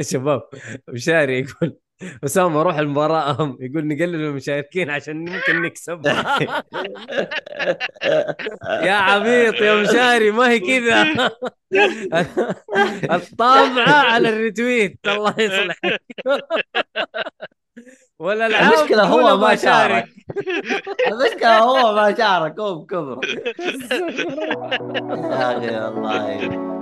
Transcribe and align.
شباب 0.10 0.42
مشاري 0.88 1.38
يقول 1.38 1.76
أسامة 2.24 2.60
أروح 2.60 2.78
المباراة. 2.78 3.56
يقول 3.60 3.86
نقلل 3.86 4.14
المشاركين 4.14 4.90
عشان 4.90 5.16
ممكن 5.16 5.62
نكسب. 5.62 6.06
يا 8.88 8.92
عبيط 8.92 9.54
يا 9.54 9.82
مشاري 9.82 10.30
ما 10.30 10.50
هي 10.50 10.60
كذا. 10.60 11.30
الطابعة 13.12 14.12
على 14.12 14.28
الريتويت 14.28 14.98
الله 15.06 15.34
يصلحك. 15.38 16.02
ولا 18.18 18.46
العاب 18.46 18.72
المشكلة 18.72 19.02
هو 19.02 19.36
ما 19.36 19.56
شارك. 19.56 20.08
المشكلة 21.08 21.58
هو 21.58 21.94
ما 21.94 22.14
شارك. 22.14 22.60
هو 22.60 22.74
بكبره 22.74 23.20
يا 25.22 25.58
أخي 25.58 25.76
والله. 25.76 26.81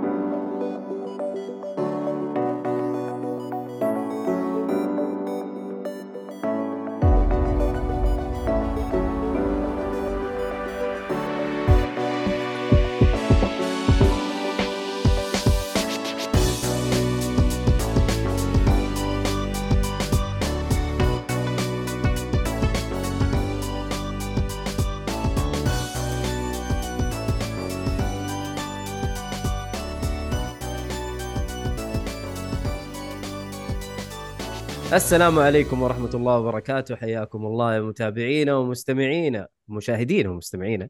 السلام 34.93 35.39
عليكم 35.39 35.81
ورحمة 35.81 36.09
الله 36.13 36.39
وبركاته. 36.39 36.95
حياكم 36.95 37.45
الله 37.45 37.75
يا 37.75 37.79
متابعينا 37.79 38.55
ومستمعينا 38.55 39.47
مشاهدينا 39.67 40.29
ومستمعينا 40.29 40.89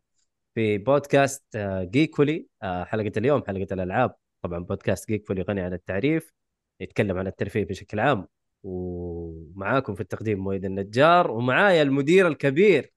في 0.56 0.78
بودكاست 0.78 1.44
آه، 1.56 1.84
جيكولي. 1.84 2.48
آه، 2.64 2.84
حلقة 2.84 3.12
اليوم 3.18 3.44
حلقة 3.48 3.68
الألعاب. 3.72 4.16
طبعا 4.42 4.60
بودكاست 4.60 5.08
جيكولي 5.08 5.42
غني 5.42 5.62
عن 5.62 5.74
التعريف 5.74 6.32
يتكلم 6.80 7.18
عن 7.18 7.28
الترفيه 7.28 7.66
بشكل 7.66 8.00
عام. 8.00 8.28
ومعاكم 8.64 9.96
في 9.96 10.02
التقديم 10.02 10.40
مويد 10.40 10.66
النجار 10.66 11.32
ومعايا 11.32 11.82
المدير 11.82 12.28
الكبير 12.28 12.94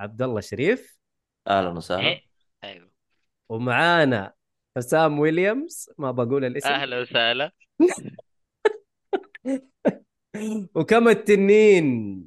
عبد 0.00 0.22
الله 0.22 0.40
شريف. 0.40 0.98
أهلا 1.48 1.68
وسهلا. 1.68 2.08
إيه. 2.08 2.22
أيوه. 2.64 2.90
ومعانا 3.48 4.32
حسام 4.76 5.18
ويليامز 5.18 5.90
ما 5.98 6.10
بقول 6.10 6.44
الاسم. 6.44 6.68
أهلا 6.68 7.00
وسهلا. 7.00 7.52
وكم 10.74 11.08
التنين؟ 11.08 12.24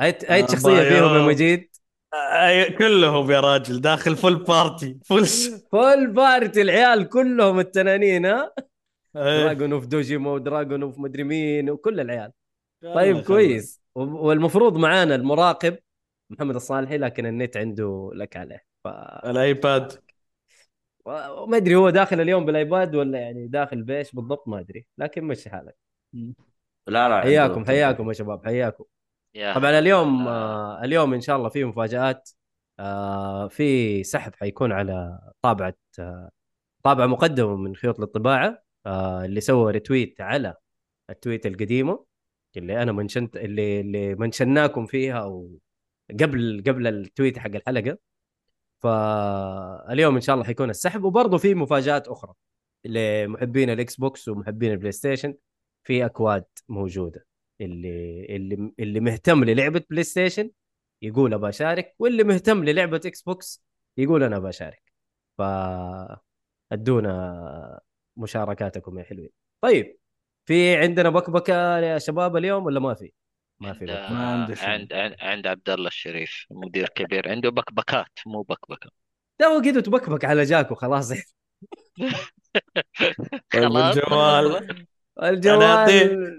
أي 0.00 0.08
أي 0.30 0.42
آه، 0.42 0.46
شخصية 0.46 0.88
فيهم 0.88 1.14
يا. 1.14 1.26
مجيد 1.26 1.68
أي 2.14 2.70
كلهم 2.70 3.30
يا 3.30 3.40
راجل 3.40 3.80
داخل 3.80 4.16
فول 4.16 4.44
بارتي 4.44 4.98
فول. 5.04 5.26
فول 5.72 6.06
بارتي 6.06 6.62
العيال 6.62 7.08
كلهم 7.08 7.58
التنانين 7.58 8.26
ها. 8.26 8.52
Dragon 9.14 9.72
of 9.72 9.86
Dojima 9.86 10.30
و 10.32 10.39
Dragon 10.39 10.82
of 10.82 10.98
مدري 10.98 11.24
مين 11.24 11.70
وكل 11.70 12.00
العيال. 12.00 12.32
طيب. 12.82 13.20
كويس. 13.20 13.80
والمفروض 13.94 14.76
معانا 14.76 15.14
المراقب 15.14 15.78
محمد 16.30 16.54
الصالحي 16.54 16.98
لكن 16.98 17.26
النت 17.26 17.56
عنده 17.56 18.10
لك 18.14 18.36
عليه. 18.36 18.64
ف 18.84 18.88
ال 19.26 19.37
iPad. 19.37 19.92
ما 21.06 21.56
أدري 21.56 21.74
هو 21.76 21.90
داخل 21.90 22.20
اليوم 22.20 22.44
بال 22.44 22.61
iPad 22.61 22.94
ولا 22.94 23.18
يعني 23.18 23.46
داخل 23.46 23.82
بإيش 23.82 24.12
بالضبط 24.12 24.48
ما 24.48 24.60
أدري. 24.60 24.86
لكن 24.98 25.24
مشي 25.24 25.50
حالك. 25.50 25.76
لا 26.86 27.08
لا 27.08 27.20
حياكم 27.20 27.64
حياكم 27.64 28.08
يا 28.08 28.12
شباب 28.12 28.44
حياكم. 28.44 28.84
يا 29.34 29.54
طبعا 29.54 29.78
اليوم 29.78 30.20
هلا. 30.22 30.30
آه 30.30 30.84
اليوم 30.84 31.14
إن 31.14 31.20
شاء 31.20 31.36
الله 31.36 31.48
في 31.48 31.64
مفاجآت. 31.64 32.30
آه 32.80 33.48
في 33.48 34.04
سحب 34.04 34.34
حيكون 34.34 34.72
على 34.72 35.18
طابعة 35.42 35.74
آه 35.98 36.30
طابعه 36.82 37.06
مقدمه 37.06 37.56
من 37.56 37.76
خيوط 37.76 38.00
للطباعه 38.00 38.62
آه 38.86 39.24
اللي 39.24 39.40
سوى 39.40 39.72
retweet 39.72 40.20
على 40.20 40.54
ال 41.10 41.16
tweet 41.16 41.46
القديمة 41.46 42.04
اللي 42.56 42.82
أنا 42.82 42.92
منشنت 42.92 43.36
اللي 43.36 43.80
اللي 43.80 44.14
منشناكم 44.14 44.86
فيها 44.86 45.18
أو 45.22 45.58
قبل 46.20 46.64
قبل 46.66 46.86
ال 46.86 46.95
tweet 46.95 47.38
حق 47.38 47.50
الحلقة. 47.54 47.98
فاليوم 48.82 50.14
إن 50.14 50.20
شاء 50.20 50.34
الله 50.34 50.46
حيكون 50.46 50.70
السحب. 50.70 51.04
وبرضه 51.04 51.38
في 51.38 51.54
مفاجآت 51.54 52.08
أخرى 52.08 52.32
لمحبين 52.84 53.70
ال 53.70 53.96
Xbox 53.96 54.28
ومحبين 54.28 54.72
ال 54.72 54.92
PlayStation 54.92 55.34
في 55.86 56.04
أكواد 56.06 56.44
موجودة. 56.68 57.26
اللي 57.60 58.26
اللي 58.36 58.72
اللي 58.78 59.00
مهتم 59.00 59.44
للعبة 59.44 59.82
PlayStation 59.90 60.50
يقول 61.02 61.34
ابى 61.34 61.48
اشارك 61.48 61.94
واللي 61.98 62.24
مهتم 62.24 62.64
للعبة 62.64 63.00
Xbox 63.06 63.64
يقول 63.96 64.22
أنا 64.22 64.36
ابى 64.36 64.48
اشارك 64.48 64.82
ف 65.38 65.42
أدونا 66.72 67.80
مشاركاتكم 68.16 68.98
يا 68.98 69.04
حلوين. 69.04 69.30
طيب 69.60 69.96
في 70.44 70.76
عندنا 70.76 71.10
بكبكة 71.10 71.78
يا 71.78 71.98
شباب 71.98 72.36
اليوم 72.36 72.64
ولا 72.64 72.80
ما 72.80 72.94
في؟ 72.94 73.12
ما 73.60 73.72
في 73.72 73.84
ما. 73.84 74.06
عند 74.32 74.58
عند, 74.58 74.92
عند 75.20 75.46
عبد 75.46 75.70
الله 75.70 75.88
الشريف 75.88 76.46
مدير 76.50 76.88
كبير. 76.88 77.28
عنده 77.28 77.50
بكبكات 77.50 78.18
مو 78.26 78.42
بكبكة. 78.42 78.90
ده 79.40 79.46
هو 79.46 79.62
كده 79.62 79.80
تبكبك 79.80 80.24
على 80.24 80.42
جاكو 80.44 80.74
خلاص. 80.74 81.12
طيب 83.52 83.70
خلاص. 84.06 84.62
الجوال 85.22 85.62
الجوال. 85.62 85.86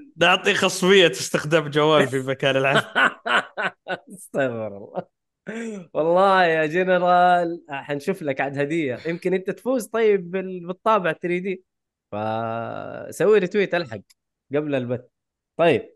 أعطيه- 0.07 0.11
نعطي 0.17 0.53
خصوصيه 0.53 1.11
استخدام 1.11 1.67
جوال 1.69 2.07
في 2.07 2.19
مكان 2.31 2.55
العمل. 2.57 2.83
استغفر 4.13 4.67
الله. 4.77 5.07
والله 5.93 6.43
يا 6.45 6.65
جنرال 6.65 7.63
حنشوف 7.69 8.21
لك 8.21 8.41
عاد 8.41 8.57
هدية. 8.59 8.97
يمكن 9.07 9.33
أنت 9.33 9.49
تفوز 9.49 9.85
طيب 9.87 10.31
بال- 10.31 10.67
بالطابع 10.67 11.11
3D. 11.11 11.63
فسوي 12.11 13.39
retweet 13.39 13.75
ألحق 13.75 13.99
قبل 14.55 14.75
البث. 14.75 15.01
طيب 15.57 15.93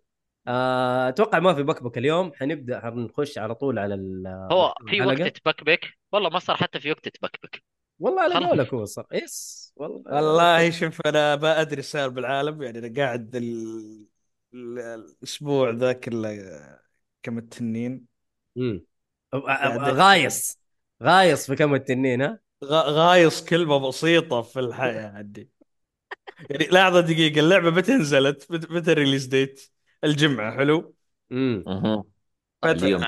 آه، 0.48 1.10
أتوقع 1.10 1.40
ما 1.40 1.54
في 1.54 1.64
بكبك 1.64 1.98
اليوم. 1.98 2.32
حنبدأ 2.34 2.80
حنخش 2.80 3.38
على 3.38 3.56
طول 3.56 3.80
على 3.80 3.94
ال- 3.96 4.48
هو 4.52 4.74
في 4.88 5.02
وقت. 5.02 5.22
تبكبك 5.38 5.94
والله 6.12 6.30
ما 6.30 6.40
صار 6.40 6.56
حتى 6.58 6.80
في 6.80 6.92
وقت 6.92 7.10
تبكبك 7.10 7.64
والله 8.00 8.22
على. 8.24 8.40
قولك 8.50 8.74
هو 8.74 8.86
صار 8.86 9.06
يس 9.14 9.74
والله 9.76 10.04
والله 10.12 10.70
شوف 10.72 11.02
أنا 11.06 11.36
ما 11.36 11.62
أدري 11.62 11.82
صار 11.82 12.10
بالعالم 12.10 12.62
يعني 12.64 12.80
أنا 12.80 12.94
قاعد 12.98 13.36
ال... 13.36 14.06
ال... 14.54 14.80
الأسبوع 14.80 15.70
ذا 15.70 15.94
كله 15.94 16.38
كم 17.24 17.38
التنين 17.38 18.08
مم. 18.56 18.82
يعني- 19.64 19.92
غايص 19.92 20.60
غايص 21.04 21.48
في 21.48 21.56
كم 21.56 21.74
التنين 21.76 22.22
ها 22.22 22.40
غ... 22.64 22.74
غايص 22.76 23.46
كلمة 23.46 23.88
بسيطة 23.88 24.42
في 24.42 24.60
الحياة 24.60 25.12
عندي 25.18 25.50
يعني 26.50 26.68
لحظة 26.72 27.00
دقيقة 27.02 27.40
اللعبة 27.40 27.70
متى 27.72 27.94
نزلت؟ 27.96 28.52
مت- 28.52 28.72
متى 28.72 28.92
ال 28.92 28.96
release 28.96 29.26
date؟ 29.26 29.72
الجمعة 30.04 30.58
حلو؟ 30.58 30.96
امم 31.32 31.70
مهم. 32.64 33.08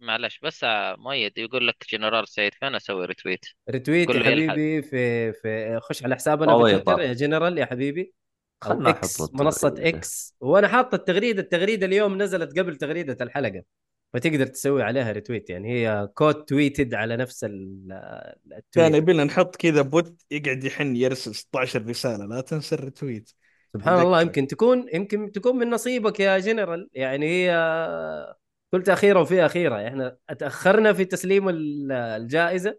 طيب. 0.00 0.08
معلش 0.08 0.40
بس 0.42 0.60
مؤيد 0.98 1.38
يقول 1.38 1.68
لك 1.68 1.76
جنرال 1.92 2.28
سعيد 2.28 2.54
فين 2.54 2.74
أسوي 2.74 3.04
retweet 3.04 3.44
retweet 3.70 4.10
يا. 4.10 4.50
حبيبي 4.50 4.82
في 4.82 5.32
في 5.32 5.80
خش 5.82 6.04
على 6.04 6.14
حسابنا 6.14 6.52
في 6.52 6.58
طويطة. 6.58 6.94
تويتر 6.94 7.00
يا 7.00 7.12
جنرال 7.12 7.58
يا 7.58 7.66
حبيبي 7.66 8.14
خلنا 8.60 8.90
X 8.90 9.20
التغريدة. 9.20 9.88
X 9.88 10.34
وأنا 10.40 10.68
حاط 10.68 10.94
التغريدة 10.94 11.42
التغريدة 11.42 11.86
اليوم 11.86 12.22
نزلت 12.22 12.58
قبل 12.58 12.76
تغريدة 12.76 13.24
الحلقة 13.24 13.62
فتقدر 14.14 14.46
تسوي 14.46 14.82
عليها 14.82 15.12
retweet 15.12 15.50
يعني 15.50 15.72
هي 15.72 16.08
quote 16.14 16.44
tweeted 16.44 16.94
على 16.94 17.16
نفس 17.16 17.44
كان 17.44 17.88
ال 18.56 18.62
tweet 18.62 18.94
يبينا 18.94 19.24
نحط 19.24 19.56
كذا 19.56 19.82
bot 19.82 20.22
يقعد 20.30 20.64
يحن 20.64 20.96
يرسل 20.96 21.34
16 21.34 21.86
رسالة 21.86 22.26
لا 22.26 22.40
تنسى 22.40 22.74
ال 22.74 22.81
retweet 22.81 23.30
سبحان 23.74 24.00
الله. 24.00 24.22
يمكن 24.22 24.46
تكون 24.46 24.86
يمكن 24.94 25.32
تكون 25.32 25.56
من 25.56 25.70
نصيبك 25.70 26.20
يا 26.20 26.38
جنرال 26.38 26.88
يعني 26.92 27.26
هي 27.26 27.50
قلت 28.72 28.88
اخيره 28.88 29.20
وفي 29.20 29.46
اخيره 29.46 29.88
إحنا 29.88 30.16
أتأخرنا 30.30 30.92
في 30.92 31.04
تسليم 31.04 31.48
ال- 31.48 31.92
الجائزة 31.92 32.78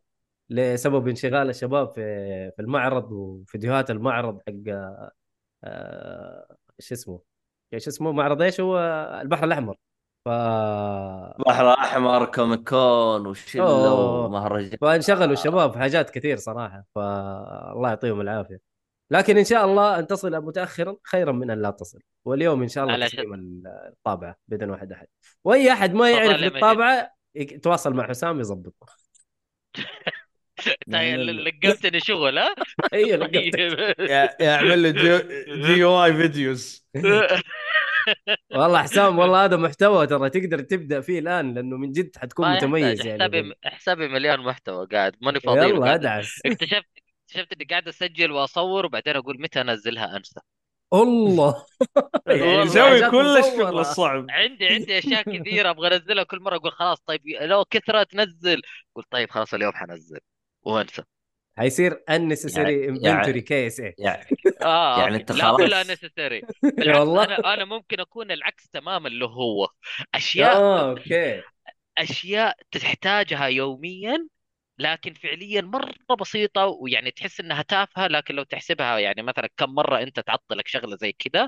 لسبب 0.49 1.07
انشغال 1.07 1.49
الشباب 1.49 1.93
في 1.93 2.01
في 2.51 2.61
المعرض 2.61 3.11
وفيديوهات 3.11 3.91
المعرض 3.91 4.39
حق 4.47 4.53
آه، 5.63 6.55
إيش 6.79 6.91
اسمه؟ 6.91 7.21
إيش 7.73 7.88
اسمه؟ 7.88 8.11
معرض 8.11 8.41
إيش 8.41 8.61
هو؟ 8.61 8.79
البحر 9.21 9.43
الأحمر 9.43 9.75
ف 10.25 10.29
بحر 11.47 11.73
احمر 11.73 12.25
Comic 12.25 12.69
Con 12.69 13.27
وشلة. 13.27 13.93
ومهرجان 13.93 14.77
فانشغلوا 14.81 15.33
الشباب 15.33 15.71
في 15.73 15.79
حاجات 15.79 16.09
كثير 16.09 16.38
صراحة 16.38 16.85
فالله 16.95 17.89
يعطيهم 17.89 18.21
العافية 18.21 18.70
لكن 19.12 19.38
إن 19.38 19.44
شاء 19.46 19.66
الله 19.66 20.00
أن 20.00 20.08
تصل 20.08 20.31
متاخرا 20.46 20.96
خيرا 21.04 21.31
من 21.31 21.52
أن 21.52 21.62
لا 21.62 21.69
تصل. 21.72 22.00
واليوم 22.25 22.62
إن 22.62 22.68
شاء 22.68 22.84
الله 22.84 23.08
تسليم 23.08 23.63
الطابعة 23.88 24.36
باذن 24.48 24.69
واحد 24.69 24.92
أحد. 24.92 25.08
وأي 25.44 25.72
أحد 25.74 25.94
ما 25.94 26.12
يعرف 26.12 26.42
يك- 27.36 27.52
يتواصل 27.52 27.94
مع 27.94 28.08
حسام 28.08 28.40
يظبطه. 28.40 28.86
لقمتني 30.88 32.00
شغل 32.00 32.38
ها؟ 32.38 32.56
أيوه 32.94 33.18
لقيتك. 33.18 33.58
طيب. 33.58 34.30
يعمل 34.40 34.84
له 34.84 34.90
DIY 35.68 35.83
videos. 35.83 36.88
والله 38.56 38.84
حسام 38.84 39.19
والله 39.19 39.46
هذا 39.46 39.58
محتوى 39.58 40.08
ترى 40.08 40.30
تقدر 40.30 40.60
تبدأ 40.60 41.02
فيه 41.02 41.19
الآن 41.19 41.54
لأنه 41.54 41.78
من 41.78 41.92
جد 41.92 42.18
حتكون 42.18 42.56
متميز. 42.56 43.06
يعني. 43.06 43.19
حسابي 43.24 43.54
حسابي 43.63 44.08
مليان 44.08 44.40
محتوى 44.40 44.88
قاعد 44.92 45.16
ماني 45.22 45.40
فاضي 45.40 45.60
يلا 45.69 45.94
أدعس. 45.96 46.40
اكتشفت 46.46 47.00
اكتشفت 47.31 47.54
إني 47.54 47.66
قاعد 47.66 47.88
أسجل 47.88 48.31
وأصور 48.31 48.86
وبعدين 48.86 49.16
أقول 49.16 49.42
متى 49.42 49.62
أنزلها 49.62 50.18
أنسى. 50.18 50.39
الله. 50.94 51.66
يعني 52.28 52.42
والله 52.42 52.63
يسوي 52.63 53.12
كل. 53.12 53.38
الشغل 53.38 53.80
الصعب. 53.80 54.25
عندي 54.30 54.68
عندي 54.68 54.98
أشياء 54.98 55.24
كثيرة 55.24 55.69
أبغى 55.69 55.95
أنزلها 55.95 56.24
كل 56.24 56.39
مرة 56.42 56.56
أقول 56.56 56.72
خلاص 56.72 57.00
طيب 57.06 57.22
لو 57.42 57.66
كثره 57.66 58.04
تنزل 58.04 58.62
قلت 58.95 59.07
طيب 59.12 59.30
خلاص 59.31 59.54
اليوم 59.54 59.74
حنزل. 59.74 60.19
وأنسى. 60.63 61.04
حيصير 61.57 62.04
unnecessary 62.12 62.89
inventory 62.89 63.42
case. 63.42 63.80
إيه 63.80 63.95
يعني 63.98 64.25
آه 64.62 65.00
يعني 65.00 65.25
لا 65.30 65.51
خلاص. 65.51 65.57
كلها 65.57 65.84
نسيسري 65.84 66.42
بالعكس 66.77 67.00
والله. 67.00 67.24
أنا 67.25 67.54
أنا 67.54 67.66
ممكن 67.66 68.00
أكون 68.00 68.31
العكس 68.31 68.69
تماما 68.69 69.07
اللي 69.07 69.25
هو. 69.25 69.68
أشياء 70.16 70.56
آه 70.56 70.89
أوكي. 70.92 71.42
أشياء 71.98 72.57
تحتاجها 72.72 73.45
يوميا 73.45 74.27
لكن 74.81 75.13
فعليا 75.13 75.62
مرة 75.62 76.16
بسيطة 76.22 76.66
ويعني 76.66 77.12
تحس 77.12 77.39
إنها 77.39 77.62
تافهة 77.62 78.07
لكن 78.07 78.36
لو 78.36 78.44
تحسبها 78.44 79.00
يعني 79.00 79.22
مثلا 79.22 79.50
كم 79.57 79.69
مرة 79.75 80.01
أنت 80.04 80.19
تعطلك 80.19 80.68
شغلة 80.68 80.95
زي 80.98 81.12
كذا 81.12 81.48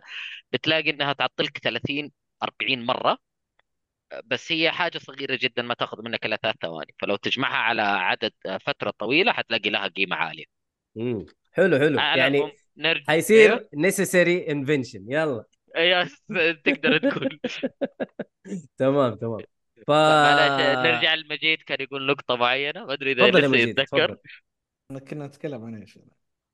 بتلاقي 0.51 0.89
إنها 0.89 1.13
تعطلك 1.13 1.57
30 1.57 2.11
40 2.43 2.85
مرة. 2.85 3.17
بس 4.25 4.51
هي 4.51 4.71
حاجة 4.71 4.97
صغيرة 4.97 5.39
جدا 5.41 5.61
ما 5.61 5.73
تأخذ 5.73 6.01
منك 6.03 6.25
إلا 6.25 6.35
ثلاث 6.35 6.55
ثواني. 6.61 6.93
فلو 6.99 7.15
تجمعها 7.15 7.57
على 7.57 7.81
عدد 7.81 8.31
فترة 8.61 8.93
طويلة 8.99 9.31
حتلاقي 9.31 9.69
لها 9.69 9.87
قيمة 9.87 10.15
عالية. 10.15 10.45
مم. 10.95 11.25
حلو 11.51 11.79
حلو. 11.79 11.99
يعني 11.99 12.51
نرجع 12.77 13.03
حيصير 13.07 13.49
أيوه. 13.49 13.69
necessary 13.75 14.49
invention. 14.49 15.01
يلا. 15.07 15.45
يس 15.77 16.23
تقدر 16.63 16.97
تقول. 16.97 17.39
تمام 18.77 19.15
تمام. 19.15 19.41
ف 19.87 19.91
معلش 19.91 20.61
نرجع 20.85 21.13
لمجيد 21.13 21.61
كان 21.61 21.77
يقول 21.81 22.05
نقطة 22.05 22.35
معينة 22.35 22.85
ما 22.85 22.93
أدري 22.93 23.11
إذا 23.11 23.27
تفضل 23.27 23.35
يا 23.43 23.47
لسه 23.47 23.51
مجيد 23.51 23.67
يتذكر. 23.69 24.15
تفضل. 24.87 24.99
كنا 25.09 25.27
نتكلم 25.27 25.63
عن 25.65 25.75
إيش؟ 25.75 25.99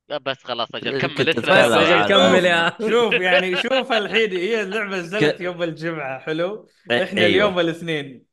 لا 0.10 0.18
بس 0.18 0.44
خلاص 0.44 0.76
أجل 0.76 1.02
كنت 1.02 1.22
كمل 1.22 1.26
تتكلم 1.34 1.44
بس 1.56 1.72
أجل 1.72 2.08
كمل 2.10 2.46
يا 2.46 2.70
شوف 2.90 3.14
يعني 3.14 3.56
شوف 3.56 3.92
الحين 3.92 4.32
هي 4.32 4.62
اللعبة 4.62 4.98
نزلت 4.98 5.36
ك- 5.38 5.42
يوم 5.42 5.64
الجمعة 5.64 6.20
حلو؟ 6.20 6.68
إيه، 6.92 7.04
إحنا 7.04 7.22
أيوه. 7.22 7.30
اليوم 7.32 7.60
الاثنين. 7.60 8.26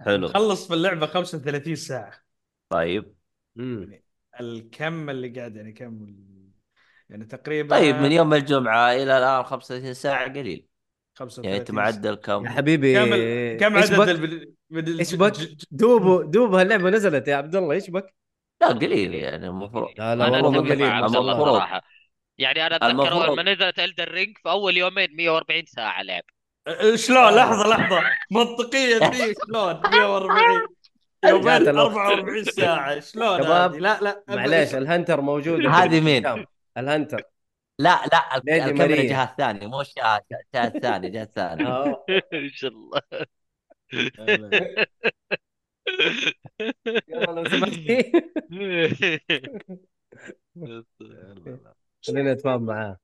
حلو. 0.00 0.26
نخلص 0.26 0.68
في 0.68 0.74
اللعبة 0.74 1.06
35 1.06 1.76
ساعة. 1.76 2.12
طيب. 2.68 3.14
مم. 3.56 4.00
الكم 4.40 5.10
اللي 5.10 5.28
قاعد 5.28 5.56
يعني 5.56 5.72
كم 5.72 6.06
يعني 7.10 7.24
تقريبا 7.24 7.76
طيب 7.76 7.96
من 7.96 8.12
يوم 8.12 8.34
الجمعة 8.34 8.92
إلى 8.92 9.18
الآن 9.18 9.42
35 9.42 9.94
ساعة 9.94 10.32
قليل. 10.32 10.66
35 11.14 11.44
يعني 11.44 11.58
انت 11.60 11.70
معدل 11.70 12.14
كم 12.14 12.44
يا 12.44 12.50
حبيبي 12.50 12.94
كم 13.56 13.76
عدد. 13.76 14.54
بدل... 14.70 14.98
إيش 14.98 15.14
بك؟ 15.14 15.32
دوب 15.70 16.30
دوب 16.30 16.54
هاللعبة 16.54 16.90
نزلت 16.90 17.28
يا 17.28 17.36
عبد 17.36 17.56
الله 17.56 17.72
إيش 17.74 17.90
بك؟ 17.90 18.14
لا 18.60 18.68
قليل 18.68 19.14
يعني 19.14 19.46
المفروض 19.46 19.88
لا 19.98 20.16
لا 20.16 20.26
أنا 20.28 20.40
والله 20.42 20.60
قليل 20.60 20.82
المفروض. 20.82 21.44
صراحة 21.44 21.82
يعني 22.38 22.66
أنا 22.66 22.76
أتذكر. 22.76 23.12
أول 23.12 23.36
ما 23.36 23.42
نزلت 23.42 23.78
الدر 23.78 24.10
رينج 24.10 24.36
في 24.42 24.50
أول 24.50 24.76
يومين 24.76 25.16
140 25.16 25.64
ساعة 25.66 26.02
لعب 26.02 26.22
شلون 26.94 27.34
لحظة 27.34 27.68
لحظة 27.68 28.02
منطقيا 28.30 28.98
دي 29.10 29.34
شلون 29.46 29.80
140 29.90 30.68
يومين 31.24 31.44
جات 31.44 31.60
الوقت. 31.68 31.96
44 31.96 32.44
ساعة 32.44 33.00
شلون؟ 33.00 33.40
لا 33.40 33.98
لا 34.00 34.24
معليش 34.28 34.74
الهنتر 34.74 35.20
موجود 35.20 35.66
هذه 35.76 36.00
مين؟ 36.06 36.22
كم؟ 36.22 36.44
الهنتر 36.78 37.22
لا 37.78 38.06
لا 38.06 38.36
الكاميرا. 38.36 39.02
جهه 39.02 39.34
ثانية 39.38 39.66
مو 39.66 39.82
جهه 39.82 40.20
جهه 40.54 40.68
ثانية 40.68 41.08
جهه 41.08 41.24
ثانية 41.24 41.66
آه. 41.66 42.04
إن 42.32 42.50
شاء 42.50 42.70
الله. 42.70 43.00
يلا 47.08 47.26
لو 47.26 47.44
سمحتي. 47.44 48.12
خلينا 52.06 52.32
نتفاهم 52.34 52.62
معاه. 52.66 52.98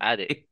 عادي. 0.00 0.48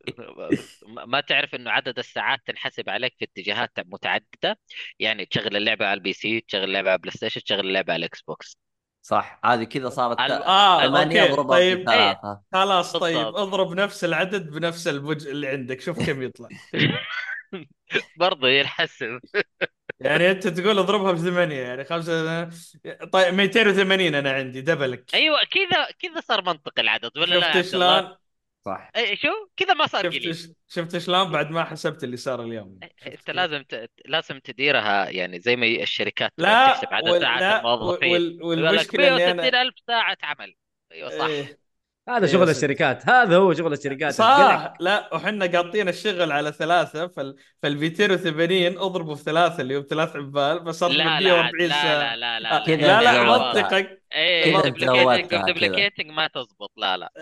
ما 0.87 1.05
ما 1.05 1.21
تعرف 1.21 1.55
إنه 1.55 1.71
عدد 1.71 1.99
الساعات 1.99 2.41
تنحسب 2.47 2.89
عليك 2.91 3.15
في 3.19 3.25
اتجاهات 3.25 3.71
متعددة؟ 3.87 4.59
يعني 4.99 5.27
تشغل 5.27 5.57
اللعبة 5.57 5.87
على 5.87 5.95
ال 5.99 6.13
PC 6.13 6.41
تشغل 6.41 6.65
اللعبة 6.65 6.91
على 6.91 6.99
PlayStation 6.99 7.43
تشغل 7.43 7.61
اللعبة 7.61 7.93
على 7.93 8.01
ال 8.01 8.23
Xbox 8.23 8.59
صح. 9.03 9.41
هذه 9.45 9.65
كذا 9.65 9.89
صارت 9.89 10.21
آه 10.21 10.87
ثمانية 10.87 11.23
okay 11.23 11.33
أضربها 11.33 11.57
طيب 11.57 11.79
في 11.79 11.85
ثلاثة 11.85 12.41
خلاص 12.53 12.97
طيب. 12.97 13.27
أضرب 13.27 13.73
نفس 13.75 14.05
العدد 14.05 14.51
بنفس 14.51 14.89
البج 14.89 15.29
اللي 15.29 15.49
عندك. 15.49 15.81
شوف 15.81 16.07
كم 16.07 16.23
يطلع. 16.23 16.49
برضه 18.21 18.49
ينحسب. 18.49 19.21
يعني 20.01 20.31
أنت 20.31 20.49
تقول 20.49 20.79
أضربها 20.79 21.13
بثمانية 21.13 21.61
يعني 21.61 21.85
خمسة 21.85 22.45
طيب 23.13 23.35
280 23.35 24.15
أنا 24.15 24.33
عندي 24.33 24.61
دبلك. 24.61 25.15
أيوه 25.15 25.39
كذا 25.51 25.87
كذا 25.99 26.21
صار 26.21 26.45
منطق 26.45 26.73
العدد 26.79 27.19
ولا 27.19 27.35
لا 27.35 27.63
شفت؟ 27.63 27.73
شلون؟ 27.73 28.17
صح. 28.65 28.91
اي 28.97 29.17
شو 29.17 29.29
كذا 29.57 29.75
ما 29.75 29.87
صار 29.87 30.11
شفت 30.11 30.55
شفت 30.69 30.99
شلون؟ 30.99 31.33
بعد 31.33 31.51
ما 31.51 31.65
حسبت 31.65 32.05
اللي 32.05 32.17
صار 32.17 32.43
اليوم. 32.43 32.79
أنت 33.07 33.31
لازم 33.31 33.63
ت... 33.63 33.91
لازم 34.05 34.39
تديرها 34.39 35.11
يعني 35.11 35.41
زي 35.41 35.57
ما 35.57 35.67
الشركات 35.67 36.33
لا 36.39 36.67
تحسب 36.67 36.89
عدد 36.95 37.09
وال- 37.09 37.21
ساعات 37.21 37.41
لا 37.41 37.59
الموظفين. 37.59 38.13
وال- 38.13 38.43
والمشكلة 38.43 39.09
اني 39.09 39.17
160 39.17 39.41
أنا 39.45 39.63
ألف 39.63 39.75
ساعة 39.87 40.17
عمل. 40.23 40.55
أيوه 40.93 41.11
صح. 41.11 41.25
إيه. 41.25 41.62
هذا 42.09 42.27
يا 42.27 42.33
شغل. 42.33 42.51
الشركات. 42.51 43.09
هذا 43.09 43.37
هو 43.37 43.55
شغل 43.55 43.73
الشركات 43.73 44.13
صح. 44.13 44.75
لا 44.81 45.15
وحنا 45.15 45.47
قاطين 45.47 45.89
الشغل 45.89 46.33
على 46.33 46.53
ثلاثة 46.53 47.07
فال 47.07 47.37
فال 47.63 47.77
280 47.79 48.79
اضربوا 48.79 49.15
في 49.15 49.23
ثلاثة 49.23 49.61
اللي 49.61 49.77
هم 49.77 49.87
ثلاث 49.91 50.17
عبال 50.17 50.65
فصار 50.67 50.91
لا 50.91 50.97
لا 50.97 51.21
140 51.21 51.69
لا 51.69 52.17
لا 52.17 52.17
لا 52.17 52.41
لا 52.41 52.65
كذا 52.67 52.77
لا 52.77 53.03
لا 53.03 53.13
زودتها. 53.13 53.63
منطقك. 53.63 54.03
إيه 54.13 54.61
كذا. 54.61 55.43
دوبليكيتنج 55.47 56.11
ما 56.11 56.27
تزبط. 56.27 56.73
لا 56.77 56.97
لا. 56.97 57.13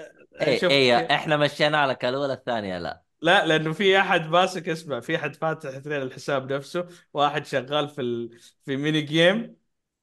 اي 0.43 0.59
شوف 0.59 0.71
اي 0.71 1.15
إحنا 1.15 1.37
مشينا 1.37 1.87
لك 1.87 2.05
الاولى 2.05 2.33
الثانية 2.33 2.79
لا. 2.79 3.03
لا 3.23 3.47
لأنه 3.47 3.73
في 3.73 3.99
أحد 3.99 4.31
ماسك 4.31 4.69
اسمه 4.69 5.00
في 5.00 5.17
أحد 5.17 5.37
فاتح 5.37 5.69
اثنين 5.69 6.03
الحساب 6.03 6.53
نفسه 6.53 6.87
واحد 7.15 7.47
شغال 7.47 7.88
في 7.88 8.00
ال... 8.00 8.38
في 8.65 8.76
ميني 8.76 9.00
جيم 9.00 9.56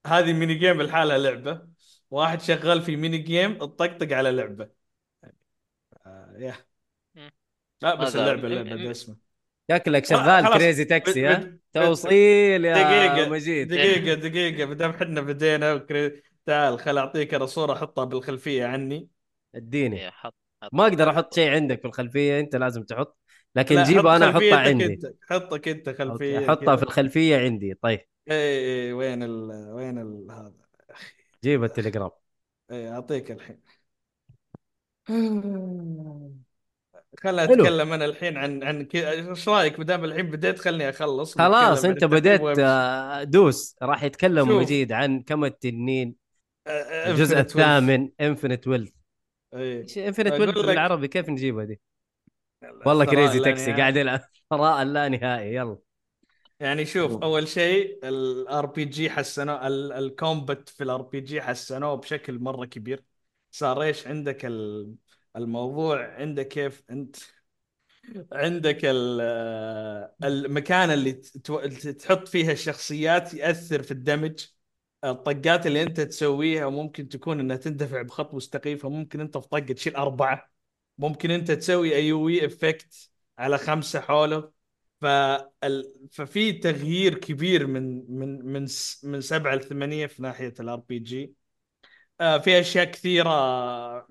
هذه 0.07 0.33
ميني 0.33 0.53
جيم 0.53 0.81
لحالها 0.81 1.18
لعبة. 1.18 1.76
واحد 2.12 2.42
شغال 2.42 2.81
في 2.81 2.95
ميني 2.95 3.18
جيم 3.18 3.57
تطقطق 3.57 4.13
على 4.13 4.31
لعبة. 4.31 4.69
آه 6.06 6.36
يا. 6.38 6.56
لا 7.81 7.95
بس 7.95 8.15
اللعبة 8.15 8.48
اللعبة 8.48 8.92
اسمه 8.92 9.15
شكلك 9.71 10.06
شغال. 10.06 10.54
كريزي 10.54 10.85
تاكسي 10.85 11.28
ها؟ 11.28 11.57
توصيل 11.73 12.66
يا 12.66 12.73
دقيقة 12.73 13.30
مجيد. 13.30 13.68
دقيقة 13.68 14.14
دقيقة. 14.14 14.66
بدام 14.66 14.94
حنا 14.94 15.21
بدينا 15.21 15.73
وكري... 15.73 16.21
تعال 16.45 16.80
خل 16.80 16.97
أعطيك 16.97 17.33
أنا 17.33 17.45
صورة 17.45 17.73
احطها 17.73 18.06
بالخلفية 18.06 18.66
عني. 18.66 19.09
اديني. 19.56 20.04
إيه، 20.04 20.09
حط. 20.09 20.35
ما 20.73 20.83
أقدر 20.83 21.09
أحط 21.09 21.33
شيء 21.33 21.49
عندك 21.49 21.81
في 21.81 21.87
الخلفيه 21.87 22.40
أنت 22.40 22.56
لازم 22.56 22.83
تحط. 22.83 23.18
لكن 23.56 23.76
لا، 23.76 23.83
جيبه 23.83 24.16
أنا 24.16 24.30
أحطها 24.30 24.56
عندي. 24.56 24.85
أنت. 24.85 25.06
حطك 25.30 25.68
أنت 25.68 25.90
خلفية 25.90 26.40
احطها 26.40 26.76
في 26.76 26.81
كذا. 26.81 26.83
الخلفية 26.83 27.37
عندي. 27.37 27.73
طيب. 27.73 27.99
اي 28.31 28.85
اي 28.85 28.94
وين 28.94 29.23
ال... 29.23 29.52
وين 29.71 29.97
ال... 29.97 30.28
هذا؟ 30.31 30.67
جيب 31.44 31.63
التليجرام. 31.63 32.11
اي 32.71 32.89
أعطيك 32.89 33.31
الحين. 33.31 33.59
خلنا 37.19 37.47
حلو. 37.47 37.63
أتكلم 37.63 37.94
أنا 37.94 38.06
الحين 38.06 38.37
عن 38.37 38.63
عن 38.63 38.85
كذا 38.85 39.11
إيش 39.11 39.49
رأيك؟ 39.49 39.79
ما 39.79 39.85
دام 39.85 40.06
الحين 40.06 40.31
بديت 40.31 40.59
خلني 40.59 40.89
أخلص 40.89 41.37
خلاص 41.37 41.85
أنت 41.85 42.03
بديت. 42.03 42.41
آه، 42.59 43.23
دوس. 43.23 43.75
راح 43.81 44.03
يتكلم 44.03 44.45
شوف. 44.47 44.61
مجيد 44.61 44.91
عن 44.91 45.21
كم 45.21 45.45
التنين. 45.45 46.15
آه، 46.67 47.11
الجزء 47.11 47.35
Infinite 47.35 47.39
Wealth. 47.39 47.39
الثامن 47.39 48.09
Infinite 48.21 48.68
Wealth 48.68 48.92
اي 49.53 49.81
إيش 49.81 49.97
Infinite 49.97 50.28
أقول 50.27 50.41
Wealth 50.42 50.57
لك- 50.57 50.65
بالعربي؟ 50.65 51.07
كيف 51.07 51.29
نجيبها 51.29 51.65
دي؟ 51.65 51.81
والله 52.85 53.06
Crazy 53.06 53.40
Taxi. 53.40 53.73
قاعد 53.73 53.95
يلعب. 53.95 54.21
ثراء 54.49 54.83
لا 54.83 55.09
نهائي 55.09 55.56
يلا. 55.56 55.77
يعني 56.59 56.85
شوف 56.85 57.11
شوف. 57.11 57.23
أول 57.23 57.47
شيء 57.47 57.99
ال 58.07 58.66
RPG 58.66 59.09
حسنوا 59.09 59.68
ال- 59.68 59.92
ال 59.94 60.04
combat 60.04 60.69
في 60.69 60.83
ال 60.83 61.02
RPG 61.02 61.42
حسنوه 61.42 61.95
بشكل 61.95 62.40
مرة 62.40 62.66
كبير. 62.66 63.04
صار 63.52 63.81
إيش؟ 63.83 64.07
عندك 64.07 64.45
ال- 64.45 64.95
الموضوع 65.35 66.14
عندك 66.16 66.47
كيف 66.47 66.83
أنت 66.90 67.16
عندك 68.33 68.80
ال- 68.85 69.21
المكان 70.23 70.90
اللي 70.92 71.14
تحط 71.94 72.28
فيها 72.28 72.52
الشخصيات 72.52 73.33
يأثر 73.33 73.83
في 73.83 73.92
ال 73.92 73.98
damage. 73.98 74.45
الطقات 75.04 75.68
اللي 75.68 75.83
أنت 75.83 76.02
تسويها 76.02 76.69
ممكن 76.69 77.09
تكون 77.09 77.40
إنها 77.40 77.57
تندفع 77.57 78.02
بخط 78.02 78.33
مستقيم 78.33 78.78
فممكن 78.78 79.19
أنت 79.21 79.37
في 79.37 79.47
طقة 79.47 79.59
تشيل 79.73 79.95
أربعة. 79.95 80.52
ممكن 80.97 81.31
أنت 81.31 81.52
تسوي 81.52 81.95
AOE 81.95 82.45
effect 82.45 83.09
على 83.40 83.57
خمسة 83.57 83.99
حوله 84.02 84.52
فال... 85.01 86.09
ففي 86.11 86.51
تغيير 86.54 87.18
كبير 87.19 87.68
من 87.68 88.11
من 88.19 88.45
من 88.45 88.68
س- 88.68 89.06
من 89.06 89.21
سبعة 89.21 89.56
لثمانيه 89.56 90.07
في 90.07 90.21
ناحية 90.21 90.54
ال 90.59 90.76
RPG. 90.80 91.33
آه، 92.21 92.37
في 92.37 92.59
أشياء 92.59 92.85
كثيرة 92.85 93.30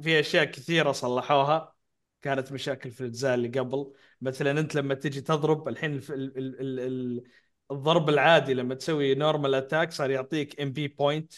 في 0.02 0.21
أشياء 0.21 0.45
كثيرة 0.45 0.93
صلحوها. 0.93 1.75
كانت 2.23 2.52
مشاكل 2.52 2.90
في 2.90 3.00
الأجزاء 3.00 3.35
اللي 3.35 3.49
قبل. 3.49 3.93
مثلا 4.21 4.61
أنت 4.61 4.75
لما 4.75 4.95
تجي 4.95 5.21
تضرب 5.21 5.69
الحين 5.69 5.95
ال 5.95 6.12
ال 6.38 6.61
ال 6.61 6.81
ال 6.81 7.25
الضرب 7.71 8.09
العادي 8.09 8.55
لما 8.55 8.75
تسوي 8.75 9.14
normal 9.15 9.55
attack 9.55 9.93
صار 9.93 10.11
يعطيك 10.11 10.61
MP 10.61 10.88
point 10.88 11.33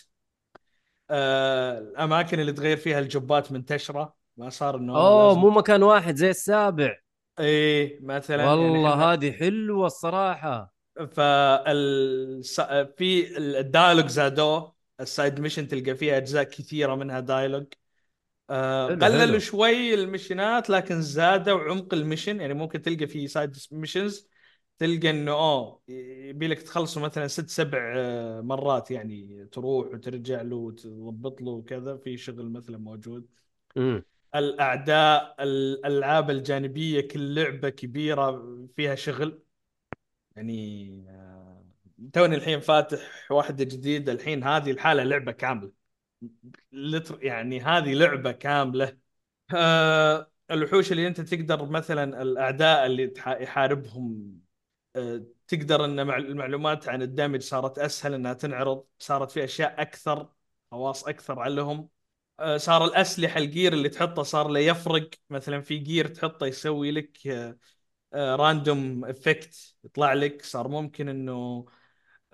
الأماكن 1.11 2.41
اللي 2.41 2.53
تغير 2.53 2.77
فيها 2.77 2.99
ال 2.99 3.10
jobات 3.10 3.53
منتشرة 3.53 4.17
ما 4.37 4.51
صار 4.51 4.77
انه 4.77 4.95
أوه 4.95 5.13
لازم 5.15 5.41
مو 5.41 5.51
مكان 5.51 5.83
واحد 5.83 6.17
زي 6.17 6.31
السابع. 6.31 6.97
إيه 7.41 8.01
مثلا 8.03 8.45
يعني 8.45 8.51
والله 8.51 8.95
إحنا- 8.95 9.13
هذه 9.13 9.33
حلوة 9.33 9.87
الصراحة. 9.87 10.75
فال 11.13 12.43
في 12.97 13.39
ال 13.39 13.46
dialogue 13.46 14.07
زادوه 14.07 14.75
ال 15.01 15.09
side 15.09 15.41
mission 15.41 15.69
تلقى 15.69 15.95
فيها 15.95 16.17
أجزاء 16.17 16.43
كثيرة 16.45 16.95
منها 16.95 17.21
dialogue 17.21 17.67
آه، 18.51 18.87
قللوا. 18.87 19.39
شوي 19.39 19.95
ال 19.95 20.03
missionات 20.03 20.71
لكن 20.71 21.03
زادوا 21.03 21.61
عمق 21.61 21.95
ال 21.95 22.00
mission. 22.00 22.41
يعني 22.41 22.55
ممكن 22.55 22.83
تلقى 22.83 23.07
في 23.07 23.29
side 23.29 23.57
missions 23.73 24.29
تلقى 24.79 25.11
إنه 25.11 25.33
آه 25.33 25.83
يبي 25.89 26.47
لك 26.49 26.63
تخلصه 26.63 27.01
مثلا 27.01 27.27
ست 27.27 27.49
سبع 27.51 27.93
آه، 27.97 28.41
مرات 28.41 28.91
يعني 28.91 29.47
تروح 29.53 29.87
وترجع 29.95 30.43
له 30.43 30.57
وتضبط 30.57 31.41
له 31.43 31.51
وكذا 31.51 31.97
في 31.97 32.17
شغل 32.17 32.51
مثلا 32.53 32.79
موجود. 32.79 33.27
امم 33.77 34.03
الأعداء 34.35 35.37
الألعاب 35.45 36.31
الجانبية 36.31 37.01
كل 37.09 37.35
لعبة 37.35 37.69
كبيرة 37.69 38.45
فيها 38.77 38.95
شغل. 38.95 39.43
يعني 40.37 41.07
آه، 41.11 41.65
توني 42.13 42.37
الحين 42.37 42.61
فاتح 42.61 43.33
واحدة 43.33 43.65
جديدة 43.65 44.13
الحين 44.13 44.45
هذه 44.45 44.71
الحاله 44.71 45.05
لعبة 45.05 45.33
كاملة. 45.33 45.73
يعني 47.23 47.61
هذه 47.61 47.95
لعبة 47.95 48.33
كاملة. 48.33 48.99
آه، 49.57 50.33
الوحوش 50.51 50.93
اللي 50.93 51.07
أنت 51.09 51.21
تقدر 51.21 51.67
مثلا 51.67 52.23
الأعداء 52.23 52.87
اللي 52.87 53.15
يحاربهم 53.27 54.41
آه، 54.97 55.25
تقدر 55.49 55.85
إن 55.85 56.07
مع- 56.07 56.17
المعلومات 56.17 56.89
عن 56.89 57.03
ال 57.03 57.08
damage 57.08 57.43
صارت 57.43 57.79
أسهل 57.79 58.15
إنها 58.15 58.33
تنعرض 58.35 58.87
صارت 58.99 59.31
في 59.31 59.45
أشياء 59.45 59.83
أكثر 59.83 60.33
خواص 60.73 61.05
أكثر 61.09 61.41
عليهم. 61.41 61.91
صار 62.57 62.85
الأسلحة 62.85 63.39
ال 63.41 63.47
gear 63.47 63.73
اللي 63.73 63.89
تحطه 63.89 64.23
صار 64.23 64.49
له 64.49 64.61
يفرق. 64.61 65.11
مثلا 65.31 65.61
في 65.61 65.79
gear 65.79 66.07
تحطه 66.09 66.47
يسوي 66.47 66.91
لك 66.91 67.19
random 68.15 69.05
effect 69.05 69.77
يطلع 69.85 70.13
لك. 70.13 70.43
صار 70.45 70.69
ممكن 70.69 71.09
إنه 71.09 71.67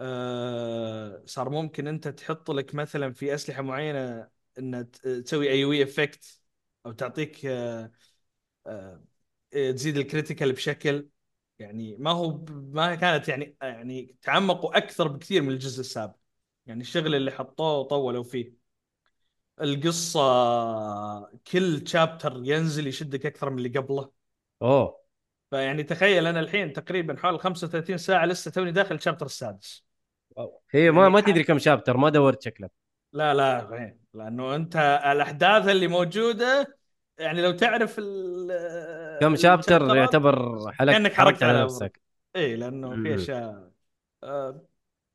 آه، 0.00 1.22
صار 1.26 1.50
ممكن 1.50 1.86
أنت 1.88 2.08
تحط 2.08 2.50
لك 2.50 2.74
مثلا 2.74 3.12
في 3.12 3.34
أسلحة 3.34 3.62
معينة 3.62 4.28
ان 4.58 4.90
تسوي 5.24 5.50
AOE 5.50 5.82
effect 5.82 6.40
أو 6.86 6.92
تعطيك 6.92 7.46
آه، 7.46 7.92
آه، 8.66 9.02
تزيد 9.72 9.96
ال 9.96 10.02
critical 10.02 10.52
بشكل. 10.52 11.08
يعني 11.58 11.96
ما 11.96 12.10
هو 12.10 12.44
ما 12.50 12.94
كانت 12.94 13.28
يعني 13.28 13.56
يعني 13.62 14.16
تعمقوا 14.22 14.76
أكثر 14.78 15.08
بكثير 15.08 15.42
من 15.42 15.50
الجزء 15.50 15.80
السابق. 15.80 16.16
يعني 16.66 16.80
الشغل 16.82 17.14
اللي 17.14 17.30
حطوه 17.30 17.78
وطولوا 17.78 18.24
فيه. 18.24 18.63
القصة 19.60 20.20
كل 21.52 21.88
chapter 21.88 22.40
ينزل 22.44 22.86
يشدك 22.86 23.26
أكثر 23.26 23.50
من 23.50 23.58
اللي 23.58 23.68
قبله. 23.78 24.10
أوه. 24.62 25.00
فيعني 25.50 25.82
تخيل 25.82 26.26
أنا 26.26 26.40
الحين 26.40 26.72
تقريبا 26.72 27.16
حوالي 27.16 27.38
35 27.38 27.98
ساعة 27.98 28.26
لسه 28.26 28.50
توني 28.50 28.72
داخل 28.72 28.94
الشابتر 28.94 29.26
السادس. 29.26 29.84
هي 30.70 30.90
ما 30.90 31.02
يعني 31.02 31.14
ما 31.14 31.20
تدري 31.20 31.44
كم 31.44 31.58
شابتر 31.58 31.96
ما 31.96 32.08
دورت 32.08 32.42
شكلك. 32.42 32.70
لا 33.12 33.34
لا 33.34 33.60
غير. 33.60 33.96
لأنه 34.14 34.54
أنت 34.54 34.76
الأحداث 35.12 35.68
اللي 35.68 35.86
موجودة 35.86 36.76
يعني 37.18 37.42
لو 37.42 37.52
تعرف 37.52 37.96
ال 37.98 39.18
كم 39.20 39.36
شابتر 39.36 39.96
يعتبر 39.96 40.58
حلقت 40.72 40.96
كأنك 40.96 41.12
حركت 41.12 41.42
على 41.42 41.64
نفسك. 41.64 42.00
إيه 42.36 42.56
لأنه. 42.56 43.02
في 43.02 43.14
أشياء 43.14 43.70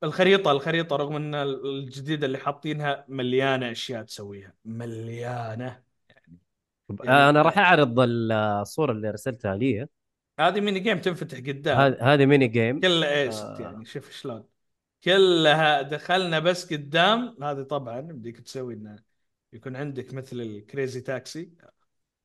الخريطة 0.04 0.52
الخريطة 0.52 0.96
رغم 0.96 1.16
إن 1.16 1.36
الجديدة 1.36 2.26
اللي 2.28 2.38
حاطينها 2.38 3.06
مليانة 3.08 3.72
أشياء 3.72 4.04
تسويها 4.04 4.54
مليانة 4.66 5.84
يعني- 7.04 7.30
أنا 7.30 7.42
راح 7.42 7.58
أعرض 7.58 7.96
الصورة 8.00 8.92
اللي 8.92 9.10
أرسلتها 9.10 9.56
لي. 9.56 9.88
هذه 10.40 10.60
ميني 10.60 10.80
جيم 10.80 11.00
تنفتح 11.00 11.38
قدام. 11.38 11.78
هذه 12.02 12.26
ميني 12.26 12.48
جيم 12.48 12.80
كلها 12.80 13.22
إيش 13.22 13.36
آه. 13.36 13.58
يعني 13.62 13.86
شوف 13.86 14.12
شلون. 14.12 14.44
كلها 15.04 15.82
دخلنا 15.82 16.40
بس 16.40 16.74
قدام. 16.74 17.44
هذه 17.44 17.62
طبعا 17.62 18.02
بديك 18.02 18.40
تسوي 18.40 18.74
إنه 18.74 19.00
يكون 19.54 19.76
عندك 19.76 20.14
مثل 20.14 20.42
الكريزي 20.42 21.02
تاكسي 21.02 21.52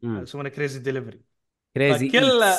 يسمونه 0.02 0.48
كريزي 0.48 0.78
ديليفري 0.78 1.20
كريزي 1.74 2.08
فكلها- 2.08 2.58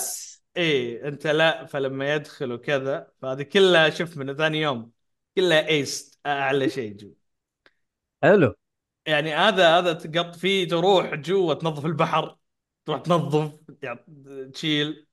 إيه 0.58 1.08
أنت 1.08 1.28
لا 1.28 1.66
فلما 1.66 2.14
يدخل 2.16 2.52
وكذا 2.52 3.12
فهذه 3.22 3.44
كلها 3.44 3.90
شوف 3.90 4.18
من 4.18 4.36
ثاني 4.36 4.62
يوم. 4.62 4.92
كلها 5.36 5.68
إيست 5.68 6.20
أعلى 6.26 6.70
شيء 6.70 6.98
جو. 6.98 7.14
حلو. 8.24 8.56
يعني 9.06 9.36
هذا 9.36 9.78
هذا 9.78 9.94
تقط 9.94 10.36
فيه 10.36 10.68
تروح 10.68 11.16
جوا 11.16 11.54
تنظف 11.54 11.86
البحر 11.86 12.38
تروح 12.86 13.02
تنظف 13.02 13.54
يعني 13.82 14.00
تشيل. 14.54 15.06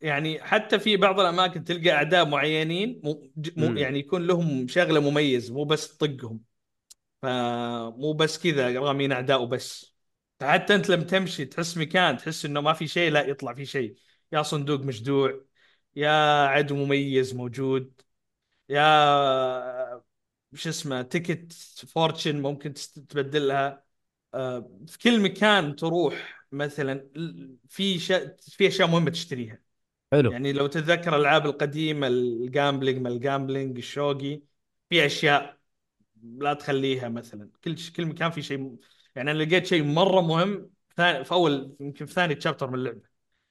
يعني 0.00 0.42
حتى 0.42 0.78
في 0.78 0.96
بعض 0.96 1.20
الأماكن 1.20 1.64
تلقى 1.64 1.90
أعداء 1.90 2.28
معينين 2.28 3.00
مو 3.04 3.32
مو. 3.56 3.66
يعني 3.66 3.98
يكون 3.98 4.26
لهم 4.26 4.68
شغلة 4.68 5.00
مميز 5.00 5.50
مو 5.50 5.64
بس 5.64 5.96
تطقهم 5.96 6.40
فمو 7.22 8.12
بس 8.12 8.38
كذا 8.38 8.80
رامين 8.80 9.12
أعداء 9.12 9.42
وبس. 9.42 9.94
حتى 10.42 10.74
أنت 10.74 10.90
لما 10.90 11.04
تمشي 11.04 11.44
تحس 11.44 11.76
مكان 11.76 12.16
تحس 12.16 12.44
إنه 12.44 12.60
ما 12.60 12.72
في 12.72 12.88
شيء 12.88 13.10
لا 13.10 13.26
يطلع 13.26 13.54
في 13.54 13.66
شيء. 13.66 13.96
يا 14.32 14.42
صندوق 14.42 14.80
مشدوع 14.80 15.44
يا 15.96 16.46
عدو 16.46 16.76
مميز 16.76 17.34
موجود. 17.34 18.00
يا 18.68 20.02
شو 20.54 20.68
اسمه 20.68 21.02
تيكت 21.02 21.52
فورتشن 21.88 22.42
ممكن 22.42 22.74
تبدلها. 23.08 23.84
آه، 24.34 24.70
في 24.88 24.98
كل 24.98 25.20
مكان 25.22 25.76
تروح 25.76 26.46
مثلا 26.52 27.10
في 27.68 27.98
شا... 27.98 28.36
في 28.40 28.68
أشياء 28.68 28.88
مهمة 28.88 29.10
تشتريها. 29.10 29.58
حلو. 30.12 30.30
يعني 30.32 30.52
لو 30.52 30.66
تتذكر 30.66 31.16
الألعاب 31.16 31.46
القديمة 31.46 32.06
الجامبلينج 32.06 32.98
ما 33.02 33.08
الجامبلينج 33.08 33.78
الشوقي 33.78 34.42
في 34.90 35.06
أشياء 35.06 35.58
لا 36.24 36.54
تخليها 36.54 37.08
مثلا. 37.08 37.50
كل 37.64 37.76
كل 37.96 38.06
مكان 38.06 38.30
في 38.30 38.42
شيء 38.42 38.76
يعني 39.16 39.30
أنا 39.30 39.38
لقيت 39.44 39.66
شيء 39.66 39.84
مرة 39.84 40.20
مهم 40.20 40.70
في 40.96 41.32
أول 41.32 41.76
يمكن 41.80 42.06
في 42.06 42.12
ثاني 42.14 42.34
تشابتر 42.34 42.68
من 42.70 42.74
اللعبة. 42.74 43.02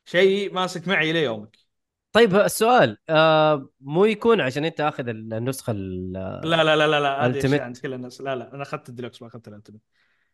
شيء 0.05 0.53
ماسك 0.53 0.87
معي 0.87 1.11
إلى 1.11 1.23
يومك. 1.23 1.57
طيب 2.13 2.35
السؤال 2.35 2.97
آه 3.09 3.69
مو 3.81 4.05
يكون 4.05 4.41
عشان 4.41 4.65
أنت 4.65 4.81
آخذ 4.81 5.07
النسخة 5.07 5.71
ال- 5.71 6.13
لا 6.43 6.63
لا 6.63 6.75
لا 6.75 6.87
لا 6.87 6.99
لا 6.99 7.25
هذه 7.25 7.61
عند 7.61 7.77
كل 7.77 7.93
الناس. 7.93 8.21
لا 8.21 8.35
لا 8.35 8.53
أنا 8.53 8.63
أخذت 8.63 8.89
الديلوكس 8.89 9.21
ما 9.21 9.27
أخذت 9.27 9.47
ال 9.47 9.51
ultimate. 9.51 9.81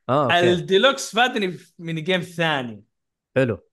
آه 0.10 0.40
الديلوكس 0.40 1.16
فادني 1.16 1.58
mini 1.80 2.02
game 2.02 2.22
ثاني. 2.22 2.84
حلو. 3.36 3.68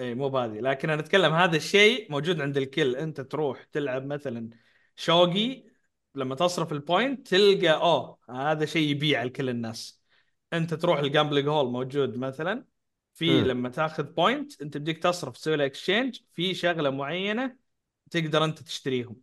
إي 0.00 0.14
مو 0.14 0.28
بهذه. 0.28 0.60
لكن 0.60 0.90
أنا 0.90 1.00
أتكلم 1.00 1.32
هذا 1.32 1.56
الشيء 1.56 2.12
موجود 2.12 2.40
عند 2.40 2.56
الكل. 2.56 2.96
أنت 2.96 3.20
تروح 3.20 3.64
تلعب 3.64 4.06
مثلا 4.06 4.50
shogi 4.96 5.64
لما 6.14 6.34
تصرف 6.34 6.72
ال 6.72 6.81
point 6.81 7.28
تلقى 7.28 7.70
أوه 7.70 8.18
هذا 8.30 8.64
شيء 8.64 8.88
يبيع 8.88 9.22
لكل 9.22 9.48
الناس. 9.48 10.02
أنت 10.52 10.74
تروح 10.74 10.98
ال 10.98 11.04
gambling 11.04 11.48
hall 11.48 11.72
موجود 11.72 12.18
مثلا. 12.18 12.69
في. 13.14 13.40
لما 13.40 13.68
تاخذ 13.68 14.02
point 14.02 14.62
انت 14.62 14.76
بديك 14.76 14.98
تصرف 14.98 15.36
تسوي 15.36 15.56
له 15.56 15.66
exchange 15.66 16.18
في 16.32 16.54
شغلة 16.54 16.90
معينة 16.90 17.56
تقدر 18.10 18.44
انت 18.44 18.58
تشتريهم. 18.62 19.16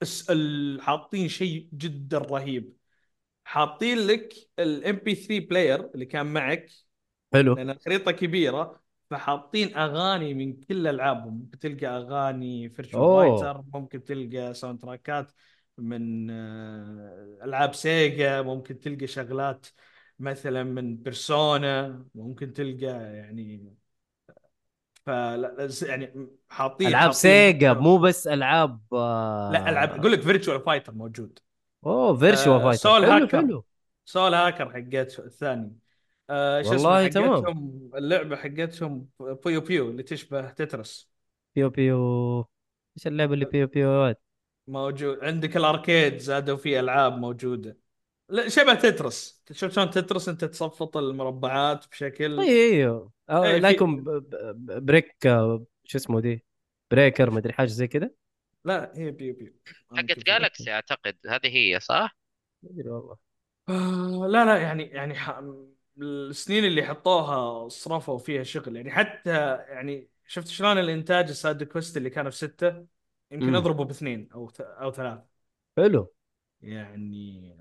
بس 0.00 0.30
ال- 0.30 0.82
حاطين 0.82 1.28
شيء 1.28 1.68
جدا 1.72 2.18
رهيب. 2.18 2.76
حاطين 3.44 3.98
لك 3.98 4.34
ال 4.58 4.68
MP3 4.68 4.96
player 4.96 5.90
اللي 5.94 6.06
كان 6.06 6.26
معك. 6.26 6.70
حلو. 7.32 7.54
لأن 7.54 7.70
الخريطة 7.70 8.12
كبيرة 8.12 8.80
فحاطين 9.10 9.76
أغاني 9.76 10.34
من 10.34 10.60
كل 10.60 10.86
ألعابهم. 10.86 11.34
ممكن 11.34 11.58
تلقى 11.58 11.86
أغاني 11.86 12.68
Virtua 12.68 13.38
Fighter 13.38 13.64
ممكن 13.74 14.04
تلقى 14.04 14.54
sound 14.54 14.80
trackات 14.80 15.32
من 15.78 16.30
آه، 16.30 17.38
ألعاب 17.42 17.74
سيجا 17.74 18.42
ممكن 18.42 18.80
تلقى 18.80 19.06
شغلات 19.06 19.66
مثلا 20.18 20.62
من 20.62 20.96
بيرسونا 20.96 22.04
ممكن 22.14 22.52
تلقى 22.52 22.86
يعني 23.16 23.74
فلا 25.06 25.68
يعني 25.82 26.28
حاطين 26.50 26.88
ألعاب 26.88 27.12
سيجا 27.12 27.72
مو 27.72 27.98
بس 27.98 28.26
ألعاب 28.26 28.80
آه... 28.92 29.52
لا 29.52 29.68
ألعاب 29.70 29.90
أقول 30.00 30.12
لك 30.12 30.20
Virtua 30.20 30.60
Fighter 30.60 30.92
موجود. 30.92 31.38
أوه 31.86 32.16
Virtua 32.16 32.60
آه، 32.60 32.62
Fighter 32.62 32.82
Soul 32.82 33.04
حلو 33.04 33.24
هاكر. 33.24 33.38
حلو. 33.38 33.64
Soul 34.04 34.34
Hacker 34.34 34.70
حقت 34.72 35.18
الثاني. 35.18 35.78
آه 36.30 36.62
والله 36.66 37.08
تمام. 37.08 37.44
اللعبة 37.94 38.36
حقتهم 38.36 39.08
بويو 39.44 39.60
بويو 39.60 39.90
اللي 39.90 40.02
تشبه 40.02 40.50
تترس 40.50 41.10
بويو 41.56 41.70
بويو 41.70 42.38
إيش 42.96 43.06
اللعبة 43.06 43.34
اللي 43.34 43.44
بويو 43.44 43.66
بويو 43.66 43.92
يا 43.92 43.98
ولد؟ 44.06 44.16
موجود. 44.68 45.24
عندك 45.24 45.56
ال 45.56 45.65
arcade 45.65 46.18
زادوا 46.18 46.56
فيه 46.56 46.80
ألعاب 46.80 47.18
موجودة. 47.18 47.76
لا 48.28 48.48
شبه 48.48 48.74
تترس. 48.74 49.42
شفت 49.52 49.72
شلون 49.72 49.90
تترس؟ 49.90 50.28
انت 50.28 50.44
تصفط 50.44 50.96
المربعات 50.96 51.88
بشكل 51.88 52.48
أيوه 52.48 53.12
أو 53.30 53.44
إيه، 53.44 53.58
لا 53.58 53.68
في- 53.68 53.70
يكون 53.70 54.04
ب- 54.04 54.10
ب- 54.10 54.86
بريك 54.86 55.26
آه، 55.26 55.64
شو 55.84 55.98
اسمه 55.98 56.20
دي 56.20 56.44
بريكر 56.90 57.30
مدري 57.30 57.52
حاجة 57.52 57.66
زي 57.68 57.86
كذا؟ 57.88 58.10
لا 58.64 58.92
هي 58.96 59.10
بيو 59.10 59.34
بيو. 59.34 59.52
حقت 59.96 60.18
جالكسي 60.26 60.72
أعتقد. 60.72 61.16
هذه 61.26 61.46
هي 61.56 61.80
صح؟ 61.80 62.16
ما 62.62 62.70
أدري 62.70 62.88
والله. 62.90 63.16
آه 63.68 64.26
لا 64.28 64.44
لا 64.44 64.56
يعني 64.62 64.82
يعني 64.84 65.14
ح... 65.14 65.40
السنين 66.02 66.64
اللي 66.64 66.82
حطوها 66.86 67.68
صرفوا 67.68 68.18
فيها 68.18 68.42
شغل. 68.42 68.76
يعني 68.76 68.90
حتى 68.90 69.30
يعني 69.68 70.10
شفت 70.26 70.46
شلون 70.48 70.78
الإنتاج 70.78 71.28
السايد 71.28 71.62
كويست 71.64 71.96
اللي 71.96 72.10
كانوا 72.10 72.30
في 72.30 72.36
ستة 72.36 72.86
يمكن 73.30 73.54
مم. 73.54 73.54
اضربوا 73.54 73.84
باثنين 73.84 74.28
أو 74.32 74.48
ث... 74.50 74.60
أو 74.60 74.92
ثلاث 74.92 75.20
حلو. 75.76 76.02
يعني 76.62 77.54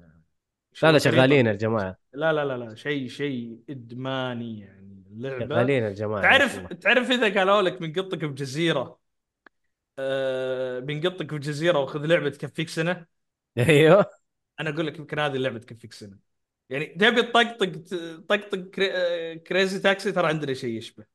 لا 0.84 0.91
لا 0.91 1.00
شغالين. 1.00 1.48
الجماعة. 1.48 1.98
لا 2.13 2.34
لا 2.34 2.46
لا 2.46 2.57
لا 2.57 2.75
شيء 2.75 3.07
شيء 3.07 3.60
إدماني 3.69 4.60
يعني 4.60 5.03
اللعبه 5.12 5.46
شغالين 5.46 5.88
الجماعة 5.88 6.22
تعرف 6.22 6.60
تعرف 6.74 7.12
إذا 7.12 7.39
قالوا 7.39 7.62
لك 7.62 7.79
بنقطك 7.81 8.25
بجزيرة 8.25 9.00
آه 10.00 10.79
بنقطك 10.79 11.34
بجزيرة 11.34 11.79
وخذ 11.79 12.05
لعبة 12.05 12.29
تكفيك 12.29 12.69
سنة. 12.69 13.05
أيوه. 13.69 14.05
أنا 14.60 14.69
أقول 14.69 14.88
لك 14.88 15.00
يمكن 15.00 15.19
هذه 15.19 15.36
اللعبة 15.36 15.60
تكفيك 15.60 15.93
سنة. 15.93 16.17
يعني 16.69 16.86
تبي 16.86 17.22
تطقطق 17.22 17.72
تطقطق. 17.72 18.69
آه، 18.79 19.34
كريزي 19.34 19.79
تاكسي 19.79 20.12
ترى 20.12 20.27
عندنا 20.27 20.53
شيء 20.53 20.77
يشبه. 20.77 21.05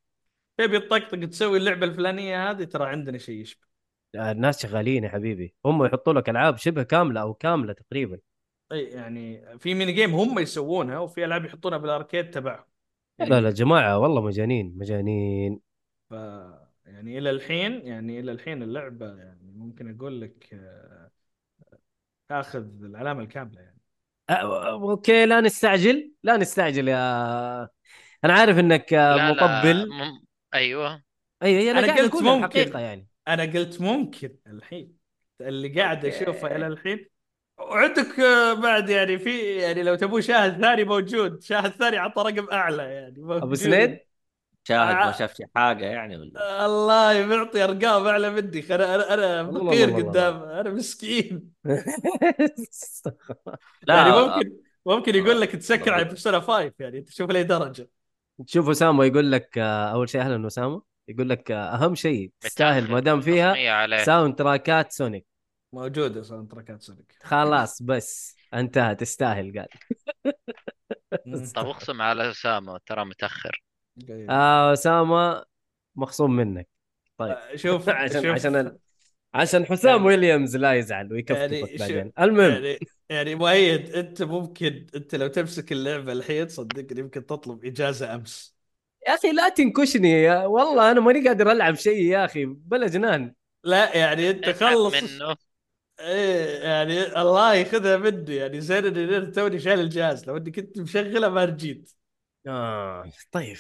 تبي 0.59 0.79
تطقطق 0.81 1.29
تسوي 1.29 1.59
اللعبة 1.59 1.87
الفلانية 1.87 2.51
هذه 2.51 2.65
ترى 2.65 2.87
عندنا 2.87 3.19
شيء 3.19 3.41
يشبه. 3.41 3.67
الناس 4.15 4.63
شغالين 4.63 5.05
يا 5.05 5.09
حبيبي. 5.09 5.55
هم 5.65 5.85
يحطوا 5.85 6.13
لك 6.13 6.29
ألعاب 6.29 6.57
شبه 6.59 6.83
كاملة 6.83 7.21
أو 7.21 7.35
كاملة 7.35 7.73
تقريبا. 7.73 8.19
إي 8.73 8.85
يعني 8.85 9.45
في 9.59 9.75
mini 9.75 9.93
game 9.93 10.15
هم 10.15 10.39
يسوونها 10.39 10.99
وفي 10.99 11.25
ألعاب 11.25 11.45
يحطونها 11.45 11.79
بال 11.79 11.92
arcade 11.92 12.31
تبعهم. 12.31 12.65
لا 13.19 13.41
لا 13.41 13.51
جماعة 13.51 13.99
والله 13.99 14.21
مجانين 14.21 14.75
مجانين. 14.79 15.61
ف 16.11 16.13
يعني 16.87 17.19
إلى 17.19 17.31
الحين 17.31 17.87
يعني 17.87 18.21
إلى 18.21 18.33
الحين 18.33 18.63
اللعبة 18.63 19.07
يعني 19.17 19.53
ممكن 19.53 19.97
أقول 19.97 20.21
لك 20.21 20.55
آه، 20.55 21.11
تأخذ 22.29 22.85
العلامة 22.85 23.23
الكاملة 23.23 23.61
يعني. 23.61 23.79
okay 24.31 25.27
لا 25.27 25.41
نستعجل 25.41 26.13
لا 26.23 26.37
نستعجل 26.37 26.89
يا 26.89 27.69
أنا 28.25 28.33
عارف 28.33 28.59
إنك 28.59 28.95
آه، 28.95 29.17
لا 29.17 29.33
لا 29.33 29.33
مطبل 29.33 29.89
مم... 29.91 30.25
أيوه. 30.55 31.03
إي 31.43 31.59
إي 31.59 31.71
أنا, 31.71 31.79
أنا 31.79 32.03
قلت 32.03 32.15
ممكن. 32.23 32.61
الحقيقة 32.61 32.79
يعني. 32.81 33.09
أنا 33.29 33.43
قلت 33.43 33.81
ممكن 33.81 34.37
الحين. 34.47 34.99
اللي 35.41 35.81
قاعد. 35.81 36.05
أشوفه 36.05 36.57
إلى 36.57 36.67
الحين 36.67 37.07
وعندك 37.71 38.21
آه، 38.21 38.53
بعد 38.55 38.89
يعني 38.89 39.19
في 39.19 39.41
يعني 39.57 39.83
لو 39.83 39.95
تبون 39.95 40.23
شاهد 40.23 40.61
ثاني 40.61 40.85
موجود. 40.85 41.43
شاهد 41.43 41.71
ثاني 41.71 41.97
عطى 41.97 42.23
رقم 42.23 42.47
أعلى 42.53 42.83
يعني 42.83 43.21
موجود. 43.21 43.43
أبو 43.43 43.55
سنيد؟ 43.55 43.99
شاهد 44.69 44.97
آه. 44.97 45.07
ما 45.07 45.13
شاف 45.13 45.35
شي 45.35 45.45
حاجة 45.57 45.85
يعني 45.85 46.17
ولا؟ 46.17 46.67
الله 46.67 47.27
معطي 47.27 47.65
أرقام 47.65 48.07
أعلى 48.07 48.31
مني. 48.31 48.75
أنا 48.75 49.15
أنا 49.15 49.53
فقير 49.53 49.91
قدام 49.91 50.43
أنا 50.43 50.71
مسكين. 50.71 51.53
لا 53.83 53.95
يعني 53.97 54.11
ممكن 54.11 54.53
ممكن 54.87 55.15
يقول 55.15 55.41
لك 55.41 55.53
تسكر 55.53 55.93
على 55.93 56.05
بيرسونا 56.05 56.41
5 56.41 56.73
يعني 56.79 56.99
أنت 56.99 57.11
شوف 57.11 57.31
لاي 57.31 57.45
درجة. 57.45 57.89
تشوف 58.47 58.69
أسامة 58.69 59.05
يقول 59.05 59.33
لك 59.33 59.59
آه، 59.59 59.93
أول 59.93 60.09
شيء 60.09 60.21
أهلا 60.21 60.47
اسامه 60.47 60.83
يقول 61.09 61.29
لك 61.29 61.51
أهم 61.51 61.95
شيء 61.95 62.31
تستاهل 62.41 62.91
ما 62.91 63.01
دام 63.01 63.21
فيها 63.21 63.53
500 63.53 63.71
عليه. 63.71 64.05
ساوند 64.05 64.35
تراكات 64.35 64.93
سونيك 64.93 65.27
موجودة 65.73 66.23
ساوند 66.23 66.51
تراكات 66.51 66.83
سونيك 66.83 67.15
خلاص 67.23 67.83
بس 67.83 68.37
انتهى 68.55 68.95
تستاهل 68.95 69.59
قال. 69.59 69.69
طب 71.55 71.67
اقسم 71.67 72.03
على 72.03 72.31
اسامه 72.31 72.79
ترى 72.87 73.05
متأخر. 73.05 73.63
آه 74.31 74.73
اسامه 74.73 75.45
مخصوم 75.97 76.37
منك. 76.37 76.69
طيب. 77.19 77.37
شوف 77.57 77.89
عشان 78.03 78.23
شوف. 78.23 78.31
عشان 78.31 78.57
ال... 78.57 78.79
عشان 79.35 79.67
حسام 79.67 79.91
يعني- 79.97 80.07
ويليامز 80.07 80.57
لا 80.57 80.73
يزعل 80.73 81.13
ويكفكفك 81.13 81.53
يعني 81.53 81.79
شو- 81.79 81.85
بعدين. 81.85 82.13
المهم. 82.21 82.51
يعني 82.65 82.79
يعني 83.09 83.35
مؤيد 83.35 83.91
أنت 83.95 84.23
ممكن 84.23 84.87
أنت 84.95 85.15
لو 85.15 85.27
تمسك 85.27 85.73
اللعبة 85.73 86.13
الحين 86.13 86.49
صدقني 86.49 87.01
يمكن 87.01 87.27
تطلب 87.27 87.65
إجازة 87.65 88.15
أمس. 88.15 88.57
يا 89.09 89.15
أخي 89.15 89.33
لا 89.33 89.49
تنكشني 89.49 90.11
يا 90.11 90.47
والله 90.47 90.91
أنا 90.91 91.01
ماني 91.01 91.29
قادر 91.29 91.53
ألعب 91.53 91.75
شيء 91.75 92.03
يا 92.05 92.25
أخي 92.25 92.45
بلا 92.45 92.87
جنان 92.87 93.35
لا 93.65 93.97
يعني 93.97 94.31
أنت 94.31 94.51
خلص. 94.51 94.95
منه. 95.03 95.37
إيه 96.03 96.63
يعني 96.65 97.21
الله 97.23 97.55
ياخذها 97.55 97.97
مني. 97.97 98.37
يعني 98.37 98.61
زين 98.61 98.87
إني 98.87 99.17
أنا 99.17 99.31
توني 99.31 99.59
شايل 99.59 99.81
الجهاز. 99.81 100.29
لو 100.29 100.37
إني 100.37 100.51
كنت 100.51 100.79
مشغله 100.79 101.29
ما 101.29 101.45
رجيت. 101.45 101.91
آه 102.47 103.05
طيب. 103.33 103.57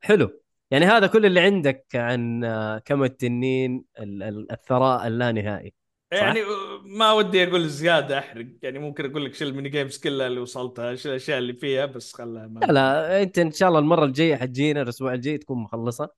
حلو. 0.00 0.42
يعني 0.70 0.84
هذا 0.84 1.06
كل 1.06 1.26
اللي 1.26 1.40
عندك 1.40 1.86
عن 1.94 2.44
آه، 2.44 2.78
كما 2.78 3.04
التنين 3.04 3.84
ال- 3.98 4.22
ال- 4.22 4.52
الثراء 4.52 5.06
اللانهائي؟ 5.06 5.74
يعني 6.12 6.40
ما 6.84 7.12
ودي 7.12 7.44
أقول 7.44 7.68
زيادة 7.68 8.18
أحرق. 8.18 8.46
يعني 8.62 8.78
ممكن 8.78 9.10
أقول 9.10 9.24
لك 9.24 9.34
شو 9.34 9.44
ال 9.44 9.49
mini 9.49 9.68
games 9.68 9.98
كلها 9.98 10.26
اللي 10.26 10.40
وصلتها 10.40 10.94
شو 10.94 11.08
الاشياء 11.08 11.38
اللي 11.38 11.52
فيها 11.52 11.86
بس 11.86 12.12
خلها 12.12 12.46
ما 12.46 12.60
لا 12.60 12.72
لا 12.72 13.22
أنت 13.22 13.38
إن 13.38 13.52
شاء 13.52 13.68
الله 13.68 13.78
المرة 13.78 14.04
الجاية 14.04 14.36
حتجينا 14.36 14.82
الأسبوع 14.82 15.14
الجاي 15.14 15.38
تكون 15.38 15.58
مخلصة. 15.58 16.10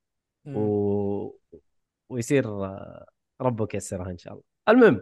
و... 0.47 1.39
ويصير 2.09 2.47
آه، 2.47 3.07
ربك 3.41 3.75
يسرها 3.75 4.11
إن 4.11 4.19
شاء 4.19 4.33
الله. 4.33 4.45
المهم 4.69 5.01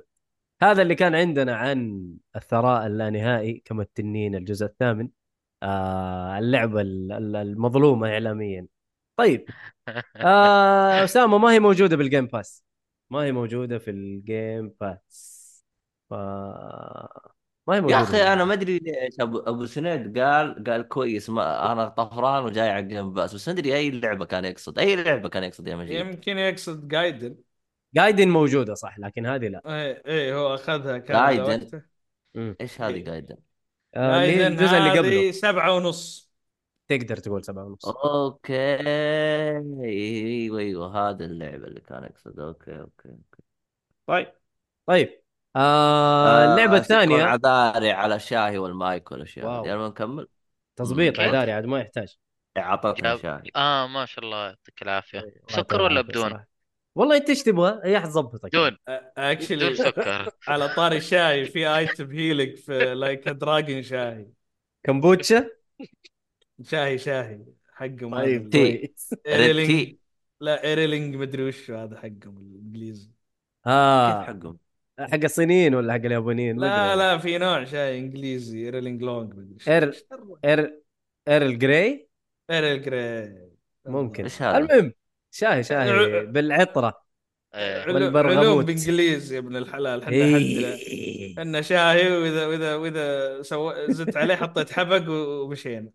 هذا 0.63 0.83
اللي 0.83 0.95
كان 0.95 1.15
عندنا 1.15 1.57
عن 1.57 2.09
الثراء 2.37 2.87
اللانهائي 2.87 3.63
كما 3.65 3.83
التنين 3.83 4.35
الجزء 4.35 4.67
الثامن. 4.67 5.09
آه 5.63 6.39
اللعبة 6.39 6.81
ال- 6.81 7.13
ال- 7.13 7.37
المظلومة 7.37 8.09
اعلاميا. 8.13 8.67
طيب. 9.17 9.47
آه 10.21 11.05
أسامة 11.05 11.39
ما 11.39 11.53
هي 11.53 11.61
موجودة 11.61 11.97
بال 11.97 12.07
Game 12.07 12.27
Pass 12.27 12.65
ما 13.11 13.19
هي 13.25 13.33
موجودة 13.33 13.79
في 13.79 13.91
ال 13.91 14.06
Game 14.06 14.69
Pass 14.81 15.43
ف 16.11 16.15
ما 17.67 17.75
هي 17.77 17.81
موجودة 17.81 17.99
يا 17.99 18.03
أخي 18.03 18.23
أنا 18.33 18.45
ما 18.45 18.53
أدري 18.55 18.79
ليش. 18.79 19.21
ابو 19.21 19.39
أبو 19.39 19.67
سنيد 19.67 20.19
قال 20.19 20.65
قال 20.65 20.89
كويس 20.89 21.31
ما 21.31 21.73
أنا 21.73 21.89
طفران 21.89 22.45
وجاي 22.45 22.69
على 22.71 22.83
ال 22.85 22.90
Game 22.90 23.13
Pass 23.13 23.35
بس 23.35 23.49
ما 23.49 23.55
أدري 23.55 23.77
أي 23.77 23.91
لعبة 23.91 24.25
كان 24.25 24.45
يقصد. 24.45 24.79
أي 24.79 24.97
لعبة 24.97 25.29
كان 25.29 25.45
يقصد 25.45 25.67
يا 25.69 25.77
مجيد؟ 25.77 26.07
يمكن 26.07 26.39
يقصد 26.39 26.89
Gaiden 26.89 27.37
Gaiden 27.95 28.29
موجودة 28.29 28.75
صح 28.75 28.99
لكن 28.99 29.27
هذه 29.27 29.49
لا. 29.49 29.63
إيه 29.67 30.03
إيه 30.07 30.35
هو 30.35 30.55
أخذها 30.55 30.99
كان 30.99 31.37
Gaiden. 31.37 31.83
إيش 32.61 32.81
هذه 32.81 33.27
آه 33.95 34.21
هي 34.21 34.37
Gaiden 34.37 34.53
الجزء 34.53 34.77
اللي 34.79 34.99
قبله. 34.99 35.31
سبعة 35.33 35.77
ونص. 35.77 36.33
تقدر 36.89 37.17
تقول 37.17 37.45
سبعة 37.45 37.65
ونص. 37.65 37.87
okay 37.87 38.77
أيوه 38.81 40.59
أيوه 40.59 41.11
هذا 41.11 41.25
اللعبة 41.25 41.67
اللي 41.67 41.81
كان 41.81 42.05
يقصد 42.05 42.41
okay 42.41 42.81
okay 42.81 43.09
okay. 43.09 43.43
طيب. 44.07 44.33
طيب 44.87 45.23
آه 45.57 46.45
اللعبة 46.53 46.71
شكراً 46.71 46.79
الثانية. 46.79 47.23
عذاري 47.25 47.91
على 47.91 48.15
الشاي 48.15 48.59
والمايك 48.59 49.13
والاشياء 49.13 49.67
يلا 49.67 49.89
نكمل. 49.89 50.29
تظبيط 50.77 51.17
كيف؟ 51.17 51.25
عذاري 51.29 51.53
عاد 51.53 51.67
ما 51.67 51.81
يحتاج. 51.81 52.19
عطتنا 52.57 53.17
جاب- 53.17 53.19
شاي 53.19 53.51
آه 53.57 53.87
ما 53.87 54.07
شاء 54.07 54.25
الله 54.25 54.47
يعطيك 54.47 54.83
العافية. 54.83 55.21
سكر 55.49 55.57
يعطيه 55.57 55.77
ولا 55.85 56.01
بدون؟ 56.01 56.45
والله 56.95 57.17
انت 57.17 57.29
إيش 57.29 57.43
تبغى؟ 57.43 57.81
هي 57.85 58.01
حتظبطك 58.01 58.47
بدون 58.47 58.77
اكشلي 59.17 59.75
سكر 59.75 60.31
على 60.49 60.69
طاري 60.69 61.01
شاي 61.01 61.45
في 61.45 61.77
ايتم 61.77 62.11
هيلينج 62.11 62.57
في 62.57 62.95
لايك 62.95 63.29
دراجون 63.29 63.83
شاي. 63.83 64.29
كمبوتشا؟ 64.83 65.51
شاي 66.63 66.99
شاي. 66.99 67.45
حقهم 67.73 68.15
طيب 68.15 68.51
تي. 68.51 68.95
ريد 69.27 69.99
لا 70.41 70.65
ايريلينج 70.65 71.17
مدري 71.17 71.43
وش 71.43 71.71
هذا 71.71 71.97
حقهم 71.97 72.39
الإنجليزي. 72.39 73.11
آه. 73.67 74.23
حقهم؟ 74.23 74.59
حق 75.01 75.21
الصينيين 75.25 75.75
ولا 75.75 75.93
حق 75.93 75.99
اليابانيين؟ 75.99 76.59
لا. 76.59 76.97
لا 76.97 77.19
في 77.19 77.39
نوع 77.39 77.65
شاي 77.65 77.99
إنجليزي 77.99 78.65
ايريلينج 78.65 79.03
لونج 79.03 79.35
مدري 79.35 79.57
درى؟ 79.67 79.93
اير 80.45 80.81
ايرل 81.29 81.59
جراي 81.59 82.09
ايريل 82.51 82.83
جراي 82.83 83.51
ممكن. 83.87 84.25
إيش 84.25 84.43
هذا؟ 84.43 84.59
المهم 84.59 84.93
شاهي 85.33 85.63
شاهي 85.63 85.91
ع- 85.91 86.23
بالعطرة. 86.23 87.03
والبرغموت. 87.89 88.37
علوم 88.37 88.65
بانجليزي 88.65 89.35
يا 89.35 89.41
ابن 89.41 89.57
الحلال 89.57 90.05
حدنا 90.05 90.37
إيه. 90.37 91.43
إنه 91.43 91.61
شاهي 91.61 92.13
واذا 92.13 92.47
واذا 92.47 92.75
وإذا 92.75 93.43
سو... 93.43 93.73
زدت 93.89 94.17
عليه 94.17 94.37
حطيت 94.37 94.73
حبق 94.73 95.11
ومشينا. 95.11 95.91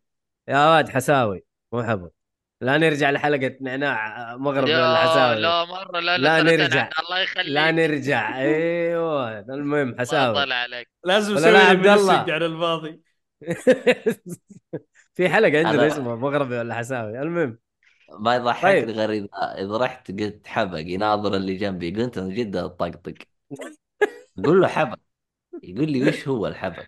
يا 0.47 0.75
واد 0.75 0.89
حساوي. 0.89 1.43
مو 1.73 1.83
حبط 1.83 2.13
لا 2.61 2.77
نرجع 2.77 3.11
لحلقة 3.11 3.57
نعناع 3.61 4.35
مغرب 4.37 4.67
يا 4.67 4.91
الحساوي 4.93 5.41
لا 5.41 5.65
مرة 5.65 5.99
لا 5.99 6.17
لا 6.17 6.41
لا 6.43 6.57
نرجع. 6.57 6.89
الله 6.99 7.19
يخليك. 7.19 7.47
لا 7.47 7.71
نرجع. 7.71 8.37
أيوه 8.37 9.39
المهم 9.39 9.87
الله 9.89 9.99
حساوي. 9.99 10.41
يطلع 10.41 10.55
عليك. 10.55 10.89
لازم 11.03 11.33
نسوي 11.35 11.57
عبد 11.57 11.87
الله؟ 11.87 12.13
على 12.13 12.45
الماضي. 12.45 13.01
في 15.15 15.29
حلقة 15.29 15.67
عندنا 15.67 15.87
اسمها 15.87 16.15
مغربي 16.15 16.57
ولا 16.57 16.75
حساوي. 16.75 17.21
المهم. 17.21 17.59
ما 18.09 18.35
يضحكني 18.35 18.81
طيب. 18.85 18.89
غير 18.89 19.11
اذا 19.11 19.27
إذا 19.33 19.77
رحت 19.77 20.11
قلت 20.11 20.47
حبق 20.47 20.79
يناظر 20.79 21.35
اللي 21.35 21.55
جنبي 21.55 21.91
قلت 21.91 22.17
أنا 22.17 22.29
جدا 22.29 22.67
طقطق. 22.67 23.13
قول 24.45 24.61
له 24.61 24.67
حبق. 24.67 24.99
يقول 25.63 25.91
لي 25.91 26.09
وش 26.09 26.27
هو 26.27 26.47
الحبق؟ 26.47 26.85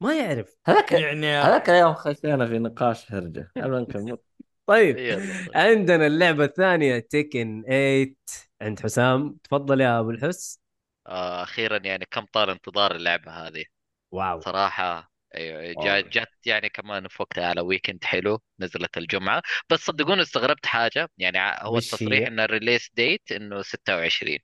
ما 0.00 0.14
يعرف. 0.14 0.56
هذاك 0.66 0.92
يعني 0.92 1.26
هذاك 1.26 1.70
اليوم 1.70 1.94
خشينا 1.94 2.46
في 2.46 2.58
نقاش 2.58 3.12
هرجة. 3.12 3.50
يلا 3.56 3.80
نكمل 3.80 4.18
طيب. 4.66 4.98
يلا. 4.98 5.48
عندنا 5.54 6.06
اللعبة 6.06 6.44
الثانية 6.44 6.98
تيكن 6.98 7.62
8 7.66 8.14
عند 8.60 8.80
حسام 8.80 9.36
تفضل 9.44 9.80
يا 9.80 10.00
أبو 10.00 10.10
الحس. 10.10 10.60
آه، 11.06 11.42
أخيرا 11.42 11.78
يعني 11.84 12.04
كم 12.10 12.24
طال 12.32 12.50
انتظار 12.50 12.96
اللعبة 12.96 13.32
هذه. 13.32 13.64
واو. 14.12 14.40
صراحة 14.40 15.10
أيوه 15.34 15.72
واو. 15.74 15.84
جا- 15.84 16.00
جت 16.00 16.28
يعني 16.46 16.68
كمان 16.68 17.08
في 17.08 17.22
وقتها 17.22 17.46
على 17.48 17.60
weekend 17.60 18.04
حلو 18.04 18.42
نزلت 18.60 18.98
الجمعة. 18.98 19.42
بس 19.70 19.80
صدقوني 19.80 20.22
استغربت 20.22 20.66
حاجة 20.66 21.10
يعني 21.18 21.38
ع- 21.38 21.62
هو 21.64 21.76
وش 21.76 21.78
التصريح 21.78 22.26
هي؟ 22.26 22.26
ان 22.26 22.40
ال 22.40 22.46
release 22.46 22.90
date 22.94 23.32
انه 23.32 23.62
26 23.62 24.38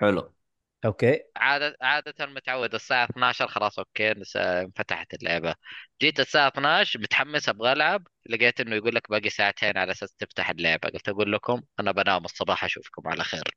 حلو. 0.00 0.34
أوكي. 0.84 1.20
عادة 1.36 1.76
عادة 1.80 2.26
متعود 2.26 2.74
الساعة 2.74 3.04
12 3.04 3.48
خلاص 3.48 3.78
okay 3.78 4.14
نس- 4.14 4.36
انفتحت 4.36 5.14
اللعبة. 5.14 5.54
جيت 6.02 6.20
الساعة 6.20 6.46
12 6.48 7.00
متحمس 7.00 7.48
أبغى 7.48 7.72
ألعب 7.72 8.06
لقيت 8.26 8.60
إنه 8.60 8.76
يقول 8.76 8.94
لك 8.94 9.10
باقي 9.10 9.30
ساعتين 9.30 9.78
على 9.78 9.92
أساس 9.92 10.14
تفتح 10.14 10.50
اللعبة. 10.50 10.88
قلت 10.88 11.08
أقول 11.08 11.32
لكم 11.32 11.62
أنا 11.80 11.92
بنام 11.92 12.24
الصباح 12.24 12.64
أشوفكم 12.64 13.08
على 13.08 13.24
خير. 13.24 13.56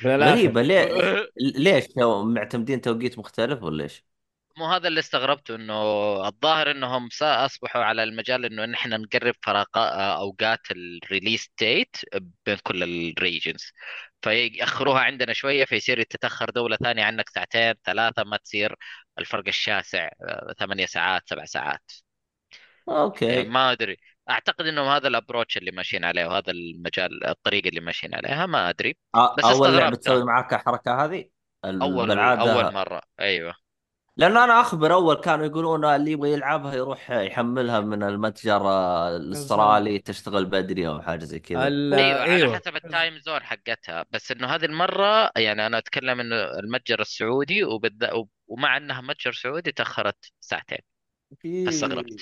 من 0.00 0.10
الآخر 0.14 0.52
غريبة 0.52 0.62
ليه؟ 0.62 0.86
ليش؟ 1.36 1.86
تو- 1.86 2.24
معتمدين 2.24 2.80
توقيت 2.80 3.18
مختلف 3.18 3.62
ولا 3.62 3.84
إيش؟ 3.84 4.04
مو 4.56 4.66
هذا 4.66 4.88
اللي 4.88 5.00
استغربته 5.00 5.54
إنه 5.54 5.74
الظاهر 6.26 6.70
إنهم 6.70 7.08
أصبحوا 7.22 7.82
على 7.82 8.02
المجال 8.02 8.44
إنه 8.44 8.64
نحن 8.64 8.90
نقرب 9.02 9.34
فراغ 9.42 9.66
أوقات 9.76 10.60
ال 10.70 10.80
release 10.80 11.50
date 11.58 11.96
بين 12.46 12.56
كل 12.62 12.82
ال 12.82 12.93
regions 12.93 13.72
فيأخروها 14.22 15.00
عندنا 15.00 15.32
شوية 15.32 15.64
فيصير 15.64 16.02
تتاخر 16.02 16.50
دولة 16.50 16.76
ثانية 16.76 17.04
عنك 17.04 17.28
ساعتين 17.28 17.74
ثلاثة 17.84 18.24
ما 18.24 18.36
تصير 18.36 18.76
الفرق 19.18 19.44
الشاسع 19.48 20.08
ثمانية 20.58 20.86
ساعات 20.86 21.22
سبع 21.28 21.44
ساعات. 21.44 21.92
يعني 22.88 23.00
okay 23.00 23.42
ما 23.42 23.72
أدري. 23.72 23.96
أعتقد 24.30 24.66
إنهم 24.66 24.88
هذا 24.88 25.08
ال 25.08 25.13
approach 25.13 25.56
اللي 25.56 25.70
ماشيين 25.70 26.04
عليه 26.04 26.26
وهذا 26.26 26.50
المجال 26.50 27.26
الطريقة 27.26 27.68
اللي 27.68 27.80
ماشيين 27.80 28.14
عليها 28.14 28.46
ما 28.46 28.68
أدري. 28.68 28.96
بس 29.38 29.44
أول 29.44 29.76
لعبة. 29.76 29.96
تسوي 29.96 30.24
معاك 30.24 30.54
الحركة 30.54 31.04
هذه؟ 31.04 31.28
أول 31.64 32.10
أول 32.10 32.72
مرة. 32.72 33.02
أيوه. 33.20 33.61
لأنه 34.16 34.44
أنا 34.44 34.60
اخبر 34.60 34.92
اول 34.92 35.14
كانوا 35.14 35.46
يقولون 35.46 35.84
اللي 35.84 36.12
يبغى 36.12 36.32
يلعبها 36.32 36.74
يروح 36.74 37.10
يحملها 37.10 37.80
من 37.80 38.02
المتجر 38.02 38.68
الأسترالي 39.16 39.98
تشتغل 39.98 40.46
بدري 40.46 40.88
أو 40.88 41.02
حاجة 41.02 41.24
زي 41.24 41.38
كذا. 41.38 41.66
أيوه 41.66 42.20
على 42.20 42.36
أيوه. 42.36 42.56
حسب 42.56 42.76
ال 42.76 42.84
time 42.84 43.18
zone 43.18 43.42
حقتها. 43.42 44.04
بس 44.10 44.32
إنه 44.32 44.46
هذه 44.46 44.64
المرة 44.64 45.30
يعني 45.36 45.66
أنا 45.66 45.78
أتكلم 45.78 46.20
إنه 46.20 46.36
المتجر 46.36 47.00
السعودي 47.00 47.64
وبالذات 47.64 48.12
ومع 48.46 48.76
إنها 48.76 49.00
متجر 49.00 49.32
سعودي 49.32 49.72
تأخرت 49.72 50.32
ساعتين. 50.40 50.78
في 51.38 51.64
فاستغربت. 51.64 52.20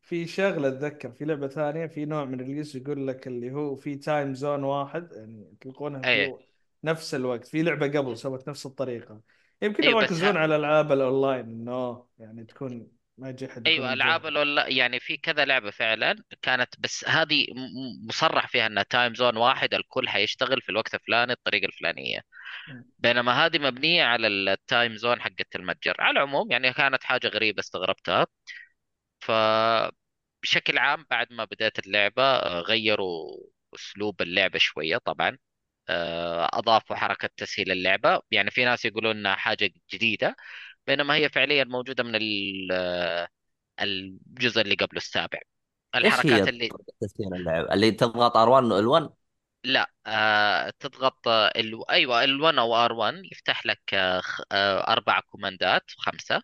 في 0.00 0.26
شغلة 0.26 0.68
أتذكر 0.68 1.10
في 1.10 1.24
لعبة 1.24 1.48
ثانية 1.48 1.86
في 1.86 2.04
نوع 2.04 2.24
من 2.24 2.40
ال 2.40 2.44
release 2.44 2.74
يقول 2.74 3.06
لك 3.06 3.26
اللي 3.26 3.52
هو 3.52 3.76
في 3.76 3.96
time 3.96 4.34
zone 4.34 4.64
واحد 4.64 5.12
يعني 5.12 5.54
تلقونها 5.60 6.00
في 6.00 6.08
أيه. 6.08 6.38
نفس 6.84 7.14
الوقت 7.14 7.46
في 7.46 7.62
لعبة 7.62 7.98
قبل 7.98 8.16
سوت 8.16 8.48
نفس 8.48 8.66
الطريقة. 8.66 9.20
يمكن 9.62 9.82
أيوة، 9.82 10.00
يركزون 10.02 10.36
على 10.36 10.56
ألعاب 10.56 10.92
الأونلاين 10.92 11.44
إنه 11.44 12.06
يعني 12.18 12.44
تكون 12.44 12.88
ما 13.18 13.30
يجي 13.30 13.44
يكون 13.44 13.66
أيوه 13.66 13.92
ألعاب. 13.92 14.22
ال 14.22 14.30
onli- 14.30 14.68
يعني 14.68 15.00
في 15.00 15.16
كذا 15.16 15.44
لعبة 15.44 15.70
فعلا 15.70 16.24
كانت 16.42 16.74
بس 16.78 17.04
هذه 17.08 17.46
مصرح 18.08 18.46
فيها 18.48 18.66
إنها 18.66 18.82
time 18.82 19.14
zone 19.14 19.36
واحد 19.36 19.74
الكل 19.74 20.08
حيشتغل 20.08 20.60
في 20.62 20.68
الوقت 20.68 20.94
الفلاني 20.94 21.32
الطريقة 21.32 21.66
الفلانية. 21.66 22.20
بينما 22.98 23.46
هذه 23.46 23.58
مبنية 23.58 24.04
على 24.04 24.26
ال 24.28 24.42
time 24.42 24.96
zone 24.96 25.20
حقت 25.22 25.56
المتجر 25.56 25.94
على 25.98 26.10
العموم 26.12 26.52
يعني 26.52 26.72
كانت 26.72 27.04
حاجة 27.04 27.28
غريبة 27.28 27.60
استغربتها 27.60 28.26
فبشكل 29.20 30.78
عام 30.78 31.06
بعد 31.10 31.32
ما 31.32 31.44
بدأت 31.44 31.78
اللعبة 31.86 32.38
غيروا 32.60 33.36
أسلوب 33.74 34.22
اللعبة 34.22 34.58
شوية 34.58 34.98
طبعا 34.98 35.38
آه، 35.88 36.48
أضافوا 36.52 36.96
حركة 36.96 37.30
تسهيل 37.36 37.72
اللعبة. 37.72 38.22
يعني 38.30 38.50
في 38.50 38.64
ناس 38.64 38.84
يقولون 38.84 39.16
إنها 39.16 39.34
حاجة 39.36 39.70
جديدة 39.92 40.36
بينما 40.86 41.14
هي 41.14 41.28
فعليا 41.28 41.64
موجودة 41.64 42.04
من 42.04 42.14
آه، 42.72 43.28
الجزء 43.80 44.60
اللي 44.60 44.74
قبله 44.74 44.98
السابع. 44.98 45.38
إيش 46.04 46.26
هي 46.26 46.40
الحركات 46.40 46.48
اللي 46.48 46.74
تسهيل 47.00 47.34
اللعب 47.34 47.72
اللي 47.72 47.90
تضغط 47.90 48.36
R1 48.36 48.72
L1 48.72 49.10
لا 49.64 49.90
آه 50.06 50.70
تضغط 50.80 51.28
آه، 51.28 51.52
ال... 51.56 51.90
أيوه 51.90 52.24
L1 52.24 52.58
أو 52.58 52.74
R1 52.74 53.14
يفتح 53.32 53.66
لك 53.66 53.94
آه 53.94 54.22
آه 54.52 54.92
أربع 54.92 55.20
كوماندات 55.20 55.84
خمسة. 55.98 56.42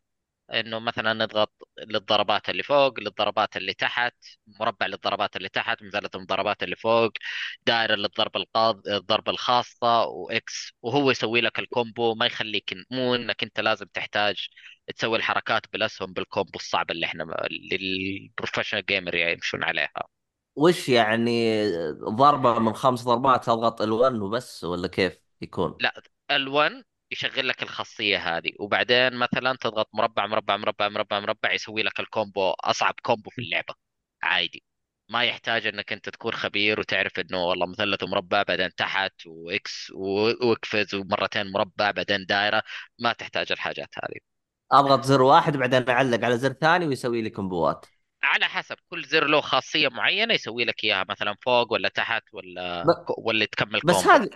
إنه 0.52 0.78
مثلا 0.78 1.12
نضغط 1.14 1.52
للضربات 1.78 2.48
اللي 2.48 2.62
فوق 2.62 3.00
للضربات 3.00 3.56
اللي 3.56 3.74
تحت 3.74 4.14
مربع 4.46 4.86
للضربات 4.86 5.36
اللي 5.36 5.48
تحت 5.48 5.82
مثلث 5.82 6.16
للضربات 6.16 6.62
اللي 6.62 6.76
فوق 6.76 7.12
دائرة 7.66 7.94
للضرب 7.94 8.36
القاض 8.36 8.88
الضربة 8.88 9.32
الخاصة 9.32 10.04
و 10.06 10.39
X 10.39 10.72
وهو 10.82 11.10
يسوي 11.10 11.40
لك 11.40 11.58
ال 11.58 11.67
combo 11.67 12.14
ما 12.14 12.26
يخليك 12.26 12.74
مو 12.90 13.14
إنك 13.14 13.42
أنت 13.42 13.60
لازم 13.60 13.86
تحتاج 13.86 14.48
تسوي 14.96 15.16
الحركات 15.18 15.62
بالأسهم 15.72 16.12
بال 16.12 16.25
combo 16.25 16.58
الصعب 16.58 16.90
اللي 16.90 17.06
إحنا 17.06 17.24
اللي 17.46 17.76
ال 17.76 17.85
professional 17.85 18.86
gamer 18.86 19.14
يمشون 19.14 19.64
عليها 19.64 19.92
وش 20.56 20.88
يعني 20.88 21.62
ضربة 21.92 22.58
من 22.58 22.72
خمس 22.74 23.04
ضربات 23.04 23.44
تضغط 23.44 23.82
L1 23.82 24.22
وبس 24.22 24.64
ولا 24.64 24.88
كيف 24.88 25.20
يكون؟ 25.40 25.78
لا 25.80 26.02
L1 26.32 26.84
يشغل 27.10 27.48
لك 27.48 27.62
الخاصية 27.62 28.18
هذه. 28.36 28.52
وبعدين 28.60 29.14
مثلا 29.14 29.56
تضغط 29.60 29.88
مربع 29.94 30.26
مربع 30.26 30.56
مربع 30.56 30.88
مربع 30.88 31.20
مربع 31.20 31.52
يسوي 31.52 31.82
لك 31.82 32.00
ال 32.00 32.08
combo 32.08 32.50
أصعب 32.50 32.94
combo 33.02 33.30
في 33.30 33.42
اللعبة. 33.42 33.74
عادي. 34.22 34.64
ما 35.10 35.24
يحتاج 35.24 35.66
إنك 35.66 35.92
أنت 35.92 36.08
تكون 36.08 36.32
خبير 36.32 36.80
وتعرف 36.80 37.18
إنه 37.18 37.44
والله 37.44 37.66
مثلث 37.66 38.02
ومربع 38.02 38.42
بعدين 38.42 38.74
تحت 38.74 39.12
و 39.26 39.58
X 39.58 39.90
واقفز 39.90 40.94
ومرتين 40.94 41.52
مربع 41.52 41.90
بعدين 41.90 42.26
دائرة 42.26 42.62
ما 42.98 43.12
تحتاج 43.12 43.52
الحاجات 43.52 43.88
هذه. 44.02 44.18
أضغط 44.72 45.04
زر 45.04 45.22
واحد 45.22 45.56
بعدين 45.56 45.88
أعلق 45.88 46.24
على 46.24 46.38
زر 46.38 46.52
ثاني 46.52 46.86
ويسوي 46.86 47.22
لي 47.22 47.30
كومبوات. 47.30 47.86
على 48.22 48.44
حسب. 48.44 48.76
كل 48.90 49.04
زر 49.04 49.26
له 49.26 49.40
خاصية 49.40 49.88
معينة 49.88 50.34
يسوي 50.34 50.64
لك 50.64 50.84
إياها 50.84 51.04
مثلا 51.08 51.34
فوق 51.42 51.72
ولا 51.72 51.88
تحت 51.88 52.22
ولا 52.32 52.82
ب- 52.82 53.26
ولا 53.26 53.44
تكمل 53.44 53.80
بس 53.84 53.96
هذه 53.96 54.30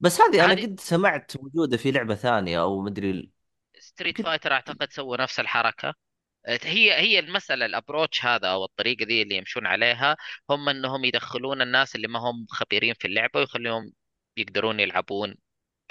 بس 0.00 0.20
هذه 0.20 0.44
أنا 0.44 0.62
قد 0.62 0.80
سمعت 0.80 1.36
موجوده 1.36 1.76
في 1.76 1.90
لعبة 1.90 2.14
ثانية 2.14 2.60
أو 2.60 2.82
مدري 2.82 3.30
Street 3.78 4.22
Fighter 4.22 4.52
أعتقد 4.52 4.92
سووا 4.92 5.16
نفس 5.16 5.40
الحركة. 5.40 5.94
هي 6.46 6.94
هي 6.94 7.18
المسألة 7.18 7.66
ال 7.66 7.72
approach 7.72 8.24
هذا 8.24 8.48
أو 8.48 8.64
الطريقة 8.64 9.04
دي 9.04 9.22
اللي 9.22 9.36
يمشون 9.36 9.66
عليها 9.66 10.16
هم 10.50 10.68
إنهم 10.68 11.04
يدخلون 11.04 11.62
الناس 11.62 11.96
اللي 11.96 12.08
ما 12.08 12.18
هم 12.18 12.46
خبيرين 12.50 12.94
في 12.94 13.06
اللعبة 13.08 13.40
ويخليهم 13.40 13.92
يقدرون 14.36 14.80
يلعبون 14.80 15.36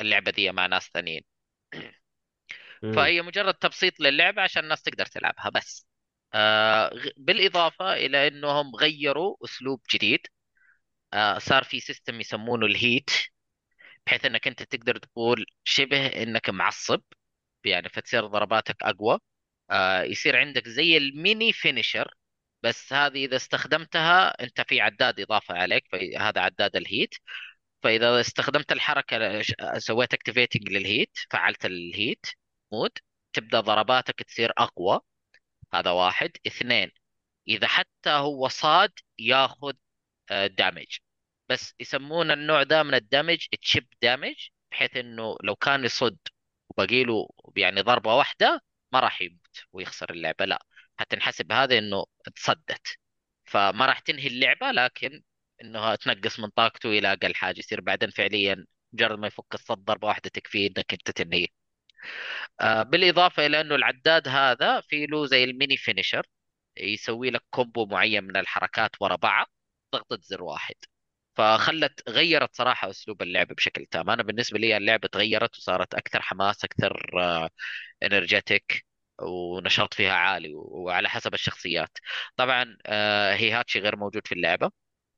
اللعبة 0.02 0.32
دي 0.32 0.52
مع 0.52 0.66
ناس 0.68 0.90
ثانيين. 0.94 1.24
فهي 2.92 3.22
مجرد 3.22 3.54
تبسيط 3.54 4.00
للعبة 4.00 4.42
عشان 4.42 4.64
الناس 4.64 4.82
تقدر 4.82 5.06
تلعبها 5.06 5.50
بس. 5.50 5.88
آه 6.34 6.92
بالإضافة 7.18 7.94
إلى 7.94 8.28
إنهم 8.28 8.76
غيروا 8.76 9.38
أسلوب 9.46 9.82
جديد. 9.94 10.20
آه 11.14 11.40
صار 11.40 11.64
في 11.64 11.80
system 11.80 12.22
يسمونه 12.22 12.66
ال 12.66 12.75
heat 12.75 13.10
بحيث 14.08 14.26
إنك 14.26 14.48
أنت 14.48 14.64
تقدر 14.64 14.98
تقول 14.98 15.46
شبه 15.64 16.08
إنك 16.08 16.50
معصب 16.50 17.02
يعني 17.66 17.90
فتصير 17.90 18.28
ضرباتك 18.28 18.84
أقوى. 18.84 19.20
آه 19.72 20.04
يصير 20.04 20.38
عندك 20.38 20.70
زي 20.70 20.98
ال 20.98 21.09
mini 21.09 21.54
finisher 21.54 22.16
بس 22.64 22.94
هذه 22.94 23.26
إذا 23.26 23.36
استخدمتها 23.38 24.44
أنت 24.44 24.62
في 24.62 24.82
عداد 24.82 25.20
إضافة 25.20 25.56
عليك 25.56 25.84
فهذا 25.92 26.42
عداد 26.42 26.76
ال 26.76 26.82
heat. 26.82 27.16
فإذا 27.84 28.22
استخدمت 28.22 28.72
الحركة 28.72 29.42
سويت 29.80 30.14
activating 30.14 30.70
لل 30.70 30.86
heat 30.86 31.18
فعلت 31.32 31.66
ال 31.66 31.78
heat 31.78 32.26
mode 32.72 32.92
تبدأ 33.34 33.60
ضرباتك 33.62 34.24
تصير 34.24 34.54
أقوى. 34.58 35.02
هذا 35.74 35.92
واحد. 35.92 36.32
اثنين 36.48 36.92
إذا 37.48 37.68
حتى 37.68 38.10
هو 38.10 38.48
صاد 38.48 38.92
ياخذ 39.20 39.74
damage 40.32 40.98
بس 41.50 41.74
يسمون 41.80 42.32
النوع 42.32 42.64
ده 42.64 42.84
من 42.84 42.94
ال 42.94 43.01
damage 43.01 43.48
chip 43.62 43.88
damage 44.02 44.36
بحيث 44.72 44.98
إنه 44.98 45.38
لو 45.44 45.56
كان 45.56 45.86
يصد 45.86 46.18
وباقي 46.70 47.04
له 47.04 47.30
يعني 47.58 47.82
ضربة 47.82 48.16
واحدة 48.16 48.62
ما 48.92 49.00
راح 49.00 49.22
يموت 49.22 49.58
ويخسر 49.74 50.10
اللعبة 50.10 50.46
لا 50.46 50.66
حتنحسب 51.00 51.52
هذا 51.52 51.78
إنه 51.78 52.06
تصدت 52.36 52.88
فما 53.46 53.86
راح 53.86 54.00
تنهي 54.00 54.28
اللعبة 54.28 54.72
لكن 54.72 55.24
إنها 55.62 55.96
تنقص 55.96 56.40
من 56.40 56.50
طاقته 56.50 56.90
إلى 56.90 57.14
أقل 57.14 57.36
حاجة 57.36 57.60
يصير 57.60 57.82
بعدين 57.82 58.10
فعليا 58.10 58.66
مجرد 58.94 59.20
ما 59.20 59.28
يفك 59.28 59.54
الصد 59.54 59.78
ضربة 59.86 60.08
واحدة 60.08 60.30
تكفيه 60.30 60.68
إنك 60.68 60.94
أنت 60.94 61.12
تنهيه. 61.12 61.48
آه 62.62 62.84
بالإضافة 62.84 63.46
إلى 63.46 63.62
إنه 63.62 63.76
العداد 63.76 64.28
هذا 64.28 64.82
في 64.82 65.06
له 65.06 65.26
زي 65.26 65.44
ال 65.44 65.51
mini 65.51 65.78
finisher 65.78 66.28
يسوي 66.78 67.30
لك 67.30 67.44
combo 67.50 67.86
معين 67.86 68.24
من 68.24 68.38
الحركات 68.38 68.92
ورا 69.02 69.16
بعض 69.16 69.48
ضغطة 69.96 70.20
زر 70.22 70.44
واحد. 70.44 70.76
فخلت 71.38 72.10
غيرت 72.10 72.56
صراحة 72.56 72.90
أسلوب 72.90 73.22
اللعب 73.22 73.48
بشكل 73.48 73.86
تام. 73.86 74.10
أنا 74.10 74.24
بالنسبة 74.24 74.60
لي 74.60 74.78
اللعبة 74.78 75.08
تغيرت 75.08 75.58
وصارت 75.58 75.94
أكثر 75.94 76.22
حماس 76.22 76.64
أكثر 76.66 77.12
انرجيتك 78.04 78.86
ونشاط 79.22 79.94
فيها 79.94 80.14
عالي 80.14 80.52
وعلى 80.56 81.10
حسب 81.10 81.34
الشخصيات. 81.34 81.98
طبعا 82.36 82.78
آه، 82.86 83.34
هيهاتشي 83.36 83.80
غير 83.80 83.96
موجود 83.96 84.28
في 84.28 84.32
اللعبة. 84.36 84.72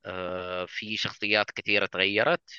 آه، 0.06 0.66
في 0.68 0.96
شخصيات 0.96 1.50
كثيرة 1.50 1.86
تغيرت. 1.86 2.50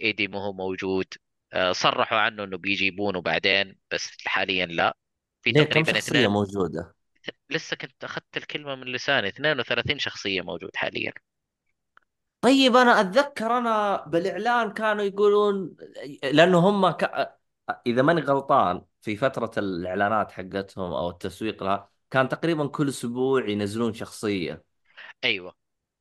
إيدي 0.00 0.28
ما 0.28 0.40
هو 0.44 0.52
موجود. 0.52 1.06
آه، 1.52 1.72
صرحوا 1.72 2.18
عنه 2.18 2.44
إنه 2.44 2.58
بيجيبونه 2.58 3.20
بعدين 3.22 3.76
بس 3.90 4.10
حاليا 4.26 4.66
لا. 4.66 4.96
في 5.42 5.52
ليه؟ 5.52 5.64
كم 5.64 5.84
تقريبا 5.84 5.84
شخصية 5.84 6.26
اثنين. 6.26 6.28
موجودة؟ 6.28 6.94
لسه 7.50 7.76
كنت 7.76 8.04
أخذت 8.04 8.36
الكلمة 8.36 8.74
من 8.74 8.86
لساني. 8.92 9.28
32 9.28 9.98
شخصية 9.98 10.42
موجود 10.42 10.76
حاليا. 10.76 11.12
طيب 12.44 12.76
أنا 12.76 13.00
أتذكر 13.00 13.58
أنا 13.58 14.04
بالإعلان 14.06 14.72
كانوا 14.72 15.02
يقولون 15.04 15.76
لأنه 16.22 16.58
هم 16.58 16.90
ك... 16.90 17.30
إذا 17.86 18.02
ماني 18.02 18.20
غلطان 18.20 18.84
في 19.02 19.16
فترة 19.16 19.50
الإعلانات 19.58 20.32
حقتهم 20.32 20.92
أو 20.92 21.10
التسويق 21.10 21.62
لها 21.62 21.90
كان 22.10 22.28
تقريبا 22.28 22.66
كل 22.66 22.88
أسبوع 22.88 23.48
ينزلون 23.48 23.94
شخصية. 23.94 24.64
أيوه. 25.24 25.54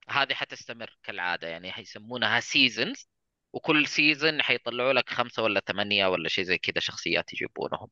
هذه 0.10 0.34
حتستمر 0.34 0.98
كالعادة 1.04 1.48
يعني 1.48 1.72
حيسمونها 1.72 2.40
seasons 2.40 3.10
وكل 3.54 3.88
season 3.88 4.42
حيطلعوا 4.42 4.94
لك 4.94 5.10
خمسة 5.10 5.44
ولا 5.44 5.62
ثمانية 5.68 6.08
ولا 6.08 6.30
شيء 6.30 6.44
زي 6.44 6.58
كذا 6.58 6.80
شخصيات 6.80 7.34
يجيبونهم. 7.34 7.90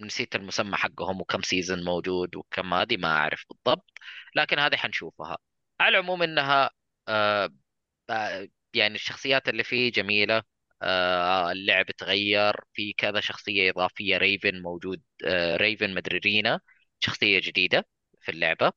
نسيت 0.00 0.36
المسمى 0.36 0.76
حقهم 0.76 1.20
وكم 1.20 1.42
season 1.42 1.84
موجود 1.84 2.36
وكم 2.36 2.74
هذه 2.74 2.96
ما 2.96 3.08
أعرف 3.08 3.44
بالضبط 3.50 3.90
لكن 4.34 4.58
هذه 4.58 4.76
حنشوفها. 4.76 5.38
على 5.80 5.98
العموم 5.98 6.22
إنها 6.22 6.70
آه، 7.08 7.50
يعني 8.74 8.94
الشخصيات 8.94 9.48
اللي 9.48 9.64
فيه 9.64 9.92
جميلة. 9.92 10.42
آه، 10.82 11.52
اللعب 11.52 11.86
تغير 11.86 12.54
في 12.72 12.92
كذا 12.92 13.20
شخصية 13.20 13.70
إضافية. 13.70 14.16
Raven 14.16 14.62
موجود 14.62 15.02
آه، 15.26 15.56
Raven 15.56 15.94
مدري 15.94 16.18
Reina 16.18 16.60
شخصية 17.00 17.40
جديدة 17.40 17.86
في 18.20 18.30
اللعبة. 18.30 18.72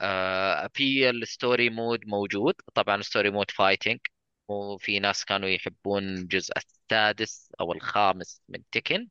آه، 0.00 0.70
في 0.74 1.10
ال 1.10 1.20
story 1.20 1.70
mode 1.70 2.06
موجود. 2.08 2.54
طبعا 2.74 2.96
ال 2.96 3.02
story 3.02 3.30
mode 3.30 3.50
fighting 3.50 4.00
وفي 4.48 4.98
ناس 5.00 5.24
كانوا 5.24 5.48
يحبون 5.48 6.04
الجزء 6.18 6.52
السادس 6.58 7.52
أو 7.60 7.72
الخامس 7.72 8.42
من 8.48 8.64
Tekken 8.72 9.08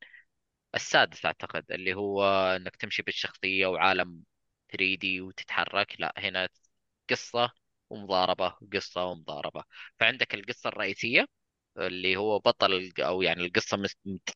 السادس 0.76 1.26
أعتقد 1.26 1.72
اللي 1.72 1.94
هو 1.94 2.24
إنك 2.56 2.76
تمشي 2.76 3.02
بالشخصية 3.04 3.68
وعالم 3.68 4.24
3D 4.70 5.22
وتتحرك. 5.22 5.96
لا 6.02 6.14
هنا 6.18 6.50
قصة 7.10 7.52
ومضاربة 7.92 8.54
قصة 8.74 9.06
ومضاربة. 9.06 9.64
فعندك 10.00 10.36
القصة 10.36 10.68
الرئيسية 10.68 11.26
اللي 11.78 12.16
هو 12.16 12.40
بطل 12.40 12.92
أو 13.00 13.22
يعني 13.22 13.46
القصة 13.46 13.78
مت... 13.78 13.96
مت... 14.06 14.30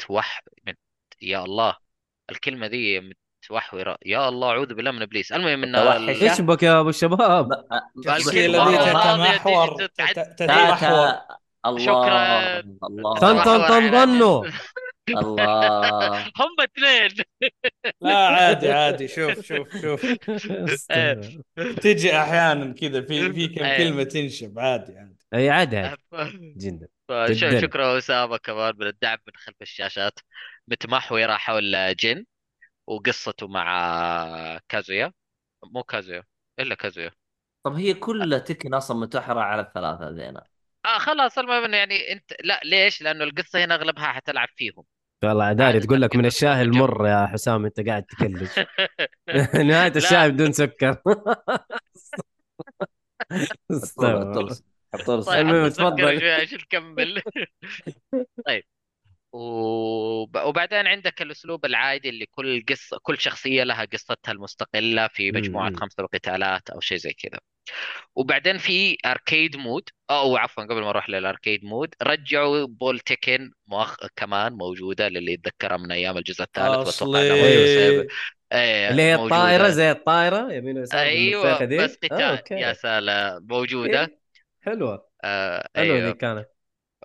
متوح 0.00 0.42
مت... 0.66 0.78
يا 1.22 1.44
الله 1.44 1.76
الكلمة 2.30 2.66
ذي 2.66 3.00
متوحورة 3.44 3.98
يا 4.06 4.28
الله 4.28 4.50
أعوذ 4.50 4.74
بالله 4.74 4.90
من 4.90 5.02
إبليس. 5.02 5.32
المهم 5.32 5.64
إن؟ 5.64 5.76
إيش 6.08 6.40
بك 6.40 6.62
يا 6.62 6.80
أبو 6.80 6.88
الشباب. 6.88 7.48
تتمحور 8.86 9.86
تتمحور 10.36 11.14
الله 11.66 11.78
شكراً. 11.78 12.60
الله 12.60 13.14
طن 13.14 13.42
طن 13.44 13.68
طن 13.68 13.90
ظنوا 13.92 14.44
الله. 15.16 16.18
هم 16.40 16.56
اثنين. 16.60 17.24
لا 18.00 18.16
عادي 18.16 18.72
عادي. 18.72 19.08
شوف 19.08 19.40
شوف 19.46 19.76
شوف. 19.76 20.02
تجي 21.82 22.18
أحيانا 22.18 22.72
كذا 22.74 23.00
في 23.02 23.32
في 23.32 23.48
كم 23.48 23.64
أيوة. 23.64 23.76
كلمة 23.78 24.02
تنشب 24.04 24.58
عادي 24.58 24.98
عادي. 24.98 25.16
أي 25.34 25.50
عادي 25.50 25.76
عادي. 25.76 26.02
جدا. 26.56 26.88
فش- 27.08 27.30
جداً. 27.30 27.60
شكرا 27.60 27.98
أسامة 27.98 28.36
كمان 28.36 28.74
من 28.78 28.86
الدعم 28.86 29.18
من 29.26 29.32
خلف 29.36 29.56
الشاشات. 29.62 30.18
متمحورة 30.68 31.36
حول 31.36 31.96
جن 31.96 32.24
وقصته 32.86 33.48
مع 33.48 34.60
كازويا. 34.68 35.12
مو 35.64 35.82
كازويا 35.82 36.24
إلا 36.60 36.74
كازويا. 36.74 37.10
طب 37.64 37.74
هي 37.74 37.94
كلها 37.94 38.38
تكن 38.38 38.74
أصلا 38.74 38.96
متحرة 38.96 39.40
على 39.40 39.62
الثلاثة 39.62 40.08
ذينا؟ 40.10 40.44
آه 40.84 40.98
خلاص 40.98 41.38
المهم 41.38 41.64
إنه 41.64 41.76
يعني 41.76 42.12
أنت 42.12 42.32
لا 42.44 42.60
ليش؟ 42.64 43.02
لأنه 43.02 43.24
القصة 43.24 43.64
هنا 43.64 43.74
أغلبها 43.74 44.12
حتلعب 44.12 44.48
فيهم. 44.56 44.84
والله 45.24 45.44
عادة 45.44 45.78
تقول 45.78 46.02
لك 46.02 46.16
من 46.16 46.26
الشاي 46.26 46.62
المر 46.62 47.06
يا 47.06 47.26
حسام 47.26 47.64
أنت 47.64 47.80
قاعد 47.80 48.02
تكلج. 48.02 48.48
نهاية 49.68 49.92
الشاي 49.96 50.30
بدون 50.30 50.52
سكر. 50.52 50.92
طيب 53.96 54.32
تفضل. 54.32 54.56
عشان 56.40 56.54
نكمل 56.54 57.22
طيب. 58.46 58.64
وب... 59.32 60.36
وبعدين 60.36 60.86
عندك 60.86 61.22
الأسلوب 61.22 61.64
العادي 61.64 62.08
اللي 62.08 62.26
كل 62.26 62.64
قصة 62.68 62.98
كل 63.02 63.18
شخصية 63.18 63.64
لها 63.64 63.84
قصتها 63.84 64.32
المستقلة 64.32 65.08
في 65.08 65.32
مجموعة. 65.32 65.72
خمسه 65.76 66.06
قتالات 66.06 66.70
أو 66.70 66.80
شيء 66.80 66.98
زي 66.98 67.12
كذا. 67.12 67.40
وبعدين 68.14 68.58
في 68.58 68.96
arcade 69.06 69.56
mode 69.56 69.88
أو 70.10 70.36
عفوا 70.36 70.64
قبل 70.64 70.80
ما 70.80 70.88
نروح 70.88 71.10
لل 71.10 71.24
arcade 71.24 71.64
mode 71.64 71.94
رجعوا 72.02 72.66
Ball 72.66 72.98
Tekken 73.00 73.50
مؤخ... 73.66 73.96
كمان 74.16 74.52
موجودة 74.52 75.08
للي 75.08 75.32
يتذكرها 75.32 75.76
من 75.76 75.92
أيام 75.92 76.18
الجزء 76.18 76.42
الثالث 76.42 76.68
وأتوقع 76.68 76.88
أصلي. 76.88 78.08
إيه، 78.52 78.90
اللي 78.90 79.02
هي. 79.02 79.14
الطائرة 79.14 79.68
زي 79.68 79.90
الطائرة 79.90 80.52
يمين 80.52 80.78
ويسار 80.78 81.00
أيوه. 81.00 81.64
بس 81.64 81.98
آه، 82.04 82.06
قتال. 82.06 82.22
okay. 82.22 82.54
يا 82.54 82.72
سلام. 82.72 83.46
موجودة. 83.50 84.00
إيه، 84.00 84.18
حلوة. 84.62 85.08
آه 85.24 85.68
حلوة 85.76 85.96
ذي 85.96 86.02
أيوه 86.02 86.12
كانت. 86.12 86.46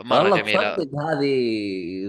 مرة 0.01 0.21
والله 0.23 0.41
جميلة. 0.41 0.75
تصدق 0.75 0.99
هذه 1.01 1.35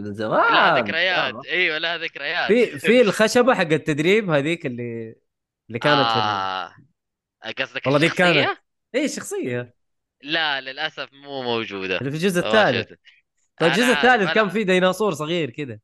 من 0.05 0.15
زمان. 0.15 0.53
لها 0.53 0.81
ذكريات. 0.81 1.47
أيوه 1.47 1.79
لها 1.79 1.99
ذكريات. 1.99 2.47
في 2.47 2.79
في 2.79 3.01
الخشبة 3.01 3.55
حق 3.55 3.73
التدريب 3.73 4.31
هذيك 4.31 4.67
اللي 4.67 5.17
اللي 5.69 5.79
كانت 5.79 6.07
في. 6.07 6.19
آه. 6.19 6.75
قصدك 7.53 7.87
والله 7.87 8.07
الشخصية؟ 8.07 8.45
كانت 8.45 8.59
اي 8.95 9.09
شخصية. 9.09 9.75
لا 10.23 10.61
للأسف 10.61 11.09
مو 11.13 11.43
موجودة. 11.43 11.99
اللي 11.99 12.11
في 12.11 12.17
الجزء 12.17 12.47
الثالث. 12.47 12.93
طيب 13.61 13.73
الجزء 13.73 13.93
الثالث 13.93 14.33
كان 14.33 14.49
فيه 14.49 14.63
ديناصور 14.63 15.15
صغير 15.15 15.51
كذا 15.51 15.79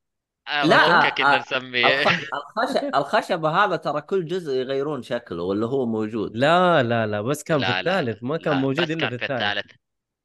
آه، 0.48 0.66
لا، 0.66 0.96
ممكن 0.96 1.08
كنا 1.08 1.34
آه، 1.34 1.38
نسميه. 1.38 2.00
الخ... 2.00 2.08
الخش... 2.58 2.76
الخشبة 2.94 3.48
هذا 3.48 3.76
ترى 3.76 4.00
كل 4.00 4.26
جزء 4.26 4.52
يغيرون 4.52 5.02
شكله 5.02 5.42
ولا 5.42 5.66
هو 5.66 5.86
موجود؟ 5.86 6.36
لا 6.36 6.82
لا 6.82 7.06
لا 7.06 7.20
بس 7.20 7.42
كان 7.42 7.58
في 7.58 7.64
لا، 7.64 7.82
لا، 7.82 8.00
الثالث 8.00 8.22
ما 8.22 8.36
كان 8.36 8.54
لا، 8.54 8.60
موجود 8.60 8.90
إلا 8.90 9.08
في 9.08 9.14
الثالث. 9.14 9.66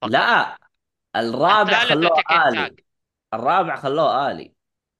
لا 0.07 0.57
الرابع 1.15 1.79
خلوه 1.79 2.23
آلي. 2.47 2.75
الرابع 3.33 3.75
خلوه 3.75 4.31
آلي. 4.31 4.53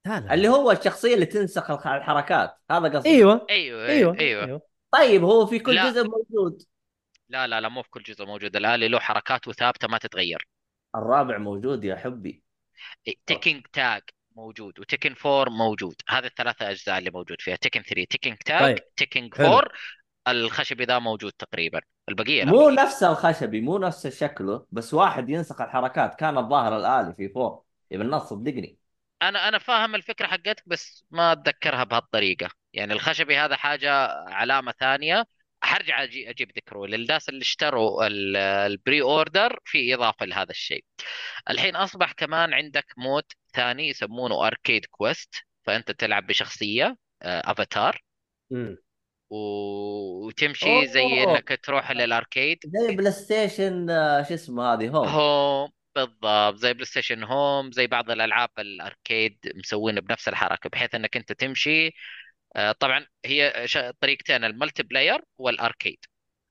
لا 0.06 0.20
لا 0.20 0.34
اللي 0.34 0.48
هو 0.48 0.72
الشخصية 0.72 1.14
اللي 1.14 1.26
تنسخ 1.26 1.70
الحركات. 1.70 2.56
هذا 2.70 2.88
قصدي. 2.88 3.08
أيوه. 3.08 3.46
أيوه 3.50 3.86
أيوه 3.86 4.16
أيوه. 4.18 4.44
أيوه. 4.44 4.75
طيب 4.90 5.24
هو 5.24 5.46
في 5.46 5.58
كل 5.58 5.74
لا. 5.74 5.90
جزء 5.90 6.08
موجود. 6.08 6.62
لا 7.28 7.46
لا 7.46 7.60
لا 7.60 7.68
مو 7.68 7.82
في 7.82 7.90
كل 7.90 8.02
جزء 8.02 8.26
موجود. 8.26 8.56
الآلي 8.56 8.88
له 8.88 8.98
حركاته 8.98 9.52
ثابتة 9.52 9.88
ما 9.88 9.98
تتغير. 9.98 10.48
الرابع 10.96 11.38
موجود 11.38 11.84
يا 11.84 11.96
حبي. 11.96 12.42
تيكينج 13.26 13.66
تاج 13.72 14.02
موجود 14.36 14.80
وتكن 14.80 15.14
فور 15.14 15.50
موجود. 15.50 15.94
هذه 16.08 16.26
الثلاثة 16.26 16.70
أجزاء 16.70 16.98
اللي 16.98 17.10
موجود 17.10 17.40
فيها. 17.40 17.56
تكن 17.56 17.82
3 17.82 18.04
تكينج 18.04 18.36
تاج 18.36 18.78
طيب. 18.78 19.34
حلو. 19.34 19.46
فور 19.46 19.72
الخشبي 20.28 20.84
ذا 20.84 20.98
موجود 20.98 21.32
تقريبا. 21.32 21.80
البقية 22.08 22.44
لا. 22.44 22.50
مو 22.52 22.70
نفس 22.70 23.02
الخشبي 23.02 23.60
مو 23.60 23.78
نفس 23.78 24.06
شكله 24.06 24.66
بس 24.72 24.94
واحد 24.94 25.30
ينسخ 25.30 25.60
الحركات. 25.60 26.14
كان 26.14 26.38
الظاهر 26.38 26.76
الآلي 26.76 27.14
في 27.14 27.28
فوق 27.28 27.66
يا 27.90 27.98
بالنص 27.98 28.22
صدقني. 28.22 28.78
أنا 29.22 29.48
أنا 29.48 29.58
فاهم 29.58 29.94
الفكرة 29.94 30.26
حقتك 30.26 30.62
بس 30.66 31.04
ما 31.10 31.32
أتذكرها 31.32 31.84
بهالطريقة. 31.84 32.50
يعني 32.76 32.92
الخشبي 32.92 33.36
هذا 33.38 33.56
حاجة 33.56 33.90
علامة 34.28 34.72
ثانية. 34.80 35.24
حرجع 35.62 36.02
أجيب 36.04 36.50
ذكره. 36.56 36.86
للناس 36.86 37.28
اللي 37.28 37.42
اشتروا 37.42 38.06
ال- 38.06 38.36
ال 38.36 39.02
pre-order 39.02 39.58
في 39.64 39.94
إضافة 39.94 40.26
لهذا 40.26 40.50
الشيء. 40.50 40.84
الحين 41.50 41.76
أصبح 41.76 42.12
كمان 42.12 42.54
عندك 42.54 42.86
mode 42.98 43.24
ثاني 43.54 43.88
يسمونه 43.88 44.46
arcade 44.46 44.86
quest 44.86 45.34
فأنت 45.64 45.90
تلعب 45.90 46.26
بشخصية 46.26 46.96
آه، 47.22 47.42
افاتار. 47.52 48.02
و- 49.30 50.26
وتمشي 50.26 50.86
زي 50.86 51.24
أوه. 51.24 51.36
إنك 51.36 51.60
تروح 51.62 51.90
لل 51.92 52.09
arcade 52.09 52.58
زي 52.66 52.96
PlayStation 52.96 53.90
آه، 53.90 54.22
شو 54.22 54.34
اسمه 54.34 54.74
هذه 54.74 54.88
Home 54.88 55.08
هوم 55.08 55.70
بالضبط. 55.96 56.56
زي 56.56 56.72
بلاي 56.74 56.84
ستيشن 56.84 57.24
home 57.24 57.72
زي 57.72 57.86
بعض 57.86 58.10
الألعاب 58.10 58.50
ال 58.58 58.69
arcade 58.69 59.38
مسوينه 59.56 60.00
بنفس 60.00 60.28
الحركة 60.28 60.70
بحيث 60.70 60.94
إنك 60.94 61.16
أنت 61.16 61.32
تمشي 61.32 61.86
آه، 61.86 61.92
طبعا 62.80 63.06
هي 63.24 63.66
طريقتين 64.00 64.44
ال 64.44 64.47
multiplayer 64.47 64.82
وال 64.82 65.20
arcade. 65.38 65.98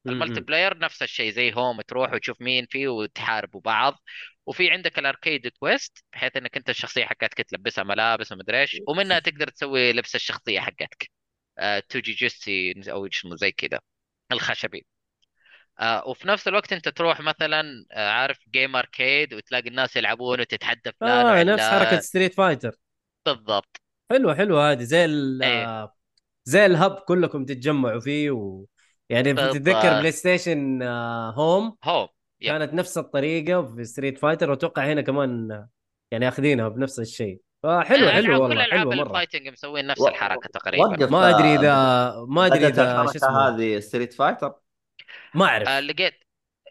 ال 0.07 0.12
multi. 0.12 0.41
player 0.41 0.77
نفس 0.77 1.03
الشيء 1.03 1.31
زي 1.31 1.53
هوم 1.53 1.81
تروح 1.81 2.13
وتشوف 2.13 2.41
مين 2.41 2.65
فيه 2.69 2.87
وتحاربوا 2.87 3.61
بعض. 3.61 4.03
وفي 4.45 4.71
عندك 4.71 4.99
ال 4.99 5.07
arcade 5.07 5.51
quest 5.51 6.03
بحيث 6.13 6.37
إنك 6.37 6.57
أنت 6.57 6.69
الشخصية 6.69 7.05
حقتك 7.05 7.41
تلبسها 7.41 7.83
ملابس 7.83 8.31
ومدري 8.31 8.61
إيش 8.61 8.77
ومنها 8.87 9.19
تقدر 9.19 9.47
تسوي 9.47 9.91
لبس 9.91 10.15
الشخصية 10.15 10.59
حقتك. 10.59 11.11
آه، 11.57 11.83
توجي 11.89 12.13
جوسي 12.13 12.73
أو 12.91 13.07
زي 13.35 13.51
كذا 13.51 13.79
الخشبي. 14.31 14.85
آه 15.79 16.07
وفي 16.07 16.27
نفس 16.27 16.47
الوقت 16.47 16.73
أنت 16.73 16.89
تروح 16.89 17.21
مثلا 17.21 17.85
آه 17.91 18.09
عارف 18.09 18.39
game 18.49 18.75
arcade 18.75 19.33
وتلاقي 19.33 19.69
الناس 19.69 19.95
يلعبون 19.95 20.39
وتتحدى 20.39 20.91
فلان 21.01 21.25
وعلان 21.25 21.55
نفس 21.55 21.63
حركة 21.63 21.99
ستريت 21.99 22.33
فايتر 22.33 22.75
بالضبط. 23.25 23.81
حلوة 24.11 24.35
حلوة 24.35 24.71
هذه. 24.71 24.83
زي 24.83 25.05
ال 25.05 25.43
إيه. 25.43 25.93
زي 26.45 26.65
ال 26.65 26.73
hub 26.73 26.95
كلكم 26.95 27.45
تتجمعوا 27.45 27.99
فيه 27.99 28.31
و 28.31 28.65
يعني 29.09 29.33
تتذكر 29.33 29.99
بلاي 29.99 30.11
ستيشن 30.11 30.81
آه، 30.81 31.31
home 31.31 31.77
home 31.83 32.07
yep 32.41 32.51
كانت 32.51 32.73
نفس 32.73 32.97
الطريقة 32.97 33.75
في 33.75 33.83
ستريت 33.83 34.17
فايتر 34.17 34.49
وأتوقع 34.49 34.85
هنا 34.85 35.01
كمان 35.01 35.51
آه، 35.51 35.69
يعني 36.11 36.27
أخذينها 36.27 36.67
بنفس 36.67 36.99
الشيء. 36.99 37.41
فحلوة 37.63 38.09
الالعاب 38.09 38.23
حلوة 38.23 38.37
كل 38.37 38.43
والله 38.43 38.65
العاب 38.65 38.79
حلوة 38.79 38.95
مرة. 38.95 39.07
ال 39.07 39.12
fighting 39.12 39.47
مسوين 39.47 39.87
نفس. 39.87 40.01
الحركة 40.01 40.49
تقريبا. 40.49 41.05
ما 41.07 41.29
أدري 41.29 41.55
آه، 41.55 41.59
اذا 41.59 42.25
ما 42.27 42.45
أدري 42.45 42.67
إذا 42.67 43.05
شو 43.05 43.11
اسمه. 43.11 43.47
هذه 43.47 43.79
ستريت 43.79 44.13
فايتر 44.13 44.53
ما 45.33 45.45
آه 45.45 45.49
اعرف 45.49 45.69
لقيت 45.69 46.13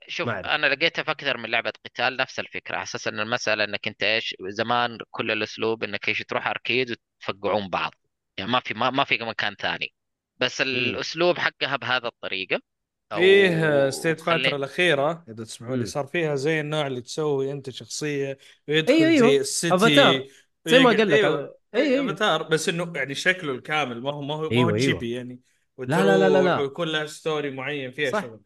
شوف 0.08 0.26
ما 0.26 0.32
أعرف. 0.32 0.46
أنا 0.46 0.66
لقيتها 0.66 1.02
في 1.02 1.10
أكثر 1.10 1.36
من 1.36 1.50
لعبة 1.50 1.72
قتال 1.84 2.16
نفس 2.16 2.40
الفكرة. 2.40 2.74
على 2.74 2.82
أساس 2.82 3.08
إن 3.08 3.20
المسألة 3.20 3.64
إنك 3.64 3.88
أنت 3.88 4.02
إيش؟ 4.02 4.34
زمان 4.48 4.98
كل 5.10 5.30
الأسلوب 5.30 5.84
إنك 5.84 6.08
إيش؟ 6.08 6.22
تروح 6.22 6.48
arcade 6.48 6.96
وتفقعون 7.28 7.68
بعض. 7.68 7.94
يعني 8.38 8.50
ما 8.50 8.60
في 8.60 8.74
ما, 8.74 8.90
ما 8.90 9.04
في 9.04 9.18
مكان 9.18 9.54
ثاني. 9.54 9.92
بس 10.38 10.60
الأسلوب 10.60 11.38
حقها 11.38 11.76
بهذا 11.76 12.06
الطريقة. 12.06 12.60
فيه 13.14 13.84
أو 13.84 13.90
ستريت 13.90 14.20
فايتر 14.20 14.42
تخلي 14.42 14.56
الأخيرة 14.56 15.24
إذا 15.28 15.44
تسمحوا 15.44 15.76
لي 15.76 15.86
صار 15.86 16.06
فيها 16.06 16.34
زي 16.34 16.60
النوع 16.60 16.86
اللي 16.86 17.00
تسوي 17.00 17.52
أنت 17.52 17.70
شخصية. 17.70 18.26
أيوه 18.26 18.38
ويدخل 18.68 18.98
زي 18.98 19.06
أيوه 19.06 19.40
أفاتار. 19.40 20.10
السيتي. 20.10 20.30
زي 20.64 20.78
ما 20.78 20.90
قال 20.90 21.08
لك. 21.08 21.14
أيوه 21.14 21.38
أيوه 21.38 21.56
أي 21.74 21.94
أيوه. 21.94 22.06
أفاتار. 22.06 22.42
بس 22.42 22.68
إنه 22.68 22.92
يعني 22.96 23.14
شكله 23.14 23.52
الكامل 23.52 24.02
ما 24.02 24.12
هو 24.12 24.22
ما 24.22 24.34
هو 24.34 24.40
ما 24.40 24.46
هو 24.46 24.50
أيوه 24.50 24.68
أيوه. 24.68 24.78
جيبي 24.78 25.12
يعني. 25.12 25.40
لا 25.78 25.84
لا 25.86 26.18
لا 26.18 26.28
لا 26.28 26.38
وتروح 26.38 26.44
لا 26.44 26.60
ويكون 26.60 26.88
لها 26.88 27.06
story 27.06 27.50
معين 27.50 27.90
فيها 27.90 28.10
صح. 28.10 28.22
شغل. 28.22 28.40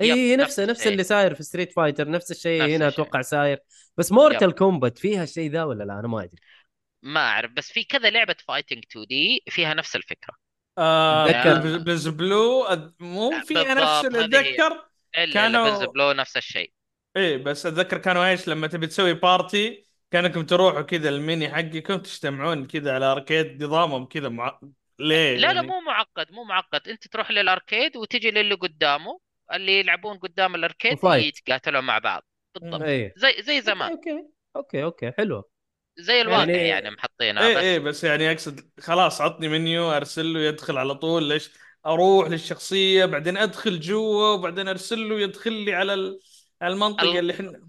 أي 0.00 0.08
yep 0.08 0.16
أي 0.16 0.36
نفس 0.36 0.60
نفسه 0.60 0.64
نفس 0.64 0.80
الشيء 0.80 0.92
اللي 0.92 1.04
صاير 1.04 1.34
في 1.34 1.42
ستريت 1.42 1.72
فايتر 1.72 2.10
نفس 2.10 2.30
الشيء 2.30 2.62
نفس 2.62 2.72
هنا 2.72 2.88
الشيء. 2.88 3.04
أتوقع 3.04 3.20
صاير. 3.20 3.58
بس 3.96 4.12
مورتال 4.12 4.54
كومبات 4.54 4.98
فيها 4.98 5.22
الشيء 5.22 5.50
ذا 5.50 5.64
ولا 5.64 5.84
لا؟ 5.84 5.98
أنا 5.98 6.08
ما 6.08 6.22
أدري. 6.22 6.40
ما 7.02 7.20
أعرف 7.20 7.50
بس 7.52 7.72
في 7.72 7.84
كذا 7.84 8.10
لعبة 8.10 8.36
fighting 8.48 8.84
2D 8.90 9.42
فيها 9.48 9.74
نفس 9.74 9.96
الفكرة. 9.96 10.34
آه 10.78 11.30
أتذكر 11.30 11.78
بلز 11.78 12.08
بلو 12.08 12.66
مو 13.00 13.30
فيها 13.46 13.74
نفس 13.74 14.04
اللي 14.04 14.24
أتذكر 14.24 14.88
كانوا 15.32 15.84
بلو 15.84 16.12
نفس 16.12 16.36
الشيء. 16.36 16.72
إيه 17.16 17.36
بس 17.36 17.66
أتذكر 17.66 17.98
كانوا 17.98 18.30
إيش 18.30 18.48
لما 18.48 18.66
تبي 18.66 18.86
تسوي 18.86 19.14
party 19.14 19.86
كأنكم 20.10 20.46
تروحوا 20.46 20.82
كذا 20.82 21.08
ال 21.08 21.19
Mii 21.19 21.54
حقكم 21.54 21.96
تجتمعون 21.96 22.66
كذا 22.66 22.94
على 22.94 23.04
arcade 23.04 23.64
نظامهم 23.64 24.04
كذا 24.04 24.28
مع... 24.28 24.60
ليه 24.98 25.36
لا 25.36 25.40
لا 25.40 25.52
يعني؟ 25.52 25.66
مو 25.66 25.80
معقد 25.80 26.32
مو 26.32 26.44
معقد. 26.44 26.88
أنت 26.88 27.08
تروح 27.08 27.30
لل 27.30 27.46
arcade 27.46 27.96
وتجي 27.96 28.30
للي 28.30 28.54
قدامه 28.54 29.20
اللي 29.52 29.80
يلعبون 29.80 30.18
قدام 30.18 30.54
ال 30.54 30.60
arcade 30.60 30.98
يتقاتلون 31.04 31.84
مع 31.84 31.98
بعض. 31.98 32.22
بالضبط. 32.54 32.82
اي 32.82 33.12
زي 33.16 33.42
زي 33.42 33.60
زمان. 33.60 33.90
أوكي 33.90 34.24
أوكي 34.56 34.84
أوكي 34.84 35.12
حلو 35.12 35.50
زي 35.96 36.20
الواقع 36.20 36.44
يعني 36.50 36.68
يعني 36.68 36.90
محطينها 36.90 37.42
إيه 37.46 37.54
بس 37.54 37.62
إيه 37.62 37.78
بس 37.78 38.04
يعني 38.04 38.32
أقصد 38.32 38.70
خلاص 38.80 39.20
عطني 39.20 39.48
منيو 39.48 39.90
ارسل 39.90 40.32
له 40.34 40.40
يدخل 40.40 40.78
على 40.78 40.94
طول 40.94 41.28
ليش 41.28 41.50
أروح 41.86 42.28
للشخصية 42.28 43.04
بعدين 43.04 43.36
أدخل 43.36 43.80
جوا 43.80 44.28
وبعدين 44.34 44.68
ارسل 44.68 45.08
له 45.08 45.20
يدخل 45.20 45.52
لي 45.52 45.74
على 45.74 45.94
ال- 45.94 46.20
على 46.62 46.74
المنطقة 46.74 47.10
ال... 47.12 47.18
اللي 47.18 47.32
إحنا. 47.32 47.68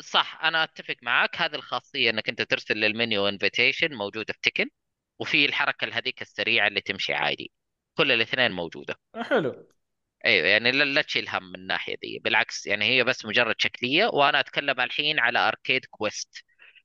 صح 0.00 0.40
أنا 0.44 0.64
أتفق 0.64 0.96
معك 1.02 1.36
هذه 1.36 1.54
الخاصية 1.54 2.10
إنك 2.10 2.28
أنت 2.28 2.42
ترسل 2.42 2.74
لل 2.74 2.92
menu 2.92 3.28
invitation 3.28 3.94
موجودة 3.94 4.32
في 4.32 4.38
تكن 4.42 4.68
وفي 5.18 5.44
الحركة 5.44 5.88
هذيك 5.92 6.22
السريعة 6.22 6.68
اللي 6.68 6.80
تمشي 6.80 7.14
عادي. 7.14 7.52
كل 7.98 8.12
الاثنين 8.12 8.52
موجودة. 8.52 8.94
حلو. 9.22 9.68
أيوه 10.24 10.46
يعني 10.48 10.72
لا, 10.72 10.84
لا 10.84 11.02
تشيل 11.02 11.28
هم 11.28 11.42
من 11.48 11.54
الناحية 11.54 11.96
دي. 12.02 12.20
بالعكس 12.24 12.66
يعني 12.66 12.84
هي 12.84 13.04
بس 13.04 13.24
مجرد 13.24 13.54
شكلية 13.58 14.06
وأنا 14.06 14.40
أتكلم 14.40 14.80
الحين 14.80 15.18
على 15.18 15.38
arcade 15.38 15.84
quest 15.84 16.44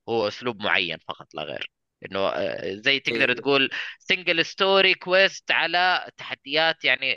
هو 0.09 0.27
أسلوب 0.27 0.61
معين 0.61 0.97
فقط 1.07 1.27
لا 1.33 1.43
غير. 1.43 1.71
إنه 2.05 2.19
آه، 2.19 2.75
زي 2.75 2.99
تقدر 2.99 3.29
إيه. 3.29 3.35
تقول 3.35 3.69
single 3.99 4.45
story 4.45 4.93
quest 4.93 5.51
على 5.51 6.09
تحديات 6.17 6.85
يعني 6.85 7.15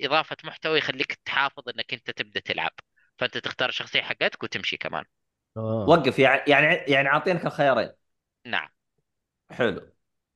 إضافة 0.00 0.36
محتوى 0.44 0.78
يخليك 0.78 1.18
تحافظ 1.24 1.68
إنك 1.68 1.94
أنت 1.94 2.10
تبدأ 2.10 2.40
تلعب. 2.40 2.72
فأنت 3.18 3.38
تختار 3.38 3.68
الشخصية 3.68 4.00
حقتك 4.02 4.42
وتمشي 4.42 4.76
كمان. 4.76 5.04
آه. 5.56 5.86
وقف 5.88 6.18
يعني 6.18 6.42
يعني 6.46 6.74
يعني 6.74 7.08
عاطينك 7.08 7.46
الخيارين. 7.46 7.90
نعم. 8.46 8.68
حلو. 9.50 9.92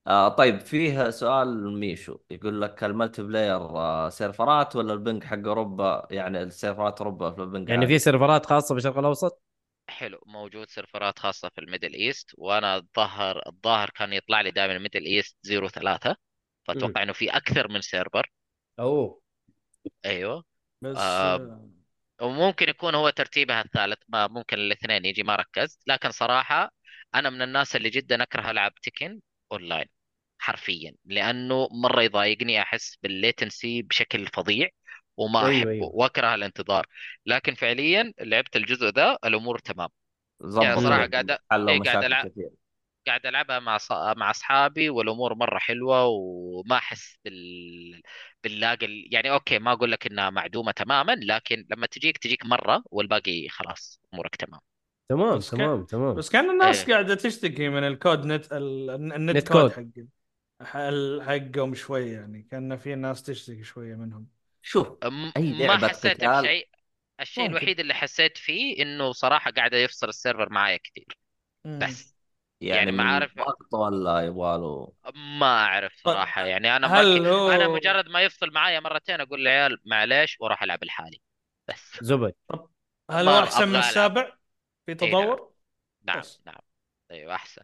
آه 0.06 0.28
طيب 0.28 0.60
فيه 0.60 1.10
سؤال 1.10 1.78
ميشو. 1.80 2.18
يقول 2.30 2.62
لك 2.62 2.84
ال 2.84 3.22
multiplayer 3.22 3.56
آه 3.56 4.08
سيرفرات 4.08 4.76
ولا 4.76 4.92
ال 4.92 4.99
ping 4.99 5.24
حق 5.24 5.38
أوروبا؟ 5.46 6.06
يعني 6.10 6.42
السيرفرات 6.42 6.98
أوروبا 6.98 7.30
في 7.30 7.42
ال 7.42 7.48
ping 7.48 7.68
يعني 7.68 7.86
في 7.86 7.98
سيرفرات 7.98 8.46
خاصة 8.46 8.74
بالشرق 8.74 8.98
الأوسط؟ 8.98 9.42
حلو 9.88 10.20
موجود 10.26 10.68
سيرفرات 10.68 11.18
خاصة 11.18 11.48
في 11.48 11.60
ال 11.60 11.65
Middle 11.65 11.94
East 11.94 12.30
وأنا 12.38 12.76
الظاهر 12.76 13.42
الظاهر 13.46 13.90
كان 13.90 14.12
يطلع 14.12 14.40
لي 14.40 14.50
دائما 14.50 14.72
ال 14.76 14.80
Middle 14.80 15.04
East 15.06 15.36
03 15.42 16.10
امم 16.10 16.16
فأتوقع 16.68 17.02
إنه 17.02 17.12
في 17.12 17.30
أكثر 17.30 17.68
من 17.68 17.80
سيرفر. 17.80 18.30
أوه. 18.78 19.20
أيوه. 20.04 20.44
بس 20.82 20.96
آه 20.98 21.68
وممكن 22.22 22.68
يكون 22.68 22.94
هو 22.94 23.10
ترتيبها 23.10 23.62
الثالث 23.62 23.98
ما 24.08 24.26
ممكن 24.26 24.56
الاثنين 24.58 25.04
يجي 25.04 25.22
ما 25.22 25.36
ركزت. 25.36 25.80
لكن 25.86 26.10
صراحة 26.10 26.72
أنا 27.14 27.30
من 27.30 27.42
الناس 27.42 27.76
اللي 27.76 27.90
جدا 27.90 28.22
أكره 28.22 28.50
ألعب 28.50 28.74
تكن 28.74 29.20
أونلاين 29.52 29.86
حرفيا 30.38 30.94
لأنه 31.04 31.68
مرة 31.72 32.02
يضايقني 32.02 32.62
أحس 32.62 32.96
بال 33.02 33.20
latency 33.20 33.82
بشكل 33.82 34.26
فظيع. 34.26 34.68
وما 35.16 35.46
أيوه 35.46 35.50
أحبه 35.58 35.70
أيوه. 35.70 35.90
وأكره 35.94 36.34
الانتظار. 36.34 36.86
لكن 37.26 37.54
فعليا 37.54 38.12
لعبت 38.20 38.56
الجزء 38.56 38.88
ذا 38.88 39.18
الأمور 39.24 39.58
تمام. 39.58 39.88
يعني 40.62 40.80
صراحة 40.80 41.06
قاعد 41.06 41.38
حلوا 41.50 41.68
إيه 41.70 41.80
قاعد 41.80 41.80
مشاكل 41.80 42.06
ألعب 42.06 42.26
كثير. 42.30 42.50
قاعد 43.06 43.26
ألعبها 43.26 43.58
مع 43.58 43.78
ص... 43.78 43.92
مع 43.92 44.30
أصحابي 44.30 44.90
والأمور 44.90 45.34
مرة 45.34 45.58
حلوة 45.58 46.04
وما 46.06 46.76
أحس 46.76 47.18
بال 47.24 48.02
بال 48.44 48.61
lag 48.61 48.86
ال- 48.86 49.08
يعني 49.14 49.30
okay 49.30 49.58
ما 49.58 49.72
أقول 49.72 49.92
لك 49.92 50.06
إنها 50.06 50.30
معدومة 50.30 50.72
تماما 50.72 51.12
لكن 51.12 51.66
لما 51.70 51.86
تجيك 51.86 52.18
تجيك 52.18 52.46
مرة 52.46 52.82
والباقي 52.90 53.48
خلاص 53.48 54.00
أمورك 54.14 54.36
تمام. 54.36 54.60
تمام 55.08 55.38
بس 55.38 55.50
كان 55.50 55.58
تمام 55.58 55.84
تمام. 55.84 56.14
بس 56.14 56.30
كان 56.30 56.50
الناس 56.50 56.88
إيه. 56.88 56.94
قاعدة 56.94 57.14
تشتكي 57.14 57.68
من 57.68 57.84
ال 57.84 57.93
code 57.93 58.26
net 58.26 58.52
ال- 58.52 58.90
ال 58.90 59.36
net 59.36 59.48
netcode. 59.48 59.70
code 59.72 60.08
حق 60.62 60.80
حقهم 61.22 61.74
شوية 61.74 62.12
يعني 62.12 62.42
كأن 62.42 62.76
في 62.76 62.94
ناس 62.94 63.22
تشتكي 63.22 63.64
شوية 63.64 63.94
منهم. 63.94 64.26
شوف 64.66 64.88
أي 65.36 65.52
ما 65.52 65.66
لعبه 65.66 65.88
حسيت 65.88 66.16
قتال 66.16 66.28
بشيء 66.44 66.68
الشيء 67.20 67.42
ممكن. 67.44 67.56
الوحيد 67.56 67.80
اللي 67.80 67.94
حسيت 67.94 68.38
فيه 68.38 68.82
إنه 68.82 69.12
صراحة 69.12 69.50
قاعد 69.50 69.72
يفصل 69.72 70.08
السيرفر 70.08 70.52
معايا 70.52 70.76
كثير 70.76 71.18
بس. 71.64 72.16
يعني 72.60 72.76
يعني 72.76 72.92
ما 72.92 73.02
عارف 73.04 73.36
ضغط 73.38 73.74
ولا 73.74 74.20
يبغى 74.20 74.58
ما 75.14 75.46
أعرف 75.64 75.92
طيب 76.04 76.14
صراحة 76.14 76.44
يعني 76.46 76.76
أنا 76.76 76.88
ما 76.88 77.02
ك... 77.02 77.06
هل 77.06 77.26
أنا 77.26 77.66
هو 77.66 77.74
مجرد 77.74 78.08
ما 78.08 78.22
يفصل 78.22 78.50
معايا 78.52 78.80
مرتين 78.80 79.20
أقول 79.20 79.40
للعيال 79.40 79.78
معليش. 79.84 80.36
وأروح 80.40 80.62
ألعب 80.62 80.84
لحالي 80.84 81.20
بس. 81.68 81.98
زبد. 82.00 82.34
طب 82.48 82.70
هل 83.10 83.24
ما 83.24 83.38
هو 83.38 83.44
أحسن 83.44 83.68
من 83.68 83.76
السابع 83.76 84.32
في 84.86 84.94
إي 85.02 85.14
نعم. 85.14 85.20
تطور؟ 85.20 85.52
نعم 86.04 86.18
بس. 86.20 86.40
نعم. 86.46 86.60
أيوه 87.10 87.34
أحسن. 87.34 87.62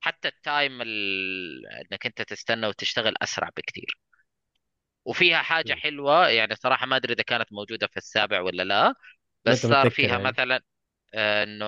حتى 0.00 0.28
التايم 0.28 0.82
ال... 0.82 1.66
إنك 1.66 2.06
أنت 2.06 2.22
تستنى 2.22 2.66
وتشتغل 2.66 3.14
أسرع 3.22 3.48
بكثير 3.56 3.98
وفيها 5.04 5.42
حاجة 5.42 5.74
حلوة 5.74 6.28
يعني 6.28 6.54
صراحة 6.56 6.86
ما 6.86 6.96
أدري 6.96 7.12
إذا 7.14 7.22
كانت 7.22 7.52
موجودة 7.52 7.86
في 7.86 7.96
السابع 7.96 8.40
ولا 8.40 8.62
لا 8.62 8.94
بس 9.44 9.66
صار 9.68 9.90
فيها 9.90 10.18
يعني 10.18 10.18
مثلا 10.18 10.60
آه، 11.14 11.42
إنه 11.44 11.66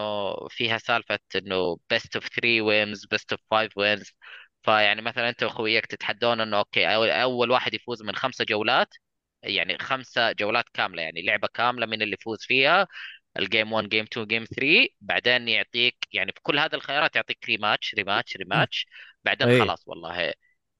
فيها 0.49 0.79
سالفة 0.79 1.19
إنه 1.37 1.79
best 1.91 2.17
of 2.17 2.29
3 2.29 2.63
wins 2.63 3.07
best 3.07 3.33
of 3.33 3.41
5 3.51 3.71
wins 3.77 4.13
فيعني 4.63 5.03
مثلا 5.03 5.29
أنت 5.29 5.43
وأخوياك 5.43 5.87
تتحدون 5.87 6.41
إنه 6.41 6.59
okay 6.59 6.95
أول 6.95 7.11
أول 7.11 7.51
واحد 7.51 7.75
يفوز 7.75 8.03
من 8.03 8.17
خمسة 8.17 8.45
جولات 8.45 8.89
يعني 9.43 9.79
خمسة 9.79 10.33
جولات 10.33 10.65
كاملة 10.75 11.03
يعني 11.03 11.23
لعبة 11.23 11.49
كاملة 11.55 11.87
من 11.87 12.03
اللي 12.03 12.15
يفوز 12.21 12.39
فيها 12.43 12.87
ال 13.39 13.45
game 13.45 13.73
1 13.73 13.89
game 13.89 14.05
2 14.07 14.27
game 14.27 14.45
3 14.45 14.89
بعدين 15.01 15.49
يعطيك 15.49 15.97
يعني 16.13 16.33
في 16.33 16.41
كل 16.43 16.59
هذه 16.59 16.75
الخيارات 16.75 17.17
يعطيك 17.17 17.45
rematch 17.49 17.95
rematch 17.95 18.37
rematch 18.37 18.87
بعدين 19.25 19.51
اي 19.51 19.53
خلاص 19.53 19.89
والله 19.89 20.33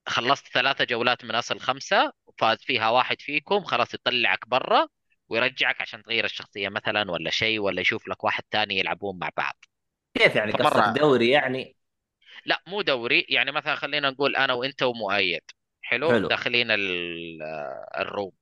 خلصت 0.07 0.49
ثلاثة 0.49 0.85
جولات 0.85 1.25
من 1.25 1.35
أصل 1.35 1.61
خمسة 1.61 2.13
وفاز 2.27 2.59
فيها 2.59 2.91
واحد 2.91 3.21
فيكم 3.21 3.65
خلاص 3.65 3.95
يطلعك 3.95 4.49
برا 4.49 4.89
ويرجعك 5.29 5.81
عشان 5.81 6.03
تغير 6.03 6.25
الشخصية 6.25 6.69
مثلا 6.69 7.11
ولا 7.11 7.31
شيء 7.31 7.61
ولا 7.61 7.81
يشوف 7.81 8.09
لك 8.09 8.25
واحد 8.25 8.43
تاني 8.51 8.79
يلعبون 8.79 9.19
مع 9.19 9.31
بعض. 9.37 9.65
كيف 10.15 10.37
يعني 10.37 10.53
قصدك 10.53 10.69
فمرة 10.69 10.93
دوري 10.93 11.31
يعني؟ 11.31 11.77
لا 12.45 12.63
مو 12.67 12.83
دوري. 12.83 13.27
يعني 13.29 13.53
مثلا 13.53 13.75
خلينا 13.75 14.11
نقول 14.11 14.37
أنا 14.37 14.53
وأنت 14.53 14.83
ومؤيد. 14.83 15.43
حلو؟ 15.83 16.11
حلو. 16.11 16.29
داخلين 16.29 16.71
ال- 16.71 17.43
ال 17.99 18.04
room. 18.04 18.33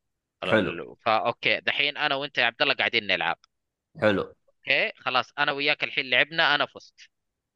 حلو. 0.42 0.98
ف 1.06 1.17
okay 1.17 1.60
دحين 1.60 1.96
أنا 1.96 2.14
وأنت 2.14 2.38
يا 2.38 2.44
عبد 2.44 2.62
الله 2.62 2.74
قاعدين 2.74 3.06
نلعب. 3.06 3.38
حلو. 4.00 4.34
okay؟ 4.48 4.92
خلاص 4.96 5.32
أنا 5.38 5.52
وياك 5.52 5.84
الحين 5.84 6.10
لعبنا 6.10 6.54
أنا 6.54 6.66
فزت. 6.66 7.00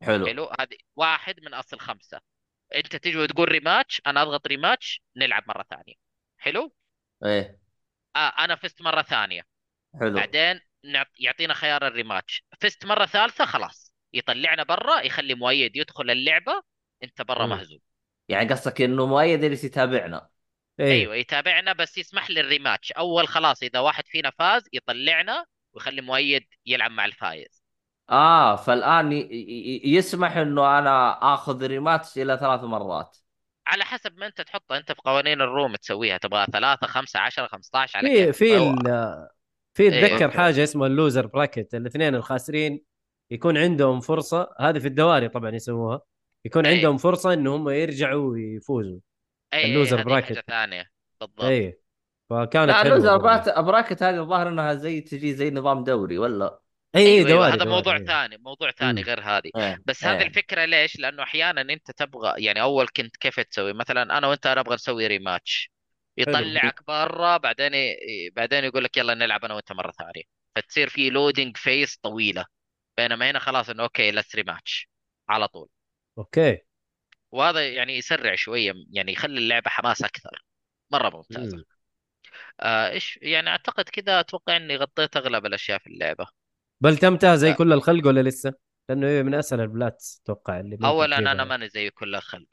حلو. 0.03 0.27
حلو؟ 0.27 0.51
هذه 0.61 0.77
واحد 0.97 1.41
من 1.41 1.55
أصل 1.55 1.79
خمسة. 1.79 2.21
انت 2.75 2.97
تجي 2.97 3.16
وتقول 3.16 3.49
rematch 3.49 4.03
أنا 4.07 4.23
اضغط 4.23 4.47
rematch 4.47 5.03
نلعب 5.16 5.45
مرة 5.49 5.64
ثانية. 5.71 5.95
حلو؟ 6.39 6.73
إيه. 7.25 7.59
آه 8.16 8.33
أنا 8.39 8.57
فزت 8.57 8.83
مرة 8.83 9.03
ثانية. 9.03 9.43
حلو. 10.01 10.14
بعدين. 10.14 10.61
يعطينا 11.19 11.55
خيار 11.55 11.87
ال 11.87 11.94
rematch 11.94 12.45
فزت 12.61 12.85
مرة 12.85 13.07
ثالثة 13.07 13.45
خلاص. 13.45 13.95
يطلعنا 14.12 14.62
برا 14.62 15.01
يخلي 15.01 15.35
مؤيد 15.35 15.77
يدخل 15.77 16.11
اللعبة 16.11 16.62
انت 17.03 17.23
برا. 17.23 17.47
مهزوم. 17.47 17.81
يعني 18.29 18.49
قصدك 18.49 18.81
إنه 18.81 19.07
مؤيد 19.07 19.43
يجلس 19.43 19.64
يتابعنا. 19.64 20.29
إيه. 20.81 20.93
أيوه 20.93 21.14
يتابعنا 21.14 21.73
بس 21.73 21.99
يسمح 21.99 22.31
لي 22.31 22.41
ال 22.41 22.47
rematch 22.47 22.93
أول 22.93 23.29
خلاص 23.29 23.62
إذا 23.62 23.79
واحد 23.79 24.07
فينا 24.07 24.31
فاز 24.31 24.69
يطلعنا 24.73 25.47
ويخلي 25.73 26.01
مؤيد 26.01 26.47
يلعب 26.66 26.91
مع 26.91 27.05
الفايز. 27.05 27.58
آه 28.11 28.57
فالآن 28.57 29.13
ي- 29.13 29.17
ي- 29.21 29.83
يسمح 29.85 30.37
إنه 30.37 30.79
أنا 30.79 31.11
آخذ 31.35 31.67
rematch 31.66 32.19
إلى 32.19 32.39
ثلاث 32.41 32.61
مرات. 32.61 33.17
على 33.67 33.85
حسب 33.85 34.19
ما 34.19 34.27
أنت 34.27 34.41
تحطها 34.41 34.79
أنت 34.79 34.93
في 34.93 35.01
قوانين 35.05 35.41
ال 35.41 35.48
room 35.48 35.77
تسويها. 35.77 36.17
تبغى 36.19 36.47
ثلاثة 36.53 36.87
خمسة 36.87 37.21
عشرة 37.21 37.47
15 37.47 37.97
على 37.99 38.09
في 38.09 38.25
كيف 38.27 38.37
في 38.37 38.57
ال- 38.57 39.29
في 39.75 39.83
إيه، 39.83 39.89
اتذكر 40.07 40.25
okay. 40.25 40.37
حاجة 40.37 40.63
اسمها 40.63 40.87
ال 40.87 40.93
loser 40.93 41.27
bracket. 41.27 41.75
الاثنين 41.75 42.15
الخاسرين 42.15 42.85
يكون 43.31 43.59
عندهم 43.59 44.01
فرصة. 44.01 44.55
هذه 44.61 44.79
في 44.79 44.89
الدواري 44.89 45.29
طبعا 45.29 45.51
يسووها. 45.51 46.01
يكون 46.45 46.67
إيه. 46.67 46.77
عندهم 46.77 46.97
فرصة 46.97 47.33
إن 47.33 47.47
هم 47.47 47.69
يرجعوا 47.69 48.31
ويفوزوا. 48.33 48.99
اي 49.55 49.65
ال 49.64 49.70
loser 49.70 49.97
ال 49.97 49.99
loser 49.99 50.11
bracket. 50.11 50.27
حاجة 50.27 50.45
ثانية. 50.49 50.91
بالضبط. 51.21 51.45
اي 51.45 51.81
فكانت 52.31 52.71
لا 52.71 52.83
ال 52.83 52.87
loser. 52.87 53.16
bracket 53.16 53.59
bracket 53.59 54.03
هذه 54.03 54.21
الظاهر 54.21 54.49
إنها 54.49 54.75
زي 54.75 55.01
تجي 55.01 55.35
زي 55.35 55.51
نظام 55.51 55.85
دوري 55.85 56.19
ولا؟ 56.19 56.61
اي 56.97 57.07
أيوة 57.07 57.28
دواري 57.28 57.53
هذا 57.53 57.64
دواري، 57.64 57.70
موضوع 57.70 57.97
إيه. 57.97 58.05
ثاني 58.05 58.36
موضوع 58.36 58.70
ثاني. 58.70 59.03
غير 59.03 59.20
هذه 59.20 59.51
إيه. 59.57 59.78
بس 59.86 60.05
هذه 60.05 60.20
إيه. 60.20 60.26
الفكرة 60.26 60.64
ليش؟ 60.64 60.99
لأنه 60.99 61.22
أحيانا 61.22 61.61
أنت 61.61 61.91
تبغى 61.91 62.45
يعني 62.45 62.61
أول 62.61 62.89
كنت 62.89 63.16
كيف 63.16 63.41
تسوي؟ 63.41 63.72
مثلا 63.72 64.18
أنا 64.18 64.26
وأنت 64.26 64.47
نبغى 64.47 64.74
نسوي 64.74 65.07
rematch 65.07 65.71
يطلعك 66.16 66.86
برا 66.86 67.36
بعدين 67.36 67.72
بعدين 68.36 68.64
يقول 68.64 68.84
لك 68.84 68.97
يلا 68.97 69.14
نلعب 69.14 69.45
أنا 69.45 69.55
وأنت 69.55 69.72
مرة 69.72 69.91
ثانية 69.91 70.22
فتصير 70.57 70.89
في 70.89 71.11
loading 71.11 71.57
phase 71.57 71.97
طويلة 71.97 72.45
بينما 72.97 73.30
هنا 73.30 73.39
خلاص 73.39 73.70
إنه 73.70 73.82
okay 73.83 74.11
let's 74.11 74.35
rematch 74.35 74.89
على 75.28 75.49
طول 75.49 75.68
okay 76.19 76.59
وهذا 77.30 77.68
يعني 77.68 77.97
يسرع 77.97 78.34
شوية 78.34 78.72
يعني 78.91 79.12
يخلي 79.12 79.39
اللعبة 79.39 79.70
حماس 79.70 80.03
أكثر 80.03 80.45
مرة 80.91 81.16
ممتازة 81.16 81.57
مم. 81.57 81.64
آه 82.61 82.89
إيش 82.91 83.18
يعني 83.22 83.49
أعتقد 83.51 83.84
كذا 83.84 84.20
أتوقع 84.20 84.57
إني 84.57 84.76
غطيت 84.76 85.16
أغلب 85.16 85.47
الأشياء 85.47 85.78
في 85.78 85.86
اللعبة 85.86 86.26
بلتمتها 86.81 87.37
زي 87.37 87.51
آه. 87.51 87.55
كل 87.55 87.72
الخلق 87.72 88.07
ولا 88.07 88.20
لسه؟ 88.22 88.55
لأنه 88.89 89.07
هي 89.07 89.22
من 89.22 89.35
أسهل 89.35 89.61
ال 89.61 89.69
plat 89.69 90.05
أتوقع 90.24 90.61
اللي 90.61 90.79
اولا 90.85 91.18
أنا 91.18 91.33
يعني. 91.33 91.45
ماني 91.45 91.68
زي 91.68 91.91
كل 91.91 92.14
الخلق 92.14 92.47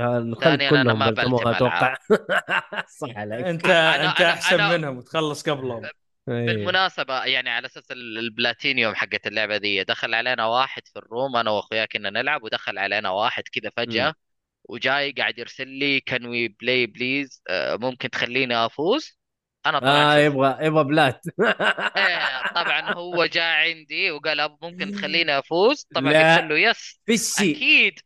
آه، 0.00 0.18
الخلق 0.18 0.44
ثانياً 0.44 0.70
كلهم 0.70 0.98
ما 0.98 1.10
بلتم 1.10 1.48
أتوقع 1.48 1.98
صح 3.00 3.08
عليك 3.16 3.46
انت 3.46 3.62
أنا- 3.66 3.68
أنت 3.70 4.20
أحسن 4.20 4.58
أنا- 4.58 4.60
منهم 4.72 4.96
وتخلص 4.96 5.48
قبلهم 5.48 5.84
إيه. 6.28 6.46
بالمناسبة 6.46 7.24
يعني 7.24 7.50
على 7.50 7.66
أساس 7.66 7.90
ال- 7.90 8.18
البلاتينيوم 8.18 8.94
حقت 8.94 9.26
اللعبة 9.26 9.56
دي 9.56 9.84
دخل 9.84 10.14
علينا 10.14 10.46
واحد 10.46 10.82
في 10.88 10.98
ال 10.98 11.06
room 11.06 11.36
أنا 11.36 11.50
واخويا 11.50 11.84
كنا 11.86 12.10
نلعب 12.10 12.42
ودخل 12.42 12.78
علينا 12.78 13.10
واحد 13.10 13.42
كذا 13.52 13.70
فجأة 13.76 14.14
وجاي 14.64 15.12
قاعد 15.12 15.38
يرسل 15.38 15.68
لي 15.68 16.00
can 16.00 16.26
we 16.26 16.48
play 16.48 16.86
please 16.86 17.42
ممكن 17.52 18.10
تخليني 18.10 18.54
أفوز 18.66 19.18
أنا 19.66 19.78
طبعا 19.78 20.14
شوف 20.14 20.18
يبغى 20.18 20.66
يبغى 20.66 20.84
plat. 20.84 21.20
إيه 21.96 22.48
طبعا 22.54 22.92
هو 22.94 23.26
جاء 23.26 23.44
عندي 23.68 24.10
وقال 24.10 24.40
أب 24.40 24.58
ممكن 24.62 24.92
تخليني 24.92 25.34
أفوز؟ 25.38 25.86
طبعا. 25.94 26.12
قلت 26.12 26.50
له 26.50 26.58
yes. 26.58 27.00
فشي 27.08 27.52
أكيد. 27.52 28.00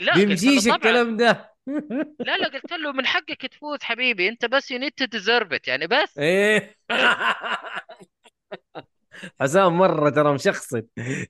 لا 0.00 0.14
بيمشيش 0.14 0.68
الكلام 0.68 1.16
ده. 1.16 1.54
لا 2.26 2.36
لا 2.36 2.48
قلت 2.48 2.72
له 2.72 2.92
من 2.92 3.06
حقك 3.06 3.46
تفوز 3.46 3.78
حبيبي 3.82 4.28
أنت 4.28 4.44
بس 4.44 4.70
you 4.70 4.78
need 4.78 4.92
to 4.92 5.04
deserve 5.04 5.68
يعني 5.68 5.86
بس. 5.86 6.18
إيه. 6.18 6.76
حسام 9.40 9.78
مرة 9.78 10.10
ترى 10.10 10.34
مشخصن. 10.34 10.82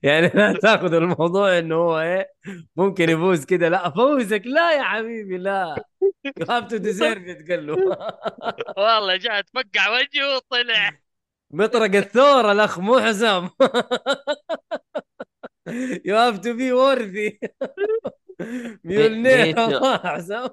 يعني 0.03 0.27
لا 0.27 0.53
تاخذ 0.53 0.93
الموضوع 0.93 1.57
إنه 1.59 1.75
هو 1.75 1.99
إيه 1.99 2.33
ممكن 2.75 3.09
يفوز 3.09 3.45
كذا 3.45 3.69
لا 3.69 3.89
فوزك. 3.89 4.41
لا 4.45 4.71
يا 4.77 4.83
حبيبي 4.83 5.37
لا. 5.37 5.83
you 6.25 6.45
have 6.49 6.67
to 6.67 6.77
deserve 6.77 7.49
قال 7.49 7.67
له. 7.67 7.75
والله 8.77 9.15
جاء 9.15 9.41
تفقع 9.41 9.89
وجهه 9.89 10.35
وطلع. 10.35 10.99
مطرقة 11.51 11.95
ثور 11.95 12.51
الأخ 12.51 12.79
مو 12.79 12.99
حسام. 12.99 13.49
you 16.05 16.15
have 16.15 16.39
to 16.39 16.53
be 16.53 16.73
worthy 16.73 17.39
Mjolnir. 18.83 19.55
حسام. 20.03 20.49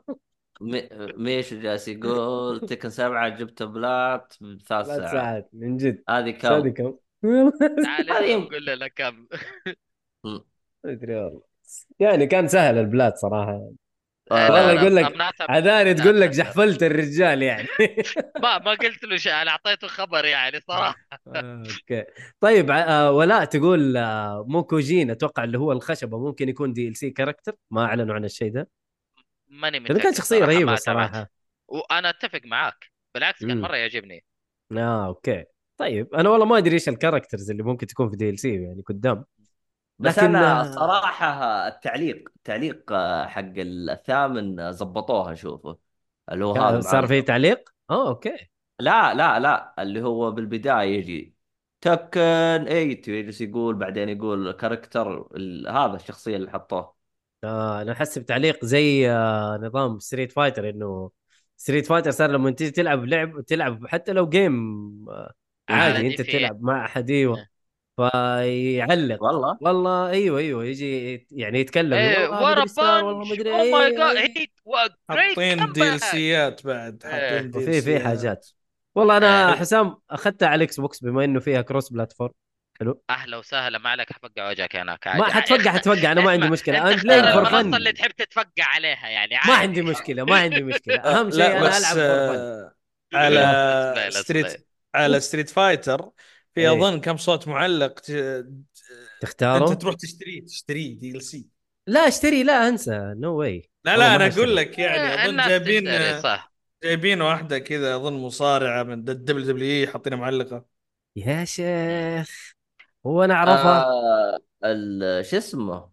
مي- 0.61 0.89
ميشو 1.17 1.61
جالس 1.61 1.89
يقول 1.89 2.61
Tekken 2.61 2.91
سبعة 2.91 3.29
جبت 3.29 3.63
plat 3.63 4.35
بثلاث 4.41 4.87
ثلاث 4.87 4.87
ساعات. 4.87 5.13
ساعات. 5.13 5.51
من 5.53 5.77
جد. 5.77 6.03
هذه 6.09 6.37
هذه 6.45 6.69
كم؟ 6.69 6.95
تعال 7.85 8.37
وقول 8.37 8.67
لنا 8.67 8.89
كم 8.89 9.27
أدري 10.85 11.15
والله. 11.17 11.43
يعني 11.99 12.27
كان 12.27 12.49
سهل 12.49 12.79
ال 12.79 12.86
plat 12.86 13.15
صراحة. 13.17 13.71
آه، 14.31 14.45
والله 14.45 14.73
يقول 14.73 14.97
لك. 14.97 15.13
عذاري 15.41 15.95
تقول 15.95 16.21
لك. 16.21 16.31
جحفلت 16.31 16.83
الرجال 16.83 17.43
يعني. 17.43 17.69
ما 18.43 18.59
ما 18.59 18.71
قلت 18.71 19.05
له 19.05 19.17
شيء 19.17 19.33
أنا 19.33 19.51
أعطيته 19.51 19.87
خبر 19.87 20.25
يعني 20.25 20.61
صراحة. 20.61 21.07
آه، 21.35 21.63
okay. 21.63 22.05
طيب 22.41 22.71
آه، 22.71 23.11
ولاء 23.13 23.45
تقول 23.45 23.95
Mokujin 24.47 25.11
أتوقع 25.11 25.45
اللي 25.45 25.59
هو 25.59 25.73
الخشبه 25.73 26.19
ممكن 26.19 26.49
يكون 26.49 26.73
DLC 26.73 26.97
character 26.97 27.57
ما 27.71 27.85
أعلنوا 27.85 28.15
عن 28.15 28.25
الشيء 28.25 28.53
ده. 28.53 28.69
ماني 29.49 29.81
متاكد 29.81 30.01
كان 30.01 30.15
شخصية 30.15 30.39
صراحة، 30.39 30.53
رهيبة. 30.53 30.73
الصراحه 30.73 31.31
وأنا 31.69 32.11
أتفق 32.11 32.41
معاك 32.45 32.93
بالعكس 33.15 33.45
كان. 33.45 33.61
مرة 33.61 33.77
يعجبني. 33.77 34.25
آه 34.73 35.07
okay. 35.07 35.45
طيب 35.77 36.15
أنا 36.15 36.29
والله 36.31 36.47
ما 36.47 36.59
أدري 36.59 36.75
إيش 36.75 36.89
ال 36.89 36.94
characters 36.94 37.51
اللي 37.51 37.63
ممكن 37.63 37.87
تكون 37.87 38.11
في 38.11 38.17
DLC 38.17 38.63
يعني 38.63 38.83
قدام. 38.87 39.25
بس 39.99 40.19
لكن- 40.19 40.37
أنا 40.37 40.73
صراحة 40.73 41.27
التعليق 41.69 42.29
التعليق 42.37 42.93
آه، 42.93 43.27
حق 43.27 43.53
الثامن 43.57 44.61
آه، 44.61 44.71
زبطوها 44.71 45.35
شوفه 45.35 45.79
اللي 46.33 46.45
هو 46.45 46.53
هذا 46.57 46.81
صار. 46.81 47.07
في 47.07 47.23
تعليق؟ 47.23 47.71
آه 47.91 48.09
okay. 48.09 48.37
لا 48.81 49.15
لا 49.15 49.39
لا 49.41 49.75
اللي 49.83 50.03
هو 50.03 50.31
بالبداية 50.31 50.99
يجي 50.99 51.35
Tekken 51.81 52.21
8 52.69 53.09
يجلس 53.09 53.41
يقول 53.41 53.75
بعدين 53.75 54.09
يقول 54.09 54.53
character 54.53 55.29
هذا 55.71 55.97
الشخصية 55.97 56.37
اللي 56.37 56.51
حطوه. 56.51 56.95
آه 57.45 57.83
أنا 57.83 57.93
أحس 57.93 58.19
بتعليق 58.19 58.65
زي 58.65 59.11
آه 59.11 59.59
نظام 59.63 59.99
Street 59.99 60.33
Fighter 60.33 60.69
إنه 60.71 61.11
Street 61.57 61.87
Fighter 61.87 62.11
صار 62.11 62.31
لما 62.31 62.51
تيجي 62.51 62.71
تلعب 62.71 63.05
لعب 63.05 63.41
تلعب 63.41 63.87
حتى 63.87 64.13
لو 64.13 64.29
game 64.29 64.55
آه 65.09 65.33
عادي 65.69 66.07
أنت 66.07 66.23
في- 66.23 66.33
تلعب 66.33 66.63
مع 66.63 66.85
أحد 66.85 67.11
أيوه. 67.11 67.37
إيه. 67.39 67.51
فيعلق. 67.97 69.23
والله. 69.23 69.59
والله 69.61 70.11
أيوه 70.11 70.39
أيوه 70.39 70.65
يجي 70.65 71.27
يعني 71.31 71.61
يتكلم 71.61 71.93
إيه 71.93 72.29
والله 72.29 72.45
what 72.45 72.55
a 72.55 72.58
punch. 72.58 72.79
Oh 72.79 73.25
my 73.25 73.87
إيه. 73.87 73.97
جاد 73.97 74.17
هي 74.17 74.47
حاطين 75.09 75.73
DLC 75.73 76.01
ات 76.01 76.67
بعد 76.67 77.05
إيه. 77.05 77.13
حاطين 77.13 77.63
وفي 77.63 77.83
في 77.83 78.01
حاجات. 78.01 78.47
والله 78.95 79.17
أنا 79.17 79.49
إيه. 79.49 79.55
حسام 79.57 79.97
أخذتها 80.11 80.49
على 80.49 80.57
ال 80.57 80.81
Xbox 80.81 81.01
بما 81.05 81.25
إنه 81.25 81.41
فيها 81.41 81.63
cross 81.63 81.93
platform 81.93 82.33
حلو. 82.81 83.03
أهلا 83.11 83.37
وسهلا 83.37 83.79
ما 83.79 83.91
عليك 83.91 84.13
حفقع 84.13 84.49
وجهك 84.51 84.77
هناك 84.77 85.09
ما 85.09 85.25
حتفقع 85.25 85.71
حتفقع 85.73 86.13
أنا 86.13 86.21
ما 86.21 86.31
عندي 86.37 86.51
مشكلة. 86.51 86.91
أنت 86.93 87.05
playing 87.05 87.25
for 87.29 87.39
المنصه 87.39 87.63
fun 87.63 87.75
اللي 87.75 87.93
تحب 87.93 88.11
تتفقع 88.11 88.65
عليها 88.65 89.09
يعني 89.09 89.35
ما 89.35 89.53
عادي. 89.55 89.63
عندي 89.63 89.83
مشكلة 89.83 90.25
ما 90.25 90.37
عندي 90.37 90.63
مشكلة. 90.63 90.97
أهم 91.21 91.31
شيء 91.31 91.47
أنا 91.47 91.79
ألعب 91.79 91.95
for 91.95 92.27
fun 92.27 92.37
آه، 92.37 92.73
على 93.15 94.11
Street 94.11 94.66
على 94.97 95.21
Street 95.21 95.51
Fighter 95.51 96.11
في 96.55 96.61
إيه. 96.61 96.73
أظن 96.73 97.01
كم 97.01 97.17
صوت 97.17 97.49
معلق 97.49 98.01
ت- 98.01 98.47
تختاره؟ 99.21 99.73
أنت 99.73 99.81
تروح 99.83 99.95
تشتريه 99.95 100.45
تشتريه 100.45 100.99
DLC 100.99 101.49
لا 101.87 102.01
اشتري 102.09 102.43
لا 102.43 102.69
أنسى. 102.69 103.15
no 103.17 103.37
way 103.39 103.71
لا 103.85 103.97
لا 103.97 104.17
أنا. 104.17 104.27
أقول 104.27 104.57
لك 104.57 104.79
يعني 104.79 104.99
آه، 104.99 105.25
أظن 105.27 105.37
جايبين 105.49 106.23
صح. 106.23 106.53
جايبين 106.85 107.23
واحدة 107.23 107.59
كذا 107.59 107.97
أظن 107.97 108.13
مصارعة 108.13 108.83
من 108.83 108.93
ال 109.09 109.47
WWE 109.47 109.87
حاطينها 109.87 110.19
معلقة. 110.19 110.67
يا 111.17 111.45
شيخ. 111.45 112.53
هو 113.07 113.25
أنا 113.25 113.35
أعرفها. 113.35 113.85
آه 113.85 114.39
ال- 114.65 115.27
شو 115.27 115.37
اسمه؟ 115.37 115.91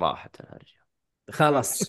راحت 0.00 0.40
الهرجة 0.40 0.84
خلاص. 1.30 1.82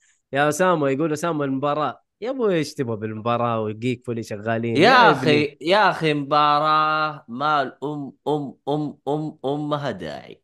يا 0.32 0.48
اسامه 0.48 0.88
يقول 0.90 1.12
اسامه 1.12 1.44
المباراة. 1.44 2.04
يا 2.22 2.30
أبوي 2.30 2.54
إيش 2.54 2.74
تبغى 2.74 2.96
بالمباراة 2.96 3.60
وجيك 3.60 4.06
فولي 4.06 4.22
شغالين؟ 4.22 4.76
يا. 4.76 5.10
أخي 5.10 5.58
يا 5.60 5.90
أخي 5.90 6.14
مباراة 6.14 7.24
مال 7.28 7.78
أم 7.84 8.12
أم 8.28 8.56
أم 8.68 8.98
أم 9.08 9.38
امها 9.44 9.90
داعي 9.90 10.42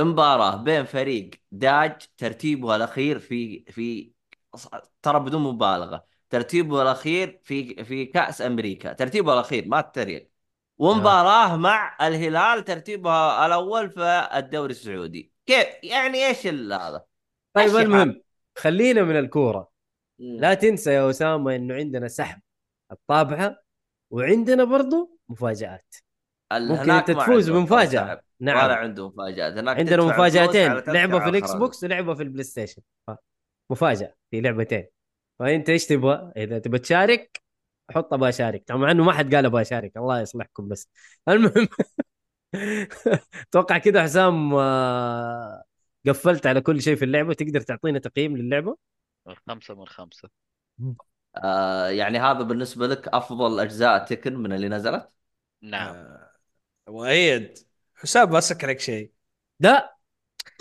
مباراة 0.00 0.56
بين 0.56 0.84
فريق 0.84 1.30
داج 1.52 1.92
ترتيبه 2.16 2.76
الأخير 2.76 3.18
في 3.18 3.64
في 3.68 4.12
ترى 5.02 5.20
بدون 5.20 5.42
مبالغة. 5.42 6.04
ترتيبه 6.30 6.82
الأخير 6.82 7.40
في 7.44 7.84
في 7.84 8.06
كأس 8.06 8.42
أمريكا. 8.42 8.92
ترتيبه 8.92 9.32
الأخير 9.32 9.68
ما 9.68 9.80
تتريق 9.80 10.30
ومباراة 10.78 11.56
مع 11.56 11.96
الهلال 12.00 12.64
ترتيبها 12.64 13.46
الأول 13.46 13.90
في 13.90 14.28
الدوري 14.34 14.70
السعودي. 14.70 15.32
كيف؟ 15.46 15.66
يعني 15.82 16.26
إيش 16.26 16.46
هذا؟ 16.46 17.04
طيب 17.54 17.76
المهم 17.76 18.20
خلينا 18.58 19.02
من 19.02 19.18
الكورة. 19.18 19.69
لا 20.20 20.54
تنسى 20.54 20.90
يا 20.92 21.10
أسامة 21.10 21.56
إنه 21.56 21.74
عندنا 21.74 22.08
سحب 22.08 22.40
الطابعة 22.92 23.56
وعندنا 24.10 24.64
برضو 24.64 25.18
مفاجآت. 25.28 25.94
ممكن 26.52 26.90
أنت 26.90 27.10
تفوز 27.10 27.50
بمفاجأة. 27.50 28.22
نعم. 28.40 28.64
ولا 28.64 28.74
عنده 28.74 29.08
مفاجآت. 29.08 29.52
هناك 29.52 29.76
عندنا 29.76 30.04
مفاجآتين. 30.04 30.72
لعبة 30.72 31.18
في 31.20 31.28
ال 31.28 31.37
X. 31.37 31.54
box 31.54 31.84
ولعبة 31.84 32.14
في 32.14 32.22
ال 32.22 32.44
PlayStation. 32.44 32.82
مفاجأة 33.70 34.14
في 34.30 34.40
لعبتين. 34.40 34.86
فأنت 35.38 35.70
إيش 35.70 35.86
تبغى؟ 35.86 36.32
إذا 36.36 36.58
تبغى 36.58 36.78
تشارك 36.78 37.42
حط 37.90 38.12
أبغى 38.12 38.28
أشارك. 38.28 38.62
طبعا 38.66 38.90
إنه 38.90 39.04
ما 39.04 39.12
حد 39.12 39.34
قال 39.34 39.46
أبغى 39.46 39.62
أشارك. 39.62 39.96
الله 39.96 40.20
يصلحكم 40.20 40.68
بس. 40.68 40.88
المهم 41.28 41.68
أتوقع 43.48 43.78
كذا 43.78 44.02
حسام 44.02 44.54
آه، 44.54 45.62
قفلت 46.06 46.46
على 46.46 46.60
كل 46.60 46.82
شيء 46.82 46.96
في 46.96 47.04
اللعبة. 47.04 47.34
تقدر 47.34 47.60
تعطينا 47.60 47.98
تقييم 47.98 48.36
للعبة؟ 48.36 48.76
خمسة 49.46 49.74
من 49.74 49.86
خمسة. 49.86 50.28
آه 51.44 51.88
يعني 51.88 52.18
هذا 52.18 52.42
بالنسبة 52.42 52.86
لك 52.86 53.08
أفضل 53.08 53.60
أجزاء 53.60 54.04
تكن 54.04 54.36
من 54.36 54.52
اللي 54.52 54.68
نزلت؟ 54.68 55.10
نعم. 55.62 55.94
آه، 55.94 56.30
وايد. 56.86 57.58
حساب 57.94 58.30
بسك 58.30 58.64
عليك 58.64 58.80
شيء. 58.80 59.12
لا. 59.60 59.96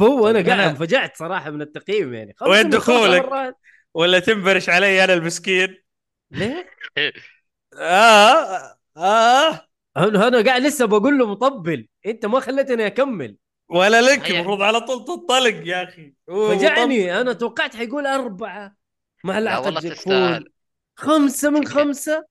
هو 0.01 0.30
أنا 0.30 0.39
طيب 0.39 0.47
قاعد 0.49 0.60
أنا- 0.60 0.70
انفجعت 0.70 1.18
صراحة 1.18 1.49
من 1.49 1.62
التقييم 1.62 2.14
يعني. 2.14 2.36
وين 2.41 2.70
دخولك؟ 2.70 3.55
ولا 3.93 4.20
تنبرش 4.20 4.70
علي 4.70 5.03
أنا 5.03 5.14
المسكين؟ 5.14 5.84
ليه؟ 6.32 6.70
آه 7.80 8.78
آه. 8.97 9.68
أنا 9.97 10.28
أنا 10.28 10.43
قاعد 10.45 10.62
لسه 10.62 10.86
بقول 10.86 11.18
له 11.18 11.26
مطبل. 11.32 11.88
أنت 12.05 12.26
ما 12.26 12.39
خليتني 12.39 12.88
أكمل. 12.88 13.38
ولا 13.70 14.01
لك. 14.01 14.32
المفروض 14.32 14.61
على 14.61 14.82
طول 14.82 15.05
تنطلق 15.05 15.67
يا 15.67 15.84
أخي. 15.84 16.13
فجعني. 16.28 17.22
أنا 17.22 17.34
توقعت 17.34 17.76
حيقول 17.76 18.07
أربعة. 18.07 18.76
مع 19.24 19.39
لا 19.39 19.43
لعقه 19.45 19.65
والله 19.65 19.82
جاك 19.82 19.93
تستاهل. 19.93 20.49
خمسة 20.95 21.49
من 21.49 21.65
خمسة. 21.65 22.26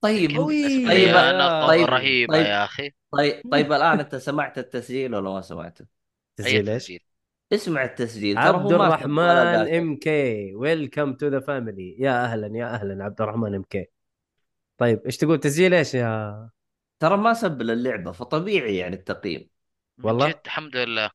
طيب. 0.00 0.36
قوي. 0.36 0.86
طيب 0.88 1.08
نقطة 1.08 1.66
طيب 1.66 1.86
رهيبة 1.86 2.34
طيب 2.34 2.46
يا 2.46 2.64
أخي. 2.64 2.90
طيب 3.12 3.42
طيب 3.52 3.72
الآن 3.72 4.00
أنت 4.00 4.16
سمعت 4.16 4.58
التسجيل 4.58 5.14
ولا 5.14 5.30
ما 5.30 5.40
سمعته؟ 5.40 5.84
تسجيل 6.36 6.68
إيش؟ 6.68 6.92
اسمع 7.52 7.84
التسجيل. 7.84 8.38
عبد 8.38 8.72
الرحمن. 8.72 9.74
MK 9.74 10.54
welcome 10.54 11.14
to 11.14 11.28
the 11.28 11.40
family 11.40 11.96
يا 11.98 12.24
أهلا 12.24 12.58
يا 12.58 12.74
أهلا 12.74 13.04
عبد 13.04 13.20
الرحمن 13.20 13.54
MK 13.54 13.86
طيب 14.78 15.00
إيش 15.06 15.16
تقول؟ 15.16 15.40
تسجيل 15.40 15.74
إيش 15.74 15.94
يا 15.94 16.50
ترى 17.00 17.16
ما 17.16 17.34
سب 17.34 17.60
اللعبه 17.60 18.12
فطبيعي 18.12 18.76
يعني 18.76 18.96
التقييم. 18.96 19.51
من 20.04 20.10
والله؟ 20.10 20.28
جد 20.30 20.40
الحمد 20.46 20.76
لله. 20.76 21.10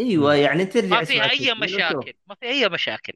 أيوه. 0.00 0.34
يعني 0.34 0.64
ترجع 0.66 0.88
ما 0.90 1.02
اسمع 1.02 1.24
فيها 1.24 1.30
أي 1.30 1.54
التسجيل 1.54 1.80
وشوف. 1.82 2.06
مشاكل 2.06 2.12
ما 2.26 2.34
في 2.34 2.46
أي 2.46 2.68
مشاكل. 2.68 3.12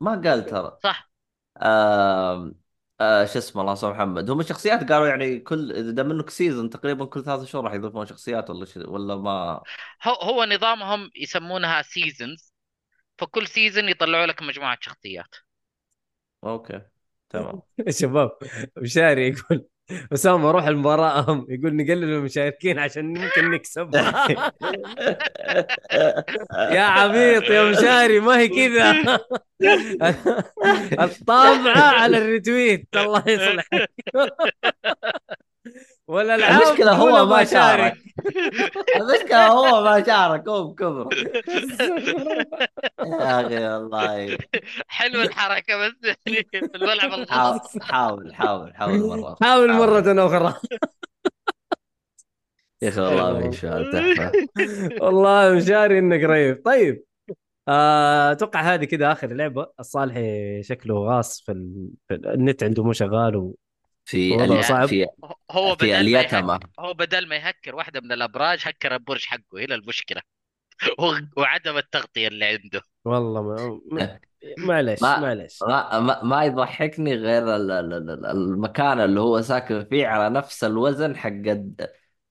ما 0.00 0.20
قال 0.24 0.46
ترى. 0.46 0.78
صح. 0.82 1.10
آه 1.58 2.52
آه 3.00 3.24
شو 3.24 3.38
اسمه 3.38 3.62
الله 3.62 3.72
يسامح 3.72 3.96
محمد. 3.96 4.30
هم 4.30 4.40
الشخصيات 4.40 4.92
قالوا 4.92 5.08
يعني 5.08 5.40
كل 5.40 5.72
إذا 5.72 5.90
دام 5.90 6.10
انك 6.10 6.30
season 6.30 6.70
تقريبا 6.70 7.04
كل 7.06 7.24
ثلاث 7.24 7.44
شهور 7.44 7.64
راح 7.64 7.72
يضيفون 7.74 8.06
شخصيات 8.06 8.50
ولا 8.50 8.64
شيء 8.66 8.90
ولا 8.90 9.16
ما؟ 9.16 9.62
هو 10.02 10.12
هو 10.14 10.44
نظامهم 10.44 11.10
يسمونها 11.16 11.82
seasons 11.82 12.52
فكل 13.18 13.46
season 13.48 13.88
يطلعوا 13.88 14.26
لك 14.26 14.42
مجموعة 14.42 14.78
شخصيات. 14.82 15.34
okay 16.44 16.82
تمام. 17.28 17.62
شباب 17.90 18.38
مشاري 18.76 19.28
يقول. 19.28 19.68
اسامه 20.12 20.50
روح 20.50 20.66
المباراة 20.66 21.46
يقول 21.48 21.76
نقلل 21.76 22.04
المشاركين 22.04 22.78
عشان 22.78 23.18
ممكن 23.18 23.50
نكسب. 23.50 23.94
يا 26.76 26.80
عبيط 26.80 27.42
يا 27.42 27.70
مشاري 27.70 28.20
ما 28.20 28.38
هي 28.38 28.48
كذا. 28.48 29.18
الطابعة 31.04 31.78
على 31.78 32.18
ال 32.18 32.27
retweet 32.27 32.88
الله 32.96 33.22
يصلحك. 33.26 33.90
والالعاب 36.08 36.62
المشكلة 36.66 36.96
تقول 36.96 37.10
هو 37.12 37.26
ما. 37.26 37.44
شارك. 37.44 37.94
المشكلة 38.96 39.46
هو 39.46 39.84
ما 39.84 40.04
شارك 40.04 40.48
هو 40.48 40.64
بكبره 40.64 41.08
يا 43.06 43.40
أخي 43.46 43.68
والله. 43.68 44.38
حلوة 44.88 45.22
الحركة 45.22 45.76
بس 45.88 45.92
يعني 46.04 46.46
في 46.50 46.70
الملعب 46.74 47.12
الخاص 47.12 47.78
حاول 47.78 48.34
حاول 48.34 48.74
حاول 48.74 48.98
مرة. 48.98 49.36
حاول 49.42 49.72
مرة 49.72 50.26
أخرى. 50.26 50.54
يا 52.82 52.88
أخي 52.88 53.00
والله 53.00 53.38
ما 53.46 53.50
شاء 53.50 53.92
تحفة. 53.92 54.32
والله 55.04 55.54
مشاري 55.54 55.98
إنك 55.98 56.20
رهيب. 56.20 56.62
طيب 56.64 57.04
آه، 57.68 58.32
أتوقع 58.32 58.60
هذه 58.60 58.84
كذا 58.84 59.12
آخر 59.12 59.26
لعبة. 59.32 59.66
الصالحي 59.80 60.62
شكله 60.62 60.94
غاص 60.94 61.40
في, 61.40 61.52
ال... 61.52 61.88
في 62.08 62.14
ال- 62.14 62.26
النت 62.26 62.62
عنده 62.62 62.84
مو 62.84 62.92
شغال 62.92 63.36
و... 63.36 63.56
في 64.06 64.44
ال- 64.44 64.64
صعب. 64.64 64.88
في 64.88 65.06
هو 65.50 65.76
في 65.76 65.86
بدل 65.86 65.92
ما 65.92 66.00
اليتامى. 66.00 66.58
هو 66.80 66.94
بدل 66.94 67.28
ما 67.28 67.36
يهكر 67.36 67.74
واحدة 67.76 68.00
من 68.00 68.12
الأبراج 68.12 68.60
هكر 68.64 68.94
البرج 68.94 69.24
حقه. 69.26 69.42
هنا 69.64 69.74
المشكلة. 69.74 70.22
و- 71.00 71.40
وعدم 71.40 71.76
التغطية 71.76 72.28
اللي 72.28 72.44
عنده. 72.44 72.82
والله 73.04 73.42
ما... 73.42 73.80
ما... 73.92 74.20
معلش 74.58 75.02
ما- 75.02 75.20
معلش 75.20 75.62
ما, 75.62 76.00
ما, 76.00 76.22
ما 76.22 76.44
يضحكني 76.44 77.14
غير 77.14 77.56
ال- 77.56 77.70
ال- 77.70 77.92
ال- 78.10 78.26
المكان 78.26 79.00
اللي 79.00 79.20
هو 79.20 79.42
ساكن 79.42 79.84
فيه 79.84 80.06
على 80.06 80.34
نفس 80.34 80.64
الوزن 80.64 81.16
حق 81.16 81.28
ال- 81.28 81.74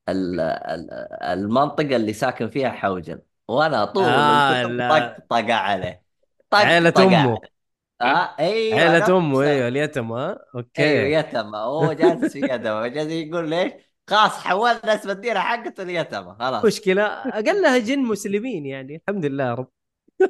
ال- 0.10 0.40
ال- 0.40 0.92
المنطقة 1.24 1.96
اللي 1.96 2.14
ساكن 2.14 2.50
فيها 2.50 2.70
حوجل. 2.70 3.22
وأنا 3.48 3.86
طول 3.86 4.04
آه،. 4.04 4.64
طقطق 4.64 5.52
عليه. 5.54 6.04
طقطق 6.52 6.66
عيلة 6.66 6.94
عليه. 6.98 7.18
أمه. 7.26 7.55
آه 8.02 8.36
أيوه 8.40 8.80
عيلة 8.80 9.18
امه 9.18 9.42
أيوه 9.42 9.68
اليتامى 9.68 10.14
ها؟ 10.16 10.40
okay. 10.56 10.84
أيوه 10.84 11.20
يتامى 11.20 11.58
هو 11.58 11.94
جالس 11.94 12.34
في 12.34 12.40
يتامى 12.40 12.90
جالس 12.90 13.12
يقول 13.12 13.50
ليش؟ 13.50 13.72
خلاص 14.10 14.32
حولنا 14.32 14.96
اسم 14.96 15.10
الديرة 15.10 15.40
حقته 15.40 15.84
اليتامى 15.84 16.36
خلاص. 16.40 16.66
مشكلة 16.66 17.04
أقلها 17.06 17.78
جن 17.78 18.00
مسلمين 18.00 18.66
يعني 18.66 18.96
الحمد 18.96 19.26
لله 19.26 19.54
رب. 19.54 19.68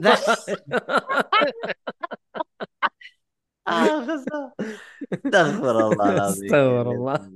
بس 0.02 0.50
آه، 3.68 4.06
استغفر 5.14 5.88
الله 5.88 6.10
العظيم. 6.10 6.46
استغفر 6.46 6.92
الله. 6.92 7.30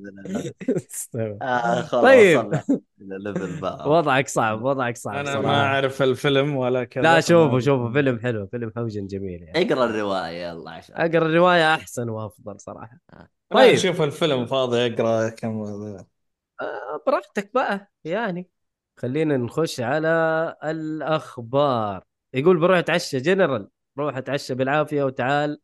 استغفر. 0.78 1.38
آه 1.42 1.82
خلاص 1.82 2.04
طيب. 2.04 2.38
وصلنا 2.40 2.64
level 3.02 3.62
بقى. 3.62 3.90
وضعك 3.90 4.28
صعب 4.28 4.64
وضعك 4.64 4.98
صعب 4.98 5.16
أنا 5.16 5.32
صراحة. 5.34 5.42
ما 5.48 5.62
أعرف 5.66 6.02
الفيلم 6.02 6.56
ولا 6.56 6.84
كذا 6.84 7.04
لا 7.04 7.20
شوفوا 7.20 7.50
فما- 7.50 7.60
شوفوا 7.60 7.92
فيلم 7.92 8.20
حلو 8.20 8.48
فيلم 8.48 8.72
حوجن 8.76 9.08
جميل 9.08 9.44
يعني. 9.44 9.62
اقرأ 9.74 9.86
الرواية 9.86 10.48
يلا 10.50 10.72
عشان. 10.72 10.96
أقرأ 10.96 11.26
الرواية 11.26 11.74
أحسن 11.76 12.10
وأفضل 12.10 12.60
صراحة. 12.60 12.98
طيب 13.14 13.28
طيب. 13.54 13.76
شوف 13.76 14.02
الفيلم 14.02 14.46
فاضي 14.46 14.86
أقرأ 14.94 15.30
كم 15.30 15.62
آه، 16.62 17.04
براحتك 17.08 17.52
بقى 17.54 17.92
يعني. 18.04 18.50
خلينا 18.98 19.38
نخش 19.38 19.80
على 19.82 20.08
الأخبار. 20.64 22.04
يقول 22.34 22.58
بروح 22.60 22.78
أتعشى 22.78 23.20
جنرال. 23.20 23.70
روح 24.00 24.18
أتعشى 24.18 24.56
بالعافية 24.56 25.04
وتعال. 25.04 25.60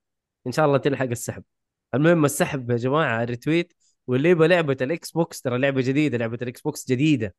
إن 0.47 0.51
شاء 0.51 0.65
الله 0.65 0.77
تلحق 0.77 1.05
السحب. 1.05 1.43
المهم 1.95 2.25
السحب 2.25 2.71
يا 2.71 2.75
جماعة 2.77 3.23
retweet 3.23 3.73
واللي 4.07 4.29
يبغى 4.29 4.47
لعبة 4.47 4.77
ال 4.81 5.11
Xbox 5.11 5.41
ترى 5.41 5.57
لعبة 5.57 5.81
جديدة 5.81 6.17
لعبة 6.17 6.37
ال 6.41 6.61
Xbox 6.61 6.89
جديدة. 6.89 7.35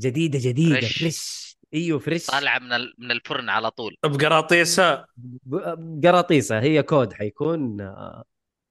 جديدة 0.00 0.38
جديدة 0.42 0.80
fresh. 0.80 0.98
fresh 0.98 1.50
أيوه 1.74 1.98
fresh 1.98 2.26
طالعة 2.26 2.58
من 2.58 2.72
ال- 2.72 2.94
من 2.98 3.10
الفرن 3.10 3.48
على 3.48 3.70
طول. 3.70 3.96
بقراطيسه 4.04 5.04
بقراطيسه 5.16 6.60
هي 6.60 6.82
كود 6.82 7.12
حيكون 7.12 7.80
آه، 7.80 8.24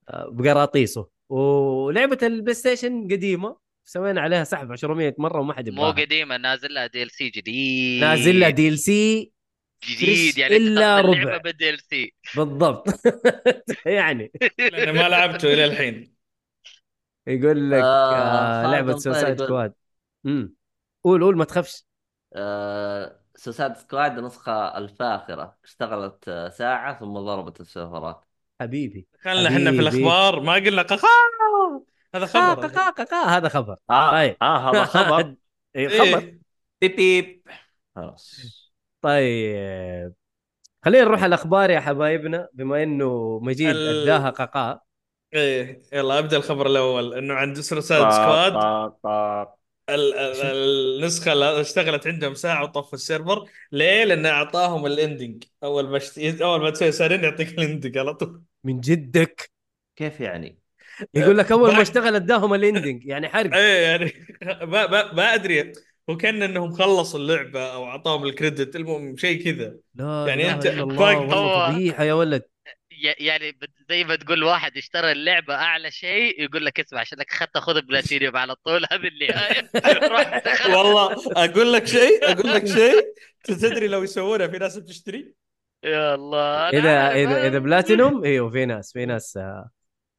آه، 0.10 0.30
بقراطيسة. 0.32 1.08
ولعبة 1.30 2.18
ال 2.24 2.54
PlayStation 2.54 3.04
قديمة. 3.12 3.58
سوينا 3.86 4.22
عليها 4.22 4.44
سحب 4.44 4.70
200 4.70 5.14
مرة 5.18 5.40
وما 5.40 5.54
حد 5.54 5.70
مو 5.70 5.76
يبغاها. 5.88 6.06
قديمة 6.06 6.38
نازل 6.38 6.74
لها 6.74 6.88
DLC 6.88 7.30
جديد. 7.30 8.02
نازل 8.04 8.40
لها 8.40 8.50
دي 8.50 8.68
إل 8.70 8.80
سي 8.80 9.32
جديد 9.90 10.38
يعني 10.38 10.76
تاخذ 10.76 11.06
ربع. 11.10 11.38
بال 11.38 11.70
DLC. 11.70 12.14
بالضبط. 12.36 12.88
يعني. 13.86 14.32
لأني 14.60 14.92
ما 14.92 15.10
لعبته 15.10 15.54
إلى 15.54 15.66
الحين. 15.66 16.19
يقول 17.28 17.72
لك 17.72 17.84
آه، 17.84 18.64
آه 18.64 18.72
لعبة 18.72 18.98
Suicide 18.98 19.42
Squad 19.44 19.74
امم 20.26 20.54
قول 21.04 21.24
قول 21.24 21.38
ما 21.38 21.46
تخافش. 21.46 21.86
آه 22.34 23.20
Suicide 23.36 23.78
Squad 23.78 24.18
النسخه 24.18 24.78
الفاخرة. 24.78 25.58
اشتغلت 25.64 26.28
آه، 26.28 26.50
ساعة 26.50 27.00
ثم 27.00 27.14
ضربت 27.14 27.62
السيرفرات. 27.62 28.26
حبيبي 28.62 29.08
خلنا 29.22 29.50
إحنا 29.50 29.72
في. 29.72 29.80
الأخبار 29.80 30.40
ما 30.40 30.54
قلنا 30.54 30.82
قخا 30.82 31.08
هذا 32.16 32.26
قا 32.26 32.56
خبر. 32.56 32.68
قا 32.68 32.90
قا 32.90 33.04
قا 33.04 33.38
هذا 33.38 33.50
خبر. 33.50 33.76
آه 33.90 34.12
طيب. 34.12 34.36
آه 34.42 34.70
هذا 34.72 34.86
خبر. 34.96 35.36
إيه، 35.76 35.88
خبر. 35.90 36.20
إيه. 36.20 36.40
بيب 36.82 36.96
بيب. 36.96 37.48
خلاص. 37.96 38.36
طيب 39.02 40.14
خلينا 40.86 41.04
نروح 41.06 41.20
على 41.24 41.28
الأخبار 41.36 41.70
يا 41.70 41.80
حبايبنا 41.80 42.48
بما 42.54 42.84
إنه 42.84 43.40
مجيد 43.44 43.70
ال- 43.70 44.04
أداها 44.04 44.30
قاقا 44.30 44.82
إيه 45.34 45.82
يلا 45.94 46.20
أبدأ 46.20 46.38
الخبر 46.38 46.68
الأول. 46.68 47.14
إنه 47.14 47.34
عند 47.34 47.60
Suicide 47.60 48.10
Squad 48.10 48.54
ال- 49.90 50.14
ال- 50.14 50.42
النسخة 51.00 51.34
اللي 51.34 51.62
اشتغلت 51.62 52.08
عندهم 52.08 52.34
ساعة 52.34 52.64
وطفوا 52.64 52.94
ال 52.94 53.00
server. 53.00 53.46
ليه؟ 53.72 54.04
لأنه 54.04 54.30
أعطاهم 54.30 54.86
ال 54.86 54.94
ending 54.94 55.44
أول 55.64 55.90
ما 55.90 55.98
اشت... 55.98 56.18
أول 56.42 56.62
ما 56.62 56.70
تسوي 56.70 56.92
sign 56.92 57.13
in 57.13 57.24
يعطيك 57.24 57.50
ال 57.50 57.57
ending 57.57 57.98
على 57.98 58.14
طول. 58.14 58.42
من 58.64 58.80
جدك؟ 58.80 59.52
كيف 59.96 60.20
يعني؟ 60.20 60.60
يقول 61.14 61.38
لك 61.38 61.52
أول 61.52 61.68
ما 61.68 61.72
بعد- 61.74 61.82
اشتغل 61.82 62.16
اداهم 62.16 62.54
ال 62.54 62.61
ending 62.61 63.06
يعني 63.06 63.30
حرق. 63.30 63.56
إيه 63.56 63.84
يعني 63.86 64.14
ما, 64.72 64.88
ما, 64.88 65.14
ما 65.14 65.34
أدري. 65.34 65.74
وكان 66.08 66.44
إنهم 66.44 66.72
خلصوا 66.74 67.20
اللعبة 67.20 67.74
أو 67.74 67.86
أعطاهم 67.86 68.24
ال 68.24 68.31
credit 68.31 68.76
المهم 68.76 69.18
شيء 69.18 69.44
كذا. 69.44 69.76
لا 69.96 70.26
يعني 70.28 70.52
أنت 70.52 70.66
اله 70.66 70.74
إلا 70.74 70.84
الله 70.84 71.20
والله 71.20 71.36
هو- 71.36 71.72
فضيحة 71.74 72.04
يا 72.04 72.14
ولد. 72.14 72.44
يعني 73.04 73.58
زي 73.90 74.04
ما 74.04 74.16
تقول 74.16 74.44
واحد 74.44 74.78
اشترى 74.78 75.12
اللعبة 75.12 75.56
أعلى 75.56 75.92
شيء 75.92 76.44
يقول 76.44 76.66
لك 76.66 76.80
اسمع 76.80 77.00
عشان 77.00 77.18
لك 77.18 77.32
أخذت 77.32 77.58
خذ 77.58 77.82
بلاتينيوم 77.82 78.38
على 78.38 78.56
طول 78.56 78.86
هذه 78.92 79.10
دخل 80.46 80.72
والله 80.72 81.16
أقول 81.46 81.74
لك 81.74 81.88
شيء 81.88 82.32
أقول 82.32 82.54
لك 82.54 82.68
شيء 82.68 83.14
تدري 83.44 83.88
لو 83.88 84.04
يسوونها 84.04 84.48
في 84.48 84.58
ناس 84.58 84.78
بتشتري 84.78 85.34
يا 85.84 86.16
الله 86.16 86.70
إذا 86.70 87.12
إذا 87.12 87.16
إذا 87.16 87.46
هذا. 87.48 87.60
بلاتينوم 87.60 88.24
إيوه 88.24 88.50
في 88.50 88.66
ناس 88.66 88.94
في 88.94 89.06
ناس 89.06 89.38
آه، 89.38 89.70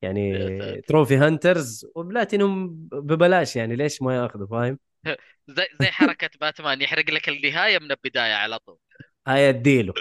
يعني. 0.03 0.81
trophy 0.81 1.17
hunters 1.17 1.87
وبلاتينوم 1.95 2.69
ببلاش 2.93 3.57
يعني 3.57 3.77
ليش 3.77 4.03
ما 4.03 4.17
يأخذوا 4.17 4.47
فاهم؟ 4.47 4.79
زي 5.57 5.67
زي 5.81 5.87
حركة 5.87 6.31
باتمان 6.41 6.83
يحرق 6.83 7.11
لك 7.11 7.29
النهاية 7.29 7.79
من 7.79 7.91
البداية 7.91 8.35
على 8.35 8.59
طول 8.59 8.79
هاي 9.27 9.49
أديله 9.49 9.95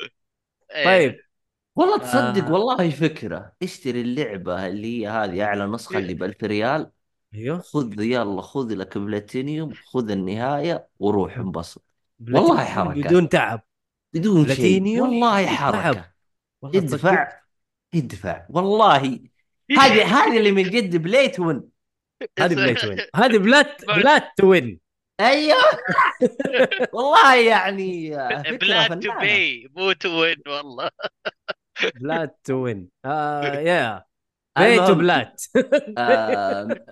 إيه. 0.76 0.86
طيب 0.86 1.29
والله 1.80 1.98
تصدق 1.98 2.46
آه. 2.46 2.52
والله 2.52 2.90
فكرة. 2.90 3.52
اشتري 3.64 4.02
اللعبة 4.02 4.68
اللي 4.68 5.02
هي 5.02 5.08
هذه 5.08 5.44
أعلى 5.44 5.66
نسخة 5.66 5.98
اللي 5.98 6.14
ب 6.14 6.24
1000 6.24 6.44
ريال. 6.44 6.92
أيوه. 7.34 7.60
خذ 7.60 8.02
يلا 8.02 8.42
خذ 8.42 8.74
لك 8.76 8.98
بلاتينيوم 8.98 9.74
خذ 9.74 10.12
النهاية 10.12 10.88
وروح 11.00 11.38
انبسط. 11.38 11.84
والله 12.20 12.66
حركة. 12.66 13.02
بدون 13.02 13.30
تعب. 13.30 13.62
بدون 14.14 14.56
شيء. 14.56 15.02
والله. 15.02 15.46
حركة. 15.46 16.12
والله؟ 16.62 16.80
ادفع 16.80 17.40
ادفع 17.96 18.46
والله. 18.50 19.20
هذه 19.78 20.04
هذه 20.16 20.38
اللي 20.38 20.52
من 20.52 20.64
جد 20.64 20.96
بليت 20.96 21.40
ون 21.40 21.70
هذه 22.40 22.56
بلات 22.56 22.86
وين. 22.86 22.98
هذه 23.16 23.38
بلات 23.38 23.86
بلات 23.98 24.24
توين 24.38 24.80
أيوه. 25.20 25.58
والله 26.94 27.36
يعني 27.36 28.10
بلاد 28.62 29.00
تو 29.00 29.20
بي 29.20 29.68
مو 29.76 29.92
تو 29.92 30.22
وين 30.22 30.38
والله. 30.48 30.90
بلات 31.96 32.40
توين 32.44 32.90
آه 33.06 33.44
يا 33.46 34.06
pay 34.60 34.73
to 34.73 34.82
plat 34.92 35.42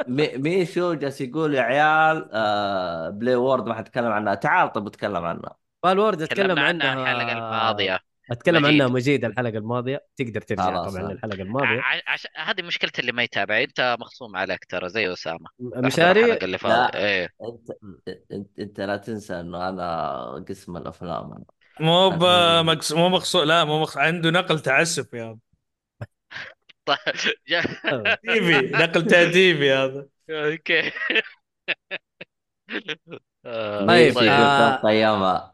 مي- 0.08 0.38
ميشو 0.38 0.94
جالس 0.94 1.22
يقول 1.22 1.54
يا 1.56 1.62
عيال 1.62 2.30
آه 2.34 3.10
Palworld 3.10 3.66
ما 3.68 3.74
حتكلم 3.74 4.12
عنها. 4.12 4.36
تعال 4.36 4.72
طب 4.72 4.88
اتكلم 4.88 5.26
عنها. 5.26 5.56
Palworld 5.84 6.22
أتكلم 6.22 6.46
تكلمنا 6.46 6.62
عنها 6.68 6.94
الحلقة 6.94 7.32
الماضية. 7.32 8.00
أتكلم 8.32 8.62
مجيد. 8.64 8.82
عنها 8.82 8.94
مجيد 8.94 9.26
الحلقة 9.26 9.58
الماضية. 9.58 10.06
تقدر 10.18 10.42
ترجع 10.42 10.84
طبعا. 10.84 11.12
للحلقة 11.14 11.42
الماضية. 11.42 11.82
عش... 12.08 12.28
هذه 12.36 12.62
مشكلة 12.62 12.92
اللي 13.00 13.12
ما 13.12 13.24
يتابع 13.24 13.62
أنت 13.62 13.98
مخصوم 14.00 14.36
عليك 14.36 14.66
ترى 14.66 14.90
زي 14.90 15.14
احضر 15.14 15.38
مشاري؟ 15.60 16.34
اللي 16.34 16.58
فاتت 16.58 16.96
لا. 16.96 17.24
أنت 17.24 17.72
أنت, 18.32 18.60
أنت 18.60 18.82
لا 18.82 18.98
تنسى 18.98 19.40
إنه 19.40 19.70
أنا 19.70 20.46
قسم 20.50 20.78
الأفلام. 20.78 21.34
أنا. 21.34 21.46
مو 21.80 22.10
بمقص... 22.10 22.92
مو 22.94 23.10
مقصود 23.10 23.48
لا 23.48 23.66
مو 23.66 23.82
مقصود. 23.82 24.02
عنده 24.02 24.30
نقل 24.32 24.60
تعسف 24.60 25.14
يا 25.14 25.38
طيب 26.86 26.98
جا- 27.48 27.62
تأديبي 28.26 28.72
نقل 28.72 29.08
تأديبي 29.08 29.74
هذا. 29.74 30.08
okay. 30.30 30.92
آه، 33.46 33.86
طيب، 33.86 34.18
ميشو 34.18 34.20
آه. 34.30 34.76
كم 34.82 34.88
قيمها 34.88 35.52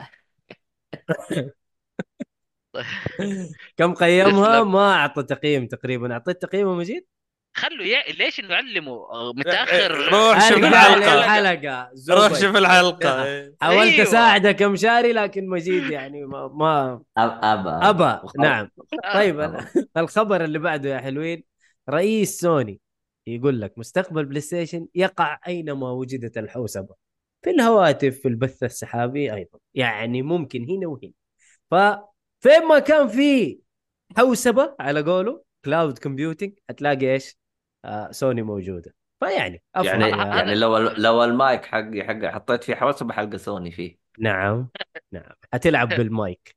كم 3.78 3.94
قيمها 3.94 4.60
تسلم. 4.60 4.72
ما 4.72 4.94
أعطى 4.94 5.24
تقييم 5.24 5.68
تقريبا. 5.68 6.14
أعطيت 6.14 6.42
تقييمه 6.42 6.74
مجيد 6.76 7.08
خلوا 7.56 7.86
يا... 7.86 8.12
ليش 8.12 8.40
نعلمه؟ 8.40 8.92
آه، 8.92 9.34
متأخر. 9.36 9.92
روح 9.92 10.50
شوف 10.50 10.58
ارجع 10.58 10.68
الحلقة. 10.68 11.16
للحلقه 11.16 11.90
روح. 12.10 12.40
شوف 12.40 12.56
الحلقة. 12.56 13.24
إيه. 13.26 13.56
حاولت 13.62 13.92
أيوة. 13.94 14.04
أساعدك 14.04 14.62
مشاري 14.64 15.14
لكن 15.14 15.48
مجيد 15.48 15.90
يعني 15.92 16.26
ما, 16.26 16.48
ما 16.48 17.02
ابى 17.18 18.20
وخلاص. 18.24 18.36
نعم. 18.40 18.70
طيب 19.14 19.40
أبا. 19.40 19.68
الخبر 19.98 20.44
اللي 20.44 20.60
بعده 20.60 20.90
يا 20.90 20.98
حلوين. 21.00 21.44
رئيس 21.90 22.40
سوني 22.40 22.80
يقول 23.28 23.62
لك 23.62 23.78
مستقبل 23.78 24.26
PlayStation 24.26 24.88
يقع 24.96 25.40
أينما 25.48 25.92
وجدت 25.92 26.38
الحوسبة. 26.38 26.96
في 27.44 27.50
الهواتف 27.50 28.20
في 28.20 28.28
البث 28.28 28.64
السحابي 28.64 29.34
أيضا. 29.34 29.60
يعني 29.74 30.22
ممكن 30.22 30.66
هنا 30.70 30.88
وهنا. 30.88 31.12
ففين 31.72 32.68
ما 32.70 32.80
كان 32.80 33.08
في 33.08 33.60
حوسبة 34.18 34.76
على 34.80 35.02
قوله؟ 35.02 35.44
cloud 35.66 35.98
computing 36.00 36.52
هتلاقي 36.70 37.14
إيش؟ 37.14 37.38
آه 37.86 38.12
سوني 38.12 38.42
موجودة. 38.42 38.96
فيعني 39.20 39.64
يعني 39.76 40.10
يعني 40.10 40.56
لو 40.56 40.78
لو 40.78 41.24
المايك 41.24 41.66
حقي 41.66 42.04
حق 42.04 42.26
حطيت 42.26 42.64
فيه 42.64 42.76
حوسبه 42.76 43.14
حتلاقي 43.14 43.38
سوني 43.38 43.72
فيه. 43.72 43.98
نعم 44.20 44.70
نعم. 45.12 45.32
هتلعب 45.54 45.88
بالمايك. 45.98 46.56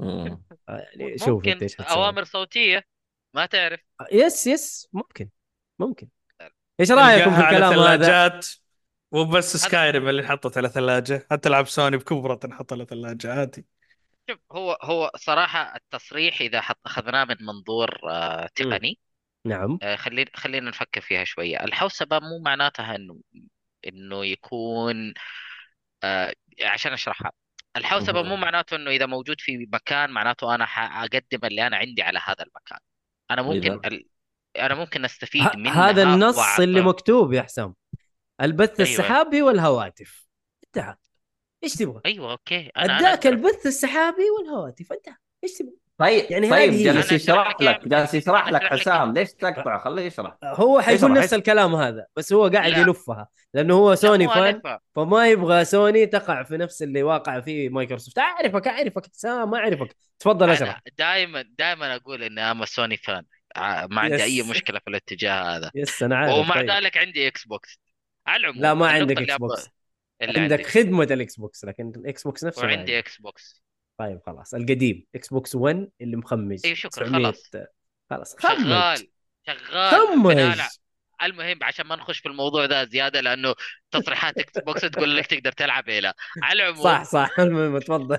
آه، 0.00 0.40
يعني 0.68 1.18
شوف 1.18 1.46
انت 1.46 1.62
ممكن 1.62 1.84
أوامر 1.84 2.24
صوتية 2.24 2.84
ما 3.34 3.46
تعرف. 3.46 3.80
yes 4.12 4.46
yes 4.46 4.88
ممكن 4.92 5.28
ممكن. 5.78 6.08
إيش 6.80 6.90
رايكم 6.92 7.34
في 7.34 7.40
الكلام 7.40 7.78
هذا؟ 7.78 8.40
مو 9.12 9.24
بس 9.24 9.56
Skyrim 9.56 10.08
اللي 10.08 10.22
انحطت 10.22 10.58
على 10.58 10.68
ثلاجة. 10.68 11.26
حتى 11.30 11.48
لعب 11.48 11.66
سوني 11.66 11.96
بكبرى 11.96 12.36
تنحط 12.36 12.72
على 12.72 12.84
ثلاجة 12.84 13.32
عادي. 13.32 13.66
شوف 14.30 14.38
هو 14.52 14.78
هو 14.82 15.10
صراحة 15.16 15.76
التصريح 15.76 16.40
إذا 16.40 16.60
حط 16.60 16.78
أخذناه 16.86 17.24
من 17.24 17.36
منظور 17.40 18.00
آه، 18.10 18.48
تقني 18.54 18.98
نعم. 19.48 19.78
آه، 19.82 19.96
خلينا 19.96 20.30
خلينا 20.34 20.70
نفكر 20.70 21.00
فيها 21.00 21.24
شوية. 21.24 21.64
الحوسبه 21.64 22.18
مو 22.18 22.38
معناتها 22.38 22.96
انه 22.96 23.20
إنه 23.88 24.24
يكون 24.26 25.14
آه، 26.04 26.34
عشان 26.64 26.92
أشرحها. 26.92 27.32
الحوسبه 27.76 28.22
مو 28.22 28.28
مهم. 28.28 28.40
معناته 28.40 28.76
إنه 28.76 28.90
إذا 28.90 29.06
موجود 29.06 29.40
في 29.40 29.68
مكان 29.72 30.10
معناته 30.10 30.54
أنا 30.54 30.66
حأقدم 30.66 31.38
اللي 31.44 31.66
أنا 31.66 31.76
عندي 31.76 32.02
على 32.02 32.18
هذا 32.24 32.42
المكان. 32.44 32.78
أنا 33.30 33.42
ممكن 33.42 33.72
إذا. 33.72 33.88
ال... 33.88 34.04
أنا 34.58 34.74
ممكن 34.74 35.04
أستفيد 35.04 35.42
ه- 35.42 35.52
منها 35.56 35.90
هذا 35.90 36.02
النص 36.02 36.36
وأعطى- 36.36 36.60
اللي 36.60 36.80
مكتوب 36.80 37.32
يا 37.32 37.42
حسام. 37.42 37.74
البث 38.40 38.80
أيوة. 38.80 38.90
السحابي 38.92 39.42
والهواتف. 39.42 40.26
انتهى. 40.66 40.96
إيش 41.64 41.74
تبغى؟ 41.74 42.00
أيوه 42.06 42.30
أوكي. 42.32 42.70
أنا 42.76 42.98
أداك 42.98 43.26
أنا 43.26 43.36
البث 43.36 43.66
السحابي 43.66 44.30
والهواتف. 44.38 44.92
انتهى. 44.92 45.16
إيش 45.44 45.58
تبغى؟ 45.58 45.72
طيب 45.98 46.30
يعني 46.30 46.50
طيب 46.50 46.72
جالس 46.72 47.12
يشرح 47.12 47.56
لك 47.60 47.88
جالس 47.88 48.14
يشرح 48.14 48.48
لك 48.48 48.62
حسام 48.62 49.12
ليش 49.12 49.32
تقطع 49.32 49.78
خليه 49.78 50.02
يشرح 50.02 50.36
هو 50.44 50.80
حيقول 50.80 51.12
نفس. 51.12 51.34
الكلام 51.34 51.74
هذا 51.74 52.06
بس 52.16 52.32
هو 52.32 52.46
قاعد 52.48 52.70
لا. 52.72 52.78
يلفها 52.78 53.28
لأنه 53.54 53.74
هو 53.74 53.94
سوني 53.94 54.28
fan. 54.28 54.62
فما 54.96 55.28
يبغى 55.28 55.64
سوني 55.64 56.06
تقع 56.06 56.42
في 56.42 56.56
نفس 56.56 56.82
اللي 56.82 57.02
واقع 57.02 57.40
فيه 57.40 57.68
مايكروسوفت 57.68 58.18
أعرفك 58.18 58.68
أعرفك 58.68 59.06
حسام 59.12 59.50
ما 59.50 59.58
أعرفك 59.58 59.96
تفضل 60.18 60.50
اشرح 60.50 60.80
دائما 60.98 61.44
دائما 61.58 61.96
أقول 61.96 62.22
إني 62.22 62.50
أنا 62.50 62.64
سوني 62.64 62.96
fan 62.96 63.24
ع- 63.56 63.86
ما 63.86 64.00
عندي 64.00 64.22
أي. 64.22 64.42
مشكلة 64.42 64.78
في 64.78 64.90
الاتجاه 64.90 65.56
هذا 65.56 65.70
yes 65.74 66.02
أنا 66.02 66.16
عارف 66.16 66.34
ومع 66.34 66.54
طيب. 66.54 66.70
ذلك 66.70 66.96
عندي 66.98 67.28
Xbox 67.28 67.80
على 68.26 68.40
العموم 68.40 68.62
لا 68.62 68.74
ما 68.74 68.88
عندك 68.88 69.18
Xbox 69.18 69.68
عندك 70.22 70.66
خدمة 70.66 71.04
ال 71.04 71.36
Xbox 71.36 71.64
لكن 71.64 71.92
ال 71.96 72.22
Xbox 72.22 72.44
نفسه 72.44 72.66
وعندي. 72.66 72.98
إكس 72.98 73.20
بوكس 73.20 73.62
طيب 73.98 74.20
خلاص 74.26 74.54
القديم 74.54 75.06
Xbox 75.14 75.54
1 75.54 75.88
اللي 76.00 76.16
مخمج 76.16 76.58
اي 76.66 76.74
شكرا 76.74 77.04
900 77.08 77.24
خلاص 77.26 77.50
خلاص 78.10 78.36
خمج 78.38 78.58
شغال 78.58 79.08
شغال. 79.46 79.90
خمج 79.90 80.36
على- 80.36 80.78
المهم 81.22 81.58
عشان 81.64 81.86
ما 81.86 81.96
نخش 81.96 82.18
في 82.18 82.28
الموضوع 82.28 82.66
ده 82.66 82.84
زيادة 82.84 83.20
لأنه 83.20 83.54
تصريحات 83.90 84.38
Xbox 84.38 84.80
تقول 84.80 85.16
لك 85.16 85.26
تقدر 85.26 85.52
تلعب 85.52 85.90
هنا 85.90 86.14
على 86.42 86.62
العموم. 86.62 86.84
صح 86.84 87.02
صح. 87.02 87.30
المهم 87.40 87.78
تفضل. 87.78 88.18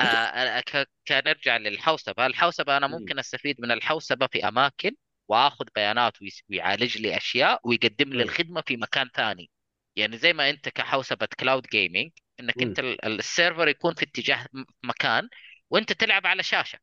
آه 0.00 0.60
ك- 0.60 0.88
كنرجع 1.08 1.56
للحوسبة. 1.56 2.26
الحوسبة 2.26 2.76
أنا 2.76 2.86
ممكن 2.86 3.18
أستفيد 3.18 3.56
من 3.60 3.70
الحوسبة 3.70 4.26
في 4.26 4.48
أماكن 4.48 4.92
وآخذ 5.28 5.64
بيانات 5.74 6.12
ويعالج 6.50 6.98
لي 6.98 7.16
أشياء 7.16 7.60
ويقدم 7.64 8.12
لي. 8.12 8.22
الخدمة 8.22 8.62
في 8.66 8.76
مكان 8.76 9.08
ثاني. 9.14 9.50
يعني 9.96 10.18
زي 10.18 10.32
ما 10.32 10.50
أنت 10.50 10.68
كحوسبة 10.68 11.28
cloud 11.40 11.66
gaming 11.72 12.10
إنك 12.42 12.56
مم. 12.56 12.62
أنت 12.62 12.78
ال- 12.78 13.04
ال 13.20 13.27
server 13.27 13.68
يكون 13.68 13.94
في 13.94 14.04
اتجاه 14.04 14.46
م- 14.52 14.64
مكان 14.82 15.28
وأنت 15.70 15.92
تلعب 15.92 16.26
على 16.26 16.42
شاشة. 16.42 16.78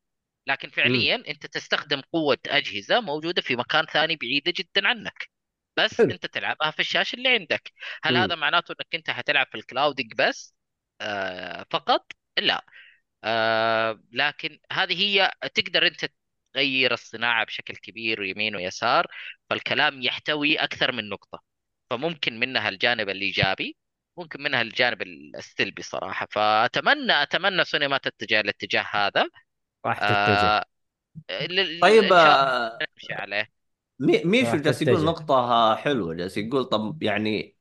لكن 0.46 0.70
فعليا 0.70 1.16
أنت 1.28 1.46
تستخدم 1.46 2.00
قوة 2.12 2.38
أجهزة 2.46 3.00
موجودة 3.00 3.42
في 3.42 3.56
مكان 3.56 3.86
ثاني 3.86 4.16
بعيدة 4.16 4.52
جدا 4.56 4.88
عنك. 4.88 5.30
بس 5.76 5.92
حلو. 5.98 6.10
أنت 6.10 6.26
تلعبها 6.26 6.70
في 6.70 6.80
الشاشة 6.80 7.16
اللي 7.16 7.28
عندك. 7.28 7.72
هل 8.04 8.16
مم. 8.16 8.22
هذا 8.22 8.34
معناته 8.34 8.72
أنك 8.72 8.94
أنت 8.94 9.10
حتلعب 9.10 9.46
في 9.52 9.54
الكلاودنج 9.58 10.14
بس 10.14 10.54
آه 11.00 11.66
فقط؟ 11.70 12.12
لا. 12.38 12.64
آه 13.24 14.02
لكن 14.12 14.58
هذه 14.72 15.02
هي 15.02 15.32
تقدر 15.54 15.86
أنت 15.86 16.06
تغير 16.54 16.92
الصناعة 16.94 17.44
بشكل 17.44 17.76
كبير 17.76 18.22
يمين 18.24 18.56
ويسار 18.56 19.06
فالكلام 19.50 20.02
يحتوي 20.02 20.56
أكثر 20.58 20.92
من 20.92 21.08
نقطة. 21.08 21.42
فممكن 21.90 22.38
منها 22.40 22.68
الجانب 22.68 23.08
الإيجابي 23.08 23.76
ممكن 24.20 24.42
منها 24.42 24.62
الجانب 24.62 25.02
السلبي 25.02 25.82
صراحة. 25.82 26.26
فأتمنى 26.30 27.22
أتمنى 27.22 27.64
سوني 27.64 27.88
ما 27.88 27.98
تتجه 27.98 28.40
الاتجاه 28.40 28.84
هذا. 28.90 29.28
راح 29.86 29.98
تتجه. 29.98 30.64
آه 31.30 31.46
ل- 31.46 31.80
طيب 31.80 32.12
آه، 32.12 32.78
نمشي 32.82 33.12
عليه. 33.14 33.50
ميشو 34.00 34.46
راح 34.50 34.56
جالس 34.56 34.82
يقول 34.82 34.96
تتجه. 34.96 35.06
نقطة 35.06 35.74
حلوة 35.74 36.14
جالس 36.14 36.36
يقول 36.36 36.64
طب 36.64 37.02
يعني 37.02 37.56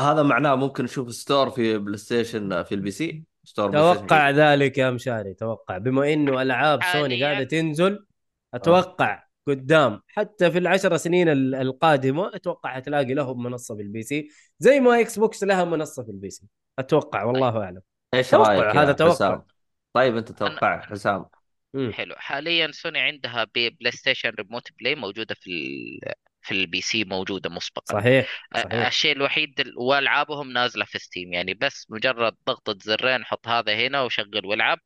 هذا 0.00 0.22
معناه 0.22 0.54
ممكن 0.54 0.84
نشوف 0.84 1.14
store 1.14 1.50
في 1.50 1.78
PlayStation 1.78 2.62
في 2.62 2.74
ال 2.74 2.90
PC؟ 2.90 3.24
store 3.44 3.72
توقع 3.72 4.30
ذلك 4.30 4.78
يا 4.78 4.90
مشاري 4.90 5.34
توقع. 5.34 5.78
بما 5.78 6.12
إنه 6.12 6.42
ألعاب 6.42 6.82
سوني 6.82 7.02
حالياً. 7.02 7.26
قاعدة 7.26 7.44
تنزل 7.44 8.06
أتوقع 8.54 9.24
قدام. 9.46 10.02
حتى 10.06 10.50
في 10.50 10.58
العشر 10.58 10.96
سنين 10.96 11.28
ال- 11.28 11.54
القادمة 11.54 12.36
أتوقع 12.36 12.74
حتلاقي 12.74 13.14
لهم 13.14 13.42
منصة 13.42 13.74
بال 13.74 14.02
PC 14.02 14.28
زي 14.58 14.80
ما 14.80 15.00
Xbox 15.00 15.44
لها 15.44 15.64
منصة 15.64 16.02
في 16.02 16.10
ال 16.10 16.30
PC. 16.30 16.46
أتوقع 16.78 17.24
والله 17.24 17.64
أعلم. 17.64 17.80
إيش 18.14 18.30
توقع، 18.30 18.52
رأيك 18.54 18.76
هذا 18.76 18.92
توقع. 18.92 19.12
حسام؟ 19.14 19.46
طيب 19.92 20.16
أنت 20.16 20.32
توقع 20.32 20.80
حسام. 20.80 21.26
مم. 21.74 21.92
حلو. 21.92 22.14
حاليا 22.18 22.70
سوني 22.72 22.98
عندها 22.98 23.44
بي 23.54 23.70
PlayStation 23.70 24.30
Remote 24.30 24.68
Play 24.80 24.94
موجودة 24.94 25.34
في 25.34 25.50
ال... 25.50 26.12
في 26.42 26.52
ال 26.52 26.80
PC 26.80 27.04
موجودة 27.04 27.50
مسبقا. 27.50 28.00
صحيح 28.00 28.44
أ- 28.54 28.58
صحيح. 28.58 28.86
الشيء 28.86 29.16
الوحيد 29.16 29.60
ال- 29.60 29.78
والعابهم 29.78 30.52
نازلة 30.52 30.84
في 30.84 30.98
Steam 30.98 31.32
يعني 31.32 31.54
بس 31.54 31.86
مجرد 31.90 32.36
ضغطة 32.46 32.78
زرين 32.82 33.24
حط 33.24 33.48
هذا 33.48 33.86
هنا 33.86 34.02
وشغل 34.02 34.46
والعب 34.46 34.78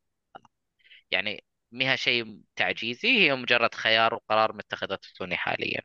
يعني 1.11 1.45
مها 1.73 1.97
شيء 1.97 2.41
تعجيزي 2.57 3.09
هي 3.19 3.35
مجرد 3.35 3.75
خيار 3.75 4.15
وقرار 4.15 4.53
متخذته 4.53 5.09
سوني 5.13 5.37
حاليا. 5.37 5.81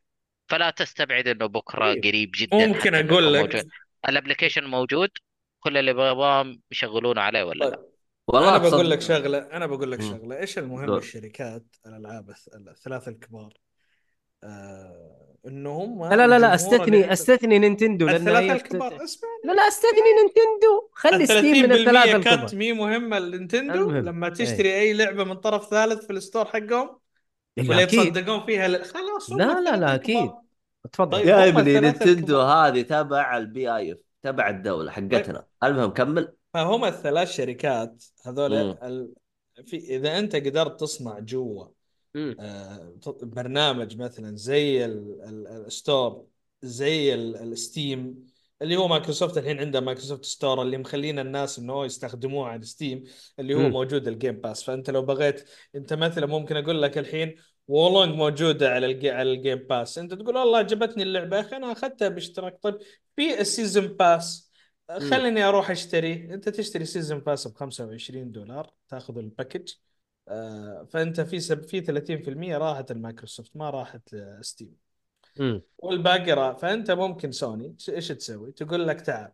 فلا 0.49 0.69
تستبعد 0.69 1.27
إنه 1.27 1.45
بكرة 1.45 1.93
طيب. 1.93 2.03
قريب 2.03 2.31
جدا 2.35 2.67
ممكن 2.67 2.95
أقول 2.95 3.33
لك. 3.33 3.41
موجود. 3.41 3.69
ال 4.09 4.14
application 4.14 4.63
موجود 4.63 5.09
كل 5.59 5.77
اللي 5.77 5.91
يبغاهم 5.91 6.61
يشغلونه 6.71 7.21
عليه 7.21 7.43
ولا 7.43 7.65
لا؟ 7.65 7.75
طيب 7.75 7.85
والله 8.27 8.49
أنا 8.55 8.69
بقول 8.69 8.89
لك 8.91 9.01
شغلة 9.01 9.37
أنا 9.37 9.65
بقول 9.65 9.91
لك. 9.91 10.01
شغلة. 10.01 10.39
إيش 10.39 10.57
المهم 10.57 10.89
قول. 10.89 10.97
الشركات 10.97 11.63
الألعاب 11.85 12.31
الث- 12.31 12.55
الثلاثه 12.69 13.11
الكبار؟ 13.11 13.53
آه 14.43 15.28
انه 15.47 15.69
هم 15.71 16.05
لا 16.05 16.27
لا 16.27 16.39
لا 16.39 16.55
استثني 16.55 17.13
أستثني 17.13 17.59
Nintendo 17.59 18.05
لأن 18.05 18.15
الثلاثة 18.15 18.53
الكبار 18.53 19.03
اسمع 19.03 19.29
لا 19.45 19.51
لا 19.51 19.67
أستثني 19.67 20.01
Nintendo 20.21 20.89
خلي 20.93 21.25
Steam 21.25 21.65
من 21.65 21.71
الثلاثة 21.71 22.15
الكبار 22.15 22.55
مي 22.55 22.73
مهمة 22.73 23.19
لل 23.19 23.30
Nintendo 23.30 23.73
المهم. 23.73 24.05
لما 24.05 24.29
تشتري 24.29 24.79
أي 24.79 24.93
لعبة 24.93 25.23
من 25.23 25.33
طرف 25.33 25.69
ثالث 25.69 26.05
في 26.05 26.13
ال 26.13 26.18
store 26.18 26.45
حقهم 26.45 26.99
إلا 27.57 27.69
ولا 27.69 27.83
أكيد 27.83 27.99
يتصدقون 27.99 28.45
فيها 28.45 28.67
ل... 28.67 28.83
خلاص 28.83 29.31
لا، 29.31 29.59
لا، 29.59 29.75
لا،. 29.75 29.95
أكيد. 29.95 30.31
تفضل 30.91 31.17
طيب. 31.17 31.27
يا 31.27 31.47
ابني 31.47 31.79
Nintendo. 31.79 32.41
هذه 32.41 32.81
تبع 32.81 33.37
ال 33.37 33.75
PIF 33.75 33.97
تبع 34.21 34.49
الدولة 34.49 34.91
حقتنا 34.91 35.45
المهم 35.63 35.89
كمل 35.89 36.33
فهم 36.53 36.85
الثلاث 36.85 37.31
شركات 37.31 38.03
هذول. 38.25 38.53
ال... 38.53 39.13
في 39.65 39.77
إذا 39.77 40.19
أنت 40.19 40.35
قدرت 40.35 40.79
تصنع 40.79 41.19
جوا 41.19 41.65
برنامج 43.23 43.97
مثلا 43.97 44.35
زي 44.35 44.85
ال- 44.85 45.21
ال- 45.23 45.47
ال 45.65 45.75
store 45.75 46.25
زي 46.61 47.13
ال- 47.13 47.35
ال 47.35 47.50
Steam 47.50 48.25
اللي 48.61 48.75
هو 48.77 48.87
مايكروسوفت 48.87 49.37
الحين 49.37 49.59
عنده 49.59 49.79
Microsoft 49.79 50.25
Store 50.25 50.61
اللي 50.61 50.77
مخلينا 50.77 51.21
الناس 51.21 51.59
إنه 51.59 51.85
يستخدموه 51.85 52.47
على 52.47 52.61
Steam 52.63 53.03
اللي 53.39 53.53
هو 53.55 53.59
مم. 53.59 53.69
موجود 53.69 54.07
ال 54.07 54.13
Game 54.13 54.35
Pass 54.35 54.63
فأنت 54.63 54.89
لو 54.89 55.01
بغيت 55.01 55.49
أنت 55.75 55.93
مثلا 55.93 56.25
ممكن 56.25 56.57
أقول 56.57 56.81
لك 56.81 56.97
الحين 56.97 57.35
Wo 57.67 57.83
Long 57.83 58.15
موجودة 58.15 58.69
على 58.73 58.85
الجي 58.85 59.11
على 59.11 59.31
ال 59.31 59.36
Game 59.36 59.57
Pass 59.57 59.97
أنت 59.97 60.13
تقول 60.13 60.37
والله 60.37 60.57
عجبتني 60.57 61.03
اللعبة 61.03 61.35
يا 61.37 61.41
أخي 61.41 61.55
أنا 61.55 61.71
أخذتها 61.71 62.09
باشتراك. 62.09 62.57
طيب 62.61 62.77
في 63.15 63.41
ال 63.41 63.48
season 63.48 63.87
pass 63.87 64.51
خليني 65.09 65.43
أروح 65.43 65.71
أشتري. 65.71 66.13
أنت 66.33 66.49
تشتري 66.49 66.85
season 66.85 67.19
pass 67.19 67.47
ب 67.47 67.55
25 67.55 68.31
دولار 68.31 68.73
تاخذ 68.89 69.17
ال 69.17 69.24
package 69.24 69.69
آه، 69.71 69.88
فأنت 70.89 71.21
في 71.21 71.39
سب 71.39 71.63
في 71.63 71.81
30% 71.81 72.57
راحت 72.57 72.91
المايكروسوفت 72.91 73.57
ما 73.57 73.69
راحت 73.69 74.15
Steam 74.41 74.75
مم. 75.39 75.61
والباقي 75.77 76.31
راح 76.31 76.57
فأنت 76.57 76.91
ممكن 76.91 77.31
سوني 77.31 77.75
إيش 77.89 78.07
تسوي؟ 78.07 78.51
تقول 78.51 78.87
لك 78.87 79.01
تعال 79.01 79.31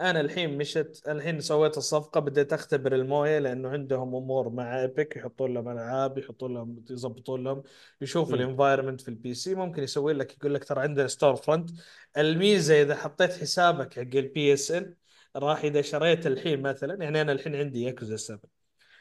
أنا 0.00 0.20
الحين 0.20 0.58
مشت 0.58 1.02
الحين 1.08 1.40
سويت 1.40 1.76
الصفقة 1.78 2.20
بديت 2.20 2.52
أختبر 2.52 2.94
الموية 2.94 3.38
لأنه 3.38 3.68
عندهم 3.68 4.14
أمور 4.14 4.48
مع 4.48 4.80
Epic 4.80 5.16
يحطون 5.16 5.54
لهم 5.54 5.68
ألعاب 5.68 6.18
يحطون 6.18 6.54
لهم 6.54 6.84
يظبطون 6.90 7.44
لهم 7.44 7.62
يشوف. 8.00 8.34
ال 8.34 8.39
environment 8.39 9.00
في 9.00 9.08
ال 9.08 9.34
PC 9.34 9.54
ممكن 9.54 9.82
يسوي 9.82 10.12
لك 10.12 10.36
يقول 10.36 10.54
لك 10.54 10.64
ترى 10.64 10.80
عندنا 10.80 11.06
storefront 11.06 11.70
الميزة 12.16 12.82
إذا 12.82 12.94
حطيت 12.94 13.32
حسابك 13.32 13.94
حق 13.94 14.00
ال 14.00 14.52
PSN 14.52 14.94
راح 15.36 15.64
إذا 15.64 15.82
شريت 15.82 16.26
الحين 16.26 16.62
مثلا 16.62 17.02
يعني 17.02 17.20
أنا 17.20 17.32
الحين 17.32 17.56
عندي 17.56 17.82
ياكوزا 17.82 18.16
7 18.16 18.57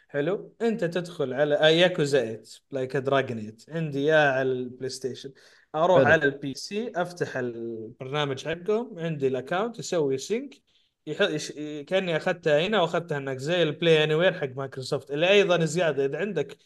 حلو. 0.09 0.55
انت 0.61 0.83
تدخل 0.83 1.33
على 1.33 1.55
آه 1.55 1.67
ياكوزا 1.67 2.19
8 2.21 2.43
Like 2.71 2.97
a 2.97 3.03
Dragon 3.03 3.37
8 3.37 3.55
عندي 3.69 3.99
اياه 3.99 4.31
على 4.31 4.51
ال 4.51 4.89
PlayStation 4.89 5.31
أروح 5.75 5.97
حلو. 5.97 6.07
على 6.07 6.25
ال 6.25 6.53
PC 6.53 6.91
افتح 6.95 7.37
البرنامج 7.37 8.45
حقهم 8.45 8.99
عندي 8.99 9.27
ال 9.27 9.34
account 9.34 9.79
يسوي 9.79 10.17
sync 10.17 10.61
يح... 11.07 11.21
يش... 11.21 11.51
كأني 11.87 12.17
أخذتها 12.17 12.67
هنا 12.67 12.81
وأخذتها 12.81 13.17
هناك 13.17 13.37
زي 13.37 13.63
ال 13.63 14.03
Play 14.03 14.15
Anywhere 14.15 14.33
حق 14.33 14.47
مايكروسوفت 14.55 15.11
اللي 15.11 15.29
أيضا 15.29 15.65
زيادة. 15.65 16.05
إذا 16.05 16.17
عندك 16.17 16.57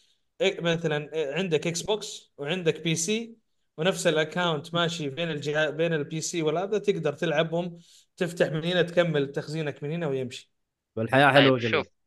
إيه 0.42 0.62
مثلا 0.62 1.14
إيه 1.14 1.34
عندك 1.34 1.68
Xbox 1.68 2.34
وعندك 2.38 2.82
PC 2.82 3.36
ونفس 3.78 4.08
ال 4.08 4.16
account 4.16 4.74
ماشي 4.74 5.10
بين 5.10 5.32
الجهاز 5.32 5.70
بين 5.74 5.94
ال 5.94 6.22
PC 6.22 6.42
والهذا 6.42 6.78
تقدر 6.78 7.14
تلعبهم 7.14 7.78
تفتح 8.18 8.52
من 8.52 8.66
هنا 8.66 8.82
تكمل 8.82 9.32
تخزينك 9.32 9.84
من 9.84 9.92
هنا 9.92 10.08
ويمشي. 10.08 10.52
والحياة 10.96 11.32
حلوة 11.32 11.44
طيب 11.44 11.54
وجميله 11.54 11.84
شوف. 11.84 12.01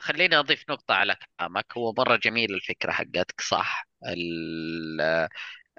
خليني 0.00 0.36
أضيف 0.38 0.64
نقطة 0.70 0.94
على 0.94 1.16
كلامك. 1.38 1.66
هو 1.78 1.92
مرة 1.98 2.16
جميل 2.16 2.54
الفكرة 2.54 2.92
حقتك 2.92 3.40
صح؟ 3.40 3.88
ال 4.06 5.00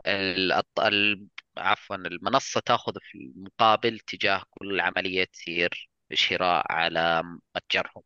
ال 0.08 1.28
عفوا 1.58 1.96
المنصة 1.96 2.60
تأخذ 2.62 2.94
في 3.02 3.18
المقابل 3.18 4.00
تجاه 4.00 4.44
كل 4.50 4.80
عملية 4.82 5.26
تصير 5.26 5.90
شراء 6.14 6.66
على 6.72 7.24
متجرهم. 7.56 8.04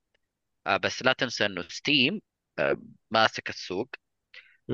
آه، 0.67 0.77
بس 0.77 1.03
لا 1.03 1.13
تنسى 1.13 1.45
إنه 1.45 1.63
Steam 1.69 2.21
آه، 2.59 2.77
ماسك 3.11 3.49
السوق. 3.49 3.89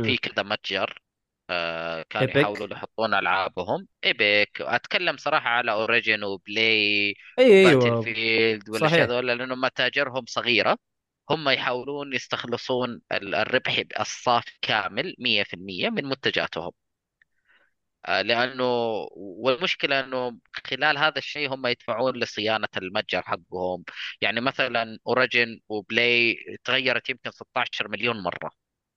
في 0.04 0.18
كذا 0.18 0.44
متجر. 0.44 1.02
آه، 1.50 2.06
كانوا 2.10 2.30
Epic. 2.30 2.40
يحاولوا 2.40 2.74
يحطون 2.78 3.14
ألعابهم. 3.14 3.88
Epic 4.06 4.62
أتكلم 4.62 5.18
صراحة 5.18 5.50
على 5.50 5.72
Origin 5.72 6.24
وبلاي 6.24 7.16
EA 7.40 7.46
Battle 7.64 7.96
أيوه 7.96 8.04
field 8.04 8.70
والأشياء 8.70 8.90
صحيح. 8.90 9.08
هذول 9.08 9.28
لأنه 9.28 9.56
متاجرهم 9.56 10.26
صغيرة. 10.28 10.78
هم 11.30 11.50
يحاولون 11.50 12.14
يستخلصون 12.14 13.02
ال- 13.12 13.36
الربح 13.36 13.84
الصافي 14.00 14.52
كامل 14.62 15.16
100% 15.20 15.90
من 15.90 16.06
منتجاتهم. 16.06 16.72
آه، 18.06 18.22
لأنه 18.22 18.64
والمشكلة 19.16 20.00
إنه 20.00 20.40
خلال 20.68 20.98
هذا 20.98 21.18
الشيء 21.18 21.54
هم 21.54 21.68
يدفعون 21.68 22.16
لصيانة 22.20 22.68
المتجر 22.78 23.22
حقهم. 23.22 23.84
يعني 24.22 24.42
مثلا 24.42 24.98
Origin 25.08 25.60
وبلاي 25.70 26.38
تغيرت 26.64 27.10
يمكن 27.10 27.32
16 27.32 27.88
مليون 27.88 28.24
مرة. 28.24 28.52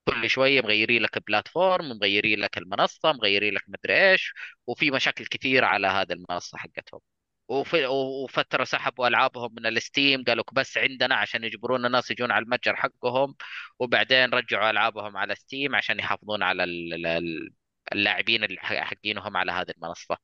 كل 0.09 0.31
شوية 0.31 0.61
مغيرين 0.63 1.03
لك 1.03 1.17
ال 1.17 1.25
platform 1.25 1.89
مغيرين 1.89 2.41
لك 2.41 2.59
المنصة 2.59 3.13
مغيرين 3.13 3.55
لك 3.55 3.63
مدري 3.69 4.11
إيش 4.13 4.33
وفي 4.67 4.91
مشاكل 4.91 5.27
كثيرة 5.27 5.67
على 5.67 5.87
هذه 5.89 6.13
المنصة 6.13 6.59
حقتهم. 6.59 7.01
وفترة 7.49 8.65
سحبوا 8.65 9.09
ألعابهم 9.09 9.55
من 9.55 9.67
ال 9.67 9.76
Steam 9.76 10.25
قالوا 10.25 10.45
بس 10.53 10.79
عندنا 10.79 11.15
عشان 11.15 11.45
يجبرون 11.45 11.87
الناس 11.87 12.11
يجون 12.11 12.31
على 12.33 12.45
المتجر 12.45 12.77
حقهم 12.77 13.35
وبعدين 13.79 14.31
رجعوا 14.35 14.71
ألعابهم 14.71 15.17
على 15.17 15.35
Steam 15.35 15.77
عشان 15.77 15.99
يحافظون 15.99 16.43
على 16.43 16.65
ال- 16.65 17.07
ال- 17.07 17.51
اللاعبين 17.93 18.59
حقينهم 18.61 19.37
على 19.37 19.53
هذه 19.53 19.71
المنصة. 19.77 20.19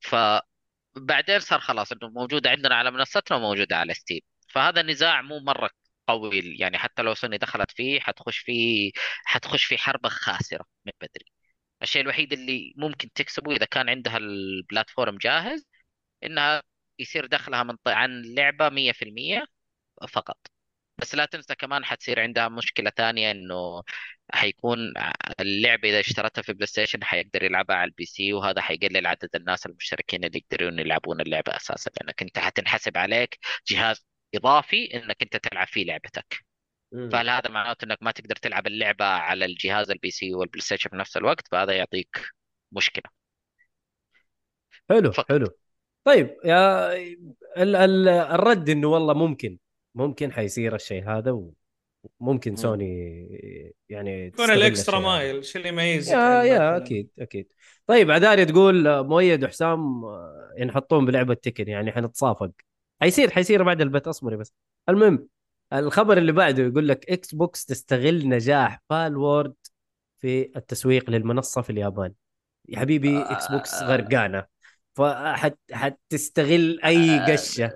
فبعدين 0.00 1.40
صار 1.40 1.60
خلاص 1.60 1.92
إنه 1.92 2.08
موجوده 2.08 2.50
عندنا 2.50 2.74
على 2.74 2.90
منصتنا 2.90 3.36
وموجوده 3.38 3.76
على 3.76 3.94
ستيم. 3.94 4.20
فهذا 4.48 4.82
نزاع 4.82 5.22
مو 5.22 5.38
مرة 5.40 5.70
قوي 6.08 6.38
يعني 6.58 6.78
حتى 6.78 7.02
لو 7.02 7.14
سوني 7.14 7.38
دخلت 7.38 7.70
فيه 7.70 8.00
حتخش 8.00 8.38
فيه 8.38 8.90
حتخش 9.24 9.64
في 9.64 9.78
حربة 9.78 10.08
خاسرة 10.08 10.64
من 10.86 10.92
بدري. 11.00 11.24
الشيء 11.82 12.02
الوحيد 12.02 12.32
اللي 12.32 12.74
ممكن 12.76 13.12
تكسبه 13.12 13.52
إذا 13.52 13.64
كان 13.66 13.88
عندها 13.88 14.16
البلاتفورم 14.16 15.16
جاهز 15.18 15.66
إنها 16.26 16.62
يصير 16.98 17.26
دخلها 17.26 17.62
من 17.62 17.76
عن 17.86 18.10
اللعبة 18.10 18.68
100% 18.68 19.46
فقط 20.08 20.38
بس 20.98 21.14
لا 21.14 21.24
تنسى 21.24 21.54
كمان 21.54 21.84
حتصير 21.84 22.20
عندها 22.20 22.48
مشكلة 22.48 22.90
ثانية 22.90 23.30
إنه 23.30 23.82
حيكون 24.34 24.78
اللعبة 25.40 25.88
إذا 25.90 26.00
اشترتها 26.00 26.42
في 26.42 26.52
PlayStation 26.52 27.04
حيقدر 27.04 27.42
يلعبها 27.42 27.76
على 27.76 27.88
ال 27.88 28.04
PC 28.06 28.32
وهذا 28.32 28.60
حيقلل 28.60 29.06
عدد 29.06 29.28
الناس 29.36 29.66
المشتركين 29.66 30.24
اللي 30.24 30.38
يقدرون 30.50 30.78
يلعبون 30.78 31.20
اللعبة 31.20 31.56
أساسا 31.56 31.90
لأنك 32.00 32.22
أنت 32.22 32.38
حتنحسب 32.38 32.98
عليك 32.98 33.38
جهاز 33.68 34.06
إضافي 34.34 34.94
إنك 34.94 35.22
أنت 35.22 35.36
تلعب 35.36 35.66
فيه 35.66 35.84
لعبتك. 35.84 36.46
فهل 37.10 37.30
هذا 37.30 37.48
معناته 37.50 37.84
إنك 37.84 38.02
ما 38.02 38.10
تقدر 38.10 38.36
تلعب 38.36 38.66
اللعبة 38.66 39.04
على 39.04 39.44
الجهاز 39.44 39.90
ال 39.90 40.10
PC 40.10 40.34
وال 40.34 40.60
PlayStation 40.60 40.90
في 40.90 40.96
نفس 40.96 41.16
الوقت 41.16 41.48
فهذا 41.48 41.72
يعطيك 41.76 42.20
مشكلة 42.72 43.10
حلو 44.90 45.12
فقط. 45.12 45.26
حلو 45.30 45.46
طيب 46.06 46.36
يا 46.44 46.92
ال 47.56 47.76
ال 47.76 48.08
الرد 48.08 48.68
إنه 48.70 48.88
والله 48.88 49.14
ممكن 49.14 49.58
ممكن 49.94 50.32
حيصير 50.32 50.74
الشيء 50.74 51.08
هذا 51.08 51.52
وممكن 52.20 52.50
مم. 52.50 52.56
سوني 52.56 52.86
يعني 53.88 54.26
يكون 54.26 54.50
الإكسترا. 54.50 54.98
مايل 54.98 55.44
شو 55.44 55.58
اللي 55.58 55.68
يميزك 55.68 56.12
يا 56.12 56.42
يا 56.42 56.76
أكيد 56.76 57.10
أكيد 57.18 57.52
طيب 57.86 58.10
عداري 58.10 58.44
تقول 58.44 59.06
مؤيد 59.06 59.44
وحسام 59.44 60.04
آه، 60.04 60.54
ينحطون 60.58 61.06
بلعبة 61.06 61.34
تكن 61.34 61.68
يعني 61.68 61.92
حنتصافق 61.92 62.50
حيصير 63.00 63.30
حيصير 63.30 63.62
بعد 63.62 63.80
البث 63.80 64.08
أصبري 64.08 64.36
بس 64.36 64.52
المهم 64.88 65.28
الخبر 65.72 66.18
اللي 66.18 66.32
بعده 66.32 66.62
يقول 66.62 66.88
لك 66.88 67.10
إكس 67.10 67.34
بوكس 67.34 67.64
تستغل 67.64 68.28
نجاح 68.28 68.82
فال 68.88 69.16
وورد 69.16 69.54
في 70.18 70.50
التسويق 70.56 71.10
للمنصة 71.10 71.62
في 71.62 71.70
اليابان 71.70 72.12
يا 72.68 72.78
حبيبي 72.78 73.18
إكس 73.18 73.50
بوكس 73.52 73.74
آه. 73.74 73.86
غرقانة 73.86 74.55
فحتستغل 74.96 76.80
أي 76.84 77.32
قشة. 77.32 77.72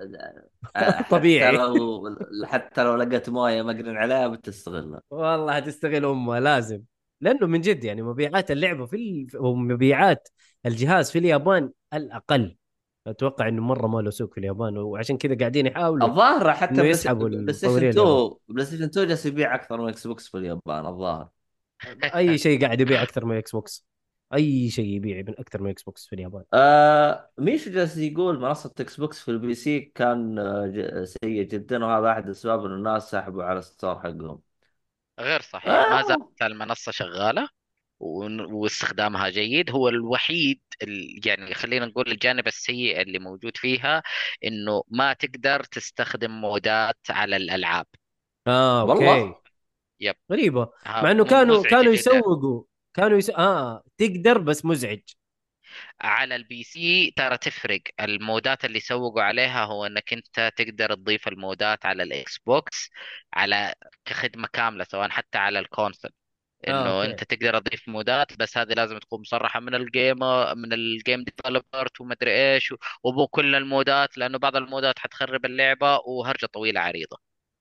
آه، 0.75 1.01
طبيعي. 1.11 1.47
حتى 1.47 1.57
لو 1.57 2.15
حتى 2.45 2.83
لو 2.83 2.95
لقيت 2.95 3.29
موية 3.29 3.61
مقرن 3.61 3.97
عليها 3.97 4.27
بتستغلها. 4.27 5.01
والله 5.09 5.53
حتستغل 5.53 6.05
امها 6.05 6.39
لازم. 6.39 6.81
لأنه 7.21 7.47
من 7.47 7.61
جد 7.61 7.83
يعني 7.83 8.01
مبيعات 8.01 8.51
اللعبة 8.51 8.85
في 8.85 8.95
ال... 8.95 9.27
ومبيعات 9.37 10.27
الجهاز 10.65 11.11
في 11.11 11.19
اليابان 11.19 11.71
الأقل. 11.93 12.55
أتوقع 13.07 13.47
إنه 13.47 13.61
مرة 13.61 13.87
ما 13.87 14.01
له 14.01 14.09
سوق 14.09 14.33
في 14.33 14.37
اليابان 14.39 14.77
وعشان 14.77 15.17
كذا 15.17 15.37
قاعدين 15.37 15.65
يحاولوا 15.65 16.07
الظاهر 16.07 16.53
حتى 16.53 16.73
بلاي 16.73 16.93
ستيشن 16.93 17.11
المطورين 17.11 17.89
2 17.89 18.31
بلاي 18.47 18.65
ستيشن 18.65 18.83
2 18.83 19.07
جالس 19.07 19.25
يبيع 19.25 19.55
أكثر 19.55 19.81
من 19.81 19.89
إكس 19.89 20.07
بوكس 20.07 20.27
في 20.27 20.37
اليابان 20.37 20.85
الظاهر. 20.85 21.29
أي 22.15 22.37
شيء 22.37 22.61
قاعد 22.61 22.81
يبيع 22.81 23.03
أكثر 23.03 23.25
من 23.25 23.37
إكس 23.37 23.51
بوكس 23.51 23.90
أي 24.33 24.69
شيء 24.69 24.85
يبيع 24.85 25.17
من 25.17 25.39
أكثر 25.39 25.61
من 25.61 25.69
إكس 25.69 25.83
بوكس 25.83 26.07
في 26.07 26.13
اليابان. 26.15 26.43
آه 26.53 27.29
ميشو 27.37 27.71
جالس 27.71 27.97
يقول 27.97 28.39
منصة 28.39 28.73
إكس 28.79 28.97
بوكس 28.99 29.19
في 29.19 29.31
البي 29.31 29.53
سي 29.55 29.79
كان 29.79 30.39
آه، 30.39 31.03
سيء 31.05 31.43
جدا 31.43 31.85
وهذا 31.85 32.11
أحد 32.11 32.25
الأسباب 32.25 32.65
انه 32.65 32.75
الناس 32.75 33.11
سحبوا 33.11 33.43
على 33.43 33.59
ال 33.59 33.66
store 33.66 33.99
حقهم. 33.99 34.41
غير 35.19 35.41
صحيح. 35.41 35.69
آه. 35.71 35.89
ما 35.89 36.01
زالت 36.07 36.41
المنصة 36.41 36.91
شغالة 36.91 37.47
ون- 37.99 38.41
واستخدامها 38.53 39.29
جيد. 39.29 39.71
هو 39.71 39.89
الوحيد 39.89 40.61
ال- 40.83 41.27
يعني 41.27 41.53
خلينا 41.53 41.85
نقول 41.85 42.11
الجانب 42.11 42.47
السيء 42.47 43.01
اللي 43.01 43.19
موجود 43.19 43.57
فيها 43.57 44.03
إنه 44.43 44.83
ما 44.87 45.13
تقدر 45.13 45.63
تستخدم 45.63 46.31
مودات 46.31 46.97
على 47.09 47.35
الألعاب. 47.37 47.85
آه 48.47 48.81
okay. 48.81 48.93
والله. 49.05 49.41
Yep. 49.99 50.15
غريبة. 50.31 50.69
ها- 50.85 51.03
مع 51.03 51.11
إنه 51.11 51.25
كانوا 51.25 51.63
كانوا 51.63 51.81
جداً. 51.83 51.91
يسوقوا 51.93 52.63
كانوا 52.93 53.17
يس... 53.17 53.29
آه 53.29 53.83
تقدر 53.97 54.37
بس 54.37 54.65
مزعج. 54.65 55.01
على 56.01 56.35
البي 56.35 56.63
سي 56.63 57.11
ترى 57.17 57.37
تفرق. 57.37 57.81
المودات 57.99 58.65
اللي 58.65 58.79
سوقوا 58.79 59.21
عليها 59.21 59.65
هو 59.65 59.85
إنك 59.85 60.13
أنت 60.13 60.53
تقدر 60.57 60.93
تضيف 60.93 61.27
المودات 61.27 61.85
على 61.85 62.03
الإكس 62.03 62.37
بوكس 62.45 62.89
على 63.33 63.73
كخدمة 64.05 64.47
كاملة 64.53 64.83
سواء 64.83 65.09
حتى 65.09 65.37
على 65.37 65.59
ال 65.59 65.65
console. 65.65 66.11
آه، 66.67 66.71
إنه 66.71 67.01
okay. 67.01 67.11
أنت 67.11 67.23
تقدر 67.23 67.59
تضيف 67.59 67.89
مودات 67.89 68.37
بس 68.39 68.57
هذه 68.57 68.73
لازم 68.73 68.97
تكون 68.97 69.21
مصرحة 69.21 69.59
من 69.59 69.75
ال 69.75 69.84
game 69.84 70.19
من 70.57 70.73
ال 70.73 70.83
game 70.83 71.23
developer 71.23 71.87
ومدري 71.99 72.31
إيش 72.53 72.73
ومو 73.03 73.27
كل 73.27 73.55
المودات 73.55 74.17
لأنه 74.17 74.37
بعض 74.37 74.55
المودات 74.55 74.99
حتخرب 74.99 75.45
اللعبة 75.45 75.95
وهرجة 75.97 76.45
طويلة 76.45 76.81
عريضة. 76.81 77.17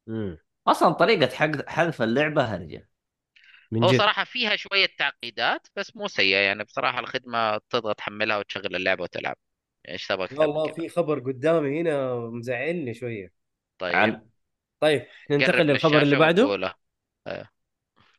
مم. 0.06 0.38
أصلا 0.66 0.92
طريقة 0.92 1.36
حق 1.36 1.68
حذف 1.68 2.02
اللعبة 2.02 2.42
هرجة. 2.44 2.89
من 3.72 3.84
هو 3.84 3.92
جد. 3.92 3.98
صراحة 3.98 4.24
فيها 4.24 4.56
شوية 4.56 4.86
تعقيدات 4.98 5.68
بس 5.76 5.96
مو 5.96 6.08
سيئة 6.08 6.38
يعني. 6.38 6.64
بصراحة 6.64 7.00
الخدمة 7.00 7.58
تضغط 7.70 7.96
تحملها 7.96 8.38
وتشغل 8.38 8.76
اللعبة 8.76 9.02
وتلعب. 9.02 9.36
إيش 9.88 10.06
تبغى 10.06 10.24
أكثر 10.24 10.34
من 10.34 10.40
والله 10.40 10.72
في 10.72 10.88
خبر 10.88 11.18
قدامي 11.18 11.80
هنا 11.80 12.14
مزعلني 12.14 12.94
شوية. 12.94 13.32
طيب. 13.78 13.94
عن 13.94 14.26
طيب 14.80 15.06
ننتقل 15.30 15.66
للخبر 15.66 16.02
اللي 16.02 16.02
الشاشة 16.02 16.18
بعده. 16.18 16.46
وقوله. 16.46 16.74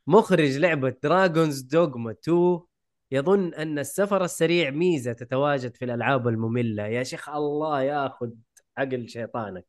مخرج 0.07 0.57
لعبة 0.57 0.95
دراجونز 1.03 1.61
دوغما 1.61 2.11
2 2.11 2.59
يظن 3.11 3.53
أن 3.53 3.79
السفر 3.79 4.23
السريع 4.23 4.69
ميزة 4.69 5.13
تتواجد 5.13 5.75
في 5.75 5.85
الألعاب 5.85 6.27
المملة. 6.27 6.87
يا 6.87 7.03
شيخ 7.03 7.29
الله 7.29 7.81
ياخذ 7.81 8.29
عقل 8.77 9.09
شيطانك. 9.09 9.65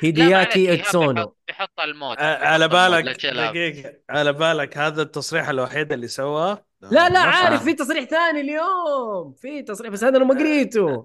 هيدياكي 0.00 0.74
اتسونو. 0.74 1.34
بيحط- 1.48 1.80
آه، 2.20 2.38
بيحط 2.38 2.44
على 2.46 2.68
بالك. 2.68 3.04
دقيقة 3.04 3.94
على 4.10 4.32
بالك 4.32 4.78
هذا 4.78 5.02
التصريح 5.02 5.48
الوحيد 5.48 5.92
اللي 5.92 6.08
سواه؟ 6.08 6.64
لا 6.80 7.08
لا 7.08 7.18
عارف. 7.18 7.64
في 7.64 7.74
تصريح 7.74 8.04
ثاني 8.04 8.40
اليوم. 8.40 9.32
في 9.32 9.62
تصريح 9.62 9.90
بس 9.92 10.04
هذا 10.04 10.16
أنا 10.16 10.24
ما 10.24 10.34
قريته. 10.38 11.04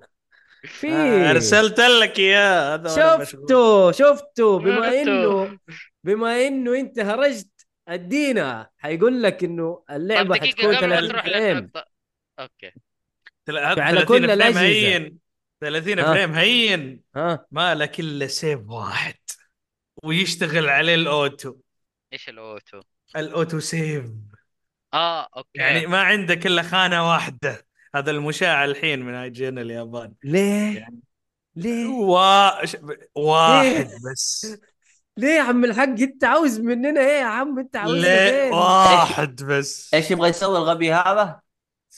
في. 0.63 0.91
آه، 0.93 1.31
أرسلت 1.31 1.79
لك 1.79 2.19
إياه 2.19 2.73
هذا. 2.75 2.89
شفته 2.89 3.91
شفته. 3.91 4.59
بما. 4.59 5.01
إنه 5.01 5.57
بما 6.03 6.47
إنه 6.47 6.75
أنت 6.79 6.99
هرجت 6.99 7.47
ادينا 7.87 8.69
حيقول 8.77 9.23
لك 9.23 9.43
إنه 9.43 9.83
اللعبة 9.91 10.35
حتكون 10.35 10.75
قبل 10.75 10.87
ما 10.89 10.95
30 10.95 11.09
تروح 11.09 11.23
فريم. 11.25 11.71
Okay. 12.39 12.71
على 13.49 13.75
30 13.75 14.05
كل. 14.05 14.57
هين 14.57 15.17
30 15.63 15.99
ها. 15.99 16.13
frame 16.13 16.33
هين. 16.33 17.01
ها. 17.15 17.45
ما 17.51 17.75
لك 17.75 17.99
إلا 17.99 18.27
save 18.27 18.59
واحد. 18.69 19.15
ويشتغل 20.03 20.69
عليه 20.69 20.95
ال 20.95 21.05
auto. 21.05 21.55
إيش 22.13 22.29
ال 22.29 22.38
auto؟ 22.38 22.81
ال 23.15 23.24
auto 23.24 23.59
save. 23.59 24.05
آه 24.93 25.27
okay. 25.37 25.49
يعني 25.55 25.87
ما 25.87 26.01
عندك 26.01 26.47
إلا 26.47 26.61
خانة 26.63 27.09
واحدة. 27.09 27.67
هذا 27.95 28.11
المشاع 28.11 28.65
الحين 28.65 28.99
من 28.99 29.13
IGN 29.13 29.59
اليابان. 29.59 30.13
ليه؟ 30.23 30.79
يعني 30.79 30.99
ليه؟ 31.55 31.87
وا... 31.87 32.65
ش- 32.65 32.77
واحد 33.15 33.89
بس. 34.11 34.57
ليه 35.17 35.29
يا 35.29 35.41
عم 35.41 35.65
الحق؟ 35.65 35.83
أنت 35.83 36.23
عاوز 36.23 36.59
مننا 36.59 37.01
إيه 37.01 37.19
يا 37.19 37.25
عم؟ 37.25 37.59
أنت 37.59 37.75
عاوزنا 37.75 37.99
ليه؟ 38.01 38.41
فين 38.43 38.53
واحد 38.53 39.43
بس. 39.43 39.93
إيش 39.93 40.11
يبغى 40.11 40.29
يسوي 40.29 40.57
الغبي 40.57 40.93
هذا؟ 40.93 41.42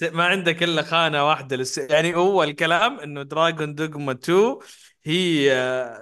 ما 0.04 0.26
عندك 0.26 0.64
إلا 0.64 0.82
خانة 0.82 1.28
واحدة 1.28 1.56
للس... 1.56 1.78
يعني 1.78 2.16
هو 2.16 2.43
الكلام 2.43 3.00
إنه 3.00 3.24
Dragon's 3.24 3.76
Dogma 3.76 4.11
2 4.12 4.58
هي 5.04 5.50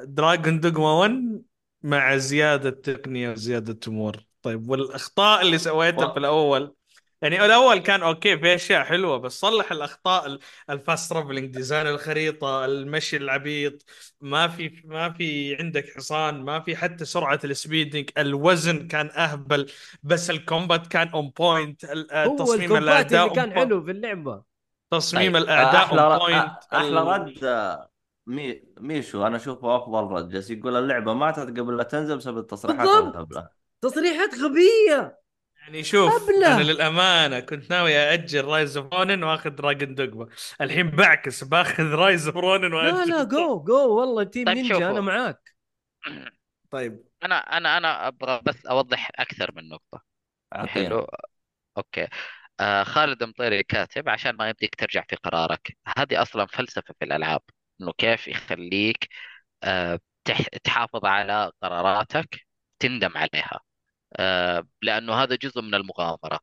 Dragon's 0.07 0.59
Dogma 0.59 0.91
1 0.93 1.41
مع 1.83 2.17
زيادة 2.17 2.69
تقنية 2.69 3.29
وزيادة 3.29 3.79
امور 3.87 4.25
طيب 4.41 4.69
والأخطاء 4.69 5.41
اللي 5.41 5.57
سويتها 5.57 6.07
في 6.13 6.19
الأول؟ 6.19 6.75
يعني 7.23 7.45
الأول 7.45 7.79
كان 7.79 8.03
okay 8.03 8.37
في 8.39 8.55
أشياء 8.55 8.83
حلوة 8.83 9.17
بس 9.17 9.39
صلح 9.39 9.71
الأخطاء 9.71 10.27
ال- 10.27 10.39
ال 10.69 10.77
fast 10.77 11.09
traveling 11.09 11.45
design 11.53 11.87
الخريطة 11.87 12.65
المشي 12.65 13.17
العبيط 13.17 13.85
ما 14.21 14.47
في 14.47 14.81
ما 14.85 15.09
في 15.13 15.55
عندك 15.55 15.89
حصان 15.95 16.41
ما 16.43 16.59
في 16.59 16.75
حتى 16.75 17.05
سرعة 17.05 17.39
ال 17.43 17.51
speeding 17.51 18.09
الوزن 18.17 18.87
كان 18.87 19.09
أهبل 19.09 19.71
بس 20.03 20.29
ال 20.29 20.38
combat 20.38 20.87
كان 20.87 21.07
on 21.09 21.29
point 21.29 21.85
هو 21.85 22.37
تصميم 22.37 22.61
ال 22.63 22.66
combat 22.66 22.83
الأعداء 22.83 23.23
اللي 23.23 23.35
كان. 23.35 23.53
حلو 23.53 23.83
في 23.85 23.91
اللعبة 23.91 24.43
تصميم 24.91 25.33
طيب، 25.33 25.43
الأعداء 25.43 25.83
أحلى. 25.83 26.19
point 26.19 26.57
أحلى 26.73 27.01
رد 27.01 27.43
آه، 27.43 27.91
مي... 28.27 28.63
ميشو 28.79 29.27
أنا 29.27 29.37
أشوفه 29.37 29.75
أفضل 29.77 30.03
رد 30.03 30.29
جالس 30.29 30.49
يقول 30.51 30.75
اللعبة 30.77 31.13
ماتت 31.13 31.59
قبل 31.59 31.77
لا 31.77 31.83
تنزل 31.83 32.17
بسبب 32.17 32.37
التصريحات 32.37 32.89
بالضبط. 32.89 33.53
تصريحات 33.81 34.35
غبية 34.35 35.22
يعني 35.63 35.83
شوف 35.83 36.13
هبلة. 36.13 36.55
أنا 36.55 36.63
للأمانة 36.63 37.39
كنت 37.39 37.69
ناوي 37.69 37.97
أأجل 37.97 38.45
Rise 38.45 38.77
of 38.77 38.93
the 38.93 39.05
Ronin 39.05 39.23
وأخذ 39.23 39.49
Dragon's 39.49 39.95
Dogma 39.95 40.27
الحين 40.61 40.89
بعكس 40.89 41.43
بأخذ 41.43 41.83
Rise 41.83 42.27
of 42.27 42.37
the 42.37 42.50
Ronin 42.50 42.71
لا 42.71 42.75
واجل 42.75 43.11
لا 43.11 43.23
جو 43.23 43.63
جو 43.63 43.99
والله 43.99 44.23
Team 44.23 44.45
طيب 44.45 44.55
نينجا 44.55 44.73
شوفوا. 44.73 44.89
أنا 44.89 45.01
معاك. 45.01 45.55
طيب. 46.69 47.03
أنا 47.23 47.35
أنا 47.35 47.77
أنا 47.77 48.07
أبغى 48.07 48.41
بس 48.45 48.65
أوضح 48.65 49.09
أكثر 49.15 49.51
من 49.55 49.69
نقطة. 49.69 50.01
اعطينا 50.55 50.67
حلو 50.67 51.07
أوكي. 51.77 52.07
آه 52.59 52.83
خالد 52.83 53.23
مطيري 53.23 53.63
كاتب 53.63 54.09
عشان 54.09 54.31
ما 54.31 54.45
يمديك 54.45 54.75
ترجع 54.75 55.03
في 55.09 55.15
قرارك. 55.15 55.77
هذه 55.97 56.21
أصلا 56.21 56.45
فلسفة 56.45 56.93
في 56.99 57.05
الألعاب 57.05 57.41
إنه 57.81 57.91
كيف 57.97 58.27
يخليك 58.27 59.07
آه 59.63 59.99
تح 60.23 60.41
تحافظ 60.63 61.05
على 61.05 61.51
قراراتك 61.61 62.45
تندم 62.79 63.17
عليها. 63.17 63.59
لأنه 64.81 65.13
هذا 65.13 65.35
جزء 65.35 65.61
من 65.61 65.75
المغامرة. 65.75 66.39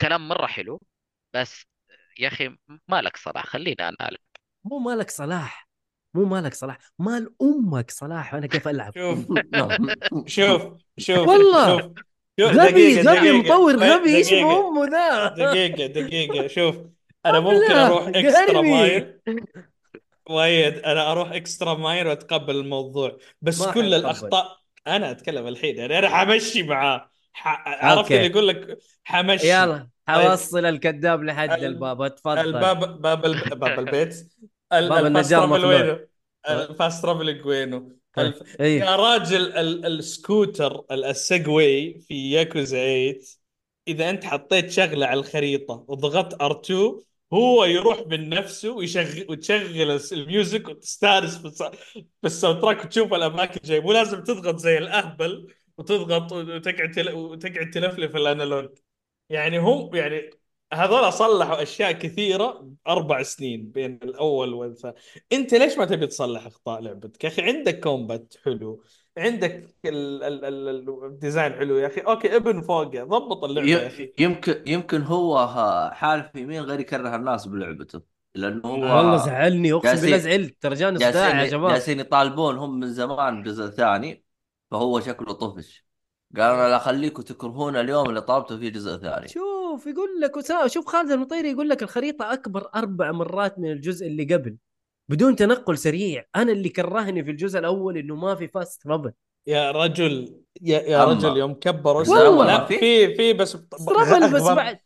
كلام 0.00 0.28
مرة 0.28 0.46
حلو 0.46 0.80
بس 1.34 1.64
يا 2.18 2.28
أخي 2.28 2.56
ما 2.88 3.02
لك 3.02 3.16
صلاح 3.16 3.46
خليني 3.46 3.88
أنا 3.88 3.96
العب 4.00 4.18
مو 4.64 4.78
مالك 4.78 5.10
صلاح 5.10 5.68
مو 6.14 6.24
مالك 6.24 6.54
صلاح 6.54 6.78
مال 6.98 7.34
أمك 7.42 7.90
صلاح 7.90 8.34
أنا 8.34 8.46
كيف 8.46 8.68
ألعب؟ 8.68 8.92
شوف. 8.94 9.18
شوف 10.36 10.62
شوف 10.98 11.28
والله. 11.28 11.80
شوف. 11.80 11.92
شوف 12.40 12.50
غبي 12.52 13.02
دقيقة 13.02 13.12
غبي 13.12 13.30
دقيقة. 13.30 13.38
مطور 13.38 13.78
طيب، 13.78 13.82
غبي 13.82 14.16
إيش. 14.16 14.32
أمه 14.32 14.84
ذا. 14.86 15.28
دقيقة 15.28 15.86
دقيقة. 15.86 16.46
شوف 16.56 16.76
أنا 17.26 17.40
ممكن 17.40 17.72
إكسترا 18.16 18.46
قهرني. 18.46 18.70
مايل 18.72 19.20
وايد. 20.26 20.78
أنا 20.78 21.12
أروح 21.12 21.32
إكسترا 21.32 21.74
مايل 21.74 22.06
وأتقبل 22.06 22.56
الموضوع. 22.56 23.18
بس 23.42 23.58
كل 23.62 23.68
حتقبل. 23.68 23.94
الأخطاء 23.94 24.60
أنا 24.86 25.10
أتكلم 25.10 25.46
الحين 25.46 25.76
يعني 25.76 25.98
أنا 25.98 26.08
حمشي 26.08 26.62
معاه. 26.62 27.09
ح... 27.32 27.68
عرفت. 27.84 28.12
اللي 28.12 28.26
يقول 28.26 28.48
لك 28.48 28.78
حمشي. 29.04 29.50
يلا 29.50 29.88
حوصل 30.08 30.64
الكذاب 30.64 31.24
لحد 31.24 31.50
ال- 31.50 31.64
الباب 31.64 32.02
اتفضل 32.02 32.38
الباب 32.38 33.02
باب 33.02 33.26
الب... 33.26 33.58
باب 33.58 33.78
البيت. 33.78 34.14
باب 34.70 35.06
ال 35.06 35.11
fast 35.11 35.32
النجار. 35.32 35.66
وينه؟ 35.66 36.06
ال 36.48 36.59
fast 36.59 37.02
travel 37.02 37.42
وينه؟ 37.46 37.88
الف... 38.18 38.60
اي 38.60 38.76
يا 38.76 38.96
راجل 38.96 39.52
ال... 39.52 39.86
السكوتر 39.86 40.84
ال- 40.90 41.04
ال 41.04 41.18
Segway 41.18 42.00
في 42.08 42.30
ياكوزا 42.30 42.76
8 42.78 43.18
إذا 43.88 44.10
أنت 44.10 44.24
حطيت 44.24 44.70
شغلة 44.70 45.06
على 45.06 45.20
الخريطة 45.20 45.84
وضغطت 45.88 46.42
R2 46.42 46.72
هو 47.32 47.64
يروح 47.64 48.02
من 48.06 48.28
نفسه 48.28 48.70
ويشغل 48.70 49.26
وتشغل 49.28 50.00
ال 50.12 50.21
music 50.21 50.68
وتستانس 50.68 51.36
بالص... 51.36 51.62
بال 52.22 52.60
soundtrack 52.60 52.84
وتشوف 52.84 53.14
الأماكن 53.14 53.60
جاي 53.64 53.80
مو 53.80 53.92
لازم 53.92 54.24
تضغط 54.24 54.56
زي 54.56 54.78
الاهبل 54.78 55.54
وتضغط 55.80 56.32
وتقعد 56.32 56.90
تل... 56.90 57.12
وتقعد 57.14 57.70
تلفلف 57.70 58.16
ال 58.16 58.22
analog. 58.22 58.68
يعني 59.30 59.58
هم 59.58 59.96
يعني 59.96 60.30
هذول 60.72 61.12
صلحوا 61.12 61.62
أشياء 61.62 61.92
كثيرة 61.92 62.70
أربع 62.88 63.22
سنين 63.22 63.70
بين 63.70 63.98
الأول 64.02 64.54
والثاني 64.54 64.94
أنت 65.32 65.54
ليش 65.54 65.78
ما 65.78 65.84
تبي 65.84 66.06
تصلح 66.06 66.46
أخطاء 66.46 66.80
لعبتك؟ 66.80 67.24
يا 67.24 67.28
أخي 67.28 67.42
عندك 67.42 67.80
combat 67.80 68.34
حلو 68.44 68.84
عندك 69.18 69.74
ال- 69.84 70.22
ال- 70.22 70.44
ال- 70.44 71.04
ال 71.04 71.11
design 71.11 71.52
حلو 71.52 71.78
يا 71.78 71.86
أخي. 71.86 72.00
okay 72.00 72.36
ابن 72.36 72.60
فوقه 72.62 73.04
ضبط 73.04 73.44
اللعبة 73.44 73.68
يا 73.68 73.86
أخي. 73.86 74.12
يمكن 74.18 74.62
يمكن 74.66 75.02
هو 75.02 75.38
ها- 75.38 75.94
حالف 75.94 76.34
يمين 76.34 76.62
غير 76.62 76.80
يكره 76.80 77.16
الناس 77.16 77.46
بلعبته 77.46 78.02
لأنه 78.34 78.60
هو 78.64 78.72
والله 78.72 79.16
زعلني 79.16 79.72
أقسم 79.72 80.00
بالله 80.02 80.16
زعلت. 80.16 80.62
ترى 80.62 80.74
جاني 80.74 80.98
صداع 80.98 81.08
يا 81.28 81.32
جالسين 81.32 81.50
شباب 81.50 81.70
جالسين 81.70 82.00
يطالبون 82.00 82.56
هم 82.58 82.80
من 82.80 82.92
زمان 82.92 83.42
بجزء 83.42 83.66
ثاني. 83.66 84.29
فهو 84.70 85.00
شكله 85.00 85.32
طفش 85.32 85.84
قال 86.36 86.54
أنا 86.54 86.68
لا 86.68 86.76
اخليكم 86.76 87.22
تكرهون 87.22 87.76
اليوم 87.76 88.08
اللي 88.08 88.20
طلبتوا 88.20 88.56
فيه 88.58 88.68
جزء 88.68 88.96
ثاني 88.96 89.28
شوف 89.28 89.86
يقول 89.86 90.20
لك 90.20 90.36
وسا... 90.36 90.66
شوف 90.66 90.86
خالد 90.86 91.10
المطيري 91.10 91.50
يقول 91.50 91.68
لك 91.68 91.82
الخريطة 91.82 92.32
أكبر 92.32 92.68
أربع 92.74 93.12
مرات 93.12 93.58
من 93.58 93.72
الجزء 93.72 94.06
اللي 94.06 94.34
قبل 94.34 94.56
بدون 95.08 95.36
تنقل 95.36 95.78
سريع 95.78 96.24
أنا 96.36 96.52
اللي 96.52 96.68
كرهني 96.68 97.24
في 97.24 97.30
الجزء 97.30 97.58
الأول 97.58 97.98
إنه 97.98 98.14
ما 98.16 98.34
في 98.34 98.48
فاست 98.48 98.82
ترافل 98.82 99.12
يا 99.46 99.70
رجل 99.70 100.42
يا, 100.62 100.80
يا 100.80 101.04
أما. 101.04 101.12
رجل 101.12 101.36
يوم 101.36 101.54
كبروا 101.54 102.04
لا 102.04 102.30
ما 102.30 102.64
في؟ 102.64 103.14
في 103.16 103.32
بس 103.32 103.52
ترافل 103.52 104.32
بس 104.34 104.42
بعد 104.42 104.78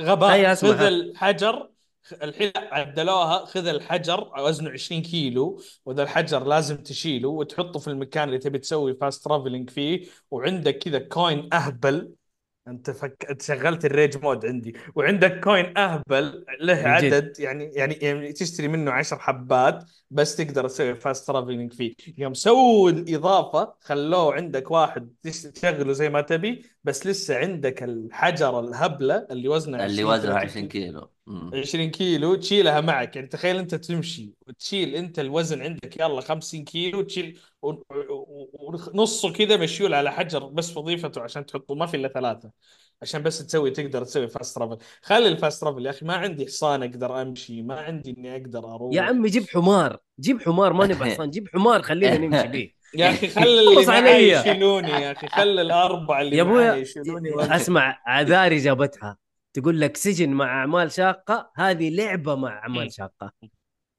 غباء. 0.00 0.54
خذ 0.54 0.82
الحجر 0.82 1.70
الحين 2.12 2.52
عدلوها 2.56 3.44
خذ 3.44 3.66
الحجر 3.66 4.32
وزنه 4.38 4.70
20 4.70 5.02
كيلو 5.02 5.60
وذا 5.86 6.02
الحجر 6.02 6.44
لازم 6.44 6.76
تشيله 6.76 7.28
وتحطه 7.28 7.78
في 7.78 7.88
المكان 7.88 8.28
اللي 8.28 8.38
تبي 8.38 8.58
تسوي 8.58 8.94
فاست 8.94 9.24
ترافلينج 9.24 9.70
فيه 9.70 10.06
وعندك 10.30 10.78
كذا 10.78 10.98
coin 10.98 11.48
أهبل 11.54 12.15
أنت 12.68 12.90
فك... 12.90 13.26
أنت 13.30 13.42
شغلت 13.42 13.84
ال 13.84 13.91
rage 13.91 14.18
mode 14.18 14.46
عندي. 14.46 14.74
وعندك 14.94 15.40
coin 15.40 15.78
أهبل 15.78 16.44
له. 16.60 16.74
عدد 16.74 17.40
يعني 17.40 17.64
يعني 17.64 17.94
يعني 17.94 18.32
تشتري 18.32 18.68
منه 18.68 18.90
10 18.90 19.18
حبات 19.18 19.84
بس 20.10 20.36
تقدر 20.36 20.68
تسوي 20.68 20.94
فاست 20.94 21.26
ترافلينج 21.26 21.72
فيه. 21.72 21.94
يوم 22.18 22.34
سووا 22.34 22.90
الإضافة 22.90 23.74
خلوه 23.80 24.34
عندك 24.34 24.70
واحد 24.70 25.14
تش- 25.22 25.42
تشغله 25.42 25.92
زي 25.92 26.08
ما 26.08 26.20
تبي 26.20 26.62
بس 26.84 27.06
لسه 27.06 27.36
عندك 27.38 27.82
الحجره 27.82 28.60
الهبلة 28.60 29.26
اللي 29.30 29.48
وزنها 29.48 29.86
اللي 29.86 30.02
20 30.02 30.14
وزنه 30.14 30.32
30 30.32 30.48
20 30.48 30.68
كيلو. 30.68 31.10
مم. 31.26 31.50
20 31.54 31.90
كيلو 31.90 32.34
تشيلها 32.34 32.80
معك. 32.80 33.16
يعني 33.16 33.28
تخيل 33.28 33.56
أنت 33.58 33.74
تمشي 33.74 34.34
وتشيل 34.48 34.94
أنت 34.94 35.18
الوزن 35.18 35.62
عندك 35.62 35.96
يلا 36.00 36.20
50 36.20 36.64
كيلو 36.64 37.02
تشيل 37.02 37.38
ونصه 38.52 39.32
كذا 39.32 39.56
مشيول 39.56 39.94
على 39.94 40.12
حجر 40.12 40.44
بس 40.46 40.76
وظيفته 40.76 41.20
عشان 41.22 41.46
تحطه. 41.46 41.74
ما 41.74 41.86
في 41.86 41.96
إلا 41.96 42.08
ثلاثة. 42.08 42.50
عشان 43.02 43.22
بس 43.22 43.46
تسوي 43.46 43.70
تقدر 43.70 44.04
تسوي 44.04 44.28
fast 44.28 44.56
travel 44.56 44.76
خلي 45.02 45.28
ال 45.28 45.34
fast 45.34 45.60
travel 45.60 45.86
يا 45.86 45.90
أخي. 45.90 46.06
ما 46.06 46.14
عندي 46.14 46.46
حصان 46.46 46.82
أقدر 46.82 47.22
أمشي 47.22 47.62
ما 47.62 47.80
عندي 47.80 48.10
إني 48.18 48.36
أقدر 48.36 48.74
أروح. 48.74 48.94
يا 48.94 49.02
عمي 49.02 49.28
جيب 49.28 49.48
حمار. 49.48 49.98
جيب 50.20 50.42
حمار 50.42 50.72
ما 50.72 50.86
نبغى 50.86 51.10
حصان 51.14 51.30
جيب 51.30 51.48
حمار 51.48 51.82
خلينا 51.82 52.16
نمشي 52.18 52.48
به 52.58 52.70
يا 52.94 53.10
أخي 53.10 53.28
خلي 53.28 53.60
اللي 53.80 53.86
معي. 53.86 54.30
يشيلوني 54.32 54.90
يا 54.90 55.12
أخي. 55.12 55.26
خلي 55.28 55.62
الأربعة 55.62 56.20
اللي 56.22 56.36
يا 56.36 56.42
معي 56.42 56.80
يشيلوني. 56.80 57.30
أسمع 57.56 57.98
عذاري 58.06 58.56
جابتها. 58.58 59.16
تقول 59.54 59.80
لك 59.80 59.96
سجن 59.96 60.30
مع 60.30 60.60
أعمال 60.60 60.92
شاقة. 60.92 61.50
هذه 61.56 61.90
لعبة 61.90 62.34
مع 62.34 62.58
أعمال 62.58 62.92
شاقة. 62.92 63.32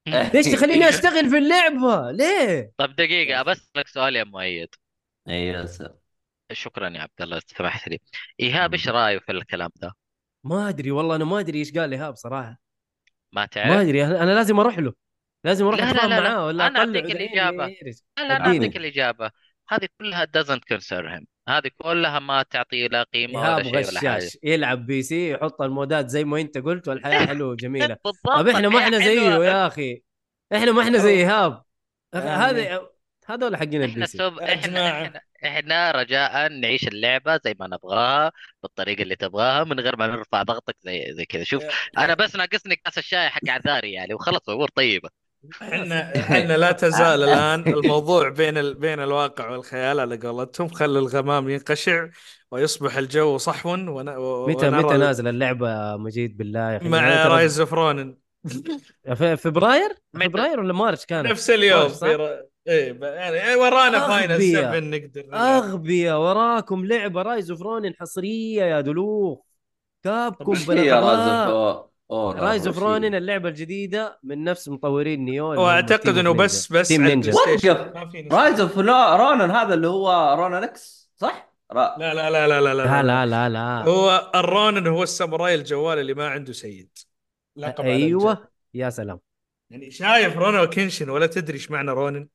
ليش 0.08 0.46
تخليني 0.46 0.90
أشتغل 0.90 1.30
في 1.30 1.38
اللعبة 1.38 2.12
ليه 2.12 2.72
طب 2.78 2.96
دقيقة 2.96 3.44
بسألك 3.44 3.88
سؤال 3.88 4.16
يا 4.16 4.24
مؤيد 4.24 4.70
أيوه 5.28 5.66
سر. 5.66 5.96
شكرا 6.52 6.90
يا 6.90 7.02
عبد 7.02 7.22
الله 7.22 7.42
سمحت 7.48 7.88
لي 7.88 8.00
إيهاب 8.40 8.74
إيش 8.74 8.88
رايه 8.90 9.20
في 9.20 9.32
الكلام 9.32 9.70
ده؟ 9.76 9.92
ما 10.44 10.70
أدري 10.70 10.92
والله 10.92 11.16
أنا 11.16 11.26
ما 11.26 11.40
أدري 11.40 11.60
إيش 11.60 11.72
قال 11.78 11.94
إيهاب 11.94 12.16
صراحة 12.16 12.50
ما 12.50 12.58
ما 13.34 13.46
تعرف؟ 13.46 13.72
أدري 13.82 14.06
أنا 14.06 14.24
أنا 14.24 14.32
لازم 14.32 14.60
أروح 14.60 14.80
له 14.80 14.94
لازم 15.44 15.66
أروح 15.68 15.80
لا، 15.80 15.86
لا، 15.86 15.92
أتفاهم 15.92 16.10
لا، 16.10 16.16
لا. 16.22 16.30
معاه 16.30 16.46
ولا 16.46 16.68
دحين 16.70 16.96
الإجابة. 17.12 17.68
يرس. 17.68 18.04
لا 18.18 18.24
لا 18.28 18.36
أنا 18.38 18.46
إديني. 18.50 18.66
اعطيك 18.66 18.78
الإجابة 18.78 19.32
هذه 19.70 19.88
كلها 20.00 20.26
doesn't 20.26 20.62
concern 20.76 21.06
him 21.20 21.26
هذه 21.50 21.72
كلها 21.78 22.20
ما 22.20 22.44
تعطي 22.44 22.88
لا 22.88 23.04
قيمة 23.04 23.56
ولا 23.56 23.64
شيء 23.64 23.76
ولا 23.88 24.00
حاجة. 24.00 24.18
غشاش 24.18 24.38
يلعب 24.44 24.86
PC 24.86 25.32
يحط 25.32 25.62
المودات 25.62 26.10
زي 26.10 26.24
ما 26.24 26.42
أنت 26.42 26.58
قلت 26.58 26.88
والحياة 26.88 27.26
حلوة 27.28 27.50
وجميلة. 27.50 27.98
طب 28.36 28.48
إحنا 28.48 28.70
ما 28.70 28.80
إحنا 28.80 28.98
زيه 29.00 29.32
حلوة. 29.32 29.46
يا 29.46 29.68
أخي. 29.68 30.04
إحنا 30.54 30.72
ما 30.72 30.82
إحنا 30.82 30.98
زي 30.98 31.10
إيهاب. 31.10 31.64
يعني- 32.14 32.30
هذا 32.30 32.88
هذول 33.28 33.56
حقين 33.58 33.82
ال 33.84 33.88
P 33.88 33.92
إحنا 33.94 34.06
C. 34.06 34.18
إحنا. 34.28 35.04
إحنا 35.04 35.22
إحنا 35.46 35.92
رجاء 35.92 36.50
نعيش 36.50 36.88
اللعبة 36.88 37.40
زي 37.46 37.56
ما 37.60 37.68
نبغاها 37.68 38.32
بالطريقة 38.64 39.02
اللي 39.02 39.16
تبغاها 39.16 39.64
من 39.64 39.80
غير 39.80 39.96
ما 39.96 40.08
نرفع 40.08 40.44
ضغطك 40.44 40.76
زي 40.82 41.14
زي 41.14 41.26
كذا. 41.26 41.44
شوف 41.44 41.64
أنا 41.98 42.14
بس 42.14 42.36
ناقصني 42.36 42.76
كاس 42.76 42.98
الشاي 42.98 43.30
حق 43.30 43.50
عذاري 43.50 43.94
يعني 43.94 44.14
وخلص 44.14 44.50
الأمور 44.50 44.70
طيبة. 44.70 45.10
إحنا 45.62 46.16
إحنا 46.16 46.58
لا 46.58 46.72
تزال 46.72 47.24
الآن 47.30 47.68
الموضوع 47.68 48.30
بين 48.30 48.58
ال... 48.58 48.74
بين 48.74 49.00
الواقع 49.00 49.50
والخيال 49.50 50.00
على 50.00 50.18
قولتهم 50.18 50.68
خلي 50.68 51.00
الغمام 51.00 51.50
ينقشع 51.50 52.08
ويصبح 52.52 52.98
الجو 52.98 53.38
صحو 53.38 53.70
ون... 53.70 54.10
و... 54.10 54.48
متى 54.48 54.68
ونرى 54.68 54.84
متى 54.84 54.98
نازل 54.98 55.28
اللعبة 55.28 55.98
مجيد 55.98 56.38
بالله 56.38 56.72
يا 56.72 56.78
أخي 56.78 56.90
مع 56.90 57.24
ترى- 57.24 57.28
رايز 57.28 57.60
اوف 57.60 57.74
رونن 57.74 58.18
في 59.16 59.38
فبراير؟ 59.38 59.90
فبراير 60.14 60.60
ولا 60.60 60.74
مارش 60.74 61.06
كانت 61.06 61.28
نفس 61.28 61.50
اليوم. 61.50 61.92
إيه 62.68 62.92
ب... 62.92 63.04
يعني 63.04 63.56
ورانا 63.56 64.08
فاينل 64.08 64.32
أغبياء. 64.32 64.62
7 64.62 64.80
نقدر 64.80 65.26
نلعب. 65.26 65.64
أغبياء 65.64 66.20
وراكم 66.20 66.86
لعبة 66.86 67.22
رايز 67.22 67.52
اوف 67.52 67.62
رونين 67.62 67.94
حصرية 68.00 68.64
يا 68.64 68.82
دلوخ 68.82 69.40
كابكم 70.04 70.52
وش 70.52 70.70
هي 72.12 72.34
Rise 72.40 72.68
of؟ 72.68 72.80
Ronin 72.80 73.16
اللعبة 73.16 73.50
الجديدة 73.50 74.20
من 74.24 74.44
نفس 74.44 74.70
مطورين 74.70 75.26
Nioh 75.26 75.46
وأعتقد 75.46 76.18
إنه 76.18 76.34
بس. 76.34 76.72
بس 76.72 76.88
Team 76.88 77.04
Ninja. 77.04 77.34
Rise 78.32 78.60
of 78.60 78.78
Ronin 78.78 79.52
هذا 79.52 79.74
اللي 79.74 79.88
هو 79.88 80.36
Ronin 80.40 80.64
إكس 80.64 81.12
صح؟ 81.16 81.54
را... 81.72 81.96
لا 82.00 82.14
لا 82.14 82.30
لا 82.30 82.48
لا 82.48 82.62
لا 82.62 82.74
لا 82.74 83.04
لا 83.04 83.26
لا 83.26 83.50
لا 83.50 83.84
هو 83.84 84.32
الرونن 84.36 84.88
هو 84.88 85.04
الساموراي 85.04 85.56
الجوال 85.56 86.00
اللي 86.00 86.14
ما 86.14 86.28
عنده 86.28 86.54
سيد 86.54 86.98
لقب. 87.56 87.86
أيوه 87.86 88.48
يا 88.74 88.90
سلام 88.90 89.20
يعني 89.70 89.92
شايف 89.92 90.38
Rurouni 90.38 90.70
Kenshin 90.70 91.10
ولا 91.10 91.28
تدري 91.28 91.54
إيش 91.54 91.72
معنى 91.72 91.92
رونن 91.92 92.28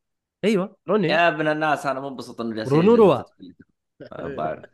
أيوه 0.44 0.76
رونين 0.88 1.10
يا 1.10 1.28
ابن 1.28 1.48
الناس 1.48 1.86
أنا 1.86 2.00
منبسط 2.00 2.40
انه 2.40 2.54
جالسين 2.56 2.78
رونوروا. 2.78 3.22
بعرف. 4.10 4.64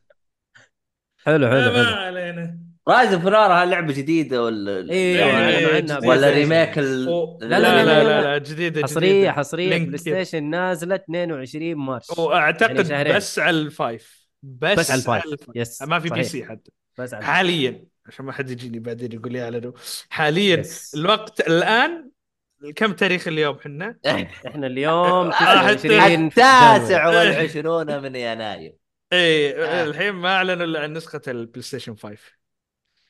حلو 1.18 1.48
حلو 1.48 1.70
ما 1.72 1.84
حلو 1.84 1.96
علينا 1.96 2.67
Rise 2.88 3.12
of 3.12 3.26
هل 3.26 3.70
لعبة 3.70 3.92
جديدة 3.92 4.42
ولا 4.42 4.92
أيوه 4.92 6.08
ولا. 6.08 6.30
remake 6.30 6.78
لا، 6.78 6.84
لا 7.40 7.84
لا، 7.84 8.22
لا 8.22 8.38
جديدة 8.38 8.82
حصرية. 8.82 9.30
حصرية 9.30 9.78
بلاي. 9.78 9.98
ستيشن 9.98 10.44
نازلة 10.44 10.94
22 10.94 11.74
مارس 11.74 12.18
واعتقد 12.18 12.90
يعني. 12.90 13.12
بس 13.12 13.38
على 13.38 13.60
ال 13.60 13.74
five 13.74 14.28
بس, 14.42 14.78
بس 14.78 14.90
على 14.90 14.98
ال 15.00 15.04
five. 15.04 15.24
yes، 15.54 15.82
ما 15.82 16.00
في 16.00 16.08
P. 16.08 16.22
C 16.24 16.44
حتى 16.44 16.70
بس 16.98 17.14
على 17.14 17.24
حاليا 17.24 17.84
عشان 18.06 18.24
ما 18.24 18.32
حد 18.32 18.50
يجيني 18.50 18.78
بعدين 18.78 19.12
يقول 19.12 19.32
لي 19.32 19.42
اعلنوا 19.44 19.72
حاليا 20.10 20.56
yes. 20.56 20.94
الوقت 20.94 21.40
الآن 21.40 22.10
كم 22.76 22.92
تاريخ 22.92 23.28
اليوم 23.28 23.56
إحنا؟ 23.56 23.98
إحنا 24.46 24.66
اليوم 24.66 25.30
آه، 25.32 25.72
29 25.72 26.26
التاسع 26.26 27.10
January. 27.10 27.16
والعشرون 27.36 28.02
من 28.02 28.16
يناير 28.16 28.74
إيه 29.12 29.64
آه. 29.64 29.84
الحين 29.84 30.10
ما 30.12 30.28
أعلنوا 30.36 30.64
إلا 30.64 30.80
عن 30.80 30.92
نسخة 30.92 31.20
البلاي 31.28 31.62
ستيشن 31.62 31.96
5 31.96 32.37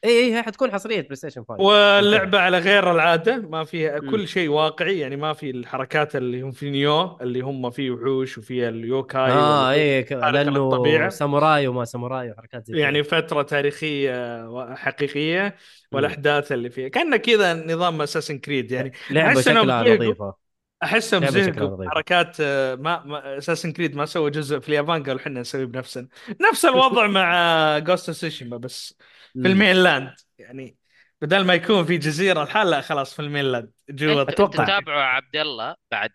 اي 0.04 0.10
اي 0.10 0.34
هي 0.34 0.42
حتكون 0.42 0.72
حصرية 0.72 1.00
بلاي 1.00 1.16
ستيشن 1.16 1.44
5 1.48 1.62
واللعبه 1.64 2.38
على 2.38 2.58
غير 2.58 2.90
العادة 2.90 3.36
ما 3.36 3.64
فيها. 3.64 3.98
كل 3.98 4.28
شيء 4.28 4.48
واقعي 4.48 4.98
يعني 4.98 5.16
ما 5.16 5.32
في 5.32 5.50
الحركات 5.50 6.16
اللي 6.16 6.42
هم 6.42 6.50
في 6.52 6.70
Nioh 6.70 7.16
اللي 7.20 7.40
هم 7.40 7.70
فيه 7.70 7.90
وحوش 7.90 8.38
وفيها 8.38 8.68
ال 8.68 8.78
Yokai 8.78 9.30
آه 9.32 9.70
اي 9.70 10.02
لأنه. 10.02 11.08
ساموراي 11.08 11.68
وما 11.68 11.84
ساموراي 11.84 12.30
وحركات 12.30 12.66
زي 12.66 12.78
يعني. 12.80 13.02
فترة 13.02 13.42
تاريخية 13.42 14.74
حقيقية 14.74 15.56
والأحداث 15.92 16.52
اللي 16.52 16.70
فيها 16.70 16.88
كان 16.88 17.16
كذا 17.16 17.54
نظام 17.54 18.02
Assassin's 18.02 18.38
Creed 18.38 18.70
يعني 18.72 18.92
لعبة 19.10 19.40
شكلها. 19.40 19.82
نظيفه 19.94 20.34
احسهم 20.82 21.26
زهقوا. 21.26 21.90
حركات 21.90 22.36
آه، 22.40 22.74
ما, 22.74 23.04
ما 23.04 23.38
Assassin's 23.38 23.72
Creed 23.72 23.96
ما 23.96 24.06
سووا 24.06 24.30
جزء 24.30 24.58
في 24.58 24.68
اليابان 24.68 25.02
قالوا 25.02 25.20
إحنا 25.20 25.40
نسوي 25.40 25.66
بنفسنا 25.66 26.08
نفس 26.50 26.64
الوضع 26.64 27.06
مع 27.06 27.78
Ghost 27.78 28.10
Tsushima 28.10 28.56
بس 28.56 28.94
في. 29.32 29.48
ال 29.48 29.55
mainland 29.55 30.14
يعني 30.38 30.76
بدل 31.22 31.44
ما 31.44 31.54
يكون 31.54 31.84
في 31.84 31.98
جزيرة 31.98 32.42
الحال 32.42 32.70
لا 32.70 32.80
خلاص 32.80 33.14
في 33.14 33.22
ال 33.22 33.28
mainland 33.28 33.70
جوا 33.90 34.22
انت 34.22 34.30
أتوقع. 34.30 34.64
تتابعوا 34.64 35.02
عبد 35.02 35.36
الله 35.36 35.74
بعد 35.90 36.10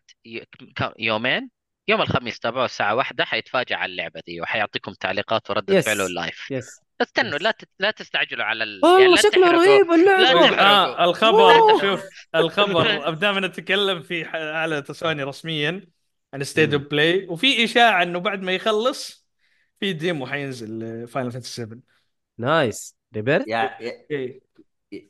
يومين 1.00 1.50
يوم 1.88 2.02
الخميس 2.02 2.40
تابعوا 2.40 2.66
الساعة 2.66 2.96
واحدة 2.96 3.26
حيتفاجأ 3.26 3.76
على 3.76 3.92
اللعبة 3.92 4.22
دي 4.28 4.42
وحيعطيكم 4.42 4.94
تعليقات 4.94 5.50
وردة 5.50 5.76
يس. 5.76 5.86
فعله 5.86 6.08
لايف 6.08 6.52
يس 6.52 6.80
استنوا 7.02 7.36
yes. 7.36 7.42
لا. 7.42 7.54
لا 7.80 7.92
تستعجلوا 7.92 8.46
على 8.46 8.64
ال... 8.64 8.82
والله 8.84 9.00
يعني 9.02 9.16
تحرقوا. 9.16 9.52
رهيب 9.52 9.92
اللعبه. 9.92 10.60
آه 10.62 11.04
الخبر 11.06 11.56
أوه. 11.56 11.82
شوف 11.82 12.04
الخبر 12.36 13.10
دائما 13.14 13.40
نتكلم 13.48 14.02
في 14.02 14.24
على 14.36 14.84
سوني 14.92 15.24
رسميا 15.24 15.86
عن 16.34 16.44
State 16.44 16.74
of 16.74 16.84
Play 16.84 17.28
وفي 17.30 17.64
إشاعة 17.64 18.04
إنه 18.04 18.20
بعد 18.20 18.42
ما 18.42 18.52
يخلص 18.52 19.28
في 19.80 19.94
demo 19.94 20.28
حينزل 20.28 21.08
Final 21.08 21.32
Fantasy 21.32 21.52
7 21.62 21.80
nice 22.38 22.96
يع- 23.48 23.80
إيه. 23.80 24.42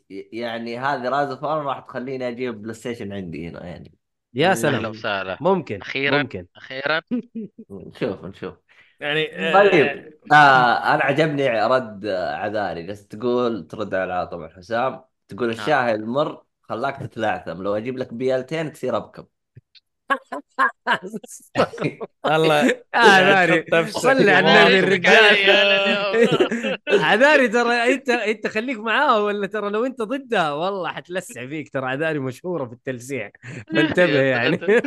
يعني 0.10 0.78
هذه 0.80 1.10
Rise 1.10 1.30
of 1.30 1.44
راح 1.44 1.80
تخليني 1.80 2.28
أجيب 2.28 2.62
بلاي 2.62 2.74
ستيشن 2.74 3.14
عندي 3.14 3.48
هنا 3.48 3.66
يعني. 3.66 3.94
يا 4.34 4.48
أهلا 4.48 4.56
سلام. 4.56 4.76
أهلا 4.76 4.88
وسهلا. 4.88 5.38
ممكن 5.42 5.82
أخيراً. 5.82 6.22
ممكن. 6.24 6.48
أخيرا. 6.56 7.02
نشوف 7.72 8.26
نشوف 8.26 8.54
يعني 9.00 9.36
آه، 9.50 9.54
طيب. 9.54 10.14
آه 10.32 10.96
أنا 10.96 11.04
عجبني 11.04 11.50
رد 11.50 12.06
عذاري. 12.08 12.88
بس 12.88 13.08
تقول 13.08 13.68
ترد 13.68 13.94
على 13.94 14.28
طبعا 14.28 14.50
حسام 14.50 15.02
تقول 15.28 15.50
الشاهي 15.50 15.92
المر 15.96 16.44
خلاك 16.62 16.98
تتلعثم 16.98 17.62
لو 17.64 17.76
أجيب 17.76 17.98
لك 17.98 18.14
بيالتين 18.14 18.72
تصير 18.74 18.98
أبكم. 18.98 19.26
الله 22.26 22.82
عذاري 22.96 23.66
واحد. 23.74 24.20
النبي 24.40 24.80
الرجال. 24.80 25.38
عذاري 26.90 27.48
ترى 27.48 27.94
أنت 27.94 28.10
أنت 28.10 28.48
خليك 28.48 28.78
معاه 28.80 29.24
ولا 29.24 29.48
ترى 29.48 29.70
لو 29.70 29.86
أنت 29.86 30.02
ضدها 30.02 30.52
والله 30.52 30.90
حتلسع 30.90 31.48
فيك 31.48 31.70
ترى 31.70 31.86
عذاري 31.86 32.20
مشهورة 32.20 32.66
في 32.66 32.74
التلسيع 32.74 33.32
فانتبه 33.76 34.22
يعني 34.22 34.60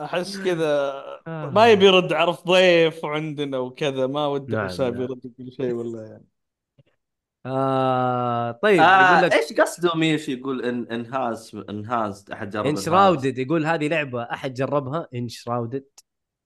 أحس 0.00 0.38
كذا 0.38 0.66
آه. 1.26 1.50
ما 1.50 1.68
يبي 1.68 1.86
يرد 1.86 2.12
عرف 2.12 2.44
ضيف 2.46 3.04
عندنا 3.04 3.58
وكذا 3.58 4.06
ما 4.06 4.26
ودي 4.26 4.52
نعم، 4.56 4.66
حساب. 4.68 5.00
يرد 5.00 5.20
كل 5.38 5.52
شيء 5.52 5.72
ولا 5.72 6.02
يعني 6.02 6.24
آه 8.48 8.58
طيب 8.62 8.80
آه 8.80 9.12
يقول 9.12 9.24
لك 9.26 9.32
إيش 9.34 9.52
قصده 9.60 9.94
ميش 9.94 10.28
يقول 10.28 10.64
ان 10.64 10.86
انهاز 10.90 11.56
انهاز 11.70 12.24
أحد 12.32 12.50
جرب 12.50 12.66
انشراودد 12.66 13.38
يقول 13.38 13.66
هذه 13.66 13.88
لعبة 13.88 14.22
أحد 14.22 14.54
جربها 14.54 15.08
Enshrouded 15.14 15.84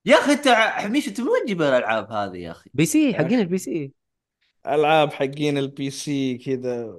يا 0.07 0.17
أخي 0.17 0.33
أنت 0.33 0.47
ع- 0.49 0.87
ميش 0.89 1.09
أنت 1.09 1.21
من 1.21 1.29
وين 1.29 1.45
تجيب 1.45 1.63
الألعاب 1.63 2.13
هذه 2.13 2.37
يا 2.37 2.51
أخي؟ 2.51 2.71
بي 2.75 2.85
سي 2.87 3.15
حقين 3.15 3.41
البي 3.41 3.59
سي. 3.59 3.93
ألعاب 4.67 5.13
حقين 5.13 5.59
ال 5.59 5.91
PC 5.91 6.39
كذا. 6.39 6.95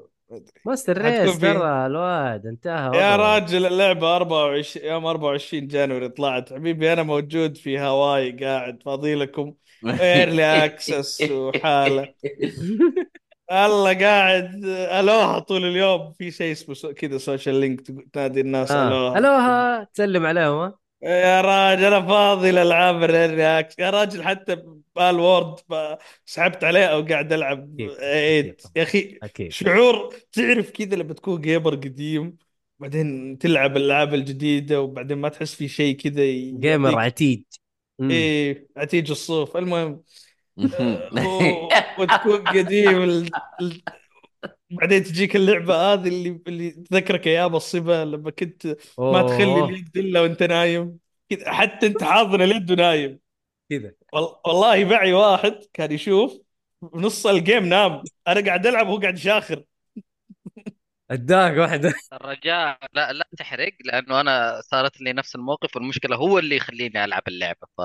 master 0.66 0.98
race 0.98 1.40
ترى 1.40 1.86
ال 1.86 1.98
word 1.98 2.46
انتهى 2.46 2.98
يا. 2.98 3.16
راجل 3.16 3.66
اللعبة 3.66 4.16
24 4.16 4.86
يوم 4.86 5.06
24 5.06 5.68
January 5.68 6.10
طلعت. 6.10 6.54
حبيبي 6.54 6.94
أنا 6.94 7.04
موجود 7.04 7.58
في 7.58 7.80
هواي 7.80 8.32
قاعد 8.32 8.84
فاضي 8.86 9.16
لكم 9.16 9.54
early 10.02 10.66
access 10.66 11.32
وحالة. 11.32 12.14
الله 13.54 13.94
قاعد 14.00 14.66
ألوها 14.66 15.40
طول 15.40 15.66
اليوم. 15.66 16.14
في 16.14 16.32
شيء 16.32 16.52
اسمه 16.52 16.92
كذا 16.94 17.18
social 17.18 17.56
link 17.56 17.82
تنادي 18.14 18.42
الناس 18.42 18.72
آه. 18.72 18.88
ألوها. 18.88 19.18
ألوها 19.20 19.84
تسلم 19.94 20.26
عليهم 20.26 20.54
ها؟ 20.60 20.80
يا 21.04 21.42
راجل 21.42 21.84
أنا 21.86 22.02
فاضي 22.08 22.52
لالعاب 22.52 23.04
ال 23.04 23.13
early 23.13 23.60
access 23.60 23.80
يا 23.80 23.90
راجل 23.90 24.24
حتى 24.24 24.58
Palworld 24.96 25.56
ب- 25.70 25.96
سحبت 26.26 26.64
عليه 26.64 26.86
أو 26.86 27.02
قاعد 27.06 27.34
ألعب 27.34 27.80
أكيد. 27.80 27.90
8 27.90 28.56
يا 28.76 28.84
أخي 28.84 29.18
أكيد. 29.24 29.52
شعور 29.52 30.16
تعرف 30.32 30.72
كذا 30.72 30.96
لما 30.96 31.14
تكون 31.14 31.42
gamer 31.42 31.76
قديم 31.76 32.38
بعدين 32.80 33.38
تلعب 33.38 33.78
الألعاب 33.78 34.14
الجديدة 34.14 34.82
وبعدين 34.82 35.18
ما 35.18 35.30
تحس 35.30 35.56
في 35.56 35.68
شيء 35.68 35.96
كذا 35.96 36.24
gamer 36.60 37.12
مم. 38.00 38.12
إيه 38.12 38.68
عتيج 38.78 39.12
الصوف. 39.12 39.58
المهم 39.58 40.04
وتكون 42.00 42.44
قديم 42.48 43.04
ال... 43.04 43.30
ال... 43.62 43.82
بعدين 44.72 45.04
تجيك 45.04 45.36
اللعبة 45.36 45.76
هذه 45.76 46.08
اللي 46.08 46.42
اللي 46.48 46.72
تذكرك 46.72 47.28
أيام 47.28 47.56
الصبا 47.56 48.06
لما 48.06 48.32
كنت 48.32 48.68
ما. 48.98 49.22
تخلي 49.22 49.60
اليد 49.64 49.98
إلا 49.98 50.22
وأنت 50.22 50.44
نايم. 50.44 51.00
كذا 51.30 51.52
حتى 51.52 51.88
أنت 51.88 52.04
حاضن 52.04 52.42
اليد 52.42 52.72
ونايم. 52.72 53.20
كذا. 53.70 53.92
وال- 54.14 54.36
والله 54.46 54.86
معي 54.86 55.14
واحد 55.14 55.60
كان 55.74 55.92
يشوف 55.92 56.42
نص 56.94 57.28
الجيم 57.28 57.66
نام. 57.66 58.04
أنا 58.28 58.46
قاعد 58.46 58.68
ألعب 58.68 58.88
وهو 58.88 59.00
قاعد 59.00 59.18
يشاخر 59.18 59.64
اداك 61.12 61.58
واحدة. 61.58 61.94
الرجاء 62.14 62.78
لا 62.94 63.14
لا 63.14 63.30
تحرق 63.38 63.74
لأنه 63.86 64.22
أنا 64.22 64.62
صارت 64.62 65.02
لي 65.02 65.14
نفس 65.14 65.36
الموقف 65.36 65.76
والمشكلة 65.76 66.16
هو 66.16 66.40
اللي 66.40 66.56
يخليني 66.56 67.04
ألعب 67.06 67.24
اللعبة 67.28 67.68
ف 67.78 67.82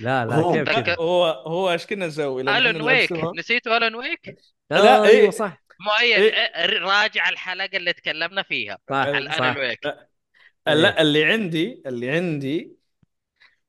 لا 0.00 0.26
لا 0.26 0.34
هو 0.34 0.52
كيف 0.52 0.68
لا، 0.68 0.80
كذا 0.80 0.96
هو 0.96 1.24
هو 1.26 1.72
إيش 1.72 1.86
كنا 1.86 2.06
نسوي؟ 2.06 2.42
Alan 2.42 2.80
Wake. 2.82 3.12
نسيتوا 3.12 3.76
Alan 3.76 3.94
Wake؟ 3.94 4.36
لا، 4.70 4.94
أيوه 4.94 5.08
إيه. 5.08 5.30
صح. 5.30 5.62
مؤيد 5.80 6.18
إيه. 6.18 6.32
إيه، 6.34 6.78
راجع 6.78 7.28
الحلقة 7.28 7.76
اللي 7.76 7.92
تكلمنا 7.92 8.42
فيها. 8.42 8.78
صح 8.90 8.96
عن 8.96 9.28
صح. 9.30 9.40
Alan 9.40 9.58
Wake. 9.58 9.80
لا 10.66 11.02
اللي 11.02 11.24
عندي 11.24 11.82
اللي 11.86 12.10
عندي 12.10 12.76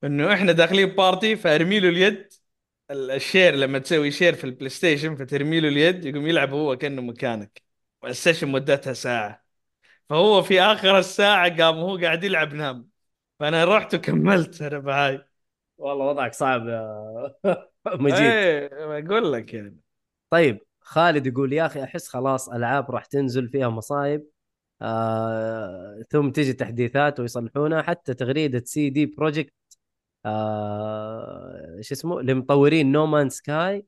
إنه 0.04 0.34
إحنا 0.34 0.52
داخلين 0.52 0.90
party 0.90 1.36
فارمي 1.36 1.80
له 1.80 1.90
اليد 1.90 2.34
ال- 2.92 3.12
ال 3.12 3.19
share 3.19 3.56
لما 3.56 3.80
تسوي 3.80 4.12
share 4.12 4.34
في 4.36 4.44
البلاي 4.44 4.70
ستيشن 4.70 5.16
فترمي 5.16 5.60
له 5.60 5.68
اليد 5.68 6.06
يقوم 6.06 6.28
يلعب 6.28 6.54
هو 6.54 6.78
كأنه 6.78 7.02
مكانك 7.02 7.62
وال 8.02 8.12
session 8.12 8.48
مدتها 8.48 8.94
ساعة. 8.94 9.44
فهو 10.10 10.44
في 10.44 10.62
آخر 10.62 10.98
الساعة 11.00 11.64
قام 11.64 11.76
هو 11.76 11.98
قاعد 11.98 12.24
يلعب 12.24 12.54
نام. 12.54 12.90
فأنا 13.40 13.66
رحت 13.66 13.96
وكملت 13.96 14.62
أنا 14.62 14.80
معاي 14.80 15.26
والله 15.78 16.06
وضعك 16.06 16.34
صعب 16.34 16.68
يا 16.68 17.36
مجيد. 17.88 18.18
إيه 18.22 18.70
أقول 19.00 19.34
لك 19.34 19.54
يعني. 19.54 19.78
طيب 20.30 20.60
خالد 20.82 21.28
يقول 21.28 21.54
يا 21.54 21.66
أخي 21.66 21.84
أحس 21.84 22.08
خلاص 22.08 22.50
ألعاب 22.50 22.92
راح 22.92 23.06
تنزل 23.06 23.50
فيها 23.50 23.70
مصايب. 23.70 24.26
آه 24.82 26.04
ثم 26.10 26.32
تجي 26.32 26.54
تحديثات 26.54 27.20
ويصلحونها. 27.20 27.82
حتى 27.82 28.14
تغريدة 28.14 28.64
CD 28.66 29.06
Projekt 29.06 29.54
آه 30.26 31.78
شو 31.82 31.94
اسمه 31.96 32.22
لمطورين 32.22 32.92
No 32.92 33.03
Man's 33.03 33.30
Sky 33.30 33.86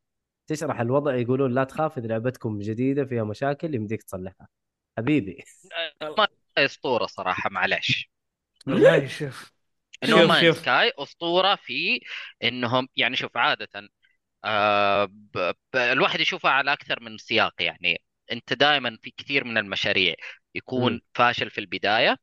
تشرح 0.48 0.80
الوضع. 0.80 1.16
يقولون 1.16 1.54
لا 1.54 1.64
تخاف 1.64 1.98
إذا 1.98 2.08
لعبتكم 2.08 2.60
جديدة 2.60 3.06
فيها 3.06 3.24
مشاكل 3.24 3.76
يمديك 3.76 4.04
تصلحها. 4.04 4.48
حبيبي. 4.98 5.44
ما 6.18 6.28
اسطوره 6.58 7.06
صراحة 7.06 7.50
معلش 7.50 8.12
والله 8.68 9.08
شوف. 9.08 9.55
نو 10.10 10.28
مان 10.28 10.54
سكاي 10.54 10.92
أسطورة 11.00 11.56
في 11.56 12.00
إنهم 12.44 12.88
يعني 12.96 13.16
شوف 13.16 13.38
عاده 13.38 13.90
آه 14.46 15.06
ب... 15.06 15.54
ب... 15.74 15.78
الواحد 15.78 16.20
يشوفها 16.20 16.52
على 16.52 16.74
أكثر 16.74 17.00
من 17.00 17.18
سياق 17.18 17.54
يعني. 17.60 18.02
أنت 18.32 18.54
دائما 18.54 18.98
في 19.04 19.12
كثير 19.18 19.44
من 19.44 19.58
المشاريع 19.58 20.16
يكون 20.56 20.94
مم. 20.94 21.02
فاشل 21.14 21.50
في 21.50 21.58
البداية 21.62 22.18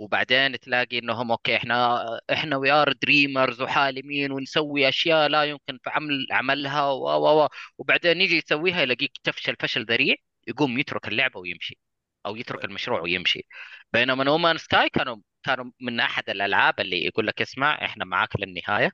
وبعدين 0.00 0.60
تلاقي 0.60 0.98
إنهم 0.98 1.30
okay 1.30 1.56
إحنا 1.56 2.04
إحنا 2.32 2.56
we 2.56 2.70
are 2.70 2.92
dreamers 2.92 3.62
وحالمين 3.62 4.32
ونسوي 4.32 4.88
أشياء 4.88 5.28
لا 5.28 5.44
يمكن 5.44 5.78
في 5.84 5.90
عمل 5.90 6.26
عملها 6.32 6.90
و 6.90 7.04
و 7.04 7.44
و. 7.44 7.48
وبعدين 7.78 8.20
يجي 8.20 8.36
يسويها 8.36 8.82
يلاقيك 8.82 9.12
تفشل 9.24 9.56
فشل 9.60 9.84
ذريع 9.84 10.14
يقوم 10.48 10.78
يترك 10.78 11.08
اللعبة 11.08 11.40
ويمشي 11.40 11.78
أو 12.26 12.36
يترك 12.36 12.64
المشروع 12.64 13.00
ويمشي. 13.00 13.46
بينما 13.92 14.24
نومان 14.24 14.58
سكاي 14.58 14.88
كانوا 14.90 15.16
كانوا 15.42 15.64
من 15.80 16.00
أحد 16.00 16.30
الألعاب 16.30 16.80
اللي 16.80 17.04
يقول 17.04 17.26
لك 17.26 17.42
اسمع 17.42 17.84
إحنا 17.84 18.04
معاك 18.04 18.36
للنهاية 18.40 18.92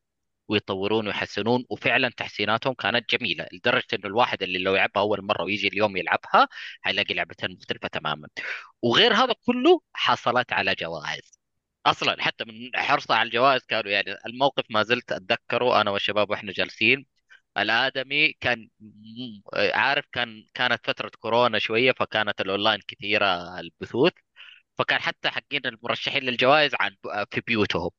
ويطورون 0.49 1.07
ويحسنون 1.07 1.65
وفعلا 1.71 2.09
تحسيناتهم 2.17 2.75
كانت 2.75 3.11
جميلة 3.17 3.47
لدرجة 3.53 3.85
إنه 3.95 4.07
الواحد 4.07 4.43
اللي 4.43 4.59
لو 4.59 4.75
يلعبها 4.75 5.03
أول 5.03 5.23
مرة 5.25 5.43
ويجي 5.45 5.69
اليوم 5.69 5.97
يلعبها 5.97 6.49
هيلاقي 6.85 7.15
لعبتين 7.15 7.51
مختلفة 7.53 7.89
تماما. 7.89 8.29
وغير 8.83 9.15
هذا 9.15 9.35
كله 9.47 9.81
حصلت 9.95 10.53
على 10.53 10.75
جوائز. 10.75 11.41
أصلا 11.87 12.23
حتى 12.23 12.45
من 12.45 12.71
حرصها 12.77 13.17
على 13.17 13.27
الجوائز 13.27 13.65
كانوا 13.65 13.91
يعني 13.91 14.17
الموقف 14.27 14.65
ما 14.71 14.83
زلت 14.83 15.13
أتذكره 15.13 15.81
أنا 15.81 15.91
والشباب 15.91 16.31
وإحنا 16.31 16.53
جالسين. 16.53 17.07
الآدمي 17.59 18.33
كان 18.41 18.69
عارف 19.55 20.05
كان 20.13 20.47
كانت 20.55 20.87
فترة 20.87 21.11
كورونا 21.21 21.59
شوية 21.59 21.93
فكانت 21.93 22.41
الأونلاين 22.41 22.81
كثيرة 22.89 23.61
البثوث. 23.61 24.13
فكان 24.79 25.01
حتى 25.01 25.31
حقين 25.31 25.61
المرشحين 25.67 26.23
للجوائز 26.23 26.73
عن 26.81 26.97
في 27.31 27.41
بيوتهم. 27.47 27.91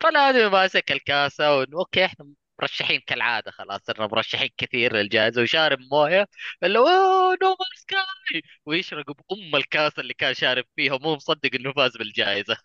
فالادمي 0.00 0.48
ماسك 0.48 0.92
الكاسة 0.92 1.58
وانه 1.58 1.78
okay 1.78 2.04
إحنا 2.04 2.26
مرشحين 2.62 3.00
كالعادة 3.06 3.50
خلاص 3.50 3.80
صرنا 3.86 4.06
مرشحين 4.06 4.48
كثير 4.58 4.96
للجائزة. 4.96 5.42
وشارب 5.42 5.78
موية 5.92 6.28
اللي 6.62 6.78
هو 6.78 6.88
أوه 6.88 7.38
No 7.42 7.48
Man's 7.48 7.68
Sky 7.76 8.42
ويشرب 8.66 9.04
بام 9.30 9.56
الكاسة 9.56 10.00
اللي 10.00 10.14
كان 10.14 10.34
شارب 10.34 10.64
فيها 10.76 10.94
ومو 10.94 11.14
مصدق 11.16 11.50
إنه 11.54 11.72
فاز 11.72 11.96
بالجائزة. 11.96 12.56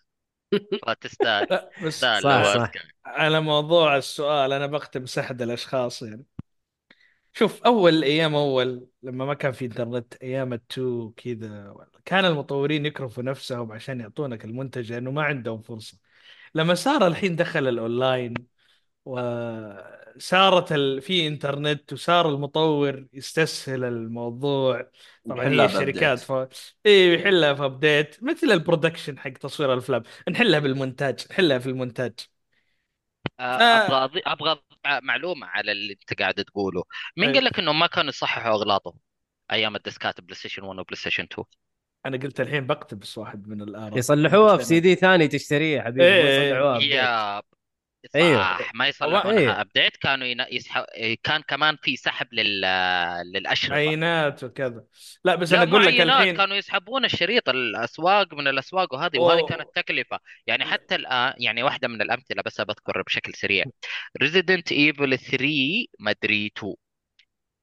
فتستاهل 0.86 1.46
صح، 2.12 2.42
صح. 2.42 2.76
على 3.06 3.40
موضوع 3.40 3.96
السؤال 3.96 4.52
أنا 4.52 4.66
بختم 4.66 5.06
سحد 5.06 5.42
الأشخاص 5.42 6.02
يعني. 6.02 6.24
شوف 7.32 7.62
أول 7.62 8.04
أيام 8.04 8.34
أول 8.34 8.86
لما 9.02 9.24
ما 9.24 9.34
كان 9.34 9.52
في 9.52 9.64
إنترنت 9.64 10.14
أيام 10.22 10.52
التو 10.52 11.10
كذا 11.16 11.74
كان 12.04 12.24
المطورين 12.24 12.86
يكرفوا 12.86 13.22
نفسهم 13.22 13.72
عشان 13.72 14.00
يعطونك 14.00 14.44
المنتج 14.44 14.92
لأنه 14.92 15.10
ما 15.10 15.22
عندهم 15.22 15.62
فرصة. 15.62 15.98
لما 16.54 16.74
صار 16.74 17.06
الحين 17.06 17.36
دخل 17.36 17.68
الأونلاين 17.68 18.34
وصارت 19.04 20.72
ال... 20.72 21.02
في 21.02 21.26
إنترنت 21.26 21.92
وصار 21.92 22.28
المطور 22.28 23.06
يستسهل 23.12 23.84
الموضوع 23.84 24.90
طبعا 25.28 25.38
يحلها 25.38 25.66
هي 25.66 25.70
الشركات 25.70 26.30
ب 26.30 26.33
update. 26.33 26.52
ف... 26.54 26.66
إيه 26.86 27.14
يحلها 27.14 27.54
في 27.54 27.64
update 27.64 28.22
مثل 28.22 28.46
ال 28.46 28.52
production 28.52 29.18
حق 29.18 29.30
تصوير 29.30 29.72
الأفلام. 29.72 30.02
نحلها 30.30 30.60
بالمونتاج 30.60 31.26
نحلها 31.30 31.58
في 31.58 31.66
المونتاج. 31.66 32.12
آه، 33.40 33.88
ف- 33.88 33.92
أبغى 33.92 34.22
أبغى 34.26 34.62
معلومة 34.86 35.46
على 35.46 35.72
اللي 35.72 35.92
انت 35.92 36.20
قاعد 36.20 36.34
تقوله 36.34 36.84
مين 37.16 37.28
أي. 37.28 37.34
قال 37.34 37.44
لك 37.44 37.58
إنهم 37.58 37.78
ما 37.78 37.86
كانوا 37.86 38.08
يصححوا 38.08 38.52
اغلاطهم 38.52 38.98
أيام 39.52 39.76
الديسكات 39.76 40.20
PlayStation 40.20 40.62
1 40.62 40.78
و 40.78 40.96
PlayStation 40.96 41.22
2 41.32 41.44
أنا 42.06 42.16
قلت 42.16 42.40
الحين 42.40 42.66
بقتبس 42.66 43.18
واحد 43.18 43.48
من 43.48 43.62
الاراء 43.62 43.98
يصلحوها 43.98 44.56
في 44.56 44.64
سي 44.64 44.80
دي 44.80 44.94
ثاني 44.94 45.28
تشتريه 45.28 45.76
يا 45.76 45.82
حبيبي 45.82 46.04
إيه،. 46.04 46.48
يصلحوها. 46.48 46.78
يا 46.82 47.42
أيوه. 48.14 48.58
صح 48.58 48.74
ما 48.74 48.84
أيوه. 48.84 48.88
يصلحونها 48.88 49.60
update 49.60 49.96
كانوا 49.96 50.26
ين... 50.26 50.40
يسحب 50.50 50.84
كان 51.22 51.42
كمان 51.42 51.76
في 51.82 51.96
سحب 51.96 52.26
لل 52.32 52.60
للأشرطة. 53.34 53.74
عينات 53.74 54.44
وكذا. 54.44 54.84
لا 55.24 55.34
بس 55.34 55.52
أنا 55.52 55.70
أقول 55.70 55.82
لك 55.86 55.92
عينات 55.92 56.16
الحين 56.20 56.36
كانوا 56.36 56.56
يسحبون 56.56 57.04
الشريط 57.04 57.48
الأسواق 57.48 58.34
من 58.34 58.48
الأسواق 58.48 58.94
وهذه 58.94 59.18
وهذه 59.18 59.38
أوه. 59.40 59.48
كانت 59.48 59.68
تكلفة. 59.74 60.18
يعني 60.46 60.64
حتى 60.64 60.94
الآن 60.94 61.34
يعني 61.38 61.62
واحدة 61.62 61.88
من 61.88 62.02
الأمثلة 62.02 62.42
بس 62.46 62.60
بذكر 62.60 63.02
بشكل 63.02 63.34
سريع. 63.34 63.64
Resident 64.22 64.72
Evil 64.72 65.18
3 65.18 65.46
ما 65.98 66.10
أدري 66.10 66.46
2 66.56 66.74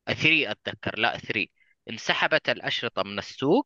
3 0.08 0.52
أتذكر. 0.52 1.00
لا 1.00 1.18
3 1.18 1.46
انسحبت 1.90 2.50
الأشرطة 2.50 3.04
من 3.04 3.20
السوق 3.20 3.66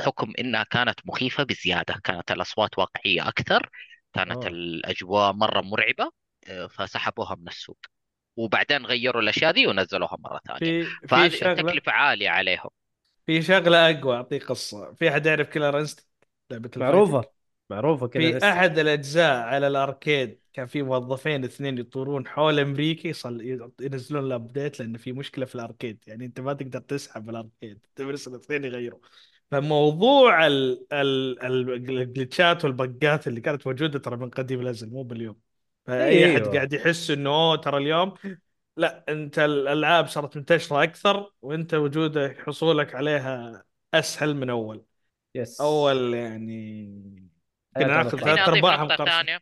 حكم 0.00 0.32
إنها 0.38 0.62
كانت 0.62 1.00
مخيفة 1.04 1.44
بزيادة. 1.44 2.00
كانت 2.04 2.30
الأصوات 2.30 2.78
واقعية 2.78 3.28
أكثر. 3.28 3.70
كانت 4.14 4.30
أوه. 4.32 4.46
الأجواء 4.46 5.32
مرة 5.32 5.60
مرعبة 5.60 6.10
آه، 6.48 6.66
فسحبوها 6.66 7.34
من 7.34 7.48
السوق. 7.48 7.78
وبعدين 8.36 8.86
غيروا 8.86 9.22
الأشياء 9.22 9.52
ذي 9.54 9.66
ونزلوها 9.66 10.16
مرة 10.20 10.40
ثانية. 10.46 10.58
في 10.58 10.84
في 11.08 11.08
فهذه 11.08 11.28
شغلة 11.28 11.54
تكلفة 11.54 11.92
عالية 11.92 12.30
عليهم. 12.30 12.70
في 13.26 13.42
شغلة 13.42 13.90
أقوى 13.90 14.16
أعطيك 14.16 14.44
قصة. 14.44 14.94
في 14.94 15.08
أحد 15.08 15.26
يعرف 15.26 15.48
Killer 15.48 15.86
لعبه 16.50 16.70
معروفه 16.76 17.18
ال 17.18 17.19
fighting؟ 17.19 17.24
معروفة 17.70 18.06
كذا 18.06 18.38
في. 18.38 18.44
أحد 18.44 18.78
الأجزاء 18.78 19.36
على 19.46 19.66
ال 19.66 19.77
arcade 19.77 20.40
كان 20.52 20.66
في 20.66 20.82
موظفين 20.82 21.44
اثنين 21.44 21.78
يدورون 21.78 22.26
حول 22.26 22.58
أمريكا 22.60 23.08
يصل 23.08 23.40
ينزلون 23.80 24.24
ال 24.26 24.34
update 24.34 24.80
لأن 24.80 24.96
في 24.96 25.12
مشكلة 25.12 25.46
في 25.46 25.54
ال 25.54 25.60
arcade. 25.60 26.04
يعني 26.06 26.24
أنت 26.24 26.40
ما 26.40 26.52
تقدر 26.52 26.80
تسحب 26.80 27.30
ال 27.30 27.38
arcade 27.38 27.86
ترسل 27.96 28.30
الاثنين 28.34 28.64
يغيروا. 28.64 29.00
فموضوع 29.54 30.46
ال 30.46 30.86
ال 30.92 31.42
ال- 31.44 31.70
الجلتشات 32.00 32.64
والبقات 32.64 33.26
اللي 33.28 33.40
كانت 33.40 33.66
موجودة 33.66 33.98
ترى 33.98 34.16
من 34.16 34.30
قديم 34.30 34.60
الأزل 34.60 34.90
مو 34.90 35.02
باليوم. 35.02 35.40
فأي 35.86 36.26
أحد 36.26 36.46
أيوه. 36.46 36.54
قاعد 36.54 36.72
يحس 36.72 37.10
إنه 37.10 37.30
أوه 37.30 37.56
ترى 37.56 37.76
اليوم 37.78 38.14
لا 38.76 39.04
أنت 39.08 39.38
الألعاب 39.38 40.06
صارت 40.08 40.36
منتشرة 40.36 40.82
أكثر 40.82 41.32
وأنت 41.42 41.74
وجودك 41.74 42.38
حصولك 42.46 42.94
عليها 42.94 43.64
أسهل 43.94 44.36
من 44.36 44.50
أول. 44.50 44.84
yes. 45.34 45.60
أول 45.60 46.14
يعني 46.14 47.30
كنا 47.76 47.86
ناخذ 48.02 48.18
ثلاث 48.18 48.48
أضيف 48.48 48.48
ارباعهم 48.48 48.90
نقطة 48.90 48.96
قرص 48.96 49.10
ثانية. 49.10 49.40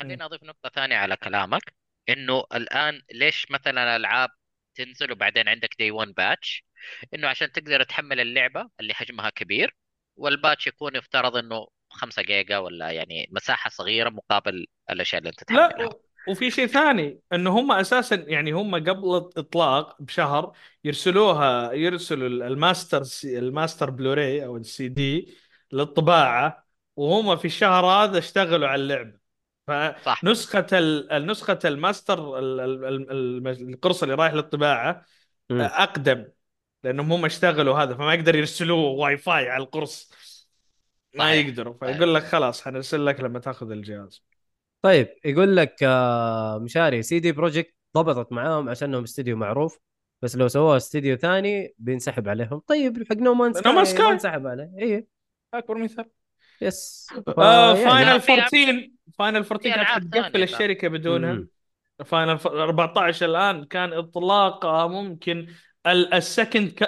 خليني 0.00 0.24
أضيف 0.24 0.42
نقطة 0.42 0.68
ثانية 0.68 0.96
على 0.96 1.16
كلامك. 1.16 1.62
إنه 2.08 2.44
الآن 2.54 3.02
ليش 3.12 3.50
مثلا 3.50 3.96
الألعاب 3.96 4.30
تنزل 4.74 5.12
وبعدين 5.12 5.48
عندك 5.48 5.70
day 5.78 5.90
1 5.90 6.08
patch 6.14 6.64
إنه 7.14 7.28
عشان 7.28 7.52
تقدر 7.52 7.82
تحمل 7.82 8.20
اللعبة 8.20 8.68
اللي 8.80 8.94
حجمها 8.94 9.30
كبير 9.30 9.76
وال 10.16 10.30
patch 10.30 10.66
يكون 10.66 10.96
يفترض 10.96 11.36
إنه 11.36 11.66
5 11.90 12.22
جيجا 12.22 12.58
ولا 12.58 12.90
يعني 12.90 13.28
مساحة 13.32 13.70
صغيرة 13.70 14.10
مقابل 14.10 14.66
الأشياء 14.90 15.18
اللي 15.18 15.30
أنت 15.30 15.44
تحملها. 15.44 15.68
لا 15.68 15.90
وفي 16.28 16.50
شيء 16.50 16.66
ثاني 16.66 17.20
إنه 17.32 17.58
هم 17.58 17.72
أساسا 17.72 18.14
يعني 18.28 18.52
هم 18.52 18.74
قبل 18.74 19.16
الإطلاق 19.16 20.02
بشهر 20.02 20.52
يرسلوها 20.84 21.72
يرسلوا 21.72 22.28
ال 22.28 22.39
master 22.39 23.02
C 23.02 23.38
ال 23.38 23.45
master 23.45 23.90
Blu-ray 23.90 24.44
أو 24.44 24.56
السي 24.56 24.88
دي 24.88 25.34
للطباعة 25.72 26.66
وهم 26.96 27.36
في 27.36 27.44
الشهر 27.44 27.86
هذا 27.86 28.18
اشتغلوا 28.18 28.68
على 28.68 28.82
اللعبة. 28.82 29.18
صح. 30.04 30.20
فنسخه 30.20 30.66
ال- 30.72 31.12
النسخه 31.12 31.58
الماستر 31.64 32.38
ال- 32.38 32.60
ال- 32.60 32.84
ال- 32.84 33.10
ال- 33.48 33.68
القرص 33.68 34.02
اللي 34.02 34.14
رايح 34.14 34.32
للطباعة. 34.34 35.04
أقدم. 35.50 36.24
لأنهم 36.84 37.12
هم 37.12 37.24
اشتغلوا 37.24 37.78
هذا 37.78 37.94
فما 37.94 38.14
يقدر 38.14 38.34
يرسلوه 38.36 38.78
واي 38.90 39.16
فاي 39.16 39.48
على 39.50 39.62
القرص 39.64 40.12
ما 41.14 41.24
صحيح. 41.24 41.46
يقدروا. 41.46 41.74
فيقول 41.74 42.14
لك 42.14 42.22
خلاص 42.22 42.62
حنرسل 42.62 43.06
لك 43.06 43.20
لما 43.20 43.38
تاخذ 43.38 43.70
الجهاز 43.70 44.24
طيب 44.82 45.08
يقول 45.24 45.56
لك 45.56 45.76
آه، 45.82 46.58
مشاري 46.58 47.02
CD 47.02 47.32
Projekt 47.32 47.74
ضبطت 47.96 48.32
معاهم 48.32 48.68
عشانهم 48.68 49.02
استديو 49.02 49.36
معروف 49.36 49.78
بس 50.22 50.36
لو 50.36 50.48
سووها 50.48 50.76
استديو 50.76 51.16
ثاني 51.16 51.74
بينسحب 51.78 52.28
عليهم 52.28 52.58
طيب 52.58 53.04
حق 53.10 53.16
No 53.16 53.34
Man's 53.34 53.84
Sky. 53.84 54.00
ما 54.00 54.10
انسحب 54.12 54.46
عليه 54.46 54.70
اي 54.78 55.06
أكبر 55.54 55.78
مثال 55.78 56.04
yes 56.60 57.08
آه 57.38 57.74
Final 57.74 58.06
لا، 58.06 58.18
في 58.18 58.26
ألعاب- 58.26 58.54
14 58.54 58.90
Final 59.18 59.36
14 59.36 59.58
في 59.58 59.64
كانت 59.68 59.76
ألعاب 59.78 60.14
حتقفل. 60.14 60.42
الشركة 60.42 60.88
بدونها. 60.88 61.44
Final 62.04 62.38
F- 62.38 62.46
14 62.46 63.26
الآن 63.26 63.64
كان 63.64 63.92
اطلاقها 63.92 64.86
ممكن 64.86 65.46
ال 65.92 66.04
second. 66.04 66.86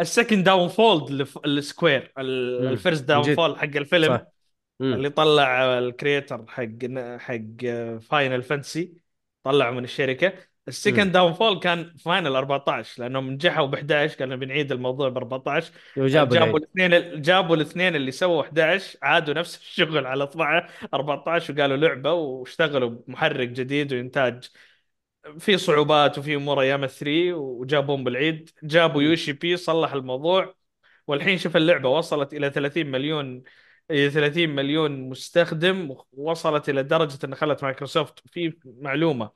ال 0.00 0.44
second 0.44 0.68
downfall 0.68 1.10
مم. 2.20 2.68
ال 2.68 2.74
first 2.74 3.04
down 3.04 3.22
جد. 3.22 3.34
fall 3.34 3.58
حق 3.58 3.76
الفيلم 3.76 4.16
صح. 4.16 4.26
اللي 4.80 5.10
طلع 5.10 5.78
ال 5.78 5.86
creator 5.86 6.44
حق 6.48 6.68
حق 7.18 7.66
Final 8.00 8.42
Fantasy 8.42 8.92
طلعوا 9.44 9.74
من 9.74 9.84
الشركة. 9.84 10.32
ال 10.68 11.12
second 11.12 11.32
downfall 11.32 11.58
كان 11.60 11.96
Final 11.96 12.36
14 12.36 13.02
لأنهم 13.02 13.30
نجحوا 13.30 13.66
ب 13.66 13.74
11 13.74 14.18
قالوا 14.18 14.36
بنعيد 14.36 14.72
الموضوع 14.72 15.08
ب 15.08 15.16
14 15.16 15.72
وجابوا 15.96 16.36
جابوا. 16.36 16.58
الاثنين 16.58 17.22
جابوا 17.22 17.56
الاثنين 17.56 17.96
اللي 17.96 18.10
سووا 18.10 18.42
11 18.42 18.98
عادوا 19.02 19.34
نفس 19.34 19.56
الشغل 19.56 20.06
على 20.06 20.24
12 20.24 20.70
14 20.94 21.54
وقالوا 21.54 21.76
لعبة 21.76 22.12
واشتغلوا 22.12 22.88
بمحرك 22.88 23.48
جديد 23.48 23.92
وإنتاج 23.92 24.44
في 25.38 25.58
صعوبات 25.58 26.18
وفي 26.18 26.34
أمور 26.34 26.60
أيام 26.60 26.86
3 26.86 27.34
وجابوهم 27.34 28.04
بالعيد. 28.04 28.50
جابوا 28.62 29.02
Yoshi-P 29.02 29.56
صلح 29.56 29.92
الموضوع. 29.92 30.54
والحين 31.06 31.38
شوف 31.38 31.56
اللعبة 31.56 31.88
وصلت 31.88 32.34
إلى 32.34 32.50
30 32.50 32.86
مليون 32.90 33.42
إلى 33.90 34.10
30 34.10 34.50
مليون 34.50 35.08
مستخدم 35.08 35.96
وصلت 36.12 36.68
إلى 36.68 36.82
درجة 36.82 37.26
إن 37.26 37.34
خلت 37.34 37.64
مايكروسوفت 37.64 38.28
في 38.28 38.58
معلومة. 38.64 39.30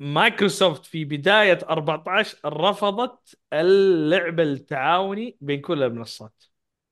مايكروسوفت 0.00 0.86
في 0.86 1.04
بداية 1.04 1.58
14 1.68 2.38
رفضت 2.46 3.38
اللعبة 3.52 4.42
التعاوني 4.42 5.36
بين 5.40 5.60
كل 5.60 5.82
المنصات. 5.82 6.44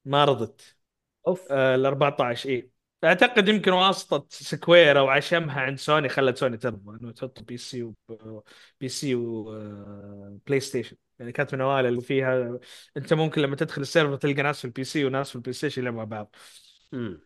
ما 0.04 0.24
رضت. 0.24 0.76
أوف. 1.28 1.52
ال 1.52 1.86
14 1.86 2.50
اي 2.50 2.70
أعتقد 3.04 3.48
يمكن 3.48 3.72
واسطة 3.72 4.26
Square 4.30 4.98
أو 4.98 5.08
عشمها 5.08 5.60
عند 5.60 5.78
سوني 5.78 6.08
خلت 6.08 6.36
سوني 6.38 6.56
ترضى 6.56 6.98
إنه 7.00 7.12
تحط 7.12 7.42
PC 7.42 7.82
و 7.82 7.94
PC 8.80 8.88
و 8.88 9.14
PlayStation 9.14 10.96
يعني 11.18 11.32
كانت 11.32 11.54
من 11.54 11.60
الأوائل 11.60 11.86
اللي 11.86 12.00
فيها. 12.00 12.58
أنت 12.96 13.12
ممكن 13.14 13.42
لما 13.42 13.56
تدخل 13.56 13.82
ال 13.82 13.87
server 13.87 14.16
تلقى 14.16 14.42
ناس 14.42 14.58
في 14.58 14.64
ال 14.64 14.84
PC 14.84 15.04
وناس 15.04 15.30
في 15.30 15.36
ال 15.36 15.52
PlayStation 15.52 15.82
يلعبوا 15.82 15.98
مع 15.98 16.04
بعض. 16.04 16.34
مم. 16.92 17.20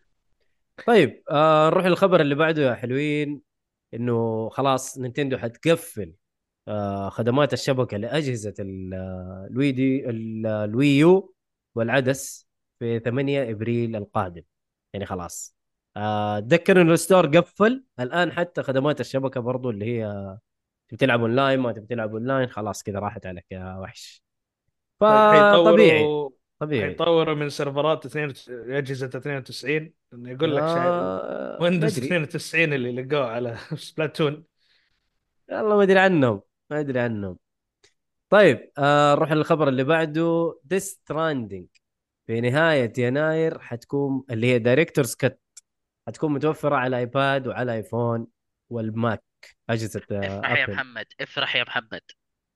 طيب 0.87 1.23
آه 1.31 1.69
نروح 1.69 1.85
للخبر 1.85 2.21
اللي 2.21 2.35
بعده 2.35 2.61
يا 2.61 2.73
حلوين 2.75 3.41
إنه 3.93 4.49
خلاص 4.49 4.97
Nintendo 4.97 5.37
حتقفل 5.37 6.13
آه 6.67 7.09
خدمات 7.09 7.53
الشبكة 7.53 7.97
لأجهزة 7.97 8.53
آه، 8.59 9.47
ال 9.51 9.71
Wii 9.71 9.99
D 9.99 10.09
ال- 10.09 10.45
آه، 10.45 10.65
ال 10.65 10.87
Wii 10.97 11.24
U 11.24 11.33
والعدس 11.75 12.47
في 12.79 12.99
8 12.99 13.51
إبريل 13.51 13.95
القادم. 13.95 14.43
يعني 14.93 15.05
خلاص. 15.05 15.60
اتذكر 15.97 16.81
إنه 16.81 16.93
الستور 16.93 17.27
قفل. 17.37 17.83
الآن 17.99 18.31
حتى 18.31 18.63
خدمات 18.63 18.99
الشبكة 18.99 19.39
برضو 19.39 19.69
اللي 19.69 19.85
هي 19.85 20.37
تبي 20.89 20.97
تلعب 20.97 21.21
أونلاين 21.21 21.59
ما 21.59 21.71
تبي 21.71 21.87
تلعب 21.87 22.11
أونلاين 22.13 22.47
خلاص 22.49 22.83
كذا 22.83 22.99
راحت 22.99 23.25
عليك 23.25 23.45
يا 23.51 23.77
وحش. 23.77 24.23
فطبيعي 24.99 25.99
حيطوروا 25.99 26.29
طبيعي. 26.59 26.89
حيطوروا 26.89 27.35
من 27.35 27.49
سيرفرات 27.49 28.05
2 28.05 28.33
أجهزة 28.49 29.07
92 29.07 29.93
لأنه 30.11 30.31
يقول 30.31 30.55
لك 30.55 30.61
شيء 30.67 30.77
آه 30.77 31.57
ويندوز 31.61 31.97
مدري. 31.97 32.05
92 32.07 32.73
اللي 32.73 33.01
لقوه 33.01 33.25
على 33.25 33.57
سبلاتون 33.75 34.43
والله 35.51 35.75
ما 35.77 35.83
أدري 35.83 35.99
عنهم 35.99 36.41
ما 36.71 36.79
أدري 36.79 36.99
عنهم. 36.99 37.37
طيب 38.29 38.71
آه 38.77 39.15
نروح 39.15 39.31
للخبر 39.31 39.67
اللي 39.69 39.83
بعده. 39.83 40.59
Death 40.63 40.83
Stranding 40.91 41.67
في 42.27 42.41
نهاية 42.41 42.93
يناير 42.97 43.59
حتكون 43.59 44.23
اللي 44.31 44.47
هي 44.47 44.59
Director's 44.59 45.15
Cut 45.15 45.39
حتكون 46.07 46.33
متوفرة 46.33 46.75
على 46.75 46.97
iPad 46.97 47.47
وعلى 47.47 47.73
iPhone 47.73 48.27
وال 48.69 48.91
Mac 48.91 49.23
أجهزة 49.69 50.01
آه، 50.11 50.39
افرح 50.39 50.59
يا 50.59 50.67
محمد 50.67 51.05
افرح 51.21 51.55
يا 51.55 51.63
محمد 51.63 52.01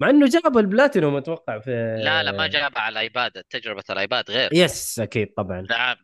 مع 0.01 0.09
إنه 0.09 0.27
جاب 0.27 0.57
البلاتينوم 0.57 1.15
أتوقع 1.15 1.59
في 1.59 1.71
لا 2.03 2.23
لا 2.23 2.31
ما 2.31 2.47
جابها 2.47 2.79
على 2.79 2.93
ال 2.93 3.01
iPad 3.01 3.31
تجربة 3.49 3.83
ال 3.89 3.98
iPad 3.98 4.31
غير 4.31 4.49
yes 4.53 4.99
أكيد 4.99 5.33
طبعا 5.37 5.61
نعم 5.61 5.95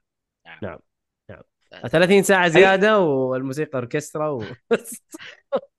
نعم. 0.45 0.61
نعم. 0.61 1.41
30 1.87 2.23
ساعة 2.23 2.47
زيادة 2.47 2.99
والموسيقى 2.99 3.77
أوركسترا 3.77 4.29
و... 4.29 4.43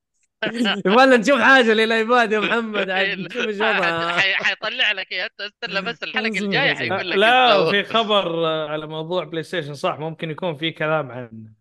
يبغى 0.87 1.07
نشوف 1.17 1.41
حاجة 1.41 1.73
لل 1.75 1.94
iPad 1.94 2.33
يا 2.33 2.41
محمد. 2.41 2.91
عاد 2.91 3.19
نشوف 3.19 3.47
إيش 3.47 3.57
وضعها 3.57 4.09
حي- 4.19 4.35
حيطلع 4.35 4.93
لك 4.93 5.13
اياها 5.13 5.29
استنى 5.41 5.81
بس 5.83 6.03
الحلقة 6.03 6.39
الجاية 6.45 6.75
حيقول 6.75 7.11
لك 7.11 7.17
لا 7.17 7.71
في 7.71 7.85
خبر 7.85 8.47
آه، 8.47 8.69
على 8.69 8.87
موضوع 8.87 9.25
PlayStation 9.25 9.75
صح 9.75 9.99
ممكن 9.99 10.31
يكون 10.31 10.57
في 10.57 10.71
كلام 10.71 11.11
عن 11.11 11.53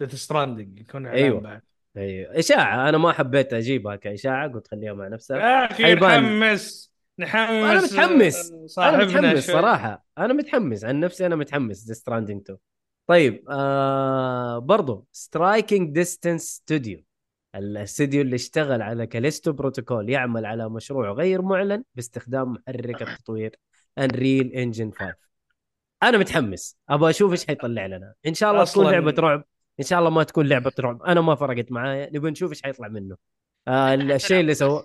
Death 0.00 0.14
Stranding 0.14 0.80
يكون 0.80 1.06
إعلان 1.06 1.24
أيوة. 1.24 1.40
بعد. 1.40 1.62
أيوه. 1.96 2.38
إشاعة 2.38 2.88
أنا 2.88 2.98
ما 2.98 3.12
حبيت 3.12 3.52
أجيبها 3.52 3.96
كإشاعة 3.96 4.52
قلت 4.52 4.68
خليها 4.68 4.92
مع 4.92 5.08
نفسها. 5.08 5.36
يا 5.38 5.64
أخي 5.72 5.84
حيبان. 5.84 6.22
نحمس 6.40 6.92
نحمس 7.18 7.50
أنا 7.50 7.80
متحمس. 7.80 8.50
انا 8.52 8.66
صاحبنا 8.66 9.04
متحمس 9.04 9.46
شوي. 9.46 9.54
صراحة. 9.54 10.04
أنا 10.18 10.32
متحمس 10.34 10.84
عن 10.84 11.00
نفسي 11.00 11.26
أنا 11.26 11.36
متحمس 11.36 11.86
Death 11.88 11.94
Stranding 11.94 12.40
2 12.42 12.58
طيب 13.08 13.44
آه 13.50 14.58
برضو 14.58 15.06
Striking 15.12 15.94
Distance 15.94 16.42
Studio 16.42 17.04
الاستوديو 17.54 18.22
اللي 18.22 18.36
اشتغل 18.36 18.82
على 18.82 19.06
Callisto 19.06 19.52
Protocol 19.52 20.10
يعمل 20.10 20.46
على 20.46 20.70
مشروع 20.70 21.12
غير 21.12 21.42
معلن 21.42 21.84
باستخدام 21.94 22.52
محرك 22.52 23.02
التطوير 23.02 23.56
Unreal 23.98 24.52
Engine 24.52 24.90
5 24.90 25.28
أنا 26.02 26.18
متحمس. 26.18 26.76
أبغى 26.88 27.10
أشوف 27.10 27.32
إيش 27.32 27.46
حيطلع 27.46 27.86
لنا. 27.86 28.14
إن 28.26 28.34
شاء 28.34 28.50
الله 28.50 28.64
تكون 28.64 28.86
لعبة 28.86 29.14
رعب. 29.18 29.44
إن 29.80 29.84
شاء 29.84 29.98
الله 29.98 30.10
ما 30.10 30.22
تكون 30.22 30.48
لعبة 30.48 30.72
رعب. 30.80 31.02
أنا 31.02 31.20
ما 31.20 31.34
فرقت 31.34 31.72
معايا. 31.72 32.10
نبي 32.12 32.30
نشوف 32.30 32.50
إيش 32.50 32.62
حيطلع 32.62 32.88
منه. 32.88 33.16
آه 33.68 33.94
الشيء 34.16 34.40
اللي 34.40 34.54
سواه 34.54 34.84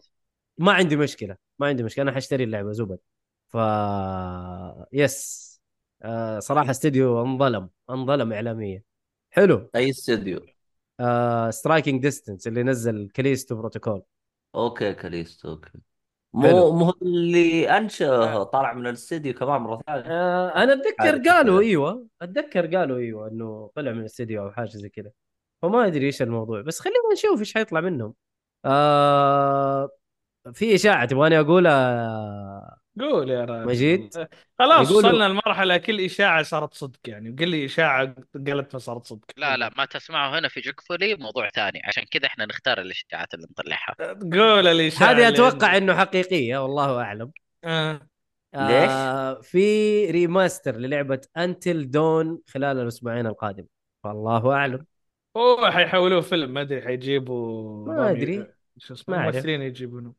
ما 0.57 0.72
عندي 0.72 0.95
مشكلة. 0.95 1.38
ما 1.60 1.68
عندي 1.68 1.84
مشكلة. 1.84 2.03
أنا 2.03 2.11
حاشتري 2.11 2.44
اللعبة 2.44 2.72
زبد. 2.72 2.99
ف 3.49 3.57
yes 4.93 5.43
آه 6.03 6.40
صراحة 6.40 6.72
استديو 6.72 7.22
انظلم. 7.22 7.69
انظلم 7.90 8.34
اعلاميا. 8.34 8.84
حلو. 9.30 9.69
أي 9.76 9.90
استوديو 9.90 10.38
آه 10.38 10.52
Striking 11.49 12.01
Distance 12.01 12.47
اللي 12.47 12.63
نزل 12.63 13.09
Callisto 13.13 13.55
Protocol. 13.55 14.01
okay 14.55 14.93
Callisto 14.93 15.49
okay. 15.49 15.71
مو 16.33 16.71
مو 16.71 16.93
اللي 17.01 17.77
أنشأ 17.77 18.43
طلع 18.43 18.73
من 18.73 18.87
الاستديو 18.87 19.33
كمان 19.33 19.61
مرة 19.61 19.81
ثانية. 19.87 20.03
آه 20.05 20.63
أنا 20.63 20.73
أتذكر 20.73 21.29
قالوا. 21.29 21.61
أيوه 21.61 22.07
أتذكر 22.21 22.75
قالوا 22.77 22.97
أيوه 22.97 23.27
إنه 23.27 23.71
طلع 23.75 23.91
من 23.91 23.99
الاستديو 23.99 24.43
أو 24.43 24.51
حاجة 24.51 24.69
زي 24.69 24.89
كذا. 24.89 25.11
فما 25.61 25.87
أدري 25.87 26.05
إيش 26.05 26.21
الموضوع 26.21 26.61
بس 26.61 26.79
خلينا 26.79 26.99
نشوف 27.13 27.39
إيش 27.39 27.53
حيطلع 27.53 27.81
منهم. 27.81 28.13
آه 28.65 29.89
في 30.53 30.75
إشاعة 30.75 31.05
تبغاني 31.05 31.39
أقولها؟ 31.39 32.77
قول 32.99 33.29
يا 33.29 33.45
راجل 33.45 33.67
مجيد؟ 33.67 34.27
خلاص 34.59 34.91
يقولوا- 34.91 35.09
وصلنا 35.09 35.27
لمرحلة 35.27 35.77
كل 35.77 36.01
إشاعة 36.01 36.43
صارت 36.43 36.73
صدق 36.73 36.99
يعني 37.07 37.35
قل 37.39 37.49
لي 37.49 37.65
إشاعة 37.65 38.15
قالت 38.47 38.73
ما 38.73 38.79
صارت 38.79 39.05
صدق 39.05 39.25
لا 39.37 39.57
لا 39.57 39.71
ما 39.77 39.85
تسمعوا 39.85 40.39
هنا 40.39 40.47
في 40.47 40.59
جوكفولي 40.61 41.15
موضوع 41.15 41.49
ثاني 41.49 41.81
عشان 41.85 42.03
كذا 42.11 42.25
إحنا 42.27 42.45
نختار 42.45 42.81
الإشاعات 42.81 43.33
اللي 43.33 43.47
نطلعها 43.51 43.95
قول 44.33 44.67
الإشاعة 44.67 45.11
هذه 45.11 45.25
عندك. 45.25 45.63
إنه 45.63 45.95
حقيقية 45.95 46.57
والله 46.63 47.01
أعلم 47.01 47.31
آه. 47.63 48.07
آه 48.55 49.41
في 49.41 50.05
ريماستر 50.11 50.75
للعبة 50.75 51.21
انتل 51.37 51.91
دون 51.91 52.39
خلال 52.47 52.79
الأسبوعين 52.79 53.27
القادم 53.27 53.65
فالله 54.03 54.53
أعلم 54.53 54.85
هو 55.37 55.71
حيحولوه 55.71 56.21
فيلم 56.21 56.53
ما 56.53 56.61
أدري 56.61 56.81
حيجيبوا 56.81 57.87
ما 57.87 58.11
أدري. 58.11 58.47
شو 58.77 58.93
اسمه. 58.93 59.17
ممثلين 59.25 59.61
يجيبونه 59.61 60.13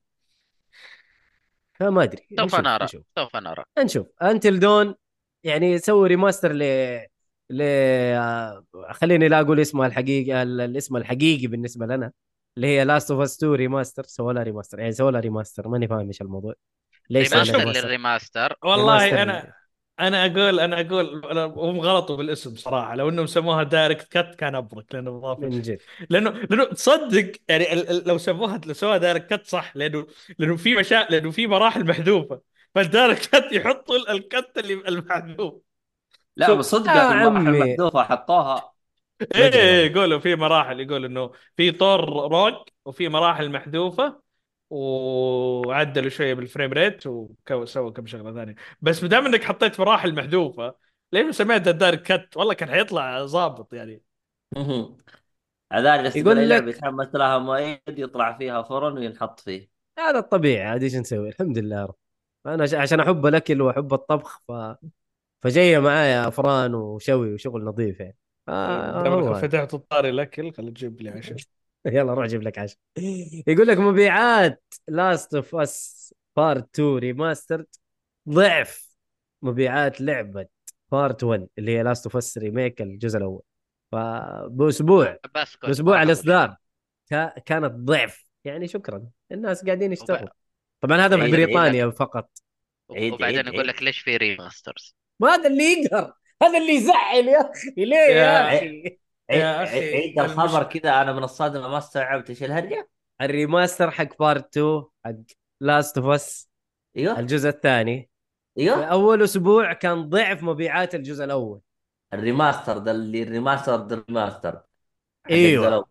فما 1.75 2.03
أدري 2.03 2.27
سوف 2.39 2.55
نرى 2.61 2.85
نشوف. 2.85 3.03
سوف 3.19 3.37
نرى. 3.37 3.65
نشوف. 3.79 4.07
Until 4.23 4.61
Dawn 4.61 4.95
يعني 5.45 5.73
يسوي 5.73 6.09
remaster 6.09 6.53
ل 6.53 6.63
ل 7.51 7.63
خليني 8.91 9.29
لا 9.29 9.41
أقول 9.41 9.61
اسمها 9.61 9.87
الحقيقي 9.87 10.43
ال- 10.43 10.61
الاسم 10.61 10.97
الحقيقي 10.97 11.47
بالنسبة 11.47 11.87
لنا 11.87 12.13
اللي 12.57 12.67
هي 12.67 12.85
Last 12.85 13.11
of 13.11 13.21
Us 13.21 13.37
2 13.37 13.53
remaster 13.53 14.03
سووا 14.07 14.33
لها 14.33 14.43
remaster 14.43 14.79
يعني 14.79 14.93
سووا 14.93 15.11
لها 15.11 15.21
remaster 15.21 15.69
ماني 15.69 15.89
فاهم 15.89 16.07
إيش 16.07 16.21
الموضوع. 16.23 16.55
ليش 17.11 17.29
سووا 17.29 17.43
لها 17.43 17.57
remaster 17.57 17.65
remaster 17.89 17.89
لل 17.89 18.02
remaster 18.02 18.57
والله 18.65 19.05
remaster. 19.05 19.23
أنا 19.23 19.53
أنا 20.01 20.27
أقول 20.27 20.61
أنا 20.61 20.81
أقول 20.81 21.23
أنا- 21.25 21.59
هم 21.59 21.81
غلطوا 21.81 22.17
بالاسم 22.17 22.57
صراحة 22.57 22.95
لو 22.95 23.09
إنهم 23.09 23.27
سموها 23.27 23.63
director's 23.63 24.09
cut 24.13 24.35
كان 24.35 24.55
أبرك 24.55 24.95
لأنه 24.95 25.11
اضافه 25.19 25.41
من 25.43 25.61
جد 25.63 25.81
لأنه 26.11 26.31
لأنه 26.31 26.65
تصدق 26.65 27.33
يعني 27.49 27.67
لو 28.07 28.19
سموها 28.19 28.61
لو 28.67 28.73
سووها 28.75 28.97
director's 28.99 29.27
cut 29.31 29.47
صح 29.47 29.77
لأنه 29.77 30.07
لأنه 30.39 30.57
في 30.57 30.75
مشا 30.75 31.07
لأنه 31.11 31.31
في 31.31 31.47
مراحل 31.47 31.87
محذوفة 31.87 32.41
فال 32.75 32.83
director's 32.83 33.27
cut 33.27 33.53
يحطوا 33.53 33.97
ال- 33.97 34.09
ال 34.09 34.19
cut 34.19 34.51
اللي 34.59 34.75
المحذوف 34.75 35.55
لا. 36.37 36.55
بس 36.55 36.65
صدق 36.71 36.91
عمي. 36.91 37.51
المحذوفه 37.51 38.03
حطوها 38.05 38.73
إيه 39.35 39.47
أدري 39.47 39.61
إيه،. 39.63 39.91
يقولوا 39.91 40.19
في 40.19 40.37
مراحل 40.37 40.81
يقول 40.81 41.05
إنه 41.05 41.31
في 41.57 41.71
طور 41.73 42.01
روك 42.33 42.69
وفي 42.85 43.09
مراحل 43.09 43.51
محذوفة 43.51 44.24
وعدلوا 44.75 46.09
شوية 46.09 46.35
بال 46.35 46.45
frame 46.45 46.73
rate 46.73 47.07
وسووا 47.51 47.91
كم 47.91 48.07
شغلة 48.07 48.35
ثانية. 48.35 48.55
بس 48.81 49.03
ما 49.03 49.09
دام 49.09 49.27
إنك 49.27 49.45
حطيت 49.45 49.81
مراحل 49.81 50.15
محذوفة 50.15 50.75
ليه 51.13 51.23
ما 51.23 51.33
سميتها 51.33 51.71
director's 51.71 52.07
cut 52.07 52.37
والله 52.37 52.55
كان 52.55 52.71
حيطلع 52.71 53.25
ظابط 53.27 53.75
يعني. 53.75 54.03
بس 56.07 56.17
يقول 56.17 56.51
لك- 56.51 56.69
يتحمس 56.69 57.15
لها 57.15 57.39
مؤيد 57.39 57.81
يطلع 57.89 58.39
فيها 58.39 58.63
فرن 58.63 58.99
وينحط 58.99 59.41
فيه. 59.41 59.69
هذا 59.99 60.19
الطبيعي 60.19 60.63
عاد 60.67 60.83
إيش 60.83 60.95
نسوي؟ 60.95 61.29
الحمد 61.29 61.59
لله 61.59 61.77
يا 61.77 61.85
رب. 61.85 61.95
أنا 62.47 62.67
ش- 62.67 62.75
عشان 62.75 63.01
أحب 63.01 63.27
الأكل 63.27 63.63
وأحب 63.63 63.95
الطبخ 63.95 64.43
ف 64.49 64.53
فجاية 65.43 65.79
معايا 65.79 66.29
افران 66.29 66.75
وشوي 66.75 67.35
وشغل 67.35 67.65
نظيف 67.65 68.01
يعني. 68.01 68.17
آه 68.49 69.09
هو 69.09 69.29
انك 69.29 69.37
فتحت 69.37 69.75
الطاري 69.75 70.11
الأكل 70.11 70.53
خلي 70.53 70.71
تجيب 70.71 71.03
لي 71.03 71.11
عشاء. 71.11 71.37
يلا 71.97 72.15
روح 72.15 72.27
جيب 72.27 72.43
لك 72.43 72.59
عشاء 72.59 72.79
يقول 73.47 73.67
لك 73.67 73.79
مبيعات 73.79 74.75
Last 74.89 75.35
of 75.35 75.55
Us 75.55 76.15
Part 76.37 76.69
2 76.75 76.99
Remastered 76.99 77.67
ضعف 78.29 78.97
مبيعات 79.43 80.01
لعبة 80.01 80.47
Part 80.93 81.25
1 81.25 81.49
اللي 81.59 81.79
هي 81.79 81.83
Last 81.83 82.07
of 82.07 82.17
Us 82.17 82.39
remake 82.39 82.83
الجزء 82.83 83.19
الأول. 83.19 83.43
فبأسبوع 83.93 85.19
بأسبوع 85.63 86.03
الإصدار. 86.03 86.57
كا- 87.11 87.39
كانت 87.47 87.73
ضعف. 87.75 88.25
يعني 88.45 88.69
شكرا. 88.69 89.07
الناس 89.33 89.65
قاعدين 89.65 89.93
يشتغلوا. 89.93 90.31
طبعا 90.81 90.99
هذا 90.99 91.17
في 91.17 91.31
بريطانيا 91.31 91.91
فقط. 91.91 92.31
وبعدين 92.89 93.49
عيد. 93.49 93.61
لك 93.61 93.83
ليش 93.83 93.99
في 93.99 94.17
remasters 94.17 94.97
ما 95.21 95.35
هذا 95.35 95.47
اللي 95.49 95.65
يقهر. 95.65 96.13
هذا 96.43 96.59
اللي 96.59 96.75
يزعل 96.75 97.29
يا 97.29 97.51
أخي. 97.51 97.71
ليه 97.77 97.97
يا, 97.97 98.09
يا- 98.09 98.57
أخي؟ 98.59 98.99
يا 99.31 99.47
عيد, 99.47 99.69
أخي، 99.69 99.95
عيد 99.95 100.21
الخبر 100.21 100.61
المش- 100.63 100.73
كذا 100.73 101.03
أنا 101.03 101.13
من 101.13 101.25
الصدمه 101.25 101.69
ما 101.69 101.79
استوعبت. 101.79 102.31
إيش 102.31 102.43
الهرجة؟ 102.43 102.89
ال 103.21 103.28
remaster 103.28 103.91
حق 103.91 104.19
Part 104.19 104.57
2 104.57 104.85
حق 105.05 105.13
لاست 105.61 105.99
of 105.99 106.07
Us 106.07 106.51
إيوه. 106.97 107.21
الجزء 107.21 107.49
الثاني. 107.49 108.11
إيوه. 108.59 108.85
أول 108.85 109.23
أسبوع 109.23 109.73
كان 109.73 110.09
ضعف 110.09 110.43
مبيعات 110.43 110.95
الجزء 110.95 111.25
الأول. 111.25 111.61
ال 112.13 112.20
remaster 112.20 112.79
ده 112.79 112.91
اللي 112.91 113.23
ال 113.23 113.29
remaster 113.29 113.77
ده 113.77 113.97
ال 113.97 114.03
remaster. 114.03 114.61
الجزء 115.31 115.85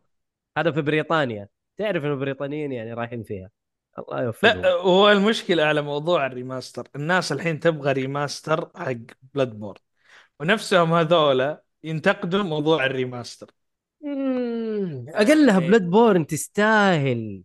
هذا 0.57 0.71
في 0.71 0.81
بريطانيا. 0.81 1.47
تعرف 1.77 2.03
إنه 2.03 2.13
البريطانيين 2.13 2.71
يعني 2.71 2.93
رايحين 2.93 3.23
فيها. 3.23 3.49
الله 3.99 4.23
يوفقهم. 4.23 4.61
لا 4.61 4.71
هو 4.71 5.11
المشكلة 5.11 5.63
على 5.63 5.81
موضوع 5.81 6.25
ال 6.25 6.32
remaster 6.32 6.87
الناس 6.95 7.31
الحين 7.31 7.59
تبغى 7.59 7.91
remaster 7.91 8.69
حق 8.75 8.93
Bloodborne 9.33 9.81
ونفسهم 10.39 10.93
هذولا 10.93 11.63
ينتقدوا 11.83 12.43
موضوع 12.43 12.85
ال 12.85 12.92
remaster. 12.92 13.51
مم، 14.01 15.05
أقلها 15.09 15.59
إيه. 15.59 15.67
Bloodborne 15.67 16.27
تستاهل. 16.27 17.43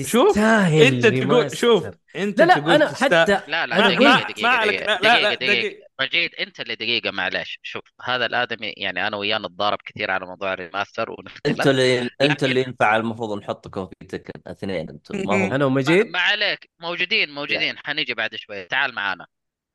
شوف 0.00 0.28
تستاهل 0.28 0.82
أنت 0.82 1.06
تقول. 1.06 1.56
شوف 1.56 1.86
أنت 2.16 2.40
لا 2.40 2.44
لا 2.44 2.54
تقول 2.54 2.72
أنا 2.72 2.86
تستا... 2.92 3.04
حتى 3.04 3.50
لا 3.50 3.66
لا 3.66 3.76
أنا 3.78 3.88
دقيقة 3.94 4.20
دقيقة 4.22 4.42
ما 4.42 4.48
عليك 4.48 4.80
دقيقة 4.82 4.98
لا 5.02 5.20
لا 5.20 5.34
دقيقة. 5.34 5.34
دقيقة. 5.34 5.68
دقيقة 5.68 5.86
مجيد 6.00 6.30
أنت 6.34 6.60
اللي 6.60 6.74
دقيقة 6.74 7.10
معلش. 7.10 7.58
شوف 7.62 7.82
هذا 8.04 8.26
الآدمي 8.26 8.72
يعني 8.76 9.06
أنا 9.06 9.16
وياه 9.16 9.38
نتضارب 9.38 9.78
كثير 9.86 10.10
على 10.10 10.26
موضوع 10.26 10.52
ال 10.52 10.58
remaster 10.58 11.10
ونختلف. 11.10 11.46
أنتوا 11.58 11.70
اللي 11.72 12.00
لكن- 12.00 12.10
أنتوا 12.20 12.48
اللي 12.48 12.60
ينفع 12.62 12.96
المفروض 12.96 13.38
نحطكم 13.38 13.86
في 14.00 14.06
تكن 14.06 14.40
اثنين 14.46 14.88
أنتم 14.90 15.18
ما 15.26 15.34
هم 15.36 15.42
أنا 15.42 15.58
ما, 15.58 15.64
ومجيد؟ 15.64 16.06
ما 16.06 16.18
عليك. 16.18 16.70
موجودين 16.80 17.30
موجودين. 17.34 17.78
حنيجي 17.78 18.14
بعد 18.14 18.34
شوي. 18.34 18.64
تعال 18.64 18.94
معانا. 18.94 19.26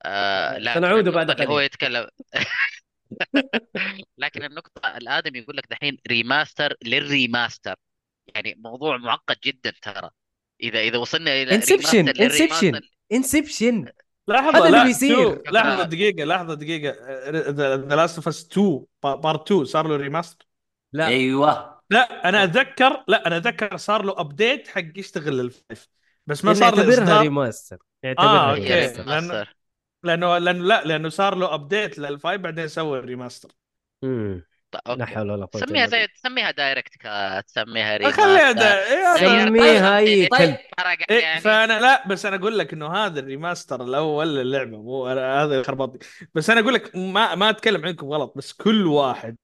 آه 0.05 0.57
لكن 0.57 0.79
سنعود 0.79 1.09
بعد 1.09 1.31
اللي 1.31 1.47
هو. 1.47 1.59
يتكلم. 1.59 2.07
لكن 4.17 4.43
النقطة 4.43 4.97
الآدم 4.97 5.35
يقول 5.35 5.57
لك 5.57 5.67
دحين 5.69 5.97
remaster 6.09 6.73
لل 6.83 7.02
remaster 7.02 7.75
يعني 8.35 8.55
موضوع 8.63 8.97
معقد 8.97 9.37
جدا 9.43 9.73
ترى. 9.81 10.09
إذا 10.63 10.79
إذا 10.79 10.97
وصلنا 10.97 11.31
إلى 11.41 11.55
انسبشن 11.55 12.09
ريماستر 12.09 12.23
انسبشن 12.23 12.65
للريماستر 12.67 12.89
انسبشن 13.11 13.85
لحظة 14.27 14.49
هذا 14.57 14.65
اللي 14.67 14.77
لا 14.77 14.83
بيصير. 14.83 15.51
لحظة 15.51 15.81
آه. 15.81 15.83
دقيقة 15.83 16.23
لحظة 16.23 16.53
دقيقة. 16.53 16.95
The 17.51 17.95
Last 17.95 18.15
of 18.15 18.27
Us 18.27 18.45
2 18.51 18.85
Part 19.03 19.51
2 19.51 19.65
صار 19.65 19.87
له 19.87 19.95
remaster 19.95 20.45
لا. 20.93 21.07
أيوه. 21.07 21.81
لا 21.89 22.29
أنا 22.29 22.43
اتذكر 22.43 23.03
لا 23.07 23.27
أنا 23.27 23.37
أتذكر 23.37 23.77
صار 23.77 24.03
له 24.05 24.19
update 24.19 24.67
حق 24.67 24.83
يشتغل 24.95 25.39
ال 25.39 25.49
five 25.49 25.87
بس 26.27 26.45
ما 26.45 26.53
صار 26.53 26.75
له 26.75 26.83
يعتبرها 26.83 27.21
remaster 27.21 27.75
آه، 27.75 28.07
يعتبرها 28.07 28.53
remaster 28.53 29.03
لأنه- 29.03 29.07
remaster 29.09 29.55
لأنه 30.03 30.37
لأنه 30.37 30.63
لا 30.63 30.83
لأنه 30.83 31.09
صار 31.09 31.35
له 31.35 31.53
update 31.53 31.99
لل 31.99 32.13
five 32.13 32.41
بعدين 32.41 32.67
سوى 32.67 32.99
ال 32.99 33.05
remaster 33.05 33.49
مم. 34.03 34.45
طيب، 34.71 34.99
لا. 34.99 35.05
حول 35.05 35.31
ولا 35.31 35.45
قوة 35.45 35.65
سميها 35.65 35.85
زي 35.85 36.07
تسميها 36.07 36.51
director's 36.51 36.95
cut 36.97 37.49
تسميها 37.49 37.97
remaster 37.97 38.21
خليها 38.21 38.51
دا... 38.51 38.87
إيه، 38.89 39.17
سميها 39.17 39.99
طيب، 39.99 40.07
أي 40.07 40.27
طيب، 40.27 40.57
إيه 41.09 41.21
يعني 41.21 41.41
فانا 41.41 41.79
لا 41.79 42.07
بس 42.07 42.25
أنا 42.25 42.35
أقول 42.35 42.59
لك 42.59 42.73
إنه 42.73 42.93
هذا 42.93 43.19
ال 43.19 43.26
remaster 43.26 43.83
الأول 43.83 44.35
للعبة 44.35 44.77
مو 44.77 45.07
هذا 45.07 45.63
خربطني 45.63 45.99
بس 46.35 46.49
أنا 46.49 46.59
أقول 46.59 46.73
لك 46.73 46.95
ما 46.95 47.35
ما 47.35 47.49
أتكلم 47.49 47.85
عنكم 47.85 48.07
غلط 48.07 48.33
بس 48.35 48.53
كل 48.53 48.87
واحد 48.87 49.37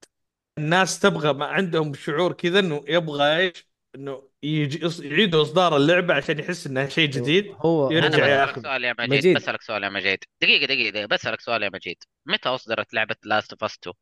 الناس 0.57 0.99
تبغى 0.99 1.33
ما 1.33 1.45
عندهم 1.45 1.93
شعور 1.93 2.33
كذا 2.33 2.59
إنه 2.59 2.83
يبغى 2.87 3.37
إيش؟ 3.37 3.66
إنه 3.95 4.23
يجي 4.43 4.85
يص- 4.85 4.99
يعيدوا 4.99 5.41
إصدار 5.41 5.77
اللعبة 5.77 6.13
عشان 6.13 6.39
يحس 6.39 6.67
إنها 6.67 6.89
شيء 6.89 7.09
جديد. 7.09 7.55
هو 7.59 7.91
يرجع 7.91 8.27
يا 8.27 8.45
بسألك. 8.45 8.59
سؤال 8.65 8.83
يا 8.83 8.95
مجيد, 8.99 9.13
مجيد. 9.13 9.35
بسألك 9.35 9.61
سؤال 9.61 9.83
يا 9.83 9.89
مجيد. 9.89 10.19
دقيقة 10.41 10.65
دقيقة, 10.65 10.89
دقيقة. 10.89 11.05
بسألك 11.07 11.41
سؤال 11.41 11.63
يا 11.63 11.69
مجيد. 11.73 11.97
متى 12.25 12.49
أصدرت 12.49 12.93
لعبة 12.93 13.15
Last 13.23 13.51
of 13.51 13.63
Us 13.63 13.75
2 13.77 13.93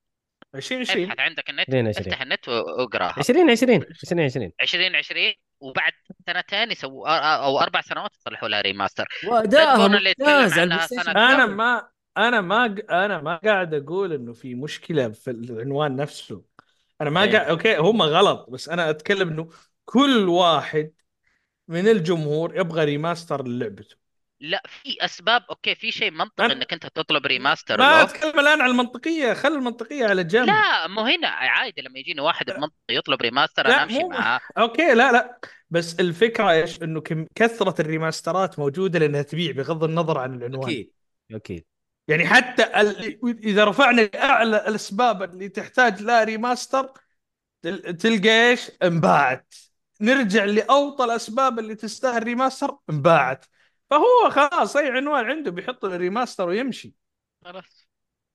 2020 0.56 1.04
ابحث 1.06 1.20
عندك 1.20 1.50
النت. 1.50 1.70
22. 1.70 2.08
افتح 2.08 2.22
النت 2.22 2.48
واقراها. 2.50 3.14
20 3.18 3.50
20 3.52 3.84
20 4.04 4.20
20 4.22 4.52
2020 4.62 5.34
وبعد 5.60 5.92
سنتين 6.28 6.72
يسووا 6.72 7.10
أو 7.46 7.60
أربع 7.60 7.82
سنوات 7.82 8.12
يصلحوا 8.20 8.48
لها 8.50 8.62
remaster 8.62 9.06
وادائها 9.28 9.88
ممتاز. 9.88 10.58
أنا. 10.60 11.46
ما 11.46 11.88
أنا 12.18 12.42
ما 12.42 12.76
أنا 12.92 13.22
ما 13.22 13.36
قاعد 13.36 13.74
أقول 13.74 14.14
إنه 14.14 14.34
في 14.34 14.56
مشكلة 14.56 15.10
في 15.10 15.32
العنوان 15.32 15.96
نفسه. 15.96 16.44
أنا 17.02 17.10
ما 17.10 17.24
إيه. 17.24 17.32
قاعد 17.32 17.48
okay 17.50 17.78
هم 17.78 18.02
غلط. 18.02 18.50
بس 18.50 18.70
أنا 18.70 18.90
أتكلم 18.90 19.30
إنه 19.30 19.50
كل 19.86 20.30
واحد 20.30 20.92
من 21.68 21.88
الجمهور 21.88 22.56
يبغى 22.60 22.84
remaster 22.86 23.48
للعبته. 23.48 23.96
لا 24.40 24.64
في 24.68 24.98
أسباب 25.06 25.44
okay 25.50 25.76
في 25.76 25.92
شيء 25.92 26.12
منطقي 26.12 26.48
أنا- 26.48 26.52
إنك 26.52 26.74
أنت 26.74 26.86
تطلب 26.86 27.26
remaster 27.26 27.78
ما 27.78 28.02
أتكلم 28.02 28.40
الآن 28.40 28.62
عن 28.62 28.70
المنطقية 28.70 29.34
خل 29.34 29.54
المنطقية 29.54 30.06
على 30.06 30.24
جنب. 30.24 30.46
لا 30.48 30.88
مو 30.88 31.02
هنا 31.02 31.28
عادي 31.28 31.82
لما 31.82 32.00
يجيني 32.00 32.22
واحد 32.22 32.46
بمنطق 32.46 32.74
يطلب 32.90 33.22
remaster 33.22 33.68
لا، 33.68 33.74
أنا 33.74 33.84
أمشي 33.84 34.00
مو- 34.00 34.10
معاه. 34.10 34.40
okay 34.58 34.94
لا 34.94 35.12
لا. 35.12 35.40
بس 35.70 36.00
الفكرة 36.00 36.52
إيش؟ 36.52 36.84
إنه 36.84 37.02
كم 37.02 37.26
كثرة 37.36 37.82
الريماسترات 37.82 38.60
موجودة 38.60 39.00
لأنها 39.00 39.22
تبيع 39.22 39.52
بغض 39.52 39.84
النظر 39.84 40.18
عن 40.18 40.34
العنوان. 40.38 40.70
أكيد 40.70 40.92
أكيد. 41.32 41.66
يعني 42.08 42.28
حتى 42.28 42.64
ال... 42.82 43.20
إذا 43.44 43.66
رفعنا 43.66 44.02
لأعلى 44.02 44.68
الأسباب 44.68 45.24
اللي 45.24 45.50
تحتاج 45.50 46.02
لها 46.02 46.24
remaster 46.24 46.90
تل... 47.62 47.98
تلقى 47.98 48.50
إيش؟ 48.50 48.72
انباعت. 48.84 49.54
نرجع 50.02 50.44
لأوطى 50.44 51.04
الأسباب 51.04 51.60
اللي 51.60 51.76
تستاهل 51.76 52.24
remaster؟ 52.24 52.78
انباعت. 52.90 53.46
فهو 53.90 54.30
خلاص 54.30 54.76
أي 54.76 54.90
عنوان 54.90 55.26
عنده 55.26 55.52
بيحط 55.52 55.86
له 55.86 55.98
remaster 55.98 56.48
ويمشي. 56.48 56.94
خلاص. 57.46 57.88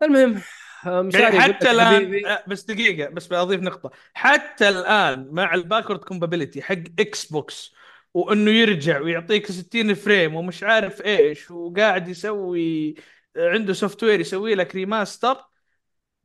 المهم 0.02 0.42
يعني 0.84 1.40
حتى 1.40 1.70
الآن 1.70 2.26
آه، 2.26 2.44
بس 2.46 2.62
دقيقة 2.62 3.10
بس 3.10 3.26
بضيف 3.26 3.60
نقطة. 3.60 3.90
حتى 4.14 4.68
الآن 4.68 5.28
مع 5.32 5.54
ال 5.55 5.59
backward 5.59 5.98
compatibility 5.98 6.62
حق 6.62 6.74
Xbox 6.98 7.74
وإنه 8.14 8.50
يرجع 8.50 9.00
ويعطيك 9.00 9.52
60 9.52 9.94
frame 9.94 10.34
ومش 10.34 10.62
عارف 10.62 11.02
إيش 11.04 11.50
وقاعد 11.50 12.08
يسوي 12.08 12.94
عنده 13.36 13.72
software 13.72 14.20
يسوي 14.20 14.54
لك 14.54 14.74
remaster 14.74 15.36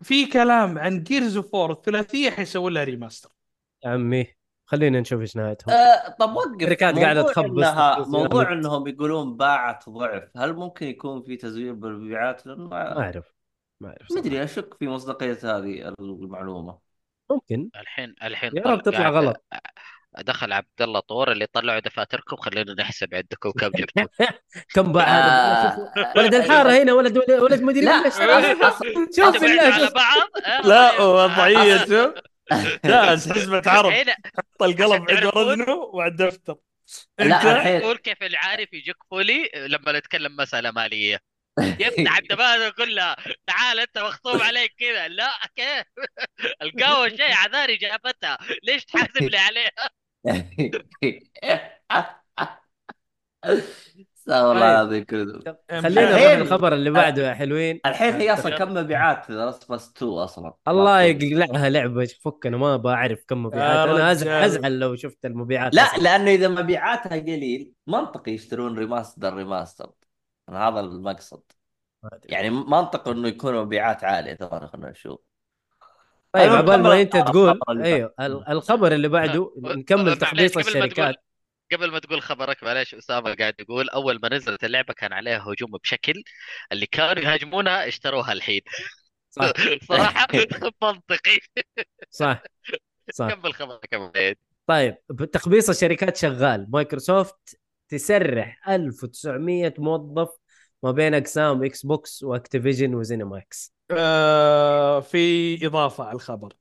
في 0.01 0.25
كلام 0.25 0.77
عن 0.77 1.03
Gears 1.03 1.37
of 1.37 1.55
War 1.55 1.75
الثلاثيه 1.75 2.29
حيسوي 2.29 2.71
لها 2.71 2.83
remaster. 2.83 3.29
يا 3.85 3.89
عمي. 3.89 4.34
خلينا 4.65 4.99
نشوف 4.99 5.21
إيش 5.21 5.35
نهايتهم. 5.35 5.73
آه 5.75 6.09
طب 6.19 6.35
وقف. 6.35 6.61
شركات 6.61 6.99
قاعدة 6.99 7.21
موضوع 7.21 7.33
تخبص 7.33 7.57
إنها 7.57 7.99
موضوع 8.07 8.43
يعني. 8.43 8.55
إنهم 8.55 8.87
يقولون 8.87 9.37
باعت 9.37 9.89
ضعف 9.89 10.23
هل 10.37 10.53
ممكن 10.53 10.85
يكون 10.87 11.23
في 11.23 11.37
تزوير 11.37 11.73
بالمبيعات؟ 11.73 12.47
لأنه 12.47 12.67
ما 12.67 12.99
أعرف 12.99 13.25
ما 13.81 13.89
أعرف 13.89 14.11
ما. 14.11 14.19
أدري 14.19 14.43
أشك 14.43 14.73
في 14.79 14.87
مصداقية 14.87 15.37
هذه 15.43 15.93
المعلومة. 15.99 16.77
ممكن. 17.31 17.69
الحين 17.75 18.15
الحين 18.23 18.51
يا 18.57 18.63
رب 18.63 18.81
تطلع 18.81 19.09
غلط. 19.09 19.43
دخل 20.19 20.53
عبد 20.53 20.81
الله 20.81 20.99
طور 20.99 21.31
اللي 21.31 21.45
طلعوا 21.53 21.79
دفاتركم 21.79 22.35
خلينا 22.35 22.73
نحسب 22.73 23.15
عندكم 23.15 23.51
كم 23.51 23.67
جبتوا. 23.79 24.27
كم 24.73 24.91
باع 24.91 25.03
هذا؟ 25.05 25.91
آه، 25.97 26.13
ولد 26.17 26.35
الحارة 26.35 26.71
هنا 26.83 26.93
ولد 26.93 27.17
ولد 27.17 27.61
مدري 27.61 27.81
لا 27.81 28.09
شوف 29.15 29.41
بالله 29.41 29.63
على 29.63 29.85
شوف. 29.85 29.93
بعض؟ 29.93 30.29
آه، 30.45 30.61
لا 30.67 30.91
طيب. 30.97 31.01
وضعيته 31.01 32.13
جالس 32.85 33.31
حزمه 33.31 33.63
عرب. 33.67 33.93
حط 34.37 34.63
القلم 34.63 35.05
عند. 35.09 35.25
اذنه 35.25 35.73
وعلى 35.73 36.11
الدفتر 36.11 36.55
لا 37.19 37.25
أنت؟ 37.25 37.45
الحين 37.45 37.81
تقول 37.81 37.97
كيف 37.97 38.23
العارف 38.23 38.73
يجيك 38.73 38.95
فولي 39.11 39.49
لما 39.55 39.91
نتكلم 39.99 40.35
مسألة 40.35 40.71
مالية. 40.71 41.19
يفتح 41.59 42.17
الدفاتر 42.17 42.69
كلها 42.69 43.15
تعال 43.47 43.79
أنت 43.79 43.97
مخصوم 43.97 44.41
عليك 44.41 44.73
كذا. 44.79 45.07
لا 45.07 45.31
كيف؟ 45.55 45.83
القهوة 46.61 47.09
شيء 47.09 47.33
عذاري 47.33 47.77
جابتها. 47.77 48.37
ليش 48.63 48.85
تحاسب 48.85 49.23
لي 49.23 49.37
عليها؟ 49.37 49.89
استغفر 54.27 54.51
الله 54.51 54.59
طيب. 54.61 54.71
العظيم 54.73 55.03
كله 55.03 55.57
خلينا 55.81 56.01
نروح 56.01 56.21
الحين- 56.21 56.41
الخبر 56.41 56.73
اللي 56.73 56.89
بعده 56.91 57.29
يا 57.29 57.33
حلوين. 57.33 57.79
الحين 57.85 58.13
هي 58.13 58.33
أصلا 58.33 58.57
كم 58.57 58.73
مبيعات 58.73 59.29
لاست 59.29 59.71
بس 59.71 59.91
2 59.97 60.11
أصلا؟ 60.11 60.53
الله 60.67 61.01
يقلعها 61.01 61.69
لعبة 61.69 62.05
فك 62.05 62.45
أنا 62.45 62.57
ما 62.57 62.77
بعرف 62.77 63.23
كم 63.27 63.43
مبيعات. 63.43 63.89
أنا. 63.89 64.11
أزعل 64.45 64.79
لو 64.79 64.95
شفت 64.95 65.25
المبيعات 65.25 65.75
لا 65.75 65.81
أصلاً. 65.81 66.03
لأنه 66.03 66.31
إذا 66.31 66.47
مبيعاتها 66.47 67.09
قليل 67.19 67.71
منطقي 67.87 68.31
يشترون 68.31 68.77
remaster 68.77 69.33
remaster. 69.33 69.89
هذا 70.49 70.79
المقصد. 70.79 71.41
يعني 72.23 72.49
منطق 72.49 73.07
إنه 73.09 73.27
يكون 73.27 73.55
مبيعات 73.55 74.03
عالية 74.03 74.33
ترى 74.33 74.67
خلينا 74.67 74.89
نشوف 74.91 75.19
طيب 76.31 76.51
عبال 76.51 76.83
ما 76.83 77.01
أنت 77.01 77.17
تقول 77.17 77.59
أيوه 77.81 78.13
ال- 78.19 78.47
الخبر 78.49 78.91
اللي 78.91 79.07
بعده 79.07 79.53
نكمل 79.57 80.17
تخبيص 80.17 80.51
قبل 80.57 80.63
ما 80.65 80.71
تقول- 80.71 80.83
الشركات. 80.83 81.15
قبل 81.71 81.91
ما 81.91 81.99
تقول 81.99 82.21
خبرك 82.21 82.63
معلش 82.63 82.95
اسامه 82.95 83.33
قاعد 83.35 83.53
يقول 83.59 83.89
أول 83.89 84.19
ما 84.23 84.29
نزلت 84.29 84.63
اللعبة 84.63 84.93
كان 84.93 85.13
عليها 85.13 85.39
هجوم 85.39 85.71
بشكل 85.83 86.23
اللي 86.71 86.85
كانوا 86.85 87.23
يهاجمونها 87.23 87.87
اشتروها 87.87 88.31
الحين. 88.33 88.61
صح. 89.29 89.51
صراحة 89.89 90.27
منطقي. 90.83 91.39
صح. 92.09 92.43
صح. 93.11 93.29
كمل 93.33 93.53
خبرك 93.53 94.37
طيب 94.67 94.97
تخبيص 95.33 95.69
الشركات 95.69 96.17
شغال. 96.17 96.67
مايكروسوفت 96.69 97.59
تسرح 97.89 98.69
1900 98.69 99.73
موظف 99.77 100.29
ما 100.83 100.91
بين 100.91 101.13
أقسام 101.13 101.63
Xbox 101.63 102.23
و 102.23 102.30
Activision 102.30 102.95
و 102.95 103.05
ZeniMax 103.05 103.73
آه 103.91 104.99
في 104.99 105.67
إضافة 105.67 106.03
على 106.03 106.15
الخبر. 106.15 106.53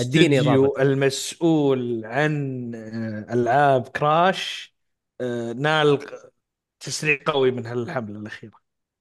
أديني 0.00 0.40
إضافة. 0.40 0.82
المسؤول 0.82 2.04
عن 2.04 2.72
آه، 2.74 3.34
ألعاب 3.34 3.88
Crash 3.88 4.74
آه، 5.20 5.52
نال 5.52 5.98
تسريع 6.80 7.18
قوي 7.26 7.50
من 7.50 7.66
هالحملة 7.66 8.18
الأخيرة. 8.18 8.52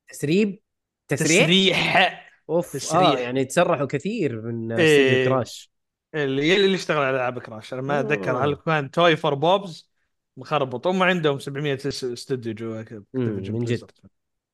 تسريب؟ 0.10 0.60
تسريع 1.08 1.42
تسريح. 1.44 2.30
أوف 2.50 2.74
تسريح. 2.74 3.04
آه 3.04 3.18
يعني 3.20 3.46
تسرحوا 3.46 3.86
كثير 3.86 4.42
من 4.42 4.72
إيه. 4.72 5.26
كراش. 5.28 5.72
اللي 6.16 6.56
اللي 6.56 6.76
اشتغل 6.76 6.98
على 6.98 7.16
ألعاب 7.16 7.40
Crash. 7.40 7.74
أنا 7.74 7.82
ما 7.82 8.00
أتذكر. 8.00 8.46
هل 8.46 8.56
كان 8.56 8.92
Toys 8.92 9.16
for 9.16 9.34
Bob 9.34 9.92
مخربط. 10.38 10.88
هم 10.88 11.04
عندهم 11.04 11.40
700 11.40 11.74
اس- 11.74 12.04
استوديو 12.04 12.54
جوا 12.54 12.84
من 13.14 13.64
جد. 13.66 13.92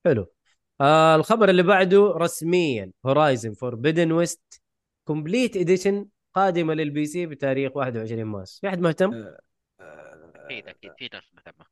حلو. 0.06 0.32
آه 0.82 1.16
الخبر 1.16 1.50
اللي 1.50 1.64
بعده 1.64 2.14
رسميا. 2.18 2.92
Horizon 3.06 3.54
Forbidden 3.54 4.12
West 4.12 4.62
Complete 5.08 5.58
Edition 5.58 6.06
قادمة 6.34 6.74
لل 6.74 7.06
PC 7.06 7.26
بتاريخ 7.26 7.76
21 7.78 8.24
مارس 8.24 8.60
في 8.60 8.68
أحد 8.68 8.80
مهتم؟ 8.80 9.14
آه، 9.14 10.32
أكيد 10.36 10.68
أكيد 10.68 10.92
في 10.98 11.10
ناس 11.14 11.24
مهتمة 11.34 11.66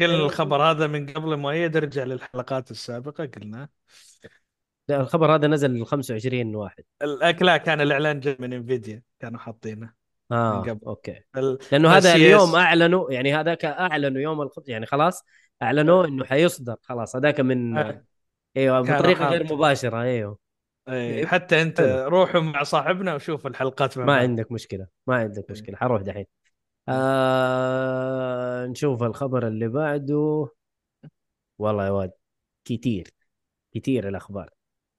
قلنا 0.00 0.16
الخبر 0.16 0.62
هذا 0.62 0.86
من 0.86 1.06
قبل 1.06 1.36
مؤيد 1.36 1.76
ارجع 1.76 2.04
للحلقات 2.04 2.70
السابقة 2.70 3.26
قلنا 3.26 3.68
لا 4.88 5.00
الخبر 5.00 5.34
هذا 5.34 5.46
نزل 5.48 5.80
ل 5.80 5.86
25 5.86 6.54
واحد 6.54 6.84
لا 7.40 7.56
كان 7.56 7.80
الإعلان 7.80 8.20
جاي 8.20 8.36
من 8.40 8.52
Nvidia 8.52 9.02
كانوا 9.20 9.38
حاطينه 9.40 9.92
آه 10.32 10.62
من 10.62 10.70
قبل. 10.70 10.86
okay 10.86 11.20
ال- 11.36 11.58
لأنه 11.72 11.88
هذا 11.90 12.10
يس. 12.10 12.16
اليوم 12.16 12.54
أعلنوا 12.54 13.12
يعني 13.12 13.34
هذاك 13.34 13.64
أعلنوا 13.64 14.20
يوم 14.20 14.42
الخط 14.42 14.68
يعني 14.68 14.86
خلاص 14.86 15.24
أعلنوا 15.62 16.06
إنه 16.06 16.24
حيصدر 16.24 16.76
خلاص 16.82 17.16
هذاك 17.16 17.40
من 17.40 17.78
آه. 17.78 18.04
أيوه 18.56 18.84
كان 18.84 18.98
بطريقه. 18.98 19.28
غير 19.28 19.54
مباشرة 19.54 20.02
أيوه 20.02 20.38
إيه، 20.88 21.26
حتى 21.26 21.62
أنت 21.62 21.80
حلو. 21.80 22.08
روحوا 22.08 22.40
مع 22.40 22.62
صاحبنا 22.62 23.14
وشوف 23.14 23.46
الحلقات 23.46 23.98
مع 23.98 24.04
ما. 24.04 24.16
عندك 24.16 24.52
مشكلة 24.52 24.86
ما 25.06 25.16
عندك 25.16 25.44
إيه. 25.44 25.52
مشكلة 25.52 25.76
حروح 25.76 26.02
دحين. 26.02 26.24
آه 26.88 28.66
نشوف 28.66 29.02
الخبر 29.02 29.48
اللي 29.48 29.68
بعده. 29.68 30.48
والله 31.58 31.86
يا 31.86 31.90
واد 31.90 32.10
كتير 32.64 33.08
كتير 33.74 34.08
الأخبار. 34.08 34.50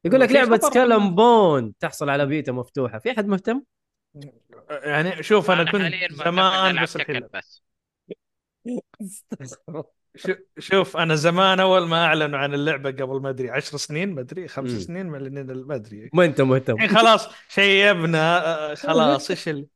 يقول 0.05 0.19
لك 0.19 0.31
لعبة 0.31 0.57
سكالم 0.57 1.15
بوند 1.15 1.73
تحصل 1.79 2.09
على 2.09 2.25
بيتا 2.25 2.51
مفتوحة. 2.51 2.99
في 2.99 3.11
أحد 3.11 3.27
مهتم؟ 3.27 3.63
يعني 4.69 5.23
شوف 5.23 5.51
أنا 5.51 5.71
كنت 5.71 6.13
زمان 6.25 6.83
بس 6.83 6.95
الحين 6.95 7.27
بس. 7.33 7.63
شوف 10.59 10.97
أنا 10.97 11.15
زمان 11.15 11.59
أول 11.59 11.87
ما 11.87 12.05
أعلنوا 12.05 12.39
عن 12.39 12.53
اللعبة 12.53 12.91
قبل 12.91 13.21
ما 13.21 13.29
أدري 13.29 13.49
10 13.49 13.77
سنين 13.77 14.15
ما 14.15 14.21
أدري 14.21 14.47
خمس 14.47 14.71
مم. 14.71 14.79
سنين 14.79 15.05
معلنين 15.05 15.45
ما 15.45 15.75
أدري 15.75 16.09
ما 16.13 16.25
انت 16.25 16.41
مهتم 16.41 16.75
الحين 16.75 16.97
خلاص 16.97 17.27
شيبنا 17.49 18.45
آه، 18.71 18.75
خلاص 18.87 19.29
إيش 19.29 19.49
ال... 19.49 19.67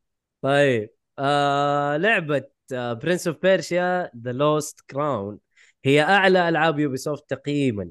طيب 0.42 0.90
آه 1.18 1.96
لعبة 1.96 2.44
Prince 2.72 3.28
of 3.28 3.36
Persia 3.42 4.10
The 4.16 4.32
Lost 4.32 4.80
Crown 4.90 5.38
هي 5.84 6.02
أعلى 6.02 6.48
ألعاب 6.48 6.78
Ubisoft 6.78 7.30
تقييما 7.30 7.90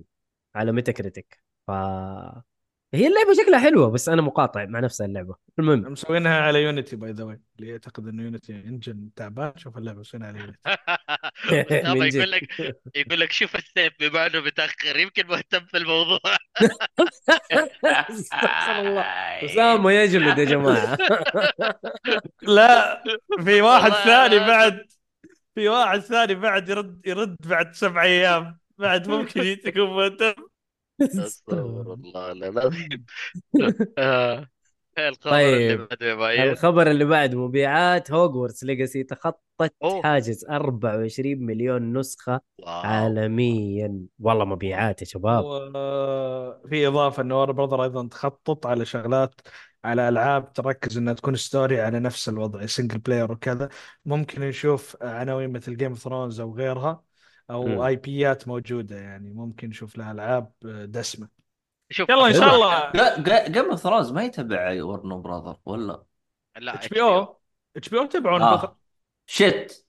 على 0.56 0.72
Metacritic 0.72 1.39
ف 1.68 1.72
هي 2.93 3.07
اللعبة 3.07 3.34
شكلها 3.34 3.59
حلوة 3.59 3.89
بس 3.89 4.09
أنا 4.09 4.22
مقاطع 4.22 4.65
مع 4.65 4.80
نفس 4.80 5.01
اللعبة. 5.01 5.35
المهم. 5.59 5.91
مسوينها 5.91 6.41
على 6.41 6.64
Unity 6.64 6.95
by 6.95 7.11
the 7.11 7.23
way 7.23 7.39
اللي 7.59 7.72
يعتقد 7.72 8.07
انه 8.07 8.23
Unity 8.23 8.53
engine 8.53 9.09
تعبان. 9.15 9.53
شوف 9.57 9.77
اللعبة 9.77 9.99
مسوينها 9.99 10.27
على 10.27 10.39
Unity. 10.39 10.57
يقول 12.18 12.31
لك 12.31 12.59
يقول 12.95 13.19
لك 13.19 13.31
شوف 13.31 13.55
السيف 13.55 13.93
بما 13.99 14.27
انه 14.27 14.39
متأخر 14.39 14.99
يمكن 14.99 15.27
مهتم 15.27 15.65
في 15.65 15.77
الموضوع. 15.77 16.19
استغفر 18.09 18.80
الله. 18.80 19.01
اسامه 19.45 19.91
يجلد 19.91 20.38
يا 20.38 20.45
جماعة. 20.45 20.97
لا 22.41 23.03
في 23.45 23.61
واحد 23.61 23.91
ثاني 23.91 24.39
بعد 24.39 24.85
في 25.55 25.69
واحد 25.69 25.99
ثاني 25.99 26.35
بعد 26.35 26.69
يرد 26.69 27.01
يرد 27.07 27.38
بعد 27.45 27.73
سبع 27.73 28.03
أيام. 28.03 28.59
بعد 28.77 29.07
ممكن 29.07 29.57
تكون 29.64 29.89
مهتم. 29.89 30.47
أستغفر 31.02 31.94
الله 31.94 32.32
العظيم 32.32 33.06
آه. 33.98 34.48
الخبر 34.99 35.32
طيب. 35.32 35.72
اللي 35.72 36.15
بعده 36.15 36.32
يا 36.32 36.52
الخبر 36.52 36.91
اللي 36.91 37.06
بعد 37.06 37.36
مبيعات 37.36 38.11
Hogwarts 38.11 38.64
Legacy 38.64 39.03
تخطت 39.03 39.74
أوه. 39.84 40.03
حاجز 40.03 40.45
24 40.45 41.45
مليون 41.45 41.98
نسخة 41.98 42.41
wow 42.59 42.69
عالميا 42.69 44.06
والله 44.19 44.45
مبيعات 44.45 45.02
يا 45.02 45.06
شباب 45.07 45.44
وفي 45.45 46.88
إضافة 46.88 47.24
انه 47.24 47.41
Warner 47.41 47.51
Brothers 47.51 47.84
أيضا 47.84 48.07
تخطط 48.07 48.68
على 48.68 48.86
شغلات 48.86 49.41
على 49.86 50.10
ألعاب 50.10 50.53
تركز 50.53 50.98
إنها 50.98 51.14
تكون 51.14 51.36
story 51.35 51.81
على 51.82 51.99
نفس 51.99 52.30
الوضع 52.30 52.65
single 52.65 52.97
player 52.97 53.31
وكذا 53.32 53.69
ممكن 54.06 54.41
نشوف 54.41 54.98
عناوين 55.02 55.49
مثل 55.49 55.78
Game 55.77 55.89
of 55.89 55.99
Thrones 55.99 56.39
أو 56.40 56.56
غيرها. 56.56 57.06
أو 57.49 57.88
IP 57.88 57.95
ات 57.95 58.47
موجودة 58.48 58.95
يعني 58.95 59.34
ممكن 59.34 59.69
نشوف 59.69 59.98
لها 59.98 60.11
ألعاب 60.11 60.52
دسمة. 60.91 61.30
شوف 61.90 62.10
يلا 62.10 62.28
إن 62.28 62.34
شاء 62.34 62.56
الله. 62.56 63.48
Game 63.47 63.69
of 63.69 63.80
Thrones 63.80 64.11
ما 64.11 64.24
يتبع 64.24 64.84
Warner 64.84 65.22
Brothers 65.22 65.57
ولا؟ 65.65 66.03
لا 66.57 66.76
إتش 66.76 66.88
بي 66.88 67.02
أو؟ 67.02 67.38
إتش 67.76 67.90
بي 67.90 67.98
أو. 67.98 68.06
تبعون 68.06 68.41
آه. 68.41 68.56
بخ- 68.56 68.76
شت. 69.26 69.86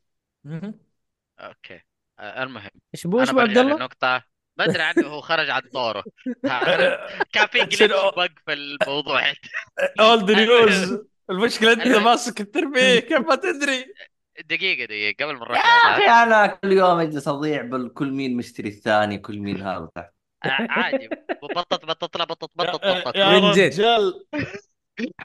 أوكي. 1.41 1.81
آه، 2.19 2.43
المهم. 2.43 2.71
إيش 2.95 3.07
بو 3.07 3.21
إيش 3.21 3.29
عبد 3.29 3.59
الله؟ 3.59 3.63
للنقطة 3.63 4.25
ما 4.57 4.65
ادري 4.65 4.83
عنه 4.83 5.07
هو 5.07 5.21
خرج 5.21 5.51
عن 5.51 5.63
دوره. 5.73 6.05
عارف؟ 6.45 7.23
كان 7.33 7.47
في 7.47 7.59
جلتش 7.65 7.83
بق 7.83 8.27
في 8.47 8.53
الموضوع. 8.53 9.23
اولد 10.01 10.31
نيوز 10.31 10.99
المشكلة 11.31 11.73
أنت. 11.73 11.87
ماسك 11.87 12.41
التربيه 12.41 13.01
كيف 13.01 13.19
ما 13.19 13.35
تدري؟ 13.35 13.95
دقيقة 14.45 14.85
دقيقة 14.85 15.25
قبل 15.25 15.35
ما 15.35 15.39
يا 15.41 15.45
نروح 15.45 15.59
أخي 15.87 16.07
لهذا 16.07 16.23
أنا 16.23 16.47
كل 16.47 16.73
يوم 16.73 16.99
أجلس 17.01 17.29
أضيع 17.29 17.63
بالكل 17.63 18.11
مين 18.13 18.37
مشتري 18.37 18.69
الثاني 18.69 19.19
كل 19.19 19.39
مين 19.39 19.63
هذا 19.63 19.89
تحت. 19.95 20.13
ع- 20.45 20.67
عادي. 20.71 21.09
بطط 21.43 21.85
بطط 21.85 22.17
لا 22.17 22.25
بطط 22.25 22.51
بطط 22.55 22.85
يا, 22.85 23.01
بطط 23.01 23.17
يا 23.17 23.41
من 23.41 23.51
جد. 23.53 23.61
رجال. 23.61 24.25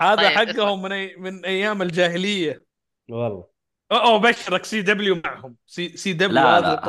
هذا 0.02 0.16
طيب، 0.16 0.26
حقهم 0.28 0.82
من 0.82 0.92
أي 0.92 1.16
من 1.18 1.46
أيام 1.46 1.82
الجاهلية. 1.82 2.64
والله. 3.10 3.48
أو 3.92 3.98
أو 3.98 4.20
بشرك 4.20 4.66
سي 4.66 4.82
دبليو 4.82 5.22
معهم. 5.26 5.56
سي 5.66 5.98
سي 5.98 6.14
دبليو 6.14 6.34
لا 6.36 6.58
هذا 6.58 6.80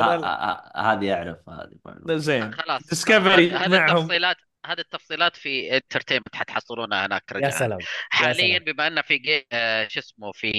هذه 0.76 1.14
اعرف 1.14 1.48
هذه. 1.48 2.16
زين. 2.16 2.52
خلاص. 2.54 2.88
Discovery 2.88 3.50
هذه 3.50 3.68
معهم. 3.68 3.96
التفصيلات. 3.98 4.36
هذه 4.66 4.78
التفصيلات 4.80 5.36
في 5.36 5.76
entertainment 5.76 6.36
حتحصلونها 6.36 7.06
هناك 7.06 7.22
يا 7.30 7.36
رجاء 7.36 7.50
سلام 7.50 7.78
حاليا. 8.10 8.58
بما 8.58 8.86
ان 8.86 9.02
في 9.02 9.18
جي... 9.18 9.46
آه، 9.52 9.88
شو 9.88 10.00
اسمه 10.00 10.32
في. 10.32 10.52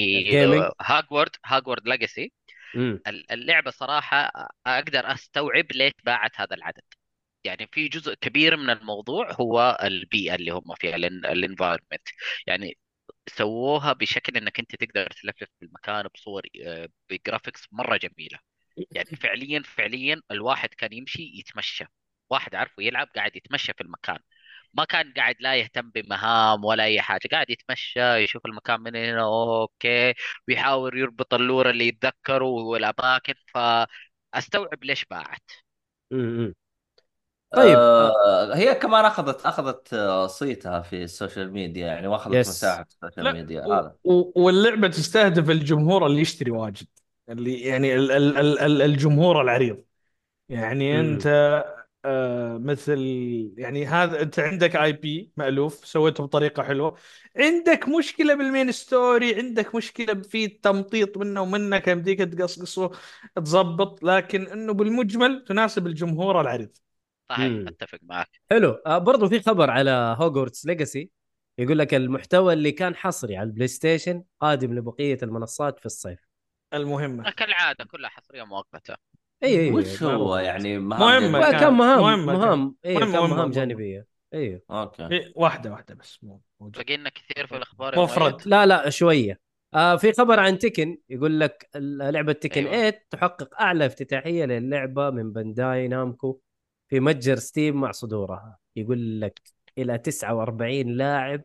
Hogwarts 0.82 1.30
Hogwarts 1.46 1.88
Legacy. 1.88 2.32
اللعبة 3.32 3.72
صراحة 3.72 4.32
أقدر 4.68 5.14
أستوعب 5.14 5.66
ليش 5.72 5.92
باعت 6.04 6.32
هذا 6.42 6.56
العدد 6.56 6.84
يعني 7.44 7.68
في 7.72 7.88
جزء 7.88 8.14
كبير 8.14 8.58
من 8.58 8.70
الموضوع 8.70 9.32
هو 9.34 9.78
البيئة 9.84 10.36
اللي 10.36 10.52
هم 10.52 10.76
فيها 10.80 10.96
ال 10.96 11.05
environment 11.05 12.08
يعني 12.48 12.78
سووها 13.30 13.94
بشكل 13.94 14.38
إنك 14.38 14.60
أنت 14.60 14.76
تقدر 14.76 15.08
تلفلف 15.08 15.50
في 15.60 15.66
المكان 15.66 16.08
بصور 16.16 16.44
آه، 16.66 16.90
ب 17.10 17.16
graphics 17.16 17.68
مرة 17.72 17.98
جميلة 17.98 18.40
يعني 18.92 19.08
فعليا 19.24 19.62
فعليا 19.66 20.22
الواحد 20.32 20.70
كان 20.70 20.94
يمشي 20.94 21.32
يتمشى 21.40 21.86
واحد 22.30 22.56
عارفه 22.56 22.84
يلعب 22.84 23.08
قاعد 23.16 23.36
يتمشى 23.36 23.74
في 23.74 23.82
المكان 23.82 24.20
ما 24.74 24.86
كان 24.86 25.14
قاعد 25.14 25.36
لا 25.40 25.56
يهتم 25.56 25.90
بمهام 25.92 26.66
ولا 26.66 26.84
أي 26.84 27.02
حاجة 27.02 27.28
قاعد 27.32 27.50
يتمشى 27.50 28.16
يشوف 28.16 28.46
المكان 28.46 28.82
من 28.82 28.96
هنا 28.96 29.24
okay 29.24 30.14
ويحاول 30.48 30.98
يربط 31.00 31.34
ال 31.34 31.41
lore 31.41 31.70
اللي 31.70 31.88
يتذكره 31.88 32.46
والأماكن 32.46 33.34
فأستوعب 33.54 34.84
ليش 34.84 35.06
باعت. 35.06 35.52
طيب. 37.52 37.78
آه 37.78 38.56
هي 38.56 38.76
كمان 38.76 39.06
أخذت 39.06 39.46
أخذت 39.46 39.94
آه، 39.94 40.28
صيتها 40.28 40.82
في 40.82 41.04
ال 41.04 41.11
social 41.11 41.52
media 41.52 41.88
يعني 41.88 42.08
وأخذت 42.08 42.34
yes. 42.36 42.48
مساحة 42.50 42.84
في 42.84 42.90
ال 42.90 42.95
social 42.95 43.26
لا 43.26 43.34
ميديا 43.34 43.62
هذا 43.66 43.96
و- 44.04 44.44
واللعبة 44.46 44.88
تستهدف 44.88 45.50
الجمهور 45.50 46.06
اللي 46.06 46.22
يشتري 46.22 46.52
واجد 46.52 46.88
اللي 47.30 47.60
يعني 47.62 47.96
ال 47.96 48.12
ال 48.12 48.38
ال 48.38 48.60
ال 48.60 48.82
الجمهور 48.82 49.42
العريض 49.42 49.84
يعني. 50.50 51.00
أنت 51.00 51.28
مثل 52.58 53.00
يعني 53.58 53.86
هذا 53.86 54.22
انت 54.22 54.40
عندك 54.40 54.76
IP 54.76 55.32
مألوف 55.38 55.86
سويته 55.86 56.24
بطريقة 56.24 56.64
حلوة. 56.64 56.98
عندك 57.38 57.88
مشكلة 57.88 58.34
بال 58.34 58.47
main 58.47 58.72
story 58.72 59.36
عندك 59.36 59.76
مشكلة 59.76 60.22
في 60.22 60.46
التمطيط 60.46 61.18
منه 61.18 61.42
ومنك 61.42 61.88
يمديك 61.88 62.20
تقصقصه 62.20 62.92
تظبط 63.36 64.04
لكن 64.04 64.48
إنه 64.48 64.74
بالمجمل 64.74 65.44
تناسب 65.48 65.88
الجمهور 65.88 66.42
العريض. 66.42 66.78
صحيح. 67.30 67.68
أتفق 67.68 68.00
معك. 68.02 68.30
حلو. 68.52 68.70
آه 68.86 68.98
برضو 68.98 69.30
في 69.30 69.40
خبر 69.40 69.70
على 69.70 70.16
هوجورتس 70.20 70.66
ليجاسي 70.66 71.10
يقول 71.58 71.80
لك 71.80 71.94
المحتوى 71.94 72.54
اللي 72.54 72.72
كان 72.72 72.96
حصري 72.96 73.38
على 73.38 73.48
ال 73.48 73.68
PlayStation 73.68 74.24
قادم 74.40 74.74
لبقية 74.74 75.18
المنصات 75.24 75.80
في 75.80 75.86
الصيف. 75.86 76.20
المهمة. 76.74 77.32
كالعادة 77.32 77.86
كلها 77.86 78.10
حصرية 78.10 78.44
مؤقتة. 78.44 78.96
اي 79.44 79.60
اي 79.60 79.72
وش 79.72 80.04
هو 80.04 80.38
يعني 80.38 80.80
مهام 80.80 81.24
مهمة 81.24 81.40
جانبية؟ 81.40 81.60
كان- 81.60 81.74
مهام 81.74 82.00
مهمة 82.02 82.32
كان. 82.34 82.40
مهام 82.42 82.76
اي 82.86 82.96
مهمة- 82.96 83.00
كان 83.00 83.10
مهمة- 83.12 83.16
مهام 83.16 83.30
مهمة. 83.30 83.52
جانبية 83.52 84.08
أيوه 84.34 84.62
okay 84.72 85.08
إيه، 85.08 85.34
واحدة 85.36 85.72
واحدة 85.72 85.96
بس 85.96 86.20
بقينا 86.60 87.10
كثير 87.10 87.48
في 87.48 87.58
الأخبار 87.58 88.00
مفرد. 88.00 88.42
لا 88.48 88.66
لا 88.66 88.90
شوية 88.90 89.40
آه 89.74 89.96
في 89.96 90.14
خبر 90.14 90.40
عن 90.40 90.58
Tekken 90.58 90.98
يقول 91.10 91.40
لك 91.40 91.70
ال- 91.76 92.14
لعبة 92.14 92.34
Tekken 92.34 92.62
أيوة. 92.68 92.72
8 92.90 93.06
تحقق 93.10 93.62
أعلى 93.62 93.86
افتتاحية 93.86 94.46
للعبة 94.46 95.10
من 95.10 95.32
Bandai 95.34 95.88
Namco 95.88 96.40
في 96.90 97.00
متجر 97.00 97.36
Steam 97.36 97.82
مع 97.82 97.92
صدورها 97.92 98.58
يقول 98.76 99.22
لك 99.22 99.42
إلى 99.78 99.98
49 99.98 100.88
لاعب 100.98 101.42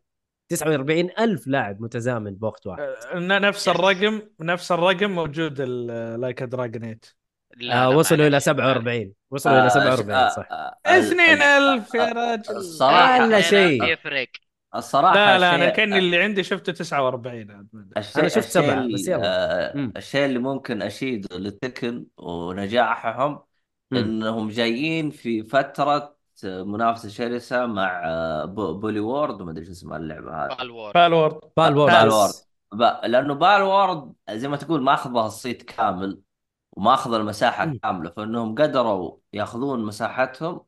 49 0.49 1.11
ألف 1.19 1.47
لاعب 1.47 1.83
متزامن 1.83 2.35
بوقت 2.35 2.67
واحد 2.67 2.81
آه، 2.83 3.19
نفس 3.39 3.69
الرقم 3.69 4.23
نفس 4.41 4.73
الرقم 4.73 5.11
موجود 5.11 5.61
Like 5.61 6.43
a 6.43 6.52
Dragon 6.52 7.07
لا 7.07 7.19
آه 7.52 7.56
لا 7.64 7.86
وصلوا 7.86 8.27
إلى 8.27 8.31
معلش. 8.31 8.44
47 8.44 9.12
وصلوا 9.31 9.55
إلى 9.59 9.64
آه، 9.66 9.68
47 9.68 10.31
صح 10.31 10.48
آه، 10.52 10.55
آه، 10.86 10.98
اثنين 10.98 11.20
ال- 11.20 11.43
ألف 11.43 11.94
يا 11.94 12.10
آه، 12.10 12.12
راجل 12.12 12.56
الصراحة 12.56 13.22
ولا 13.24 13.40
شيء. 13.40 13.85
يفرق 13.85 14.28
الصراحة 14.77 15.14
لا 15.14 15.39
لا 15.39 15.55
أنا 15.55 15.68
كاني 15.68 15.98
اللي 15.98 16.22
عندي 16.22 16.43
شفته 16.43 16.72
49 16.72 17.68
الشيء 17.97 18.20
أنا 18.20 18.28
شفت 18.28 18.56
اللي- 18.56 18.94
بس 18.94 19.09
يلا. 19.09 19.20
آه،. 19.24 19.93
الشيء 19.97 20.24
اللي 20.24 20.39
ممكن 20.39 20.82
أشيده 20.82 21.39
ل 21.39 21.48
Tekken 21.48 22.07
ونجاحهم. 22.16 23.43
إنهم 23.93 24.48
جايين 24.48 25.10
في 25.10 25.43
فترة 25.43 26.16
منافسة 26.44 27.09
شرسة 27.09 27.66
مع 27.66 28.02
آه، 28.06 28.44
بو- 28.44 28.74
Palworld 28.74 29.40
وما 29.40 29.51
أدري 29.51 29.64
شو 29.64 29.70
اسمها 29.72 29.97
اللعبة 29.97 30.44
هذه 30.44 30.56
Palworld 30.59 30.93
Palworld 30.93 31.40
Palworld 31.57 31.93
Palworld. 31.94 32.32
ب- 32.72 33.06
لأنه 33.06 33.35
Palworld 33.35 34.12
زي 34.31 34.48
ما 34.48 34.56
تقول 34.56 34.82
ماخذه 34.82 35.27
الصيت 35.27 35.62
كامل 35.62 36.20
وماخذ 36.72 37.14
المساحة 37.14 37.64
مم. 37.64 37.78
كاملة 37.78 38.10
فإنهم 38.10 38.55
قدروا 38.55 39.18
يأخذون 39.32 39.84
مساحتهم 39.84 40.60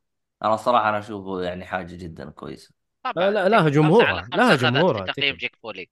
أنا 0.43 0.57
صراحة 0.57 0.89
أنا 0.89 0.99
أشوفه 0.99 1.43
يعني 1.43 1.65
حاجة 1.65 1.97
جدا 1.97 2.31
كويسة 2.31 2.71
طبعا 3.05 3.31
لا- 3.31 3.49
لها 3.49 3.69
جمهورها، 3.69 4.29
لها 4.35 4.57
جمهورها 4.57 5.07
تقييم. 5.07 5.37
جيك 5.37 5.57
فولي 5.63 5.91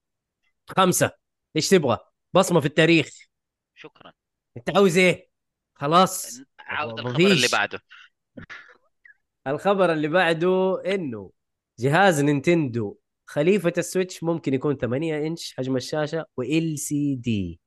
خمسة 0.77 1.11
إيش 1.57 1.69
تبغى؟ 1.69 1.99
بصمة 2.33 2.61
في 2.61 2.67
التاريخ 2.67 3.09
شكرا 3.75 4.13
أنت 4.57 4.77
عاوز 4.77 4.99
إيه؟ 4.99 5.31
خلاص 5.75 6.41
عاود 6.59 6.99
الخبر 6.99 7.27
اللي. 7.27 7.49
بعده 7.53 7.81
الخبر 9.47 9.93
اللي 9.93 10.09
بعده 10.09 10.83
إنه 10.87 11.31
جهاز 11.79 12.21
Nintendo 12.21 12.97
خليفة 13.27 13.73
ال 13.79 13.85
Switch 13.85 14.23
ممكن 14.23 14.55
يكون 14.55 14.77
8 14.77 15.27
إنش 15.27 15.55
حجم 15.59 15.77
الشاشة 15.77 16.27
و 16.37 16.79
LCD 16.79 17.60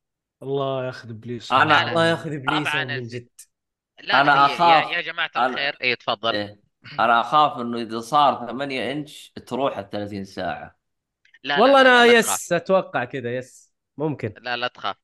الله 0.44 0.86
ياخذ 0.86 1.10
إبليس 1.10 1.52
لا، 1.52 1.64
لا. 1.64 1.88
الله 1.88 2.06
ياخذ 2.06 2.32
إبليس 2.32 2.74
من 2.74 3.02
جد 3.08 3.28
لا 4.02 4.20
أنا 4.20 4.46
هي 4.46 4.54
أخاف. 4.54 4.90
يا, 5.06 5.12
أنا- 5.12 5.36
الخير 5.38 5.76
اي 5.82 5.96
تفضل 5.96 6.34
إيه. 6.34 6.60
أنا 7.00 7.20
أخاف 7.20 7.60
إنه 7.60 7.78
إذا 7.82 8.00
صار 8.00 8.46
8 8.48 8.92
إنش 8.92 9.32
تروح 9.46 9.78
ال 9.78 9.90
30 9.90 10.24
ساعة 10.24 10.76
لا 11.44 11.60
والله 11.60 11.82
لا 11.82 12.04
أنا 12.04 12.06
لا 12.12 12.18
yes 12.18 12.26
تخاف. 12.48 12.52
أتوقع 12.62 13.04
كذا 13.04 13.36
yes 13.36 13.72
ممكن 13.98 14.32
لا 14.42 14.56
لا 14.56 14.68
تخاف 14.68 14.96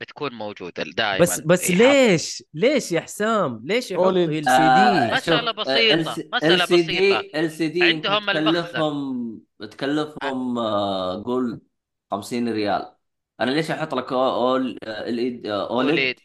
بتكون 0.00 0.34
موجودة 0.34 0.82
دائما 0.82 1.18
بس 1.22 1.40
بس 1.40 1.70
إيه، 1.70 1.76
ليش 1.76 2.42
ليش 2.54 2.92
يا 2.92 3.00
حسام 3.00 3.60
ليش 3.64 3.90
يحطوا 3.90 4.06
OLED. 4.06 4.30
ال 4.30 4.44
سي 4.44 4.50
آه، 4.50 5.06
دي 5.08 5.14
مسألة 5.14 5.52
شوف، 5.52 5.56
بسيطة، 5.60 6.20
ال- 6.20 6.30
مسألة 6.32 6.64
LCD 6.66 6.72
بسيطة. 6.72 7.48
LCD 7.48 7.82
عندهم. 7.82 8.26
تكلفهم 8.32 9.40
تكلفهم 9.60 10.58
آه، 10.58 11.22
قول 11.24 11.60
50 12.10 12.48
ريال 12.52 12.92
أنا 13.42 13.50
ليش 13.50 13.70
أحط 13.70 13.94
لك 13.94 14.12
OLED 14.12 14.78
OLED؟ 14.84 15.46
OLED. 15.46 16.16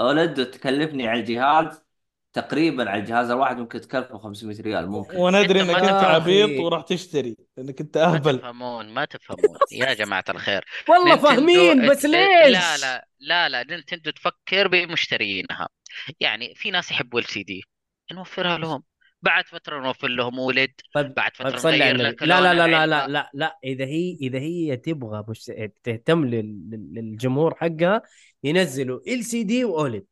OLED 0.00 0.50
تكلفني 0.50 1.08
على 1.08 1.20
الجهاز 1.20 1.82
تقريبا 2.32 2.90
على 2.90 3.00
الجهاز 3.00 3.30
الواحد 3.30 3.58
ممكن 3.58 3.80
تكلفه 3.80 4.18
500 4.18 4.60
ريال 4.60 4.88
ممكن. 4.90 5.16
وندري 5.16 5.60
أنت 5.60 5.70
إنك 5.70 5.82
ما 5.82 5.90
أنت 5.90 6.00
تفهم. 6.00 6.14
عبيط 6.14 6.60
وراح 6.60 6.82
تشتري 6.82 7.36
لانك 7.56 7.80
أنت 7.80 7.98
ما 7.98 8.04
أهبل. 8.14 8.38
تفهمون 8.38 8.88
ما 8.88 9.04
تفهمون. 9.04 9.58
يا 9.72 9.94
جماعة 9.94 10.24
الخير. 10.28 10.64
والله 10.88 11.04
Nintendo 11.04 11.26
فاهمين 11.28 11.90
بس 11.90 12.04
ات- 12.04 12.10
ليش؟ 12.10 12.52
لا 12.52 12.76
لا 12.78 13.06
لا 13.20 13.48
لا 13.48 13.64
Nintendo 13.64 14.10
تفكر 14.10 14.68
بمشتريينها. 14.68 15.68
يعني 16.20 16.54
في 16.54 16.70
ناس 16.70 16.90
يحبوا 16.90 17.20
LCD 17.20 17.62
نوفرها 18.12 18.58
لهم. 18.58 18.82
بعد 19.22 19.46
فترة 19.46 19.80
نوفر 19.80 20.08
لهم 20.08 20.38
OLED 20.38 20.70
طيب 20.94 21.14
بعد 21.14 21.36
فترة 21.36 21.48
طيب 21.50 21.58
صلي 21.58 21.84
على 21.84 22.02
لك 22.02 22.22
لا 22.22 22.40
لا 22.40 22.54
لا 22.54 22.66
لا. 22.66 22.86
لا 22.86 23.08
لا 23.08 23.30
لا. 23.34 23.58
إذا 23.64 23.84
هي 23.84 24.18
إذا 24.20 24.38
هي 24.38 24.76
تبغى 24.76 25.24
مش 25.28 25.52
تهتم 25.84 26.24
لل- 26.24 26.70
لل- 26.70 26.94
للجمهور 26.94 27.54
حقها 27.54 28.02
ينزلوا 28.44 29.00
LCD 29.08 29.64
و 29.64 29.72
OLED 29.72 30.06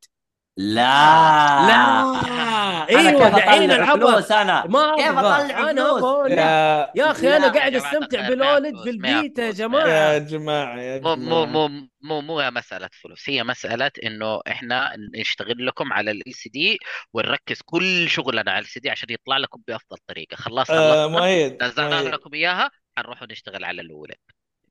لا. 0.58 1.66
لا. 1.68 2.88
إيوه 2.88 3.28
دحين 3.28 3.70
العبها 3.70 4.42
أنا؟ 4.42 4.66
ما 4.66 4.96
كيف 4.96 5.18
أطلع 5.18 5.70
أنا. 5.70 5.82
يا 6.28 6.90
يا 6.94 7.10
أخي 7.10 7.26
لا 7.26 7.36
أنا 7.36 7.48
قاعد 7.48 7.74
أستمتع 7.74 8.28
ما 8.28 8.60
في 8.82 9.38
يا 9.38 9.50
جماعة. 9.50 9.88
يا 9.88 10.18
جماعة 10.18 10.80
يا 10.80 11.00
مو 11.00 11.16
مو 11.16 11.44
جماعة. 11.44 11.46
مو 11.46 11.68
مو 12.02 12.20
مو 12.20 12.50
مسألة 12.50 12.88
فلوس. 13.02 13.28
هي 13.28 13.44
مسألة 13.44 13.90
إنه 14.04 14.40
إحنا 14.48 14.92
نشتغل 15.14 15.66
لكم 15.66 15.92
على 15.92 16.10
ال 16.10 16.32
LCD 16.32 16.78
ونركز 17.12 17.62
كل 17.64 18.08
شغلنا 18.08 18.52
على 18.52 18.64
ال 18.64 18.80
LCD 18.80 18.90
عشان 18.90 19.08
يطلع 19.10 19.36
لكم 19.36 19.60
بأفضل 19.68 19.96
طريقة. 20.08 20.36
خلاص 20.36 20.70
آه 20.70 21.04
خلصنا. 21.04 21.06
مؤيد 21.06 21.62
نزلنا 21.62 22.02
لكم 22.02 22.34
إياها. 22.34 22.70
حنروح 22.98 23.22
نشتغل 23.22 23.64
على 23.64 23.82
الأولى. 23.82 24.14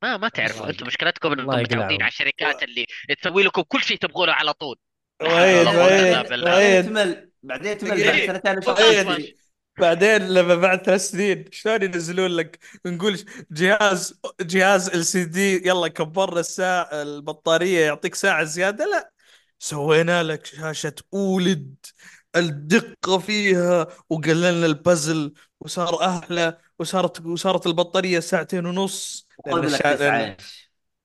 ما 0.01 0.17
ما 0.17 0.29
تعرفوا 0.29 0.69
أنتم 0.69 0.87
مشكلتكم 0.87 1.31
إنكم 1.31 1.59
متعودين. 1.59 2.01
على 2.01 2.09
الشركات 2.09 2.63
اللي 2.63 2.85
تسوي 3.21 3.43
لكم 3.43 3.61
كل 3.61 3.81
شيء 3.81 3.97
تبغونه 3.97 4.31
على 4.31 4.53
طول. 4.53 4.77
بالله. 5.19 6.43
بعدين 6.43 6.53
مؤيد 6.53 6.85
تمل 6.85 7.29
بعدين 7.43 7.77
تمل. 7.77 8.03
بعد 8.03 8.25
سنتين 8.27 8.57
وشهر. 8.57 8.75
تشتري. 8.75 9.35
بعدين 9.79 10.27
لما 10.27 10.55
بعد 10.55 10.85
ثلاث 10.85 11.01
سنين 11.09 11.45
شلون 11.51 11.83
ينزلون 11.83 12.31
لك 12.31 12.59
نقول 12.85 13.19
جهاز 13.51 14.19
جهاز 14.41 14.89
ال 14.89 15.05
سي 15.05 15.23
دي 15.23 15.67
يلا 15.67 15.87
كبرنا 15.87 16.39
الساعة 16.39 16.89
البطارية 16.91 17.85
يعطيك 17.85 18.15
ساعة 18.15 18.43
زيادة 18.43 18.85
لا 18.85 19.11
سوينا 19.59 20.23
لك 20.23 20.45
شاشة 20.45 20.93
أولد 21.13 21.75
الدقة 22.35 23.17
فيها 23.17 23.87
وقللنا 24.09 24.65
البازل 24.65 25.33
وصار 25.59 26.05
أحلى 26.05 26.57
وصارت 26.79 27.25
وصارت 27.25 27.67
البطارية 27.67 28.19
ساعتين 28.19 28.65
ونص 28.65 29.27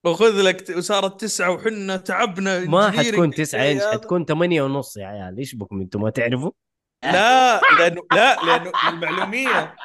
تسعة 0.04 0.12
وخذ 0.12 0.42
لك 0.42 0.64
وصارت 0.76 1.20
تسعة 1.20 1.50
وحنا 1.50 1.96
تعبنا 1.96 2.64
ما. 2.64 2.90
حتكون 2.90 3.30
9 3.30 3.70
انش. 3.72 3.82
حتكون 3.82 4.24
8 4.24 4.62
ونص 4.62 4.96
يا 4.96 5.06
عيال. 5.06 5.38
إيش 5.38 5.54
بكم 5.54 5.80
أنتم؟ 5.80 6.02
ما 6.02 6.10
تعرفوا؟ 6.10 6.50
لا 7.04 7.60
لأنه 7.78 8.02
لا 8.12 8.36
لأنه 8.36 8.72
المعلومية. 8.88 9.76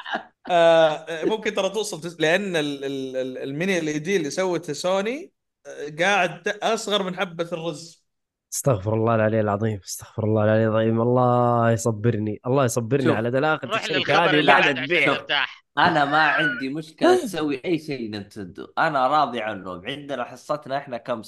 آه 0.50 1.24
ممكن 1.24 1.54
ترى 1.54 1.68
توصل 1.70 2.00
تس... 2.00 2.20
لأن 2.20 2.56
ال... 2.56 2.84
ال... 2.84 3.16
ال- 3.16 3.38
ال 3.38 4.02
mini 4.02 4.10
LED 4.10 4.16
اللي 4.16 4.30
سوته 4.30 4.72
سوني 4.72 5.32
آه، 5.66 6.02
قاعد 6.04 6.48
أصغر 6.48 7.02
من 7.02 7.16
حبة 7.16 7.48
الرز. 7.52 8.06
استغفر 8.52 8.94
الله 8.94 9.14
العلي 9.14 9.40
العظيم. 9.40 9.80
استغفر 9.84 10.24
الله 10.24 10.44
العلي 10.44 10.66
العظيم. 10.66 11.00
الله 11.00 11.70
يصبرني. 11.70 12.40
الله 12.46 12.64
يصبرني. 12.64 13.12
على 13.12 13.30
دلاخة 13.30 13.68
روح 13.68 13.80
الشركة 13.82 13.98
للخبر 13.98 14.30
هذه 14.30 14.38
اللي 14.40 14.52
قاعدة 14.52 14.72
بعد 14.72 15.46
أنا 15.78 16.04
ما 16.04 16.18
عندي 16.18 16.68
مشكلة 16.68 17.16
تسوي 17.16 17.60
أي 17.64 17.78
شيء 17.78 18.10
Nintendo. 18.10 18.72
أنا 18.78 19.06
راضي 19.06 19.40
عنهم. 19.40 19.86
عندنا 19.86 20.24
حصتنا 20.24 20.78
إحنا 20.78 20.96
كم؟ 20.96 21.22
6% 21.22 21.26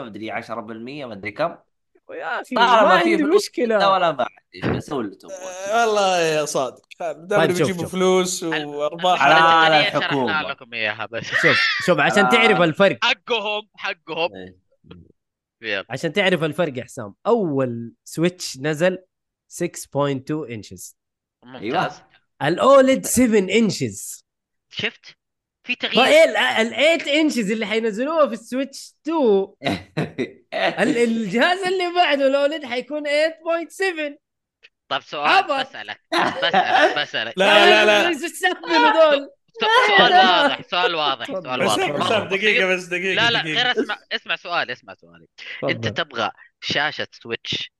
مدري 0.00 0.30
10% 0.30 1.06
مدري 1.06 1.30
كم. 1.30 1.56
يا 2.10 2.40
أخي 2.40 2.54
ما 2.54 2.98
في 2.98 3.10
عندي 3.10 3.24
مشكلة. 3.24 3.78
لا 3.78 3.88
ولا 3.88 4.12
ما 4.12 4.26
عندي. 4.62 4.80
سوي 4.80 5.04
اللي 5.04 5.16
تبغاه 5.16 5.36
آه 5.36 5.86
والله 5.86 6.18
يا 6.20 6.44
صادق. 6.44 6.82
دام 7.00 7.40
طيب 7.40 7.48
بيجيبوا. 7.50 7.86
فلوس 7.86 8.42
وأرباح. 8.42 9.22
على. 9.22 9.90
شرحنا 9.92 10.42
لكم 10.48 10.74
إياها 10.74 11.06
بس. 11.06 11.24
شوف 11.24 11.58
شوف 11.86 11.98
عشان 11.98 12.24
آه. 12.24 12.30
تعرف 12.30 12.60
الفرق. 12.60 12.98
حقهم 13.02 13.68
حقهم. 13.74 14.30
إيه. 15.62 15.84
عشان 15.90 16.12
تعرف 16.12 16.44
الفرق 16.44 16.78
يا 16.78 16.84
حسام 16.84 17.14
أول 17.26 17.92
Switch 18.04 18.58
نزل 18.58 18.98
6.2 19.48 20.50
inches 20.50 20.96
ممتاز. 21.44 22.02
ال 22.42 22.55
OLED 22.55 23.06
7 23.06 23.38
inches 23.58 24.24
شفت 24.72 25.14
في 25.66 25.74
تغيير 25.74 25.96
فايه 26.04 26.24
ال 26.62 27.00
8 27.00 27.20
inches 27.20 27.50
اللي 27.50 27.66
حينزلوها 27.66 28.26
في 28.26 28.32
ال 28.32 28.41
Switch 28.41 28.94
2 29.02 29.18
ال- 30.54 30.98
الجهاز 30.98 31.58
اللي 31.58 31.94
بعده 31.94 32.26
ال 32.26 32.34
OLED 32.34 32.64
حيكون 32.64 33.02
8.7 33.06 34.18
طب 34.88 35.00
سؤال. 35.02 35.42
بسألك 35.64 36.00
بسألك 36.12 36.98
بسألك 36.98 37.34
لا 37.38 37.84
لا 37.84 37.84
لا 37.86 38.08
دول 38.08 39.30
سؤال 39.60 40.14
واضح 40.14 40.62
سؤال 40.70 40.94
واضح. 40.94 41.26
سؤال 41.26 41.62
واضح 41.62 41.72
حسام 41.74 41.92
بس- 41.92 42.38
بسيط. 42.38 42.64
بس 42.64 42.84
دقيقة 42.84 43.14
لا 43.14 43.30
لا 43.30 43.40
دقيقة. 43.42 43.62
غير 43.62 43.70
اسمع 43.70 43.98
اسمع 44.12 44.36
سؤال 44.36 44.70
اسمع 44.70 44.94
سؤالي 44.94 45.26
انت. 45.64 45.88
تبغى 45.88 46.30
شاشة 46.60 47.08
سويتش 47.12 47.70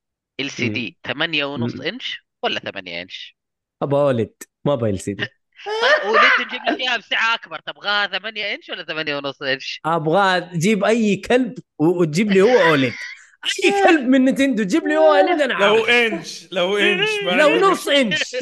ال 0.40 0.50
سي 0.50 0.68
دي 0.68 0.98
8 1.06 1.44
ونص. 1.44 1.80
انش 1.80 2.24
ولا 2.42 2.60
8 2.60 3.02
انش؟ 3.02 3.36
ابى 3.82 3.96
اولد 3.96 4.32
ما 4.64 4.72
ابى 4.72 4.90
ال 4.90 5.00
سي 5.00 5.12
دي 5.14 5.24
طيب 5.66 6.10
وليد 6.10 6.46
نجيب 6.46 6.60
لك 6.68 6.80
اياها 6.80 6.96
بسعة 6.96 7.34
أكبر 7.34 7.58
تبغاها 7.58 8.06
8 8.18 8.54
إنش 8.54 8.68
ولا 8.70 8.84
8 8.84 9.16
ونص 9.16 9.42
إنش؟ 9.42 9.80
أبغى 9.86 10.40
تجيب 10.40 10.84
أي 10.84 11.16
كلب 11.16 11.54
وتجيب 11.78 12.30
لي 12.30 12.42
هو 12.42 12.60
اولد 12.70 12.92
أي 13.64 13.84
كلب 13.84 14.08
من 14.08 14.24
نتندو 14.24 14.62
جيب 14.62 14.86
لي 14.86 14.96
هو 14.96 15.14
اولد 15.14 15.40
أنا 15.40 15.52
لو 15.52 15.74
عارف. 15.74 15.88
إنش 15.90 16.48
لو 16.52 16.76
إنش 16.76 17.08
لو 17.40 17.70
نص 17.70 17.88
إنش 17.88 18.36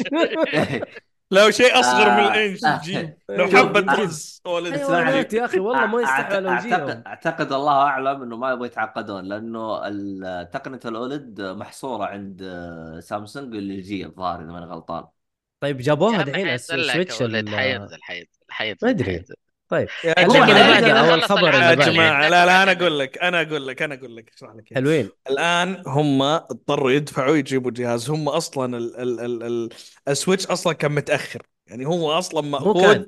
لو 1.31 1.51
شيء 1.51 1.79
أصغر 1.79 2.05
من 2.11 2.23
آه. 2.23 2.33
الإنش 2.33 2.65
آه. 2.65 2.81
جيب 2.83 3.13
لو 3.29 3.47
حبة 3.47 3.93
آه. 3.93 3.95
رز 3.95 4.41
ولد 4.45 4.77
حيوانات 4.77 5.33
يا 5.33 5.45
أخي 5.45 5.59
والله 5.59 5.85
ما 5.85 6.01
يستحوا 6.01 6.35
على 6.35 6.49
اعتقد 6.49 7.03
أعتقد 7.07 7.53
الله 7.53 7.73
أعلم 7.81 8.21
إنه 8.21 8.37
ما 8.37 8.51
يبغوا 8.51 8.65
يتعقدون 8.65 9.25
لأنه 9.25 9.79
تقنية 10.43 10.79
ال 10.85 10.96
OLED 10.96 11.41
محصورة 11.41 12.05
عند 12.05 12.41
Samsung 13.03 13.55
LG 13.55 14.05
الظاهر 14.05 14.41
إذا 14.41 14.51
ماني 14.51 14.65
غلطان 14.65 15.03
طيب 15.61 15.77
جابوها 15.77 16.21
دحين 16.21 16.47
على 16.47 16.55
ال 16.55 16.64
Switch 16.64 17.19
حينزل 17.19 17.49
حينزل 17.49 17.97
حينزل 18.49 18.77
ما 18.83 18.89
أدري. 18.89 19.05
حينزل. 19.05 19.35
طيب 19.69 19.87
الخبر 20.17 21.49
العالم. 21.49 21.81
يا 21.81 21.87
جماعة 21.87 22.29
لا 22.29 22.45
لا 22.45 22.63
أنا 22.63 22.71
أقول 22.71 22.99
لك 22.99 23.17
أنا 23.17 23.41
أقول 23.41 23.67
لك 23.67 23.81
أنا 23.81 23.95
أقول 23.95 24.15
لك 24.15 24.31
اشرح 24.35 24.55
لك 24.55 24.73
حلوين. 24.75 25.09
الآن 25.29 25.83
هم 25.87 26.21
اضطروا 26.21 26.91
يدفعوا 26.91 27.35
يجيبوا 27.35 27.71
جهاز. 27.71 28.09
هم 28.09 28.29
أصلا 28.29 28.77
ال 28.77 28.95
ال 29.01 29.19
ال 29.19 29.43
ال 29.43 29.69
ال 30.07 30.13
Switch 30.13 30.47
أصلا 30.47 30.73
كان 30.73 30.91
متأخر. 30.91 31.41
يعني 31.67 31.85
هو 31.85 32.11
أصلا 32.11 32.41
مو 32.41 32.49
مأخوذ 32.49 32.81
كان 32.81 33.05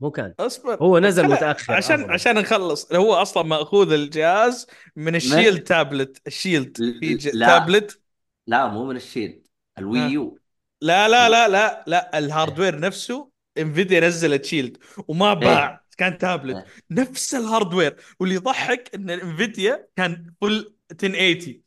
مو 0.00 0.10
كان. 0.10 0.34
اصبر 0.40 0.74
هو 0.74 0.98
نزل 0.98 1.28
متأخر 1.28 1.72
عشان 1.72 2.00
أفضل. 2.00 2.12
عشان 2.12 2.34
نخلص. 2.34 2.92
هو 2.92 3.14
أصلا 3.14 3.42
مأخوذ 3.42 3.92
الجهاز 3.92 4.66
من 4.96 5.14
ال 5.16 5.23
Shield 5.23 5.62
tablet. 5.62 6.22
ال 6.26 6.33
Shield 6.33 6.76
في 6.76 7.14
ج... 7.14 7.30
لا. 7.34 7.46
تابلت. 7.46 8.00
لا 8.46 8.66
مو 8.66 8.84
من 8.84 8.96
ال 8.96 9.03
Shield 9.03 9.46
ال 9.78 9.88
Wii 9.88 10.18
U. 10.18 10.38
لا 10.82 11.08
لا 11.08 11.28
لا 11.28 11.48
لا 11.48 11.84
لا 11.86 12.18
ال 12.18 12.25
hardware 12.25 12.80
نفسه 12.80 13.30
Nvidia 13.58 14.00
نزلت 14.00 14.44
Shield 14.44 14.76
وما 15.08 15.34
باع 15.34 15.84
كان 15.98 16.18
تابلت 16.18 16.56
إيه. 16.56 16.64
نفس 16.90 17.34
ال 17.34 17.41
hardware 17.41 17.96
واللي 18.20 18.34
يضحك 18.34 18.90
إن 18.94 19.10
Nvidia 19.10 19.88
كان 19.96 20.34
full 20.40 20.74
1080 20.92 21.62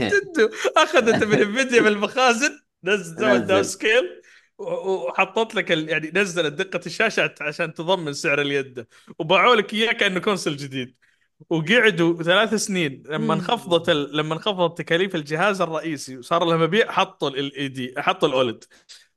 Nintendo 0.00 0.50
أخذت 0.76 1.24
من 1.24 1.38
Nvidia 1.38 1.80
من 1.80 1.86
المخازن 1.86 2.60
نزل. 2.84 3.46
downscale 3.46 4.22
وحطت 4.58 5.54
لك 5.54 5.72
ال... 5.72 5.88
يعني 5.88 6.10
نزلت 6.14 6.52
دقة 6.52 6.80
الشاشة 6.86 7.34
عشان 7.40 7.74
تضمن 7.74 8.12
سعر 8.12 8.40
ال 8.40 8.49
LED. 8.49 8.86
وباعوا 9.18 9.56
لك 9.56 9.74
إياه 9.74 9.92
كأنه 9.92 10.20
console 10.20 10.56
جديد. 10.56 10.96
وقعدوا 11.50 12.22
ثلاث 12.22 12.54
سنين 12.54 13.02
لما. 13.08 13.34
انخفضت 13.34 13.88
ال... 13.88 14.16
لما 14.16 14.34
انخفضت 14.34 14.78
تكاليف 14.78 15.14
الجهاز 15.14 15.60
الرئيسي 15.60 16.16
وصار 16.18 16.44
لها 16.44 16.56
مبيع 16.56 16.90
حطوا 16.92 17.28
LED 17.28 17.40
حطوا 17.40 17.52
ال 17.52 17.56
OLED. 17.56 18.64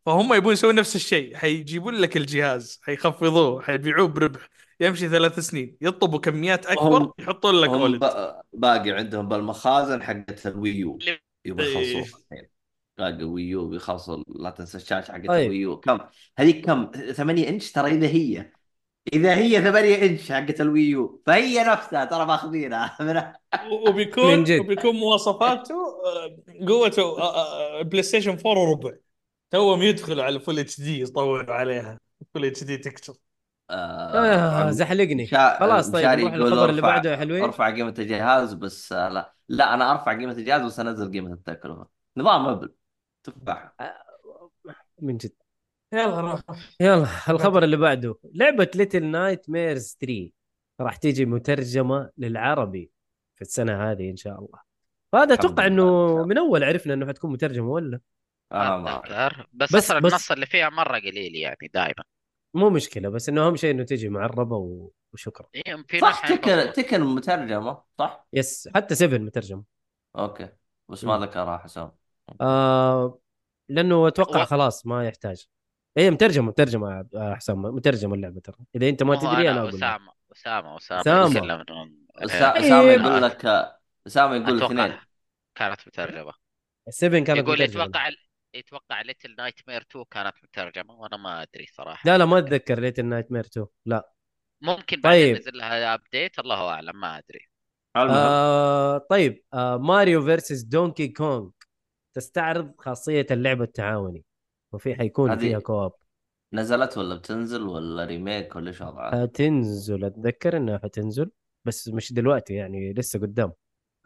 فهم 0.05 0.33
يبون 0.33 0.53
يسوون 0.53 0.75
نفس 0.75 0.95
الشيء 0.95 1.35
حيجيبون 1.35 1.93
لك 1.95 2.17
الجهاز 2.17 2.79
حيخفضوه 2.83 3.61
حيبيعوه 3.61 4.07
بربح 4.07 4.49
يمشي 4.79 5.09
ثلاث 5.09 5.39
سنين 5.39 5.77
يطلبوا 5.81 6.19
كميات 6.19 6.65
أكبر 6.65 6.97
هم- 7.03 7.11
يحطون 7.19 7.55
لك 7.55 7.69
OLED. 7.69 8.05
ب- 8.05 8.41
باقي 8.53 8.91
عندهم 8.91 9.27
بالمخازن 9.27 10.03
حقت 10.03 10.47
ال 10.47 10.58
Wii 10.58 10.89
U 10.89 10.99
يبغى 11.45 11.65
إيه. 11.67 11.71
يخلصوها 11.93 12.19
الحين 12.31 12.47
باقي 12.97 13.23
Wii 13.23 13.56
U 13.56 13.67
بيخلصوا 13.69 14.23
لا 14.27 14.49
تنسى 14.49 14.77
الشاشه 14.77 15.11
حقت 15.11 15.27
طيب. 15.27 15.45
ال 15.45 15.51
Wii 15.51 15.67
U. 15.67 15.77
كم؟ 15.79 15.97
هذيك 16.37 16.65
كم؟ 16.65 16.91
8 17.15 17.49
إنش 17.49 17.71
ترى 17.71 17.91
إذا 17.91 18.07
هي. 18.07 18.51
إذا 19.13 19.35
هي 19.35 19.61
8 19.61 19.95
إنش 20.05 20.31
حقت 20.31 20.61
ال 20.61 20.73
Wii 20.73 21.09
U 21.09 21.21
فهي 21.25 21.63
نفسها 21.63 22.05
ترى 22.05 22.25
ماخذينها. 22.25 22.97
من 23.01 23.23
وبيكون 23.89 24.25
من 24.37 24.43
جد. 24.43 24.59
وبيكون 24.59 24.95
مواصفاته 24.95 25.75
آه، 26.05 26.37
قوته 26.67 27.01
آه، 27.21 27.79
آه، 27.79 27.81
PlayStation 27.81 28.31
4 28.31 28.47
وربع. 28.61 28.91
توهم 29.51 29.81
يدخلوا 29.81 30.23
على 30.23 30.39
full 30.39 30.59
HD 30.59 31.01
يطوروا 31.01 31.53
عليها. 31.53 31.99
full 32.33 32.45
HD 32.45 32.63
texture 32.63 33.13
آه 33.69 34.71
زحلقني. 34.71 35.23
مشا- 35.25 35.59
خلاص 35.59 35.91
طيب 35.91 36.05
نروح 36.19 36.33
للخبر 36.33 36.69
اللي 36.69 36.81
بعده 36.81 37.11
يا 37.11 37.17
حلوين. 37.17 37.43
أرفع 37.43 37.69
قيمة 37.75 37.93
الجهاز 37.99 38.53
بس 38.53 38.91
آه، 38.93 39.09
لا. 39.09 39.33
لا 39.49 39.73
أنا 39.73 39.91
أرفع 39.91 40.17
قيمة 40.17 40.31
الجهاز 40.31 40.61
بس 40.61 40.79
أنزل 40.79 41.11
قيمة 41.11 41.33
التكلفة 41.33 41.87
نظام 42.17 42.45
Apple 42.45 42.73
تفاح 43.23 43.73
من 45.01 45.17
جد. 45.17 45.31
يلا 45.95 46.21
روح. 46.21 46.41
يلا 46.81 47.07
الخبر 47.29 47.63
اللي 47.63 47.77
بعده. 47.77 48.15
لعبة 48.33 48.71
Little 48.75 49.03
Nightmares 49.05 49.97
3 50.01 50.31
راح 50.81 50.95
تيجي 50.97 51.25
مترجمة 51.25 52.09
للعربي 52.17 52.91
في 53.35 53.41
السنة 53.41 53.91
هذه 53.91 54.09
إن 54.09 54.15
شاء 54.15 54.39
الله. 54.39 54.59
فهذا 55.11 55.35
لله. 55.43 55.65
إنه 55.67 56.15
من 56.25 56.37
أول 56.37 56.63
عرفنا 56.63 56.93
إنه 56.93 57.07
حتكون 57.07 57.31
مترجمة 57.31 57.69
ولا؟ 57.69 57.99
أنا 58.51 58.77
ما 58.77 59.01
ما 59.09 59.45
بس, 59.53 59.75
بس- 59.75 59.75
بس 59.75 59.91
بس- 59.91 59.95
النص 60.11 60.31
اللي 60.31 60.45
فيها 60.45 60.69
مرة 60.69 60.97
قليل 60.99 61.35
يعني 61.35 61.69
دائما 61.73 62.03
مو 62.53 62.69
مشكلة 62.69 63.09
بس 63.09 63.29
إنه 63.29 63.47
أهم 63.47 63.55
شيء 63.55 63.71
إنه 63.71 63.83
تيجي 63.83 64.09
معربة 64.09 64.55
و- 64.55 64.91
وشكرا. 65.13 65.47
إيه، 65.55 65.83
في 65.87 65.99
صح 65.99 66.27
تكن. 66.27 66.71
تكن 66.73 67.01
مترجمة 67.01 67.81
صح؟ 67.99 68.27
yes 68.33 68.69
حتى 68.75 68.95
7 68.95 69.17
مترجم 69.17 69.63
أوكي. 70.17 70.49
بس 70.89 71.03
ما. 71.03 71.17
ذكرها 71.17 71.57
حسام. 71.57 71.91
آه 72.41 73.19
لأنه 73.69 74.07
أتوقع 74.07 74.41
و- 74.41 74.45
خلاص 74.45 74.85
ما 74.85 75.07
يحتاج. 75.07 75.47
هي 75.97 76.11
مترجمة 76.11 76.47
مترجمة 76.47 77.07
يا 77.13 77.35
حسام 77.35 77.61
مترجمة 77.61 78.15
اللعبة 78.15 78.39
ترى. 78.39 78.55
إذا 78.75 78.89
أنت 78.89 79.03
ما 79.03 79.15
تدري 79.15 79.51
أنا 79.51 79.59
أقول 79.59 79.69
لك. 79.69 79.83
أسامة 79.83 80.11
أسامة 80.31 80.77
أسامة. 80.77 81.05
إيه، 82.21 82.25
أسامة 82.25 82.79
طيب. 82.81 83.01
يقول 83.01 83.21
لك 83.21 83.45
أسامة 84.07 84.35
يقول 84.35 84.63
اثنين. 84.63 84.97
كانت 85.55 85.87
مترجمة. 85.87 86.33
7 86.89 87.23
كانت 87.23 87.39
يقول 87.39 87.53
مترجمة. 87.53 87.83
يتوقع 87.83 88.09
يتوقع 88.55 89.01
Little 89.01 89.35
Nightmare 89.37 89.81
2 89.81 90.05
كانت 90.11 90.35
مترجمة 90.43 90.93
وأنا 90.93 91.17
ما 91.17 91.41
أدري 91.41 91.65
صراحة. 91.65 92.01
لا 92.05 92.17
لا 92.17 92.25
ما 92.25 92.37
أتذكر 92.37 92.79
Little 92.79 93.05
Nightmare 93.05 93.45
2 93.45 93.67
لا. 93.85 94.11
ممكن 94.61 95.01
بعدين 95.01 95.35
طيب. 95.35 95.41
نزل 95.41 95.57
لها 95.57 95.93
update 95.93 96.39
الله 96.39 96.69
أعلم 96.69 96.99
ما 96.99 97.17
أدري. 97.17 97.49
آه 97.95 98.97
طيب. 98.97 99.43
آه 99.53 99.77
Mario 99.77 100.25
vs. 100.25 100.61
Donkey 100.61 101.07
Kong 101.07 101.49
تستعرض 102.13 102.73
خاصية 102.77 103.27
اللعب 103.31 103.63
التعاوني. 103.63 104.23
وفي 104.73 104.95
حيكون 104.95 105.29
هذه- 105.31 105.39
فيها 105.39 105.59
co-op 105.59 105.91
نزلت 106.53 106.97
ولا 106.97 107.15
بتنزل 107.15 107.61
ولا 107.61 108.05
remake 108.05 108.55
ولا 108.55 108.67
إيش 108.67 108.81
وضعها؟ 108.81 109.21
حتنزل 109.23 110.05
أتذكر 110.05 110.57
إنها 110.57 110.77
حتنزل 110.83 111.31
بس 111.65 111.87
مش 111.87 112.13
دلوقتي 112.13 112.53
يعني 112.53 112.93
لسه 112.93 113.19
قدام. 113.19 113.53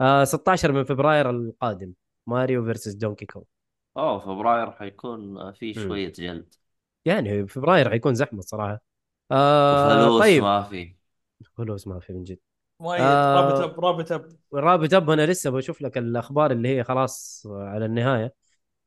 آه 0.00 0.24
16 0.24 0.72
من 0.72 0.84
فبراير 0.84 1.30
القادم 1.30 1.92
Mario 2.26 2.64
vs. 2.64 2.92
Donkey 2.94 3.26
Kong. 3.26 3.44
أوه 3.96 4.18
فبراير 4.18 4.70
حيكون 4.70 5.52
في 5.52 5.66
مم. 5.66 5.72
شوية 5.88 6.12
جلد. 6.12 6.54
يعني 7.04 7.46
فبراير 7.46 7.90
حيكون 7.90 8.14
زحمة 8.14 8.40
صراحة. 8.40 8.80
آه 9.32 9.96
وفلوس 10.06 10.20
طيب. 10.22 10.42
ما 10.42 10.62
في. 10.62 10.94
فلوس 11.56 11.86
ما 11.86 12.00
في 12.00 12.12
من 12.12 12.24
جد. 12.24 12.38
مؤيد 12.80 13.00
آه. 13.02 13.34
رابط 13.40 13.60
أب 13.60 13.80
رابط 13.84 14.12
أب. 14.12 14.36
رابط 14.54 14.94
أب 14.94 15.10
أنا 15.10 15.26
لسه 15.26 15.50
بشوف 15.50 15.82
لك 15.82 15.98
الأخبار 15.98 16.50
اللي 16.52 16.68
هي 16.76 16.84
خلاص 16.84 17.46
على 17.50 17.84
النهاية. 17.84 18.34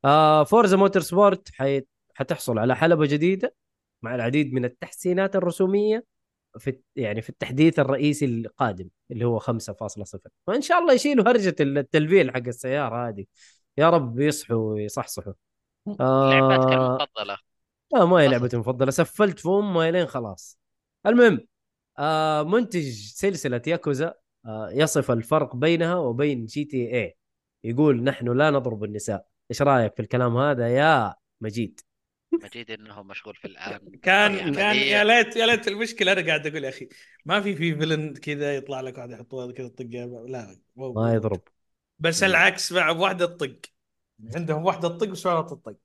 آه 0.04 0.44
Forza 0.44 0.76
Motorsport 0.76 1.48
حي... 1.54 1.82
حتحصل 2.14 2.58
على 2.58 2.76
حلبة 2.76 3.06
جديدة 3.06 3.54
مع 4.02 4.14
العديد 4.14 4.52
من 4.52 4.64
التحسينات 4.64 5.36
الرسومية 5.36 6.04
في 6.58 6.80
يعني 6.96 7.22
في 7.22 7.30
التحديث 7.30 7.78
الرئيسي 7.78 8.24
القادم 8.24 8.88
اللي 9.10 9.24
هو 9.24 9.40
5.0 9.40 10.18
وإن 10.46 10.60
شاء 10.62 10.78
الله 10.78 10.94
يشيلوا 10.94 11.30
هرجة 11.30 11.54
التلفيل 11.60 12.30
حق 12.30 12.46
السيارة 12.46 13.08
هذه. 13.08 13.24
يا 13.78 13.90
رب 13.90 14.20
يصحوا 14.20 14.56
ويصحصحوا. 14.56 15.32
لعبتك 15.86 16.72
آه 16.72 16.96
المفضلة. 16.98 17.38
لا 17.92 18.04
ما 18.04 18.16
هي 18.16 18.28
لعبتي 18.28 18.56
المفضلة. 18.56 18.90
سفلت 18.90 19.38
في 19.38 19.48
امها 19.48 19.90
لين 19.90 20.06
خلاص. 20.06 20.58
المهم 21.06 21.40
آه 21.98 22.42
منتج 22.42 22.90
سلسلة 22.92 23.62
ياكوزا 23.66 24.14
آه 24.46 24.70
يصف 24.72 25.10
الفرق 25.10 25.56
بينها 25.56 25.96
وبين 25.96 26.46
GTA 26.46 27.16
يقول 27.64 28.02
نحن 28.04 28.28
لا 28.28 28.50
نضرب 28.50 28.84
النساء. 28.84 29.33
إيش 29.50 29.62
رأيك 29.62 29.94
في 29.96 30.02
الكلام 30.02 30.36
هذا 30.36 30.68
يا 30.76 31.14
مجيد؟ 31.40 31.80
مجيد 32.42 32.70
إنه 32.70 33.02
مشغول 33.02 33.34
في 33.36 33.44
الآن 33.46 33.80
كان 34.02 34.34
يعني 34.38 34.52
كان 34.56 34.76
يا 34.76 35.04
ليت 35.04 35.36
يا 35.36 35.46
ليت 35.46 35.68
المشكلة 35.68 36.12
أنا 36.12 36.26
قاعد 36.26 36.46
أقول 36.46 36.64
يا 36.64 36.68
أخي 36.68 36.88
ما 37.24 37.40
في 37.40 37.54
في 37.56 37.74
villain 37.76 38.14
كذا 38.14 38.56
يطلع 38.56 38.80
لك 38.80 38.98
واحد 38.98 39.10
يحطوها 39.10 39.52
كذا 39.52 39.68
طقه 39.68 40.24
لا 40.28 40.60
مو- 40.76 40.92
ما 40.94 41.14
يضرب. 41.14 41.40
بس 41.98 42.22
العكس 42.22 42.72
مع 42.72 42.90
واحدة 42.90 43.26
تطق 43.26 43.60
عندهم 44.34 44.64
واحدة 44.64 44.88
تطق 44.88 45.06
بس 45.08 45.26
ما 45.26 45.42
تطق 45.42 45.76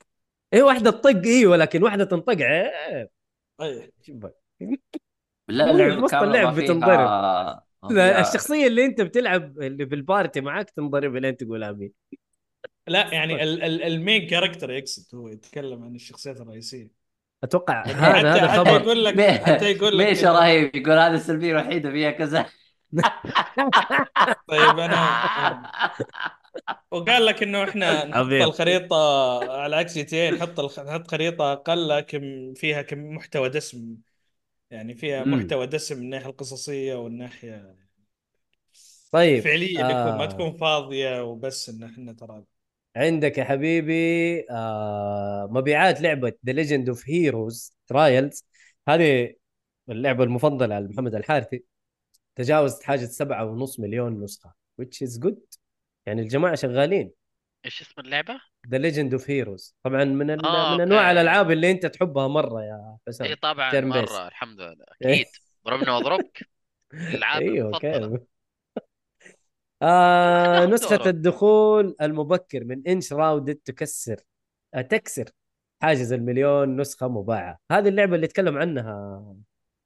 إيه 0.54 0.64
واحدة 0.64 0.92
تطق 0.92 1.22
أيوه 1.26 1.58
لكن 1.58 1.84
واحدة 1.84 2.04
تنطق 2.06 2.42
عيب 2.42 3.10
أي. 3.62 3.92
شوف 4.02 4.16
بالله 5.48 5.66
مو 5.66 5.72
اللعبه 5.74 6.04
وسط 6.04 6.14
اللعب 6.24 6.56
بتنضرب. 6.56 7.16
لا 7.90 8.22
الشخصية 8.22 8.68
اللي 8.68 8.86
أنت 8.86 9.02
بتلعب 9.02 9.62
اللي 9.62 9.88
في 9.88 9.96
ال 9.96 10.03
party 10.03 10.42
معاك 10.42 10.70
تنضرب 10.70 11.16
لين 11.16 11.38
تقول 11.38 11.64
آمين. 11.64 11.92
لا 12.90 13.14
يعني 13.14 13.44
ال- 13.44 13.64
ال- 13.64 13.84
ال 13.84 13.93
main 13.93 14.28
character 14.28 14.72
يقصد 14.72 15.16
هو 15.16 15.28
يتكلم 15.28 15.84
عن 15.84 15.96
الشخصيات 15.96 16.42
الرئيسية 16.42 16.92
أتوقع 17.44 17.86
يعني 17.86 18.00
هذا 18.00 18.14
حتى 18.14 18.30
هذا 18.36 18.48
حتى 18.48 18.60
خبر 18.60 18.76
يقول 18.76 19.06
لك 19.06 19.16
مي- 19.16 19.40
حتى 19.46 19.66
يقول 19.72 19.98
لك 20.00 20.08
ميش 20.08 20.24
رهيب 20.26 20.76
يقول 20.76 20.92
هذا 21.00 21.16
السلبية 21.16 21.52
الوحيدة 21.52 21.92
فيها 21.92 22.12
كذا 22.12 22.46
طيب 24.48 24.80
أنا 24.80 24.96
وقال 26.92 27.26
لك 27.26 27.44
إنه 27.44 27.64
إحنا 27.64 28.06
نحط 28.06 28.18
عظيم. 28.18 28.42
الخريطة 28.42 28.96
على 29.62 29.76
عكس 29.76 29.94
جي 29.94 30.04
تي 30.04 30.32
نحط 30.32 30.60
الخ- 30.60 30.80
نحط 30.80 31.08
خريطة 31.12 31.54
أقل 31.54 31.88
لكن 31.90 32.54
فيها 32.58 32.82
كم 32.82 33.00
محتوى 33.16 33.50
دسم 33.50 33.98
يعني 34.72 34.96
فيها 34.96 35.26
مم. 35.26 35.34
محتوى 35.34 35.68
دسم 35.68 35.98
من 35.98 36.04
الناحية 36.04 36.30
القصصية 36.30 36.96
والناحيه 36.96 37.76
طيب 39.12 39.44
فعليا 39.44 39.90
يكون 39.90 40.18
ما 40.18 40.26
آه. 40.26 40.26
تكون 40.26 40.58
فاضية 40.58 41.24
وبس 41.24 41.70
إن 41.70 41.84
إحنا 41.84 42.14
ترى 42.14 42.44
عندك 42.96 43.38
يا 43.38 43.44
حبيبي 43.44 44.46
آه 44.52 45.48
مبيعات 45.52 46.02
لعبة 46.02 46.34
ذا 46.46 46.52
ليجند 46.54 46.90
اوف 46.90 47.10
هيروز 47.10 47.74
ترايلز 47.88 48.46
هذه 48.88 49.34
اللعبة 49.90 50.24
المفضلة 50.24 50.80
لمحمد 50.80 51.16
الحارثي. 51.16 51.64
تجاوزت 52.36 52.84
حاجة 52.84 53.06
سبعة 53.06 53.46
ونص 53.46 53.80
مليون 53.80 54.24
نسخة 54.24 54.54
which 54.82 55.08
is 55.08 55.20
good. 55.26 55.58
يعني 56.06 56.22
الجماعة 56.22 56.56
شغالين. 56.56 57.12
إيش 57.66 57.82
اسم 57.82 58.02
اللعبة؟ 58.02 58.42
The 58.70 58.78
Legend 58.78 59.14
of 59.14 59.30
Heroes 59.30 59.76
طبعا 59.84 60.04
من 60.04 60.32
ال... 60.32 60.46
آه، 60.46 60.76
من 60.76 60.82
أنواع 60.82 61.02
أوكي. 61.02 61.12
الألعاب 61.12 61.52
اللي 61.52 61.72
أنت 61.72 61.86
تحبها 61.86 62.28
مرة 62.28 62.62
يا 62.64 62.98
حسام 63.08 63.28
إي 63.28 63.36
طبعا. 63.36 63.82
مرة 63.82 64.28
الحمد 64.28 64.62
لله. 64.62 64.86
أكيد. 65.02 65.26
ضربنا 65.66 65.96
وأضربك. 65.96 66.50
الالعاب 66.94 67.42
أيوه 67.42 67.68
المفضلة. 67.68 68.26
آه 69.82 70.66
نسخة. 70.74 71.10
الدخول 71.10 71.96
المبكر 72.02 72.64
من 72.64 72.88
Enshrouded 72.88 73.56
تكسر 73.56 74.22
آه، 74.74 74.82
تكسر. 74.82 75.30
حاجز 75.82 76.14
المليون 76.14 76.82
نسخة 76.82 77.08
مباعة. 77.08 77.60
هذه 77.72 77.88
اللعبة 77.88 78.16
اللي 78.16 78.28
تكلم 78.28 78.58
عنها 78.58 79.36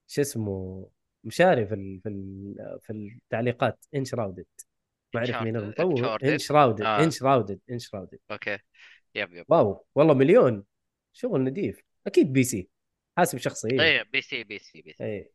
شو 0.07 0.21
اسمه 0.21 0.87
مشاري 1.23 1.65
في 1.65 1.73
ال... 1.73 1.99
في 2.03 2.09
ال... 2.09 2.55
في 2.81 2.93
التعليقات. 2.93 3.85
Enshrouded 3.95 4.45
ما 5.15 5.19
أعرف 5.19 5.43
مين 5.43 5.55
المطور. 5.57 6.19
Enshrouded 6.23 6.81
آه. 6.81 7.03
Enshrouded 7.03 7.59
Enshrouded 7.71 8.19
okay. 8.31 8.57
yep 9.15 9.33
yep. 9.33 9.45
wow 9.49 9.85
والله 9.95 10.13
مليون. 10.13 10.63
شغل 11.13 11.43
نظيف 11.43 11.83
أكيد 12.07 12.33
PC. 12.33 12.69
حاسب 13.17 13.37
شخصية. 13.37 13.81
اي 13.81 14.03
بي 14.03 14.21
سي 14.21 14.43
بي 14.43 14.59
سي 14.59 14.81
بي 14.81 14.93
سي. 14.93 15.03
اي 15.03 15.31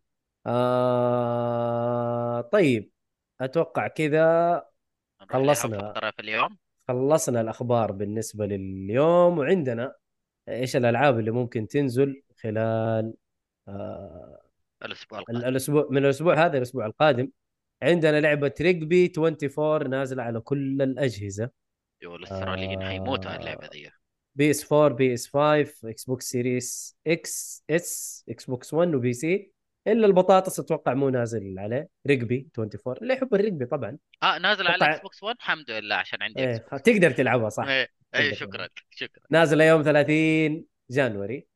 آه 0.46 2.40
طيب. 2.40 2.90
أتوقع 3.40 3.88
كذا 3.88 4.52
لها 5.20 5.28
خلصنا. 5.30 5.92
في 6.16 6.22
اليوم. 6.22 6.58
خلصنا 6.88 7.40
الأخبار 7.40 7.92
بالنسبة 7.92 8.46
لليوم 8.46 9.38
وعندنا 9.38 9.94
إيش 10.48 10.76
الألعاب 10.76 11.18
اللي 11.18 11.30
ممكن 11.30 11.68
تنزل 11.68 12.22
خلال 12.42 13.14
آه 13.68 14.40
الأسبوع 14.84 15.18
ال- 15.18 15.24
القادم. 15.30 15.48
الأسبوع 15.48 15.88
من 15.90 16.04
الأسبوع 16.04 16.46
هذا 16.46 16.56
الأسبوع 16.56 16.86
القادم. 16.86 17.30
عندنا 17.82 18.20
لعبة 18.20 18.54
Rugby 18.60 19.12
24 19.18 19.90
نازلة 19.90 20.22
على 20.22 20.40
كل 20.40 20.82
الأجهزة. 20.82 21.50
يو 22.02 22.16
الأستراليين 22.16 22.82
آه. 22.82 22.88
حيموتوا 22.88 23.30
على 23.30 23.40
اللعبة 23.40 23.68
دي. 23.68 23.90
PS 24.34 24.72
4 24.72 24.88
PS 24.96 25.26
5 25.28 25.88
Xbox 25.90 26.28
Series 26.30 26.96
X 27.06 27.64
S 27.70 28.24
Xbox 28.28 28.74
1 28.74 28.94
و 28.94 29.12
PC. 29.12 29.52
إلا 29.88 30.06
البطاطس 30.06 30.60
أتوقع 30.60 30.94
مو 30.94 31.08
نازل 31.08 31.58
عليه. 31.58 31.88
Rugby 32.06 32.48
24 32.58 32.96
اللي 33.02 33.14
يحب 33.14 33.34
ال 33.34 33.40
rugby 33.40 33.66
طبعا. 33.66 33.98
آه 34.22 34.38
نازل 34.38 34.66
على 34.66 34.76
ال 34.76 35.00
Xbox 35.02 35.22
1 35.22 35.36
الحمد 35.36 35.70
لله 35.70 35.94
عشان 35.94 36.22
عندي 36.22 36.40
إيه 36.40 36.56
تقدر 36.56 37.10
تلعبها 37.10 37.48
صح. 37.48 37.64
إيه 37.66 37.88
إيه 38.14 38.34
شكرا 38.34 38.68
شكرا. 38.90 39.24
نازله 39.30 39.64
يوم 39.64 39.82
30 39.82 40.64
January. 40.90 41.46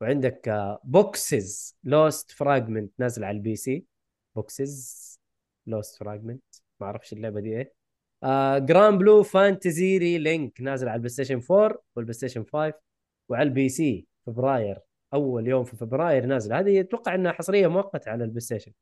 وعندك 0.00 0.68
Boxes 0.84 1.76
Lost 1.84 2.30
Fragments 2.30 2.92
نازل 2.98 3.24
على 3.24 3.36
ال 3.36 3.56
PC. 3.56 3.84
Boxes 4.36 5.08
Lost 5.66 5.98
Fragments 5.98 6.44
ما 6.80 6.86
أعرفش 6.86 7.12
اللعبة 7.12 7.40
دي 7.40 7.56
إيه. 7.56 7.74
آه 8.22 8.58
Granblue 8.58 9.22
Fantasy 9.22 9.98
Relink 9.98 10.60
نازل 10.60 10.88
على 10.88 10.94
ال 10.96 11.08
PlayStation 11.08 11.40
4 11.50 11.82
وال 11.96 12.14
PlayStation 12.14 12.44
5 12.44 12.72
وعلى 13.28 13.42
ال 13.48 13.68
PC. 13.68 14.06
فبراير. 14.26 14.78
أول 15.14 15.48
يوم 15.48 15.64
في 15.64 15.76
فبراير 15.76 16.26
نازل. 16.26 16.52
هذه 16.52 16.80
أتوقع 16.80 17.14
إنها 17.14 17.32
حصرية 17.32 17.66
مؤقتة 17.66 18.10
على 18.10 18.24
ال 18.24 18.40
PlayStation. 18.40 18.72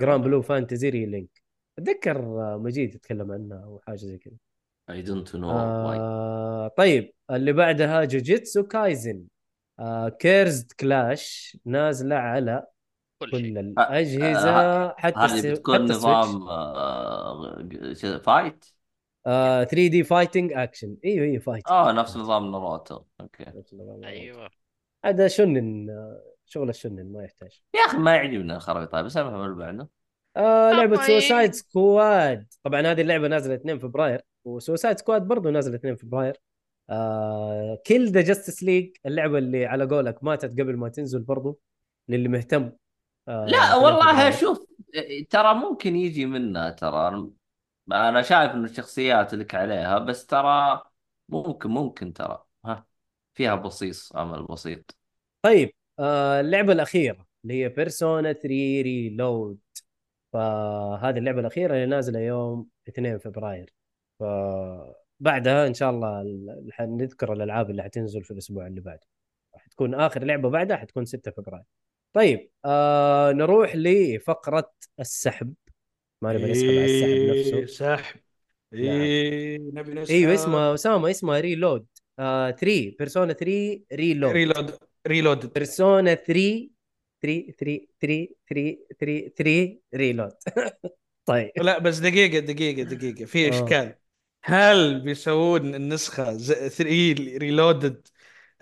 Granblue 0.00 0.42
Fantasy 0.42 0.88
Relink 0.88 1.42
أتذكر 1.78 2.22
مجيد 2.58 2.94
يتكلم 2.94 3.32
عنها 3.32 3.64
أو 3.64 3.80
حاجة 3.86 3.96
زي 3.96 4.18
كذا. 4.18 4.34
I 4.90 5.02
don't 5.02 5.36
know 5.36 6.68
طيب 6.76 7.12
اللي 7.30 7.52
بعدها 7.52 8.04
Jujutsu 8.04 8.62
Kaisen 8.62 9.24
آه 9.78 10.08
Cursed 10.08 10.72
Clash 10.72 11.56
نازلة 11.64 12.16
على 12.16 12.66
كل 13.18 13.58
الأجهزة 13.58 14.50
آه، 14.50 14.94
حتى 14.98 15.18
هذه 15.18 15.52
بتكون 15.52 15.84
نظام 15.84 16.48
آه، 16.48 18.18
fight 18.24 18.64
آه 19.26 19.64
3 19.64 19.88
دي 19.88 20.04
فايتنج 20.04 20.52
اكشن 20.52 20.96
أيوه 21.04 21.24
أيوه 21.26 21.38
فايت 21.38 21.68
آه 21.68 21.92
نفس 21.92 22.16
نظام 22.16 22.50
ناروتو 22.50 23.02
okay. 23.20 23.44
أيوه. 24.04 24.61
هذا 25.04 25.28
شنن 25.28 25.88
شغل 26.46 26.68
الشنن 26.68 27.12
ما 27.12 27.24
يحتاج. 27.24 27.62
يا 27.74 27.80
أخي 27.80 27.96
ما 27.96 28.16
يعجبني 28.16 28.56
الخرائط 28.56 28.94
بس 28.94 29.16
أفهم 29.16 29.44
اللي 29.44 29.56
بعده 29.56 29.88
آه 30.36 30.72
لعبة 30.72 30.96
Suicide 30.96 31.32
إيه. 31.32 31.50
Squad 31.50 32.46
طبعا 32.62 32.80
هذه 32.80 33.00
اللعبة 33.00 33.28
نازلة 33.28 33.54
2 33.54 33.78
فبراير 33.78 34.22
و 34.44 34.51
Suicide 34.51 34.98
Squad 34.98 35.22
برضه 35.22 35.50
نازلة 35.50 35.74
2 35.74 35.96
فبراير. 35.96 36.36
آه 36.90 37.78
Kill 37.84 38.08
the 38.08 38.20
Justice 38.20 38.62
League 38.62 38.96
اللعبة 39.06 39.38
اللي 39.38 39.66
على 39.66 39.84
قولك 39.84 40.24
ماتت 40.24 40.60
قبل 40.60 40.76
ما 40.76 40.88
تنزل 40.88 41.22
برضه 41.22 41.58
للي 42.08 42.28
مهتم. 42.28 42.72
آه 43.28 43.46
لا 43.46 43.58
2 43.58 43.84
والله. 43.84 44.30
شوف 44.30 44.66
ترى 45.30 45.54
ممكن 45.54 45.96
يجي 45.96 46.26
منها 46.26 46.70
ترى. 46.70 47.30
أنا 47.92 48.22
شايف 48.22 48.52
إنه 48.52 48.64
الشخصيات 48.64 49.34
لك 49.34 49.54
عليها 49.54 49.98
بس 49.98 50.26
ترى 50.26 50.82
ممكن 51.28 51.70
ممكن 51.70 52.12
ترى. 52.12 52.44
فيها 53.34 53.54
بصيص 53.54 54.16
عمل 54.16 54.42
بسيط. 54.46 54.96
طيب 55.42 55.70
آه 55.98 56.40
اللعبة 56.40 56.72
الأخيرة 56.72 57.26
اللي 57.44 57.54
هي 57.64 57.68
بيرسونا 57.68 58.32
3 58.32 58.48
ريلود 58.82 59.58
فهذه 60.32 61.18
اللعبة 61.18 61.40
الأخيرة 61.40 61.74
اللي 61.74 61.86
نازلة 61.86 62.20
يوم 62.20 62.68
2 62.88 63.18
فبراير. 63.18 63.72
فبعدها 64.20 65.66
إن 65.66 65.74
شاء 65.74 65.90
الله 65.90 66.20
ال- 66.20 66.68
حنذكر 66.72 67.32
الألعاب 67.32 67.70
اللي 67.70 67.82
حتنزل 67.82 68.24
في 68.24 68.30
الأسبوع 68.30 68.66
اللي 68.66 68.80
بعده 68.80 69.06
حتكون 69.56 69.94
آخر 69.94 70.24
لعبة 70.24 70.50
بعدها 70.50 70.76
حتكون 70.76 71.04
6 71.04 71.30
فبراير. 71.30 71.64
طيب 72.12 72.50
آه 72.64 73.32
نروح 73.32 73.76
لفقرة 73.76 74.72
السحب. 75.00 75.54
ما 76.22 76.32
نبي 76.32 76.50
نسحب 76.50 76.68
على 76.68 76.84
السحب 76.84 77.08
إيه، 77.08 77.60
نفسه 77.60 77.66
سحب 77.74 78.20
إيه 78.72 79.58
نبي 79.58 79.94
نسحب. 79.94 80.14
إيوه 80.14 80.34
اسمها 80.34 80.74
أسامة 80.74 81.10
اسمها 81.10 81.40
Reload 81.40 81.86
آه 82.18 82.50
3 82.50 82.94
Persona 82.98 83.32
3 83.32 83.80
Reload 83.92 84.32
Reload 84.32 84.78
Reload 85.06 85.52
Persona 85.52 86.14
3 86.14 86.68
3 87.22 87.52
3 87.58 87.86
3 88.00 88.28
3 88.48 88.76
3 89.00 89.28
3 89.36 89.78
Reload 89.94 90.32
طيب. 91.26 91.50
لا 91.56 91.78
بس 91.78 91.98
دقيقة 91.98 92.38
دقيقة 92.38 92.82
دقيقة. 92.82 93.24
في 93.24 93.46
آه. 93.46 93.50
إشكال. 93.50 93.94
هل 94.44 95.00
بيسوون 95.00 95.74
النسخة 95.74 96.38
3 96.38 96.84
reloaded 97.38 98.08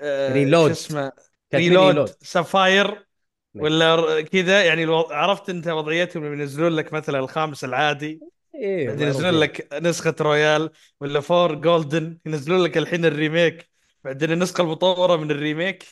Reload. 0.03 0.71
اسمه؟ 0.71 1.13
Reload 1.55 2.09
سفاير 2.21 3.07
ولا 3.55 4.21
كذا؟ 4.21 4.65
يعني 4.65 4.85
عرفت 5.11 5.51
أنت 5.51 5.69
وضعيتهم 5.69 6.25
لما 6.25 6.35
ينزلون 6.35 6.73
لك 6.73 6.93
مثلا 6.93 7.19
الخامس 7.19 7.65
العادي. 7.65 8.21
أيوه 8.55 8.87
بعدين 8.93 9.07
ينزلون. 9.07 9.41
لك 9.41 9.69
نسخة 9.83 10.15
Royal 10.21 10.71
ولا 11.01 11.21
4 11.21 11.55
Golden 11.55 12.19
ينزلون 12.27 12.63
لك 12.63 12.79
الحين 12.79 13.05
ال 13.05 13.14
remake 13.14 13.71
بعدين 14.05 14.33
النسخة 14.33 14.63
المطورة 14.63 15.17
من 15.17 15.31
ال 15.31 15.38
remake 15.38 15.85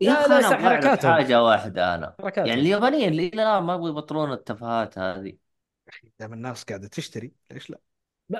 يا 0.00 0.10
لا، 0.12 0.20
أخي 0.20 0.28
لا، 0.28 0.38
أنا 0.38 0.68
حركاتهم. 0.68 1.12
حاجة 1.12 1.42
واحدة 1.42 1.94
أنا 1.94 2.14
حركاتهم. 2.20 2.46
يعني 2.46 2.60
اليابانيين 2.60 3.08
اللي 3.08 3.26
إلى 3.28 3.42
الآن 3.42 3.62
ما 3.62 3.74
يبغوا 3.74 3.88
يبطلون 3.88 4.32
التفاهات 4.32 4.98
هذه 4.98 5.32
دام 6.20 6.32
الناس 6.32 6.64
قاعدة 6.64 6.88
تشتري 6.88 7.32
ليش 7.50 7.70
لا 7.70 7.78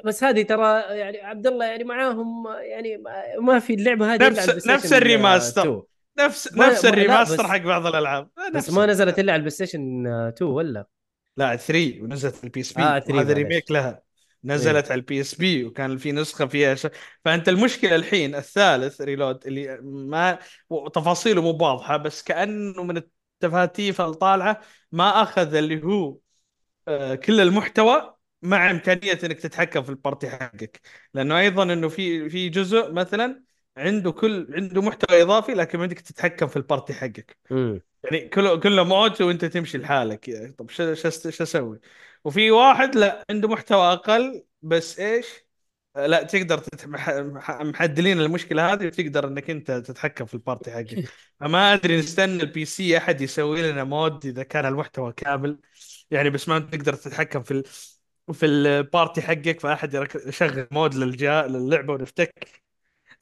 بس 0.05 0.25
هذه 0.25 0.43
ترى 0.43 0.81
يعني 0.99 1.21
عبد 1.21 1.47
الله 1.47 1.65
يعني 1.67 1.85
معاهم 1.85 2.45
يعني 2.61 2.97
ما- 2.97 3.39
ما 3.41 3.59
في 3.59 3.75
اللعبة 3.75 4.15
هذه 4.15 4.27
نفس- 4.29 4.67
نفس 4.67 4.93
ال 4.93 5.00
remaster. 5.00 5.63
2. 5.63 5.83
نفس 6.19 6.53
نفس 6.55 6.85
ما- 6.85 6.89
لا، 6.89 6.95
ال 6.95 7.01
remaster 7.01 7.49
حق 7.49 7.57
بعض 7.59 7.87
الألعاب 7.87 8.29
بس 8.55 8.71
ما 8.71 8.87
نزلت 8.87 9.19
إلا 9.19 9.33
على 9.33 9.39
ال 9.41 9.51
PlayStation 9.51 10.07
آه، 10.07 10.29
2 10.29 10.51
ولا 10.51 10.87
لا 11.37 11.57
3 11.57 12.03
ونزلت 12.03 12.45
ال 12.45 12.61
PSP 12.61 12.83
آه، 12.83 12.99
3 12.99 13.15
وهذا 13.15 13.35
معليش. 13.35 13.35
ريميك 13.35 13.71
لها. 13.71 14.03
نزلت 14.45 14.85
على 14.91 14.95
ال 14.99 15.21
PSP 15.21 15.65
وكان 15.65 15.97
في 15.99 16.13
نسخة 16.13 16.47
فيها 16.47 16.75
ش... 16.75 16.87
فأنت 17.25 17.49
المشكلة 17.49 17.95
الحين 17.97 18.35
الثالث 18.35 19.01
Reload 19.01 19.47
اللي 19.47 19.79
ما 19.83 20.39
تفاصيله 20.95 21.43
مو 21.43 21.49
واضحة 21.67 21.97
بس 21.97 22.23
كأنه 22.23 22.83
من 22.83 22.97
التفاتيف 22.97 24.01
الطالعه 24.01 24.61
ما 24.93 25.23
أخذ 25.23 25.55
اللي 25.55 25.83
هو 25.85 26.19
آه، 26.89 27.15
كل 27.15 27.41
المحتوى 27.41 28.15
مع 28.43 28.71
إمكانية 28.71 29.19
إنك 29.25 29.41
تتحكم 29.41 29.83
في 29.83 29.89
ال 29.91 29.97
party 29.97 30.31
حقك. 30.31 30.81
لأنه 31.15 31.39
أيضا 31.39 31.63
إنه 31.63 31.89
في 31.89 32.31
في 32.31 32.49
جزء 32.49 32.93
مثلا 32.93 33.45
عنده 33.77 34.13
كل 34.13 34.49
عنده 34.55 34.83
محتوى 34.83 35.23
إضافي 35.23 35.53
لكن 35.55 35.79
بدك 35.87 36.01
تتحكم 36.01 36.47
في 36.47 36.57
ال 36.57 36.63
party 36.63 36.95
حقك. 36.95 37.39
امم 37.51 37.81
يعني 38.05 38.29
كله 38.29 38.61
كله 38.61 38.85
موت 38.85 39.23
وأنت 39.23 39.45
تمشي 39.45 39.79
لحالك. 39.79 40.29
يعني 40.29 40.53
طب 40.53 40.71
شو 40.71 40.95
شو 40.95 41.11
شو 41.31 41.43
أسوي؟ 41.45 41.81
وفي 42.25 42.51
واحد 42.51 42.97
لا 42.97 43.25
عنده 43.31 43.49
محتوى 43.49 43.93
أقل 43.93 44.45
بس 44.63 45.01
إيش؟ 45.01 45.27
لا 45.97 46.23
تقدر 46.23 46.59
تت- 46.59 46.87
مح- 46.87 47.11
مح- 47.11 47.51
محدلين 47.63 48.21
المشكلة 48.21 48.73
هذه 48.73 48.87
وتقدر 48.87 49.29
إنك 49.29 49.51
أنت 49.51 49.71
تتحكم 49.73 50.25
في 50.27 50.35
ال 50.35 50.41
party 50.41 50.71
حقك. 50.71 51.03
فما 51.41 51.75
أدري 51.75 51.99
نستنى 51.99 52.43
ال 52.43 52.65
PC 52.65 52.99
أحد 52.99 53.21
يسوي 53.21 53.73
لنا 53.73 53.85
mod 53.85 54.27
إذا 54.27 54.43
كان 54.43 54.67
المحتوى 54.67 55.13
كامل. 55.13 55.59
يعني 56.11 56.31
بس 56.31 56.49
ما 56.49 56.59
تقدر 56.59 56.95
تتحكم 56.95 57.43
في 57.43 57.51
ال... 57.51 57.65
في 58.35 58.47
ال 58.47 58.59
party 58.59 59.23
حقك 59.23 59.61
فأحد 59.61 59.95
يشغل 60.27 60.69
mod 60.73 60.95
للجا... 60.95 61.43
للعبة 61.49 61.93
ونفتك. 61.95 62.64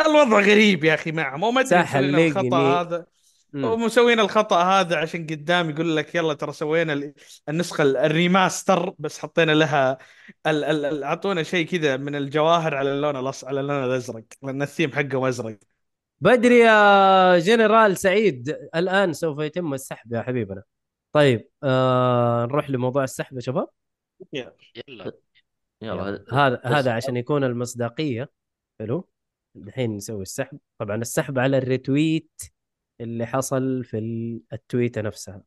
الوضع 0.07 0.41
غريب 0.41 0.85
يا 0.85 0.95
أخي 0.95 1.13
معهم 1.13 1.43
وما 1.43 1.61
أدري 1.61 2.27
الخطأ. 2.27 2.81
هذا. 2.81 3.07
ومسوين 3.55 4.21
الخطأ 4.21 4.63
هذا 4.63 4.97
عشان 4.97 5.27
قدام 5.27 5.71
يقول 5.71 5.97
لك 5.97 6.15
يلا 6.15 6.35
ترى 6.35 6.53
سوينا 6.53 6.93
ال- 6.93 7.15
النسخة 7.49 7.83
ال- 7.83 7.97
ال 7.97 8.08
remaster 8.08 8.95
بس 8.99 9.19
حطينا 9.19 9.53
لها 9.53 9.99
ال- 10.47 10.65
ال- 10.65 10.85
ال- 10.85 11.05
اعطونا 11.05 11.43
شيء 11.43 11.67
كذا 11.67 11.97
من 11.97 12.15
الجواهر 12.15 12.75
على 12.75 12.93
اللون 12.93 13.17
الأص... 13.17 13.45
على 13.45 13.61
اللون 13.61 13.85
الأزرق 13.85 14.25
لأن 14.43 14.63
الثيم 14.63 14.93
حقه 14.93 15.29
أزرق. 15.29 15.59
بدري 16.21 16.59
يا 16.59 17.39
جنرال 17.39 17.97
سعيد 17.97 18.57
الآن 18.75 19.13
سوف 19.13 19.39
يتم 19.39 19.75
السحب 19.75 20.13
يا 20.13 20.23
حبيبنا. 20.23 20.63
طيب 21.13 21.49
آه 21.63 22.47
نروح 22.47 22.71
لموضوع 22.71 23.05
السحب 23.05 23.37
يا 23.37 23.41
شباب. 23.41 23.69
يلا. 24.33 25.13
يلا. 25.83 26.25
هذا 26.33 26.61
هذا 26.65 26.93
عشان 26.93 27.17
يكون 27.17 27.45
المصداقية. 27.45 28.31
حلو. 28.81 29.09
الحين 29.57 29.97
نسوي 29.97 30.23
السحب. 30.23 30.59
طبعا 30.79 30.97
السحب 30.97 31.39
على 31.39 31.59
ال 31.59 31.69
retweet 31.69 32.41
اللي 33.01 33.27
حصل 33.27 33.85
في 33.85 33.99
ال- 33.99 34.41
التويتة 34.53 35.01
نفسها. 35.01 35.43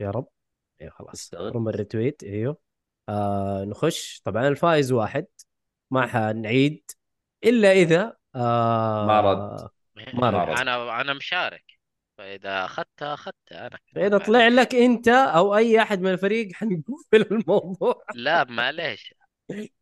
يا 0.00 0.10
رب. 0.10 0.28
أيوه 0.80 0.92
خلاص. 0.92 1.34
رم 1.34 1.68
الريتويت. 1.68 2.22
أيوه. 2.24 2.58
آه 3.08 3.64
نخش. 3.64 4.20
طبعا 4.24 4.48
الفائز 4.48 4.92
واحد. 4.92 5.26
ما 5.90 6.06
حنعيد 6.06 6.90
إلا 7.44 7.72
إذا 7.72 8.16
آه 8.34 9.06
ما 9.06 9.20
رد. 9.20 9.68
ما 10.14 10.30
رد. 10.30 10.58
أنا 10.58 11.00
أنا 11.00 11.14
مشارك. 11.14 11.64
فإذا 12.18 12.64
اخذتها 12.64 13.14
اخذتها 13.14 13.66
أنا 13.66 13.78
فإذا 13.94 14.18
طلع. 14.18 14.48
لك 14.48 14.74
أنت 14.74 15.08
أو 15.08 15.56
أي 15.56 15.82
أحد 15.82 16.00
من 16.00 16.10
الفريق 16.12 16.52
حنقفل 16.52 17.22
الموضوع. 17.32 18.02
لا 18.14 18.44
معليش. 18.44 19.14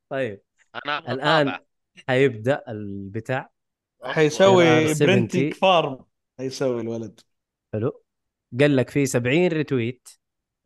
طيب. 0.08 0.40
أنا 0.84 0.98
الآن 1.12 1.46
طابع. 1.50 1.60
حيبدأ 2.08 2.62
البتاع. 2.68 3.50
حيسوي 4.05 4.94
SLR70. 4.94 4.98
printing 5.00 5.54
farm 5.54 5.98
حيسوي 6.39 6.81
الولد. 6.81 7.20
حلو. 7.74 8.02
قال 8.60 8.77
لك 8.77 8.90
في 8.90 9.06
70 9.06 9.47
retweet 9.48 10.08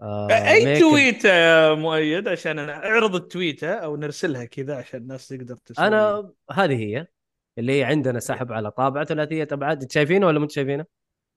آه 0.02 0.28
أي 0.30 0.80
تويته 0.80 1.28
يا 1.28 1.74
مؤيد 1.74 2.28
عشان 2.28 2.58
أنا 2.58 2.72
اعرض 2.86 3.14
التويتة 3.14 3.74
أو 3.74 3.96
نرسلها 3.96 4.44
كذا 4.44 4.76
عشان 4.76 5.00
الناس 5.00 5.28
تقدر 5.28 5.56
تسوي. 5.56 5.86
أنا 5.86 6.32
هذه 6.52 6.74
هي. 6.84 7.06
اللي 7.58 7.78
هي 7.80 7.84
عندنا 7.84 8.20
سحب 8.20 8.52
على 8.52 8.70
طابعة 8.70 9.04
ثلاثيه 9.04 9.48
ابعاد 9.52 9.92
شايفينه 9.92 10.26
ولا 10.26 10.38
مو 10.38 10.48
شايفينه؟ 10.48 10.84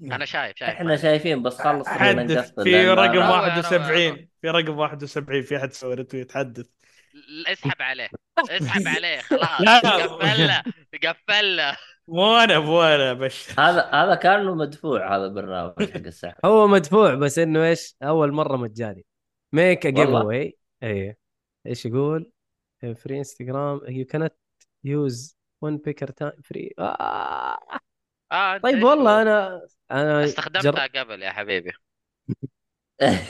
أنا 0.01 0.25
شايف 0.25 0.53
شايف. 0.57 0.69
إحنا 0.69 0.95
شايفين 0.95 1.43
بس 1.43 1.55
خلص 1.61 1.87
حدث. 1.87 2.53
في 2.63 2.87
رقم 2.89 3.13
أنا- 3.13 3.15
روق، 3.15 3.31
71 3.31 4.09
روق. 4.09 4.19
في 4.41 4.49
رقم 4.49 4.77
71 4.77 5.41
في 5.41 5.57
أحد 5.57 5.73
سوى 5.73 5.93
retweet 5.93 6.31
حدث. 6.31 6.65
اسحب 7.47 7.81
عليه 7.81 8.09
اسحب 8.39 8.87
عليه 8.95 9.19
خلاص. 9.21 9.61
لا. 9.61 9.79
قفلنا 9.79 10.63
قفلنا. 11.03 11.77
مو 12.07 12.35
أنا 12.35 12.59
مو 12.59 12.81
أنا 12.81 13.13
بش. 13.13 13.59
هذا 13.59 13.89
هذا 13.93 14.15
كأنه 14.15 14.55
مدفوع 14.55 15.15
هذا 15.15 15.25
البرنامج 15.25 15.91
حق 15.91 15.97
السحب. 16.05 16.35
هو 16.45 16.67
مدفوع 16.67 17.15
بس 17.15 17.39
إنه 17.39 17.65
إيش؟ 17.65 17.95
أول 18.03 18.31
مرة 18.31 18.57
مجاني. 18.57 19.05
make 19.53 19.85
a 19.85 19.89
give. 19.89 20.09
away 20.09 20.57
إيه. 20.83 21.17
إيش 21.65 21.85
يقول؟ 21.85 22.31
فري 22.95 23.17
انستغرام 23.17 23.81
يو 23.87 24.05
كانت 24.05 24.33
يوز 24.83 25.37
ون 25.61 25.77
بيكر 25.77 26.07
تايم 26.07 26.31
فري 26.43 26.73
آه. 26.79 27.57
أنت 28.31 28.63
طيب 28.63 28.83
والله؟ 28.83 29.21
أنا 29.21 29.61
أنا 29.91 30.23
استخدمتها 30.23 30.87
قبل 30.87 31.21
يا 31.21 31.31
حبيبي. 31.31 31.71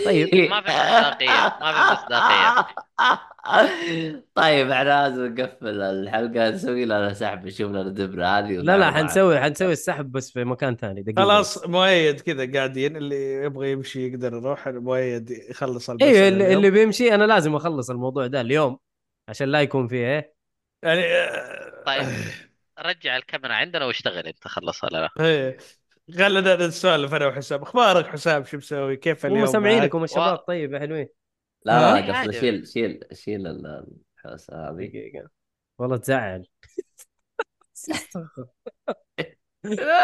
طيب. 0.06 0.35
ما 0.52 0.61
في 0.61 0.72
مصداقية، 0.72 1.57
ما 1.61 1.73
في 1.73 1.94
مصداقية. 1.94 2.68
طيب 4.35 4.69
إحنا 4.69 5.10
لازم 5.10 5.35
نقفل 5.35 5.81
الحلقة 5.81 6.49
نسوي 6.49 6.85
لنا 6.85 7.14
سحب 7.14 7.45
نشوف 7.45 7.69
لنا 7.72 7.84
دبرة 7.84 8.26
هذه 8.26 8.52
لا 8.52 8.77
لا 8.77 8.91
حنسوي 8.91 9.40
حنسوي 9.40 9.72
السحب 9.72 10.11
بس 10.11 10.31
في 10.31 10.44
مكان 10.44 10.76
ثاني 10.76 11.02
دقيقة 11.02 11.23
خلاص 11.23 11.68
مؤيد 11.68 12.22
كذا 12.22 12.52
قاعدين 12.53 12.98
اللي 12.98 13.34
يبغى 13.34 13.72
يمشي 13.72 14.07
يقدر 14.07 14.34
يروح 14.34 14.68
مؤيد 14.68 15.31
يخلص 15.31 15.90
أيوه 15.90 16.27
اللي. 16.27 16.53
اللي 16.53 16.72
بيمشي 16.72 17.15
أنا 17.15 17.23
لازم 17.23 17.56
أخلص 17.56 17.90
الموضوع 17.90 18.27
ده 18.27 18.41
اليوم 18.41 18.80
عشان 19.30 19.48
لا 19.48 19.61
يكون 19.61 19.88
فيه 19.88 20.07
إيه 20.07 20.34
يعني 20.84 21.03
آه، 21.06 21.84
طيب 21.85 22.07
رجع 22.80 23.18
الكاميرا 23.18 23.53
عندنا 23.53 23.85
واشتغل 23.85 24.27
أنت 24.27 24.48
خلصها 24.48 24.90
لنا 24.90 25.10
إيه 25.19 25.57
خلينا 26.11 26.67
نسولف 26.67 27.13
أنا 27.13 27.27
وحسام 27.27 27.61
أخبارك 27.61 28.07
حسام 28.07 28.43
شو 28.43 28.57
مسوي؟ 28.57 28.97
كيف 28.97 29.25
اليوم؟ 29.25 29.39
هم 29.39 29.45
سامعينك 29.45 29.81
معك؟ 29.81 29.95
هم 29.95 30.03
الشباب 30.03 30.39
و- 30.39 30.43
طيب 30.47 30.73
يا 30.73 30.80
حلوين. 30.80 31.07
لا؟ 31.65 31.80
لا 31.80 31.95
قصدي 31.97 32.11
عادي. 32.11 32.34
شيل 32.39 32.67
شيل 32.67 32.99
شيل 33.13 33.47
ال- 33.47 33.88
الحوسه 34.17 34.69
هذه 34.69 34.75
دقيقة. 34.75 35.30
والله 35.80 35.97
تزعل. 35.97 36.47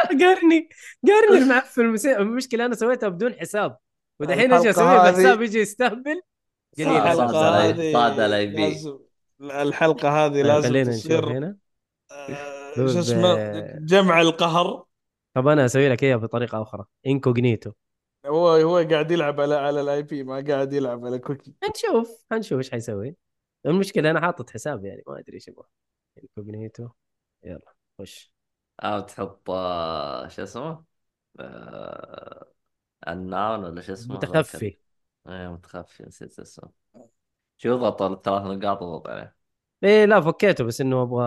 قرني 0.10 0.70
قرني 1.08 1.38
المعفن 1.44 1.82
المشكلة 2.06 2.66
أنا 2.66 2.76
سويتها 2.76 3.10
بدون 3.10 3.34
حساب. 3.34 3.78
ودحين 4.20 4.54
أجي 4.54 4.70
أسوي 4.70 4.84
الحلقة 4.84 5.12
بحساب 5.12 5.42
يجي 5.42 5.60
يستهبل. 5.60 6.22
قليل. 6.78 6.88
علي- 6.88 7.70
هذه 7.70 7.94
صاد 7.94 8.20
الحلقة 9.42 10.26
هذه 10.26 10.32
طيب 10.34 10.46
لازم 10.46 10.84
تصير 10.92 11.38
هنا. 11.38 11.58
آه، 12.12 12.76
شو 12.76 12.86
اسمه؟ 13.00 13.62
جمع 13.80 14.22
القهر. 14.22 14.84
طب 15.40 15.48
أنا 15.48 15.66
أسوي 15.66 15.90
لك 15.90 16.04
اياها 16.04 16.18
بطريقة 16.18 16.62
أخرى. 16.62 16.86
incognito 17.08 17.72
هو 18.26 18.50
هو 18.50 18.78
قاعد 18.78 19.12
يلعب 19.12 19.42
على 19.42 19.56
على 19.56 19.82
ال 19.82 20.04
IP 20.04 20.24
ما 20.24 20.44
قاعد 20.48 20.74
يلعب 20.74 21.06
على 21.06 21.20
cookie 21.20 21.54
هنشوف 21.64 22.26
هنشوف 22.32 22.58
إيش 22.58 22.72
حيسوي. 22.72 23.16
المشكلة 23.66 24.12
أنا 24.12 24.22
حاطط 24.22 24.50
حساب 24.50 24.86
يعني 24.86 25.04
ما 25.08 25.20
أدري 25.20 25.34
إيش 25.36 25.48
يبغى. 25.48 25.66
incognito 26.24 26.90
يلا 27.44 27.74
خش. 28.00 28.34
أو 28.80 29.00
تحط 29.00 29.50
آه، 29.50 30.28
شو 30.28 30.44
اسمه؟ 30.44 30.84
آه، 31.40 32.54
الناون 33.08 33.64
ولا 33.64 33.82
شو 33.82 33.94
اسمه؟ 33.94 34.16
متخفي. 34.16 34.78
إيه 35.28 35.48
متخفي 35.48 36.04
نسيت 36.04 36.40
اسمه. 36.40 36.72
شو 37.58 37.76
اضغط 37.76 38.02
الثلاث 38.02 38.42
نقاط 38.44 38.84
اضغط 38.84 39.08
عليه 39.10 39.36
إيه 39.84 40.06
لا 40.06 40.22
فكيته 40.22 40.64
بس 40.64 40.82
إنه 40.82 41.02
أبغى 41.02 41.24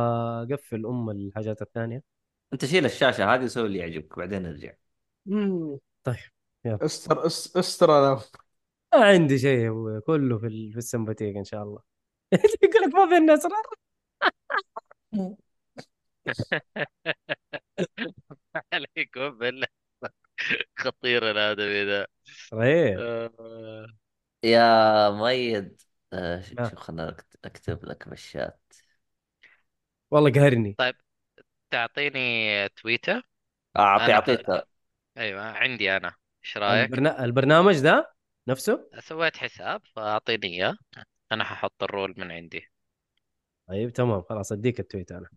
أقفل 0.53 0.87
أم 0.87 1.11
الحاجات 1.11 1.63
الثانية. 1.63 2.12
انت 2.53 2.65
شيل 2.65 2.85
الشاشة 2.85 3.35
هذه 3.35 3.45
وسوي 3.45 3.67
اللي 3.67 3.79
يعجبك 3.79 4.19
بعدين 4.19 4.43
نرجع. 4.43 4.73
طيب 6.05 6.17
استر 6.83 7.27
اس- 7.27 7.57
استر 7.57 7.99
أنا. 7.99 8.21
ما 8.95 9.05
عندي 9.07 9.39
شيء 9.39 9.59
يا 9.59 9.69
أبوي 9.71 10.01
كله 10.01 10.39
في 10.39 10.47
ال- 10.47 10.73
في 10.73 10.79
السمباتيك 10.79 11.37
إن 11.37 11.45
شاء 11.45 11.63
الله. 11.63 11.83
يقول 12.63 12.83
لك 12.83 12.95
ما 12.95 13.09
في 13.09 13.15
لنا 13.21 13.35
اسرار 13.35 13.63
عليكم 18.73 19.39
بالله 19.39 19.67
خطير 20.79 21.31
الآدمي 21.31 21.85
ذا 21.85 22.07
رهيب 22.53 22.99
آه، 23.01 23.87
يا 24.45 25.11
مؤيد 25.11 25.83
آه، 26.13 26.41
ش- 26.41 26.55
آه. 26.59 26.69
شوف 26.71 26.79
خلنا 26.79 27.11
أكت- 27.17 27.37
أكتب 27.45 27.85
لك 27.85 28.09
بالشات 28.09 28.61
والله 30.11 30.31
قهرني. 30.33 30.77
تعطيني 31.73 32.69
تويتر؟ 32.69 33.23
آه، 33.77 33.81
أعطي 33.81 34.05
أنا 34.05 34.15
اعطيك 34.15 34.65
أيوه 35.19 35.43
عندي 35.43 35.97
أنا. 35.97 36.15
إيش 36.45 36.57
رأيك؟ 36.57 36.87
البرنا... 36.87 37.25
البرنامج 37.25 37.81
ده 37.81 38.15
نفسه؟ 38.49 38.89
سويت 38.99 39.37
حساب 39.37 39.83
فأعطيني 39.97 40.47
إياه. 40.47 40.77
أنا 41.33 41.45
ححط 41.45 41.83
ال 41.83 41.89
roll 41.89 42.15
من 42.17 42.33
عندي. 42.33 42.69
طيب 43.69 43.93
تمام. 43.93 44.23
خلاص 44.23 44.53
أديك 44.53 44.81
ال 44.81 44.86
tweet 44.86 45.13
أنا. 45.13 45.29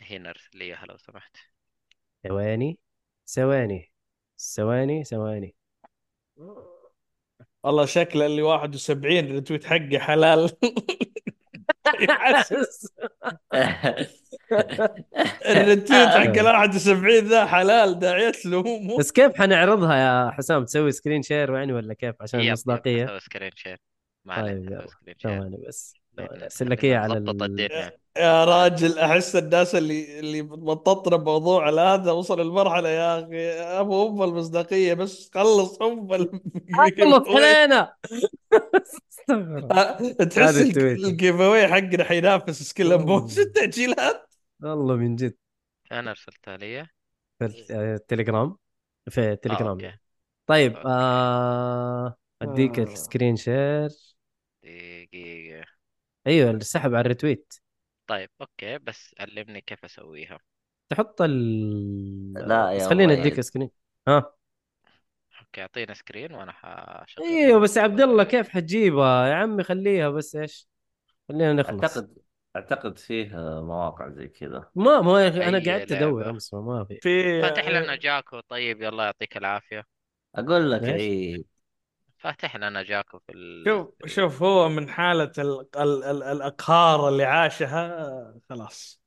هنا 0.00 0.30
ارسل 0.30 0.58
لي 0.58 0.64
اياها 0.64 0.86
لو 0.86 0.96
سمحت. 0.96 1.36
ثواني 2.24 2.78
ثواني 3.26 3.92
ثواني 4.38 5.04
ثواني. 5.04 5.54
والله 7.62 7.86
شكل 7.86 8.22
اللي 8.22 8.42
71 8.42 9.18
ال 9.18 9.24
retweet 9.24 9.64
حقي 9.64 9.98
حلال. 9.98 10.50
ال 15.50 15.57
retweet 15.57 16.08
حق 16.08 16.38
ال 16.38 16.46
71 16.46 17.18
ذا 17.18 17.46
حلال 17.46 17.98
داعيت 17.98 18.46
له 18.46 18.62
مو 18.62 18.96
بس 18.96 19.12
كيف 19.12 19.36
حنعرضها 19.36 19.96
يا 19.96 20.30
حسام؟ 20.30 20.64
تسوي 20.64 20.92
screen 20.92 21.22
share 21.22 21.54
يعني 21.54 21.72
ولا 21.72 21.94
كيف؟ 21.94 22.14
عشان 22.20 22.40
المصداقيه 22.40 23.04
أسوي 23.04 23.20
screen 23.20 23.50
share 23.54 23.78
ما 24.24 24.36
طيب، 24.36 24.46
عليك 24.46 25.18
share 25.18 25.38
ثواني 25.38 25.64
بس. 25.68 25.94
أرسل 26.18 26.70
لك 26.70 26.84
اياه 26.84 26.98
على 26.98 27.18
ال... 27.18 27.68
يا 28.16 28.44
راجل 28.44 28.98
أحس 28.98 29.36
الناس 29.36 29.74
اللي 29.74 30.18
اللي 30.18 30.42
بتططنا 30.42 31.16
بموضوع 31.16 31.70
هذا 31.94 32.12
وصل 32.12 32.40
المرحلة 32.40 32.88
يا 32.88 33.20
أخي. 33.20 33.50
أبو 33.80 34.08
أم 34.08 34.22
المصداقية 34.22 34.94
بس 34.94 35.30
خلص 35.34 35.82
أم 35.82 36.08
خلص 36.98 37.28
علينا. 37.28 37.92
آه، 39.30 39.98
تحس 40.12 40.78
اواي 41.24 41.68
حقنا 41.68 42.04
حينافس 42.04 42.62
سكيل. 42.62 42.98
بوش 42.98 43.38
التاجيلات 43.38 44.25
والله 44.62 44.96
من 44.96 45.16
جد. 45.16 45.36
أنا 45.92 46.10
أرسلتها 46.10 46.56
لي. 46.56 46.86
في 47.38 47.44
الت- 47.44 47.70
التليجرام 47.70 48.56
في 49.10 49.32
التليجرام 49.32 49.68
أوكي. 49.68 49.98
طيب 50.46 50.76
أوكي. 50.76 50.88
آه... 50.88 52.16
أديك 52.42 52.78
آه. 52.78 52.82
السكرين 52.82 53.36
شير. 53.36 53.88
دقيقة. 54.62 55.64
أيوه 56.26 56.50
السحب 56.50 56.94
على 56.94 57.00
ال 57.00 57.06
retweet. 57.06 57.54
طيب 58.06 58.30
أوكي. 58.40 58.78
بس 58.78 59.14
علمني 59.20 59.60
كيف 59.60 59.84
أسويها. 59.84 60.38
تحط 60.88 61.22
ال 61.22 62.32
لا 62.32 62.70
يا 62.70 62.78
بس 62.78 62.86
خليني. 62.86 63.20
أديك 63.20 63.40
screen 63.40 63.70
ها. 64.08 64.32
أوكي 65.40 65.60
اعطينا 65.62 65.94
screen 65.94 66.32
وأنا 66.32 66.52
حشغل 66.52 67.24
أيوه 67.24 67.60
بس 67.60 67.76
يا 67.76 67.82
عبد 67.82 68.00
الله 68.00 68.24
كيف 68.24 68.48
حتجيبها؟ 68.48 69.26
يا 69.26 69.34
عمي 69.34 69.62
خليها 69.64 70.08
بس 70.08 70.36
إيش؟ 70.36 70.68
خلينا 71.28 71.52
نخلص. 71.52 71.82
أعتقد 71.82 72.18
أعتقد 72.56 72.98
فيه 72.98 73.36
مواقع 73.60 74.08
زي 74.08 74.28
كذا. 74.28 74.70
ما 74.74 75.00
ما 75.00 75.24
يا 75.24 75.28
أخي 75.28 75.44
أنا 75.44 75.72
قعدت. 75.72 75.92
أدور 75.92 76.30
أمس 76.30 76.54
ما 76.54 76.84
في. 76.84 76.98
في 77.02 77.42
فاتح 77.42 77.68
لنا 77.68 77.96
جاكو 77.96 78.40
طيب 78.40 78.82
يلا 78.82 79.04
يعطيك 79.04 79.36
العافية. 79.36 79.84
أقول 80.34 80.72
لك؟ 80.72 80.84
عيد. 80.84 81.46
فاتح 82.18 82.56
لنا 82.56 82.82
جاكو 82.82 83.18
في 83.18 83.32
ال... 83.32 83.64
شوف 83.66 83.94
شوف 84.06 84.42
هو 84.42 84.68
من 84.68 84.88
حالة 84.88 85.32
ال 85.38 85.66
ال 85.76 86.04
ال 86.04 86.22
الأقهار 86.22 87.08
اللي 87.08 87.24
عاشها 87.24 88.40
خلاص. 88.50 89.02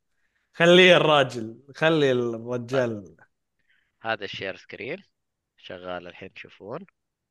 خليه 0.53 0.97
الراجل 0.97 1.63
خلي 1.75 2.11
الرجال. 2.11 3.15
هذا 4.01 4.23
ال 4.25 4.30
share 4.30 4.55
screen. 4.55 5.03
شغال 5.57 6.07
الحين 6.07 6.33
تشوفون 6.33 6.85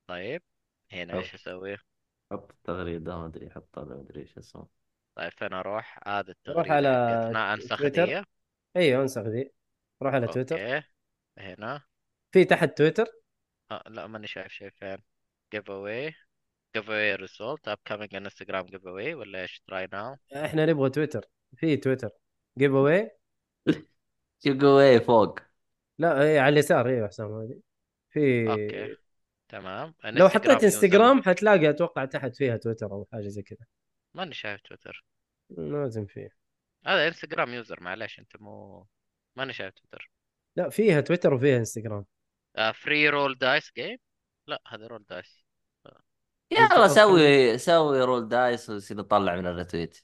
طيب 0.07 0.43
هنا 0.93 1.19
إيش 1.19 1.35
أسوي؟ 1.35 1.77
حط 2.33 2.51
التغريدة 2.51 3.19
ما 3.19 3.27
أدري 3.27 3.51
حط 3.51 3.79
هذا 3.79 3.95
ما 3.95 4.01
أدري 4.01 4.21
إيش 4.21 4.39
اسمه 4.39 4.67
طيب 5.19 5.33
فين 5.33 5.53
أروح؟ 5.53 5.99
هذا 6.07 6.35
روح 6.49 6.73
التغريدة 6.73 6.75
على 6.75 6.89
حقتنا 6.89 7.55
أنسخ 7.55 7.79
تويتر. 7.79 8.05
دي 8.05 8.23
أيوه 8.77 9.03
أنسخ 9.03 9.23
ذي 9.23 9.53
روح 10.03 10.15
على 10.15 10.27
تويتر. 10.27 10.57
أوكي. 10.57 10.87
هنا. 11.39 11.83
في 12.33 12.45
تحت 12.45 12.79
تويتر؟ 12.79 13.07
آه 13.71 13.83
لا 13.87 14.07
ماني 14.07 14.27
شايف 14.27 14.53
شيء. 14.53 14.71
فين؟ 14.71 14.99
جيف 15.53 15.71
اواي 15.71 16.15
جيف 16.77 16.91
اواي 16.91 17.15
ريزولت 17.15 17.69
اب 17.69 17.79
كامينج 17.85 18.15
انستغرام 18.15 18.67
جيف 18.67 18.87
اواي 18.87 19.15
ولا 19.15 19.43
إيش؟ 19.43 19.61
try 19.67 19.89
now 19.93 20.17
إحنا 20.37 20.67
نبغى 20.67 20.91
تويتر. 20.91 21.25
في 21.57 21.77
تويتر. 21.77 22.11
giveaway 22.59 23.19
شو 24.45 24.59
قوي 24.61 25.01
فوق. 25.01 25.39
لا 25.99 26.23
اي 26.23 26.39
على 26.39 26.53
اليسار. 26.53 26.89
أيوه 26.89 27.09
حسام 27.09 27.33
هذه. 27.33 27.61
في 28.11 28.51
أوكي. 28.51 28.97
تمام. 29.49 29.95
لو 30.05 30.29
حطيت 30.29 30.65
انستغرام 30.65 31.23
حتلاقي 31.23 31.71
أتوقع 31.71 32.05
تحت 32.05 32.37
فيها 32.37 32.57
تويتر 32.57 32.87
أو 32.87 33.09
حاجة 33.13 33.29
زي 33.29 33.43
كذا. 33.43 33.67
ماني 34.19 34.35
شايف 34.35 34.61
تويتر. 34.61 35.05
لازم 35.51 36.07
فيه. 36.07 36.37
هذا 36.87 37.09
Instagram 37.09 37.55
user 37.55 37.83
معلش 37.83 38.19
أنت 38.19 38.37
مو 38.37 38.87
ماني 39.37 39.53
شايف 39.53 39.75
تويتر. 39.75 40.11
لا 40.57 40.69
فيها 40.69 41.01
تويتر 41.01 41.35
وفيها 41.35 41.57
انستغرام 41.57 42.05
free 42.75 43.09
roll 43.09 43.39
dice 43.39 43.73
game 43.77 43.99
لا 44.47 44.63
هذا 44.67 44.87
roll 44.87 45.05
dice 45.09 45.45
يلا 46.51 46.89
سوي 46.89 47.59
سوي 47.59 48.01
roll 48.05 48.29
dice 48.29 48.71
ويصير 48.71 48.97
نطلع 48.97 49.37
من 49.37 49.47
ال 49.47 49.53
retweet 49.53 49.99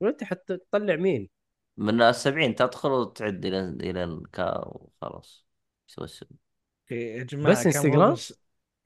وأنت 0.00 0.24
حتطلع 0.24 0.96
مين؟ 0.96 1.28
من 1.76 2.02
السبعين 2.02 2.54
تدخل 2.54 2.90
وتعد 2.90 3.46
إلى 3.46 3.60
إلى 3.60 4.20
كا 4.32 4.58
وخلاص 4.68 5.46
سوى 5.86 6.04
السبب 6.04 6.36
يا 6.90 7.22
جماعة 7.24 7.50
بس 7.52 7.62
كان 7.62 7.66
انستغرام؟ 7.66 8.16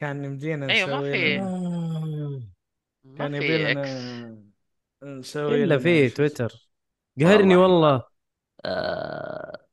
كان 0.01 0.24
يمدينا 0.24 0.66
نسوي 0.66 1.12
في. 1.12 1.36
لنا- 1.36 2.43
ما 3.05 3.19
كان 3.19 3.40
في 3.40 3.44
يبي 3.47 3.73
إكس 3.73 3.90
لنا 3.90 4.40
نسوي 5.02 5.64
إلا 5.64 5.78
في 5.78 6.09
تويتر. 6.09 6.70
قهرني 7.20 7.56
والله. 7.56 7.89
والله. 7.89 8.02
آه... 8.64 9.66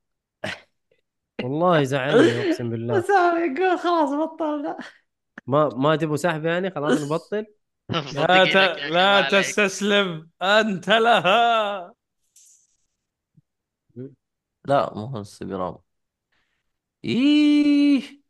والله 1.43 1.79
يزعلني 1.79 2.47
أقسم 2.49 2.69
بالله. 2.69 3.01
سامي 3.07 3.59
يقول 3.59 3.79
خلاص 3.79 4.09
بطلنا 4.09 4.77
ما 5.47 5.69
ما 5.69 5.95
تبغوا 5.95 6.15
سحب 6.15 6.45
يعني؟ 6.45 6.71
خلاص 6.71 7.01
نبطل. 7.11 7.45
لا 8.15 8.45
ت... 8.45 8.79
لا. 8.91 9.29
تستسلم. 9.31 10.29
أنت 10.41 10.89
لها. 10.89 11.93
لا 14.65 14.93
مو 14.93 15.05
هو 15.05 15.17
انستغرام. 15.17 15.77
إيه. 17.05 18.21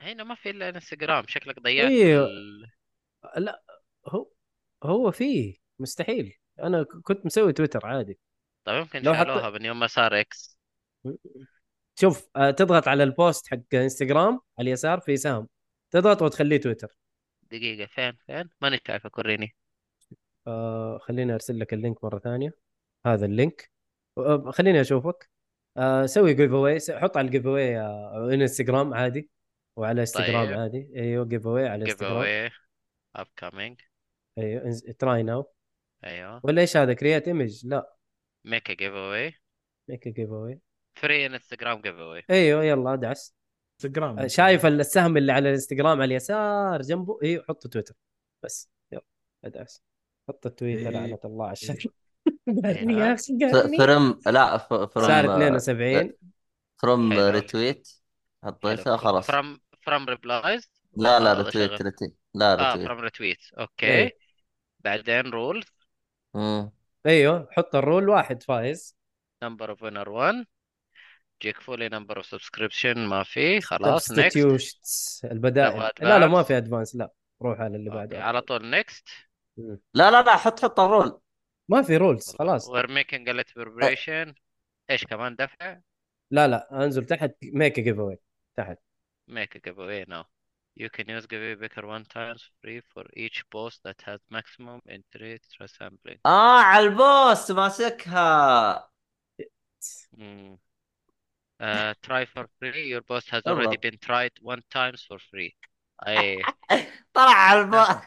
هنا 0.00 0.24
ما 0.24 0.34
في 0.34 0.50
إلا 0.50 0.68
انستغرام. 0.68 1.24
شكلك 1.28 1.60
ضيعت 1.60 1.90
أيوه. 1.90 2.26
ال... 2.26 2.70
لا 3.36 3.62
هو 4.08 4.28
هو 4.84 5.10
فيه. 5.10 5.54
مستحيل. 5.78 6.38
أنا 6.62 6.82
كنت 6.82 7.26
مسوي 7.26 7.52
تويتر 7.52 7.86
عادي. 7.86 8.18
طيب 8.64 8.80
يمكن 8.80 9.02
لو 9.02 9.14
حط- 9.14 9.26
شالوها 9.26 9.50
من 9.50 9.64
يوم 9.64 9.78
ما 9.80 9.86
صار 9.86 10.20
إكس. 10.20 10.58
شوف 12.00 12.28
آه، 12.36 12.50
تضغط 12.50 12.88
على 12.88 13.02
ال 13.02 13.11
post 13.11 13.48
حق 13.48 13.74
إنستغرام 13.74 14.40
على 14.58 14.68
اليسار 14.68 15.00
في 15.00 15.16
سهم. 15.16 15.48
تضغط 15.90 16.22
وتخليه 16.22 16.56
تويتر. 16.60 16.96
دقيقة 17.42 17.86
فين 17.86 18.12
فين؟ 18.26 18.48
ماني 18.60 18.80
شايفك 18.86 19.18
وريني 19.18 19.56
آه 20.46 20.98
خليني 20.98 21.34
أرسل 21.34 21.58
لك 21.60 21.74
ال 21.74 21.80
link 21.80 22.04
مرة 22.04 22.18
ثانية. 22.18 22.54
هذا 23.06 23.26
ال 23.26 23.33
link. 23.33 23.70
آه 24.18 24.50
خليني 24.50 24.80
أشوفك. 24.80 25.30
آه 25.76 26.06
سوي 26.06 26.34
giveaway 26.34 26.78
حط 26.90 27.16
على 27.16 27.26
ال 27.26 27.46
giveaway 27.46 27.80
آه 27.80 28.30
إنستغرام 28.34 28.94
عادي 28.94 29.30
وعلى 29.76 30.00
إنستغرام 30.00 30.46
طيب. 30.46 30.58
عادي. 30.58 30.92
أيوه 30.96 31.24
giveaway 31.24 31.68
على 31.68 31.84
give 31.84 31.92
Instagram. 31.94 32.16
away 32.16 32.50
upcoming 33.16 33.80
أيوه 34.38 34.80
try 34.98 35.22
now 35.22 35.52
أيوه. 36.06 36.40
ولا 36.44 36.60
إيش 36.62 36.76
هذا 36.76 36.94
create 36.94 37.28
image 37.28 37.66
لا. 37.66 37.96
make 38.44 38.70
giveaway 38.70 39.34
make 39.88 40.08
giveaway 40.08 40.60
free 40.94 41.26
Instagram 41.26 41.80
giveaway 41.80 42.22
أيوه 42.30 42.64
يلا 42.64 42.94
ادعس 42.94 43.34
انستغرام 43.84 44.18
آه، 44.18 44.26
شايف 44.26 44.66
السهم 44.66 45.16
اللي 45.16 45.32
على 45.32 45.48
الإنستغرام 45.48 45.88
على 46.00 46.04
اليسار 46.04 46.82
جنبه. 46.82 47.18
أيوه 47.22 47.44
حط 47.48 47.66
تويتر. 47.66 47.94
بس 48.42 48.70
يلا 48.92 49.02
ادعس. 49.44 49.82
حط 50.28 50.46
التويتر 50.46 50.80
إيه. 50.80 50.90
لعنه 50.90 51.18
الله 51.24 51.44
على 51.44 51.52
الشر 51.52 51.86
قهرني 52.64 52.92
يا 52.94 53.06
يا 53.06 53.14
أخي 53.14 53.38
ف- 53.52 53.78
from 53.78 54.20
لا 54.26 54.58
from 54.58 54.88
صار 54.94 55.24
72 55.34 56.12
from. 56.76 57.12
retweet 57.12 57.88
حطيتها 58.44 58.96
خلاص. 58.96 59.26
فروم 59.26 59.60
فروم 59.82 60.06
ريبلايز 60.08 60.70
لا 60.96 61.20
لا 61.20 61.32
ريتويت 61.32 61.82
ريتويت 61.82 62.14
لا 62.34 62.52
آه 62.52 62.66
ريتويت 62.68 62.86
فروم 62.86 62.98
ريتويت 63.00 63.38
أوكي. 63.58 63.86
إيه. 63.86 64.18
بعدين 64.80 65.20
rule 65.30 65.64
مم. 66.36 66.70
أيوه 67.06 67.48
حط 67.50 67.76
ال 67.76 67.82
rule 67.82 68.08
واحد 68.08 68.42
فايز. 68.42 68.96
number 69.42 69.70
of 69.70 69.82
winner 69.82 70.08
1 70.08 70.46
جيك 71.42 71.60
فولي 71.60 71.88
number 71.88 72.16
of 72.16 72.26
subscription 72.26 73.06
ما 73.06 73.22
في. 73.22 73.60
خلاص 73.60 74.06
substitutions 74.06 75.20
البدائل. 75.24 75.76
نبغى 75.76 75.90
لا 76.00 76.18
لا 76.18 76.26
ما. 76.26 76.42
في 76.42 76.56
advance 76.56 76.96
لا. 76.96 77.12
روح 77.42 77.60
على 77.60 77.76
اللي 77.76 77.90
بعده. 77.90 78.24
على 78.24 78.40
طول 78.40 78.70
next 78.70 79.08
مم. 79.56 79.80
لا 79.94 80.10
لا 80.10 80.22
لا 80.22 80.36
حط 80.36 80.60
حط 80.60 80.80
ال 80.80 80.87
rule. 80.87 81.20
ما 81.68 81.82
في 81.82 81.96
rules 81.96 82.36
خلاص. 82.38 82.68
we're 82.68 82.90
making 82.90 83.28
a 83.28 83.44
preparation 83.56 84.34
إيش 84.90 85.04
كمان 85.04 85.36
دفع؟ 85.36 85.80
لا 86.30 86.48
لا 86.48 86.84
أنزل 86.84 87.04
تحت 87.04 87.34
make 87.42 87.80
giveaway 87.80 88.18
تحت. 88.56 88.78
Make 89.30 89.56
a 89.56 89.60
giveaway 89.68 90.06
now. 90.08 90.35
You 90.76 90.90
can 90.90 91.08
use 91.08 91.26
giveaway 91.26 91.54
picker 91.54 91.86
one 91.86 92.04
times 92.04 92.50
free 92.60 92.80
for 92.92 93.04
each 93.14 93.38
post 93.50 93.82
that 93.84 94.00
has 94.02 94.20
maximum 94.30 94.80
interest 94.88 95.56
sampling 95.78 96.18
آه 96.26 96.60
على 96.60 96.86
ال 96.86 96.99
post 96.99 97.52
ماسكها 97.52 98.90
mm. 100.18 100.56
uh, 101.62 101.94
try 102.02 102.24
for 102.24 102.46
free 102.58 102.88
your 102.88 103.02
post 103.02 103.30
has 103.30 103.42
already 103.46 103.78
been 103.78 103.98
tried 103.98 104.32
one 104.42 104.62
times 104.70 105.06
for 105.08 105.18
free 105.30 105.54
اي 106.08 106.42
طلع 107.14 107.32
على 107.32 107.60
ال 107.60 107.68
post 107.68 108.00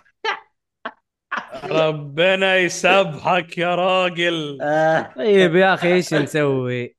ربنا 1.64 2.58
يسامحك 2.58 3.58
يا 3.58 3.76
راجل 3.76 4.62
آه. 4.62 5.14
طيب 5.16 5.56
يا 5.56 5.74
أخي 5.74 5.94
إيش 5.94 6.14
نسوي 6.14 6.96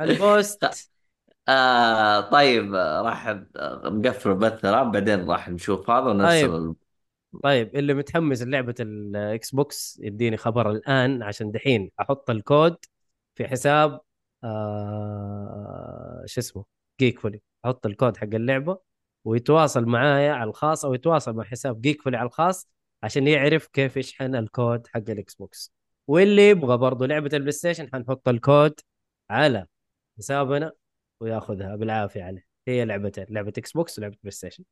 ال 0.00 0.18
post 0.18 0.91
آه 1.52 2.20
طيب 2.20 2.74
راح 2.74 3.28
نقفل 3.84 4.34
بث 4.34 4.64
الآن 4.64 4.90
بعدين 4.90 5.30
راح 5.30 5.48
نشوف 5.48 5.90
هذا 5.90 6.04
ونرسل 6.04 6.48
طيب. 6.50 6.76
طيب 7.42 7.76
اللي 7.76 7.94
متحمس 7.94 8.42
للعبة 8.42 8.74
الاكس 8.80 9.50
بوكس 9.50 10.00
يديني 10.02 10.36
خبر 10.36 10.70
الآن 10.70 11.22
عشان 11.22 11.50
دحين 11.50 11.90
أحط 12.00 12.30
الكود 12.30 12.76
في 13.34 13.48
حساب 13.48 14.00
آه 14.44 16.22
شو 16.26 16.40
اسمه 16.40 16.64
جيك 17.00 17.18
فولي 17.20 17.40
أحط 17.64 17.86
الكود 17.86 18.16
حق 18.16 18.28
اللعبة 18.34 18.78
ويتواصل 19.24 19.84
معايا 19.86 20.32
على 20.32 20.50
الخاص 20.50 20.84
أو 20.84 20.94
يتواصل 20.94 21.36
مع 21.36 21.44
حساب 21.44 21.80
جيك 21.80 22.02
فولي 22.02 22.16
على 22.16 22.26
الخاص 22.26 22.68
عشان 23.02 23.28
يعرف 23.28 23.66
كيف 23.66 23.96
يشحن 23.96 24.34
الكود 24.34 24.86
حق 24.86 25.02
الاكس 25.08 25.34
بوكس 25.34 25.72
واللي 26.06 26.48
يبغى 26.50 26.76
برضه 26.76 27.06
لعبة 27.06 27.30
البلاي 27.32 27.52
ستيشن 27.52 27.88
حنحط 27.92 28.28
الكود 28.28 28.80
على 29.30 29.66
حسابنا. 30.18 30.72
وياخذها 31.22 31.76
بالعافية 31.76 32.22
عليه. 32.22 32.44
هي 32.68 32.84
لعبتين 32.84 33.26
لعبة 33.30 33.52
إكس 33.58 33.72
بوكس 33.72 33.98
ولعبة 33.98 34.16
بلاي 34.22 34.30
ستيشن 34.30 34.64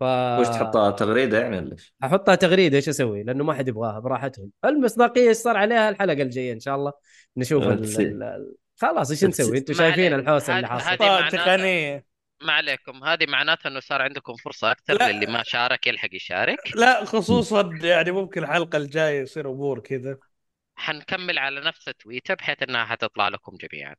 ف 0.00 0.02
وش 0.40 0.46
تحطها 0.46 0.90
تغريدة 0.90 1.40
يعني 1.40 1.58
ولا 1.58 1.72
إيش؟ 1.72 1.94
أحطها 2.04 2.34
تغريدة 2.34 2.76
إيش 2.76 2.88
أسوي؟ 2.88 3.22
لأنه 3.22 3.44
ما 3.44 3.54
حد 3.54 3.68
يبغاها 3.68 3.98
براحتهم. 3.98 4.50
المصداقية 4.64 5.28
إيش 5.28 5.36
صار 5.36 5.56
عليها؟ 5.56 5.88
الحلقة 5.88 6.22
الجاية 6.22 6.52
إن 6.52 6.60
شاء 6.60 6.74
الله 6.76 6.92
نشوف 7.36 7.62
ال... 7.62 8.00
ال... 8.00 8.22
ال- 8.22 8.54
خلاص 8.76 9.10
إيش 9.10 9.24
نسوي؟ 9.24 9.58
أنتم 9.58 9.72
ما 9.72 9.78
شايفين. 9.78 10.14
الحوسة 10.14 10.56
اللي 10.56 10.68
حاصلة. 10.68 11.28
تقنية. 11.28 12.04
ما 12.42 12.52
عليكم. 12.52 13.04
هذه 13.04 13.26
معناتها 13.28 13.70
إنه 13.70 13.80
صار 13.80 14.02
عندكم 14.02 14.34
فرصة 14.34 14.70
أكثر 14.70 14.94
لا. 14.94 15.12
للي 15.12 15.26
ما 15.26 15.42
شارك 15.42 15.86
يلحق 15.86 16.08
يشارك. 16.12 16.58
لا 16.76 17.04
خصوصا 17.04 17.78
يعني 17.82 18.10
ممكن 18.10 18.42
الحلقة 18.42 18.76
الجاية 18.76 19.20
يصير 19.20 19.50
أمور 19.50 19.80
كذا. 19.80 20.18
حنكمل 20.76 21.38
على 21.38 21.60
نفس 21.60 21.88
التويتر 21.88 22.34
بحيث 22.34 22.62
إنها 22.62 22.84
حتطلع 22.84 23.28
لكم 23.28 23.56
جميعا. 23.56 23.94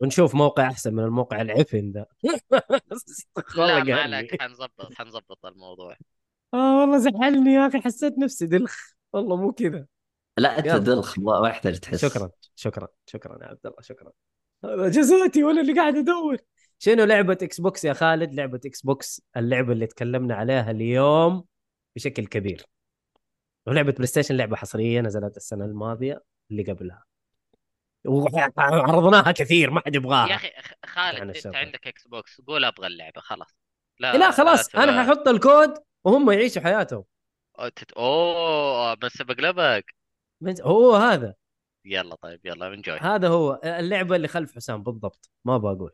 ونشوف 0.00 0.34
موقع 0.34 0.66
أحسن 0.66 0.94
من 0.94 1.04
الموقع 1.04 1.40
العفن 1.40 1.90
ذا. 1.90 2.06
والله 3.58 3.78
لا 3.78 3.84
ما 3.84 3.96
قهرني. 3.96 4.16
عليك 4.16 4.42
حنظبط 4.42 4.94
حنظبط 4.94 5.46
الموضوع. 5.46 5.96
آه 6.54 6.80
والله 6.80 6.98
زعلني 6.98 7.54
يا 7.54 7.66
أخي 7.66 7.80
حسيت 7.80 8.18
نفسي 8.18 8.46
دلخ. 8.46 8.76
والله 9.12 9.36
مو 9.36 9.52
كذا. 9.52 9.86
لا 10.38 10.58
أنت. 10.58 10.68
دلخ 10.68 11.18
ما 11.18 11.48
يحتاج 11.48 11.78
تحس. 11.78 12.06
شكرا 12.06 12.30
شكرا 12.54 12.88
شكرا 13.06 13.38
يا 13.42 13.48
عبد 13.48 13.66
الله 13.66 13.80
شكرا. 13.80 14.12
جزاتي 14.64 15.44
وأنا 15.44 15.60
اللي 15.60 15.72
قاعد 15.74 15.96
أدور. 15.96 16.36
شنو 16.78 17.04
لعبة 17.04 17.38
إكس 17.42 17.60
بوكس 17.60 17.84
يا 17.84 17.92
خالد؟ 17.92 18.34
لعبة 18.34 18.60
إكس 18.66 18.82
بوكس 18.82 19.22
اللعبة 19.36 19.72
اللي 19.72 19.86
تكلمنا 19.86 20.34
عليها 20.34 20.70
اليوم 20.70 21.44
بشكل 21.96 22.26
كبير. 22.26 22.66
ولعبة 23.66 23.92
بلاي 23.92 24.06
ستيشن 24.06 24.36
لعبة 24.36 24.56
حصرية 24.56 25.00
نزلت 25.00 25.36
السنة 25.36 25.64
الماضية 25.64 26.22
اللي 26.50 26.62
قبلها. 26.62 27.04
وعرضناها 28.04 29.32
كثير 29.32 29.70
ما 29.70 29.80
حد 29.86 29.94
يبغاها. 29.94 30.28
يا 30.28 30.34
أخي 30.34 30.48
خ- 30.48 30.86
خالد 30.86 31.20
عن 31.20 31.30
أنت. 31.30 31.46
عندك 31.46 31.86
إكس 31.86 32.08
بوكس 32.08 32.40
قول 32.40 32.64
أبغى 32.64 32.86
اللعبة 32.86 33.20
خلاص. 33.20 33.56
لا 34.00 34.30
خلاص 34.30 34.68
تبغى- 34.68 34.78
أنا 34.78 35.04
ححط 35.04 35.28
الكود 35.28 35.74
وهم 36.04 36.30
يعيشوا 36.30 36.62
حياتهم. 36.62 37.04
أوه 37.96 38.94
بس 38.94 39.22
بقلبك. 39.22 39.94
هو 40.62 40.94
هذا. 40.94 41.34
يلا 41.84 42.14
طيب 42.14 42.40
يلا 42.44 42.66
enjoy 42.66 42.98
هذا 42.98 43.28
هو 43.28 43.60
اللعبة 43.64 44.16
اللي 44.16 44.28
خلف 44.28 44.54
حسام 44.56 44.82
بالضبط. 44.82 45.30
ما 45.44 45.58
بقول 45.58 45.92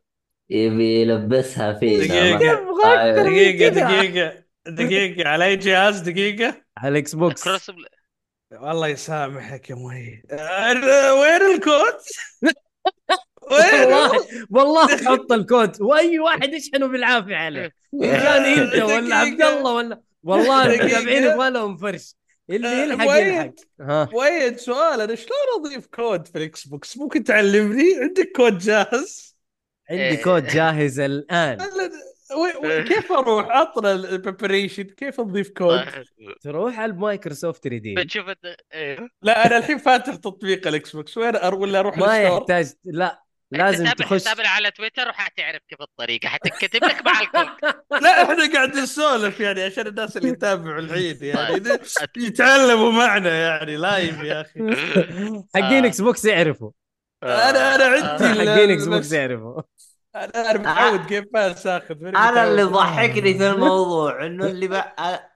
يبي 0.51 1.01
يلبسها 1.03 1.73
فينا 1.73 2.05
دقيقة. 2.05 3.23
دقيقه 3.23 3.71
كذا. 3.71 3.87
دقيقة 4.01 4.45
دقيقة 4.67 5.29
على 5.29 5.45
اي 5.45 5.57
جهاز 5.57 6.01
دقيقة. 6.01 6.63
على 6.77 6.89
الاكس 6.93 7.15
بوكس. 7.15 7.49
والله 8.53 8.89
يسامحك 8.89 9.71
يا 9.71 9.75
مهي 9.75 10.23
أنا- 10.33 11.13
وين 11.21 11.55
الكود؟ 11.55 11.95
وين؟ 13.53 13.85
والله 13.85 14.27
والله 14.51 14.87
حط 15.09 15.33
الكود. 15.33 15.83
وأي 15.83 16.19
واحد 16.19 16.53
يشحنه 16.55 16.87
بالعافية 16.87 17.37
عليه. 17.37 17.73
كان 18.01 18.45
انت 18.45 18.75
ولا 18.91 19.17
عبد 19.17 19.43
الله 19.43 19.73
ولا 19.75 20.01
والله. 20.23 20.67
المتابعين 20.75 21.23
يبغى 21.25 21.51
لهم 21.51 21.77
فرش. 21.77 22.15
اللي 22.51 22.69
آه، 22.69 22.85
يلحق؟ 22.85 23.05
يلحق. 23.17 23.51
ها. 23.81 24.09
وين؟ 24.15 24.57
سؤال 24.59 25.01
أنا 25.01 25.15
شلون 25.15 25.39
أضيف 25.67 25.87
كود 25.87 26.27
في 26.27 26.39
الاكس 26.39 26.67
بوكس 26.67 26.97
ممكن 26.99 27.25
تعلمني؟ 27.25 27.85
عندك 28.01 28.33
كود 28.37 28.59
جاهز؟ 28.59 29.37
عندي 29.91 30.03
إيه. 30.03 30.23
كود 30.23 30.47
جاهز 30.47 31.01
الآن. 31.01 31.59
كيف 32.89 33.13
أروح 33.13 33.47
اطلع 33.51 33.91
ال 33.93 34.00
preparation 34.00 34.83
كيف 34.83 35.21
اضيف 35.21 35.49
كود 35.51 35.85
تروح 36.43 36.79
على 36.79 36.93
المايكروسوفت 36.93 37.67
redeem 37.67 37.95
بتشوف 37.95 38.29
انت 38.29 38.57
إيه. 38.75 39.09
لا 39.23 39.47
أنا 39.47 39.57
الحين 39.59 39.79
فاتح 39.79 40.15
تطبيق 40.15 40.67
الاكس 40.67 40.97
بوكس 40.97 41.17
وين 41.19 41.37
أر- 41.37 41.55
ولا 41.55 41.81
أروح 41.81 41.97
ما 41.99 42.19
يحتاج 42.23 42.73
لا 42.85 43.23
لازم 43.53 43.85
تتابع 43.85 43.95
تخش 44.07 44.23
حسابنا 44.25 44.49
على 44.49 44.71
تويتر 44.71 45.09
وحتعرف 45.09 45.61
كيف 45.69 45.81
الطريقة. 45.83 46.29
حتنكتب 46.29 46.85
لك 46.85 47.07
مع 47.07 47.21
الكود. 47.21 47.49
لا 48.03 48.23
إحنا 48.23 48.53
قاعدين 48.55 48.83
نسولف 48.83 49.41
يعني 49.41 49.63
عشان 49.63 49.87
الناس 49.87 50.17
اللي 50.17 50.29
يتابعوا 50.35 50.79
الحين 50.79 51.17
يعني. 51.23 51.49
طيب. 51.49 51.63
ده- 51.63 51.81
يتعلموا 52.17 52.93
معنا 52.93 53.41
يعني 53.41 53.77
live 53.77 54.19
يا 54.23 54.41
أخي. 54.41 54.61
حقين 55.55 55.85
آه. 55.85 55.89
إكس 55.89 56.01
بوكس 56.01 56.25
يعرفوا. 56.25 56.71
أنا 57.23 57.75
أنا 57.75 57.85
عندي 57.85 58.25
حقين 58.51 58.71
إكس 58.71 58.85
بوكس 58.85 59.13
يعرفوا. 59.13 59.63
أنا 60.15 60.53
متعود 60.59 61.07
Game 61.07 61.25
Pass 61.33 61.67
آخذ 61.67 62.05
أنا 62.07 62.45
اللي. 62.49 62.63
ضحكني 62.63 63.35
في 63.39 63.51
الموضوع 63.51 64.27
إنه 64.27 64.47
اللي 64.51 64.69
ب... 64.69 64.83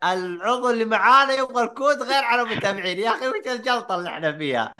العضو 0.05 0.71
اللي 0.71 0.85
معانا 0.85 1.33
يبغى 1.35 1.65
الكود 1.65 2.03
غير 2.03 2.25
على 2.25 2.43
المتابعين 2.43 2.99
يا 2.99 3.11
أخي 3.11 3.29
وش 3.29 3.47
الجلطة 3.47 3.95
اللي 3.95 4.09
إحنا 4.09 4.39
فيها؟ 4.39 4.75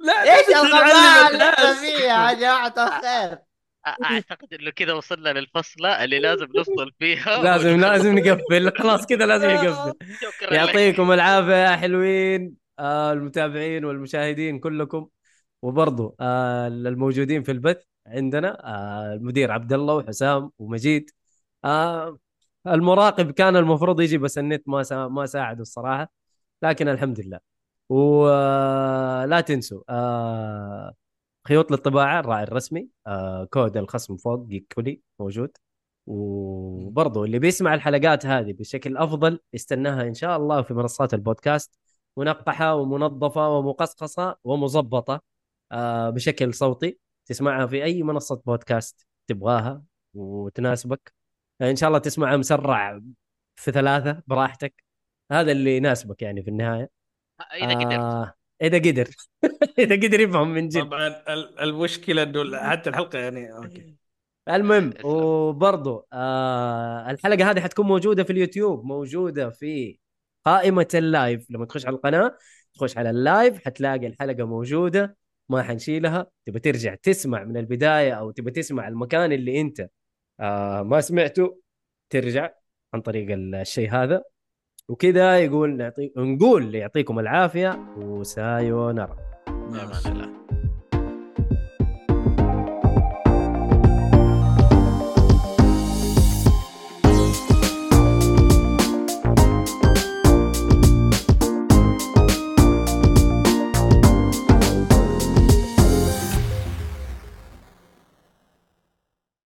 لا 0.00 0.22
إيش 0.38 0.48
الغباء 0.48 1.30
اللي 1.32 1.50
إحنا. 1.50 1.74
فيها 1.74 2.30
يا 2.30 2.34
جماعة 2.34 2.74
الخير؟ 2.78 3.38
أعتقد 3.86 4.54
إنه 4.60 4.70
كذا 4.70 4.92
وصلنا 4.92 5.28
للفصلة 5.28 6.04
اللي 6.04 6.18
لازم 6.18 6.46
نوصل 6.56 6.90
فيها 6.98 7.42
لازم 7.44 7.80
لازم 7.80 8.18
نقفل 8.18 8.72
خلاص 8.78 9.06
كذا 9.06 9.26
لازم 9.26 9.50
نقفل 9.50 9.94
لك. 10.42 10.52
يعطيكم 10.52 11.12
العافية 11.12 11.54
يا 11.70 11.76
حلوين 11.76 12.54
آه 12.78 13.12
المتابعين 13.12 13.84
والمشاهدين 13.84 14.58
كلكم 14.58 15.08
وبرضو 15.62 16.16
آه 16.20 16.66
الموجودين 16.68 17.42
في 17.42 17.52
البث 17.52 17.82
عندنا 18.06 18.66
آه 18.66 19.14
المدير 19.14 19.52
عبد 19.52 19.72
الله 19.72 19.94
وحسام 19.94 20.50
ومجيد. 20.58 21.10
آه 21.64 22.18
المراقب 22.66 23.30
كان 23.30 23.56
المفروض 23.56 24.00
يجي 24.00 24.18
بس 24.18 24.38
النت 24.38 24.62
ما 24.68 24.82
سا 24.82 25.08
ما 25.08 25.26
ساعده 25.26 25.62
الصراحة 25.62 26.12
لكن 26.62 26.88
الحمد 26.88 27.20
لله. 27.20 27.40
ولا 27.88 29.40
تنسوا 29.40 29.82
آه 29.88 30.94
خيوط 31.48 31.70
للطباعة 31.70 32.20
الراعي 32.20 32.42
الرسمي 32.44 32.88
آه 33.06 33.44
كود 33.44 33.76
الخصم 33.76 34.16
فوق 34.16 34.48
كولي 34.74 35.00
موجود. 35.20 35.56
وبرضو 36.06 37.24
اللي 37.24 37.38
بيسمع 37.38 37.74
الحلقات 37.74 38.26
هذه 38.26 38.52
بشكل 38.52 38.96
أفضل 38.96 39.40
يستناها 39.54 40.02
إن 40.02 40.14
شاء 40.14 40.36
الله 40.36 40.62
في 40.62 40.74
منصات 40.74 41.14
البودكاست 41.14 41.78
منقحة 42.16 42.74
ومنظفة 42.74 43.48
ومقصقصة 43.58 44.36
ومظبطة 44.44 45.22
آه 45.72 46.10
بشكل 46.10 46.54
صوتي. 46.54 46.98
تسمعها 47.30 47.66
في 47.66 47.84
أي 47.84 48.02
منصة 48.02 48.42
بودكاست 48.46 49.06
تبغاها 49.26 49.82
وتناسبك. 50.14 51.12
إن 51.62 51.76
شاء 51.76 51.88
الله 51.88 51.98
تسمعها 51.98 52.36
مسرع 52.36 53.00
في 53.56 53.72
ثلاثة 53.72 54.22
براحتك. 54.26 54.84
هذا 55.32 55.52
اللي 55.52 55.76
يناسبك 55.76 56.22
يعني 56.22 56.42
في 56.42 56.50
النهاية. 56.50 56.90
إذا 57.54 57.74
قدرت. 57.74 57.98
آه 57.98 58.34
إذا 58.62 58.78
قدر. 58.78 59.08
إذا 59.78 59.96
قدر 59.96 60.20
يفهم 60.20 60.54
من 60.54 60.68
جد. 60.68 60.80
طبعا 60.80 61.06
ال- 61.08 61.60
المشكلة 61.60 62.22
انه 62.22 62.58
حتى 62.70 62.90
الحلقة 62.90 63.18
يعني 63.18 63.52
okay. 63.52 63.96
المهم. 64.48 64.92
وبرضو 65.04 66.06
آه 66.12 67.10
الحلقة 67.10 67.50
هذه 67.50 67.60
حتكون 67.60 67.86
موجودة 67.86 68.24
في 68.24 68.32
اليوتيوب 68.32 68.84
موجودة 68.84 69.50
في 69.50 69.98
قائمة 70.44 70.88
ال 70.94 71.03
live. 71.03 71.46
لما 71.50 71.66
تخش 71.66 71.86
على 71.86 71.96
القناة 71.96 72.36
تخش 72.74 72.98
على 72.98 73.10
ال 73.10 73.21
live 73.21 73.64
حتلاقي 73.64 74.06
الحلقة 74.06 74.44
موجودة. 74.44 75.16
ما 75.50 75.62
حنشيلها. 75.62 76.26
تبى 76.46 76.60
ترجع 76.60 76.94
تسمع 76.94 77.44
من 77.44 77.56
البداية 77.56 78.12
أو 78.12 78.30
تبى 78.30 78.50
تسمع 78.50 78.88
المكان 78.88 79.32
اللي 79.32 79.60
أنت 79.60 79.88
آه 80.40 80.82
ما 80.82 81.00
سمعته 81.00 81.60
ترجع 82.10 82.50
عن 82.94 83.00
طريق 83.00 83.26
الشيء 83.30 83.90
هذا. 83.90 84.22
وكذا 84.88 85.38
يقول 85.38 85.76
نعطي 85.76 86.12
نقول 86.16 86.74
يعطيكم 86.74 87.18
العافية 87.18 87.94
وسايونارا. 87.96 89.16
يا 89.48 90.10
الله. 90.10 90.59